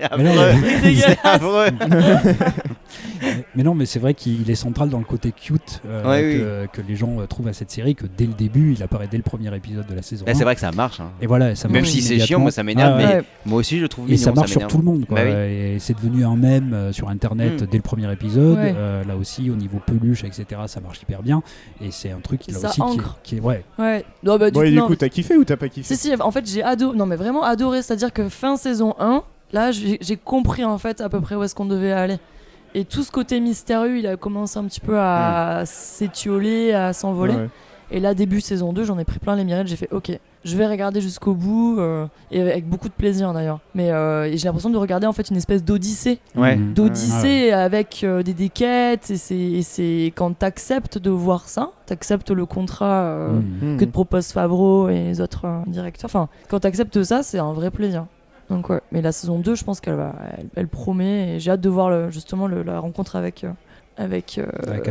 [0.01, 0.63] C'est Mais non, affreux.
[0.85, 1.69] C'est affreux.
[3.55, 6.81] Mais- non, mais c'est vrai qu'il est central dans le côté cute euh, Ouais, que,
[6.81, 9.17] que les gens euh, trouvent à cette série, que dès le début, il apparaît dès
[9.17, 10.25] le premier épisode de la saison.
[10.29, 10.45] C'est 1.
[10.45, 11.01] vrai que ça marche.
[11.01, 11.11] hein.
[11.21, 13.23] Et voilà, ça Même marche si c'est chiant, moi ça m'énerve, Ah, mais ouais.
[13.47, 14.25] Moi aussi je le trouve Et mignon.
[14.25, 15.17] ça marche sur tout le monde, quoi.
[15.17, 15.33] Bah oui.
[15.53, 17.67] Et c'est devenu un mème euh, sur Internet Mm.
[17.67, 18.59] dès le premier épisode.
[18.59, 18.75] Ouais.
[18.77, 21.43] Euh, là aussi, au niveau peluche, etc., ça marche hyper bien.
[21.83, 23.19] Et c'est un truc Et là ça aussi qui est, ancre.
[23.23, 23.65] qui est- ouais.
[23.79, 24.05] Ouais.
[24.23, 24.87] Non, bah, du Bon, et coup, du non.
[24.87, 25.95] coup, t'as kiffé ou t'as pas kiffé?
[25.95, 26.97] Si, si, en fait, j'ai adoré.
[26.97, 27.83] Non, mais vraiment adoré.
[27.83, 29.23] C'est-à-dire que fin saison 1,
[29.53, 32.17] là, j'ai j'ai compris en fait à peu près où est-ce qu'on devait aller.
[32.75, 37.35] Et tout ce côté mystérieux, il a commencé un petit peu à s'étioler, à s'envoler.
[37.35, 37.49] Ouais.
[37.91, 39.67] Et là, début saison 2, j'en ai pris plein les mirettes.
[39.67, 40.13] J'ai fait, ok,
[40.45, 41.77] je vais regarder jusqu'au bout.
[41.79, 43.61] euh, et avec beaucoup de plaisir d'ailleurs.
[43.75, 46.19] Mais euh, j'ai l'impression de regarder en fait une espèce d'odyssée.
[46.37, 46.57] Ouais.
[46.57, 46.75] Mm.
[46.75, 49.11] D'odyssée avec euh, des déquêtes.
[49.11, 53.05] Et c'est- et c'est quand t'acceptes de voir ça, t'acceptes le contrat.
[53.05, 53.79] euh, Mm.
[53.79, 56.11] que te propose Favreau et les autres euh, directeurs.
[56.13, 58.05] Enfin, quand t'acceptes ça, c'est un vrai plaisir.
[58.51, 61.37] Donc ouais, mais la saison 2, je pense qu'elle va, elle, elle promet.
[61.37, 63.53] Et j'ai hâte de voir le, justement le- la rencontre avec, euh,
[63.99, 64.39] avec.
[64.39, 64.89] euh, Avec.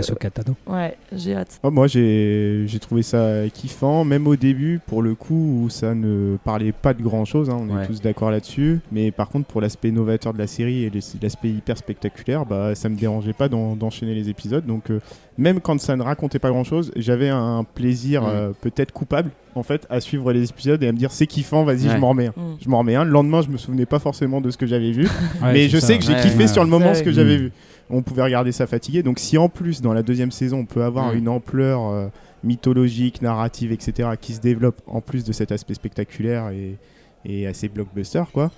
[0.68, 1.60] Ouais, j'ai hâte.
[1.64, 5.96] Oh, moi j'ai j'ai trouvé ça kiffant, même au début pour le coup où ça
[5.96, 7.84] ne parlait pas de grand chose, on Ouais.
[7.84, 8.80] est tous d'accord là-dessus.
[8.92, 12.90] Mais par contre pour l'aspect novateur de la série et l'aspect hyper spectaculaire, bah ça
[12.90, 14.66] me dérangeait pas d'en- d'enchaîner les épisodes.
[14.66, 15.00] Donc euh,
[15.38, 18.26] même quand ça ne racontait pas grand-chose, j'avais un plaisir Mm.
[18.30, 21.64] euh, peut-être coupable en fait à suivre les épisodes et à me dire c'est kiffant,
[21.64, 21.94] vas-y Ouais.
[21.94, 22.34] je m'en remets un.
[22.36, 22.58] Mm.
[22.62, 23.04] Je m'en remets un.
[23.06, 25.04] Le lendemain je me souvenais pas forcément de ce que j'avais vu,
[25.42, 25.88] Ouais, mais je ça.
[25.88, 27.14] sais que j'ai Ouais, kiffé ouais, sur le moment ce que Mm.
[27.14, 27.52] j'avais vu.
[27.90, 29.02] On pouvait regarder ça fatigué.
[29.04, 31.18] Donc si en plus dans la deuxième saison on peut avoir Mm.
[31.18, 32.08] une ampleur euh,
[32.44, 34.10] mythologique, narrative, etc.
[34.20, 36.78] qui se développe en plus de cet aspect spectaculaire et,
[37.26, 38.52] et assez blockbuster quoi,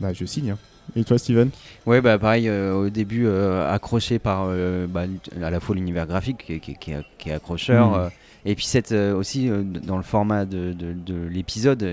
[0.00, 0.50] bah je signe.
[0.50, 0.58] hein.
[0.94, 1.50] Et toi Steven?
[1.84, 5.02] Ouais, bah pareil, euh, au début, euh, accroché par euh, bah,
[5.42, 7.94] à la fois l'univers graphique qui, est- qui est- qui est- qui est accrocheur, Mm.
[7.94, 8.08] euh,
[8.44, 11.84] et puis cette, euh, aussi euh, dans le format de, de- de l'épisode,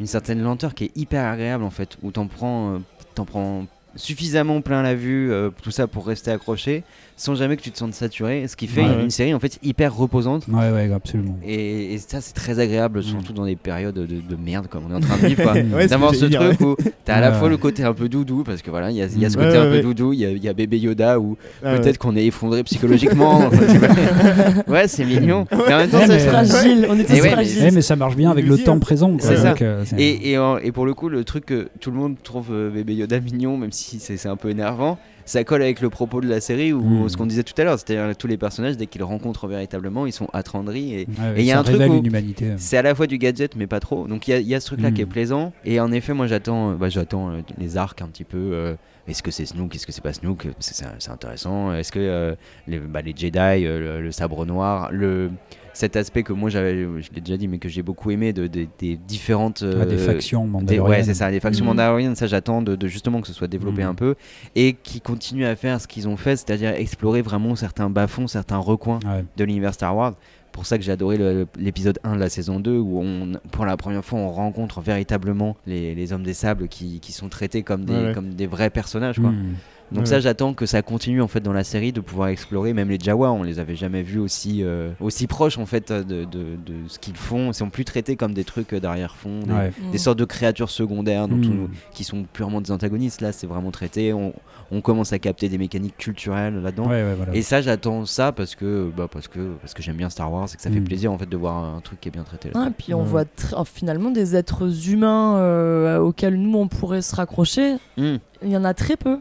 [0.00, 2.78] une certaine lenteur qui est hyper agréable en fait, où t'en prends, euh,
[3.14, 3.66] t'en prends
[3.98, 6.84] suffisamment plein la vue, euh, tout ça pour rester accroché,
[7.18, 9.10] sans jamais que tu te sentes saturé, ce qui fait Ouais, une, ouais.
[9.10, 10.46] série en fait hyper reposante.
[10.48, 11.36] Ouais, ouais, absolument.
[11.44, 13.02] Et, et ça c'est très agréable, Mm.
[13.02, 15.42] surtout dans des périodes de, de merde comme on est en train de vivre.
[15.42, 15.52] quoi.
[15.58, 18.44] Ouais, c'est D'avoir ce truc où t'as à la fois le côté un peu doudou,
[18.44, 19.82] parce que voilà, il y a, il y a ce côté Ouais, un peu ouais.
[19.82, 21.80] doudou, il y, a- il y a bébé Yoda où Ah, ouais.
[21.80, 23.38] peut-être qu'on est effondré psychologiquement.
[23.46, 25.46] enfin, ouais, c'est mignon.
[25.50, 27.70] Mais en même temps, Ouais, ça mais- fait- Fragile, on Et ouais, mais- fragiles.
[27.74, 29.16] Mais ça marche bien avec le temps présent.
[29.18, 29.54] C'est ça.
[29.84, 30.36] C'est- Et,
[30.72, 33.72] pour le coup, le truc que tout le monde trouve euh, bébé Yoda mignon, même
[33.72, 37.04] si c'est c'est un peu énervant, ça colle avec le propos de la série ou
[37.04, 37.08] Mm.
[37.08, 40.12] ce qu'on disait tout à l'heure, c'est-à-dire tous les personnages, dès qu'ils rencontrent véritablement, ils
[40.12, 42.54] sont attendris et, ouais, il y a un truc humanité.
[42.56, 44.08] C'est à la fois du gadget, mais pas trop.
[44.08, 45.52] Donc il y a- il y, a ce truc-là qui est plaisant.
[45.64, 48.38] Et en effet, moi j'attends, euh, bah, j'attends euh, les arcs un petit peu.
[48.38, 48.74] euh,
[49.06, 51.72] est-ce que c'est Snook Est-ce que c'est pas Snook C'est intéressant.
[51.74, 52.36] Est-ce que
[52.66, 55.30] les, bah, les Jedi, le, le sabre noir, le
[55.78, 58.46] cet aspect que moi j'avais, je l'ai déjà dit, mais que j'ai beaucoup aimé de,
[58.48, 60.98] de- des différentes Ah, des euh, factions des- mandaloriennes.
[61.00, 63.82] ouais, c'est ça, des factions mandaloriennes, ça j'attends de, de justement que ce soit développé
[63.84, 63.90] Mhm.
[63.90, 64.14] un peu
[64.56, 68.58] et qui continuent à faire ce qu'ils ont fait, c'est-à-dire explorer vraiment certains bas-fonds, certains
[68.58, 69.24] recoins Ouais.
[69.36, 70.14] de l'univers Star Wars.
[70.50, 73.76] Pour ça que j'ai adoré l'épisode 1 de la saison 2 où on, pour la
[73.76, 77.84] première fois on rencontre véritablement les, les hommes des sables qui, qui sont traités comme
[77.84, 78.12] des, Ouais, ouais.
[78.14, 79.20] comme des vrais personnages.
[79.20, 79.30] Quoi.
[79.30, 79.54] Mm.
[79.92, 82.72] Donc Ouais, ça j'attends que ça continue en fait dans la série de pouvoir explorer
[82.74, 86.24] même les Jawa on les avait jamais vus aussi euh, aussi proches en fait de,
[86.24, 89.52] de, de ce qu'ils font ils sont plus traités comme des trucs euh, d'arrière-fond des,
[89.52, 89.72] Ouais.
[89.82, 89.90] Mm.
[89.92, 91.64] des sortes de créatures secondaires dont Mm.
[91.64, 94.34] on- qui sont purement des antagonistes là c'est vraiment traité on,
[94.70, 97.34] on commence à capter des mécaniques culturelles là-dedans Ouais, ouais, voilà.
[97.34, 100.46] et ça, j'attends ça parce que, bah, parce que, parce que j'aime bien Star Wars
[100.52, 100.84] et que ça fait Mm.
[100.84, 102.50] plaisir en fait de voir un truc qui est bien traité.
[102.54, 102.64] Là.
[102.64, 103.24] Ouais, puis on voit
[103.56, 107.76] oh, finalement des êtres humains euh, auxquels nous on pourrait se raccrocher.
[107.96, 108.16] Mm.
[108.42, 109.18] Il y en a très peu.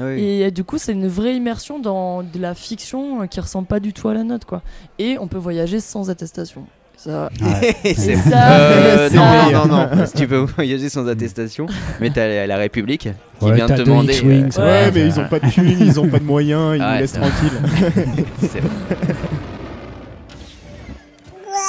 [0.00, 0.20] Ah oui.
[0.22, 3.66] Et euh, du coup, c'est une vraie immersion dans de la fiction euh, qui ressemble
[3.66, 4.62] pas du tout à la nôtre, quoi.
[4.98, 6.64] Et on peut voyager sans attestation.
[6.96, 7.74] Ça, Ouais.
[7.94, 10.06] C'est- ça, Euh, ça- non, non, non, non.
[10.06, 11.66] Si tu peux voyager sans attestation,
[12.00, 13.08] mais t'as la, la République
[13.38, 14.12] qui Ouais, vient te demander.
[14.12, 16.82] Ça Ouais, Ouais, mais ils ont pas de thunes, ils ont pas de moyens, ils
[16.82, 18.24] Ah nous laissent tranquilles.
[18.40, 18.60] c'est-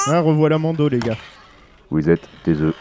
[0.06, 1.16] Ah, revoilà Mando, les gars.
[1.90, 2.74] Vous êtes tes œufs.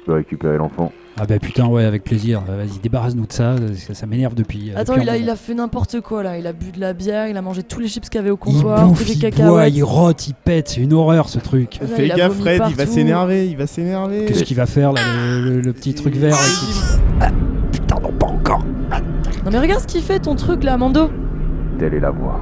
[0.00, 0.92] Je peux récupérer l'enfant.
[1.18, 2.40] Ah bah putain, ouais, avec plaisir.
[2.48, 3.56] Euh, Vas-y, débarrasse-nous de ça.
[3.76, 4.70] Ça, ça m'énerve depuis.
[4.70, 6.38] euh, Attends, depuis il a, il a fait n'importe quoi là.
[6.38, 8.30] Il a bu de la bière, il a mangé tous les chips qu'il y avait
[8.30, 9.74] au Il comptoir, bouffe, tous les il boit, cacahuètes.
[9.74, 10.68] il rote, il pète.
[10.70, 11.78] C'est une horreur ce truc.
[11.94, 14.24] Fais gaffe, Fred, il va s'énerver, il va s'énerver.
[14.26, 17.28] Qu'est-ce qu'il va faire là, le, le- le petit truc vert là, qui- Ah,
[17.72, 18.64] Putain, non, pas encore.
[19.44, 21.10] Non mais regarde ce qu'il fait ton truc là, Mando.
[21.78, 22.40] Telle est la voie.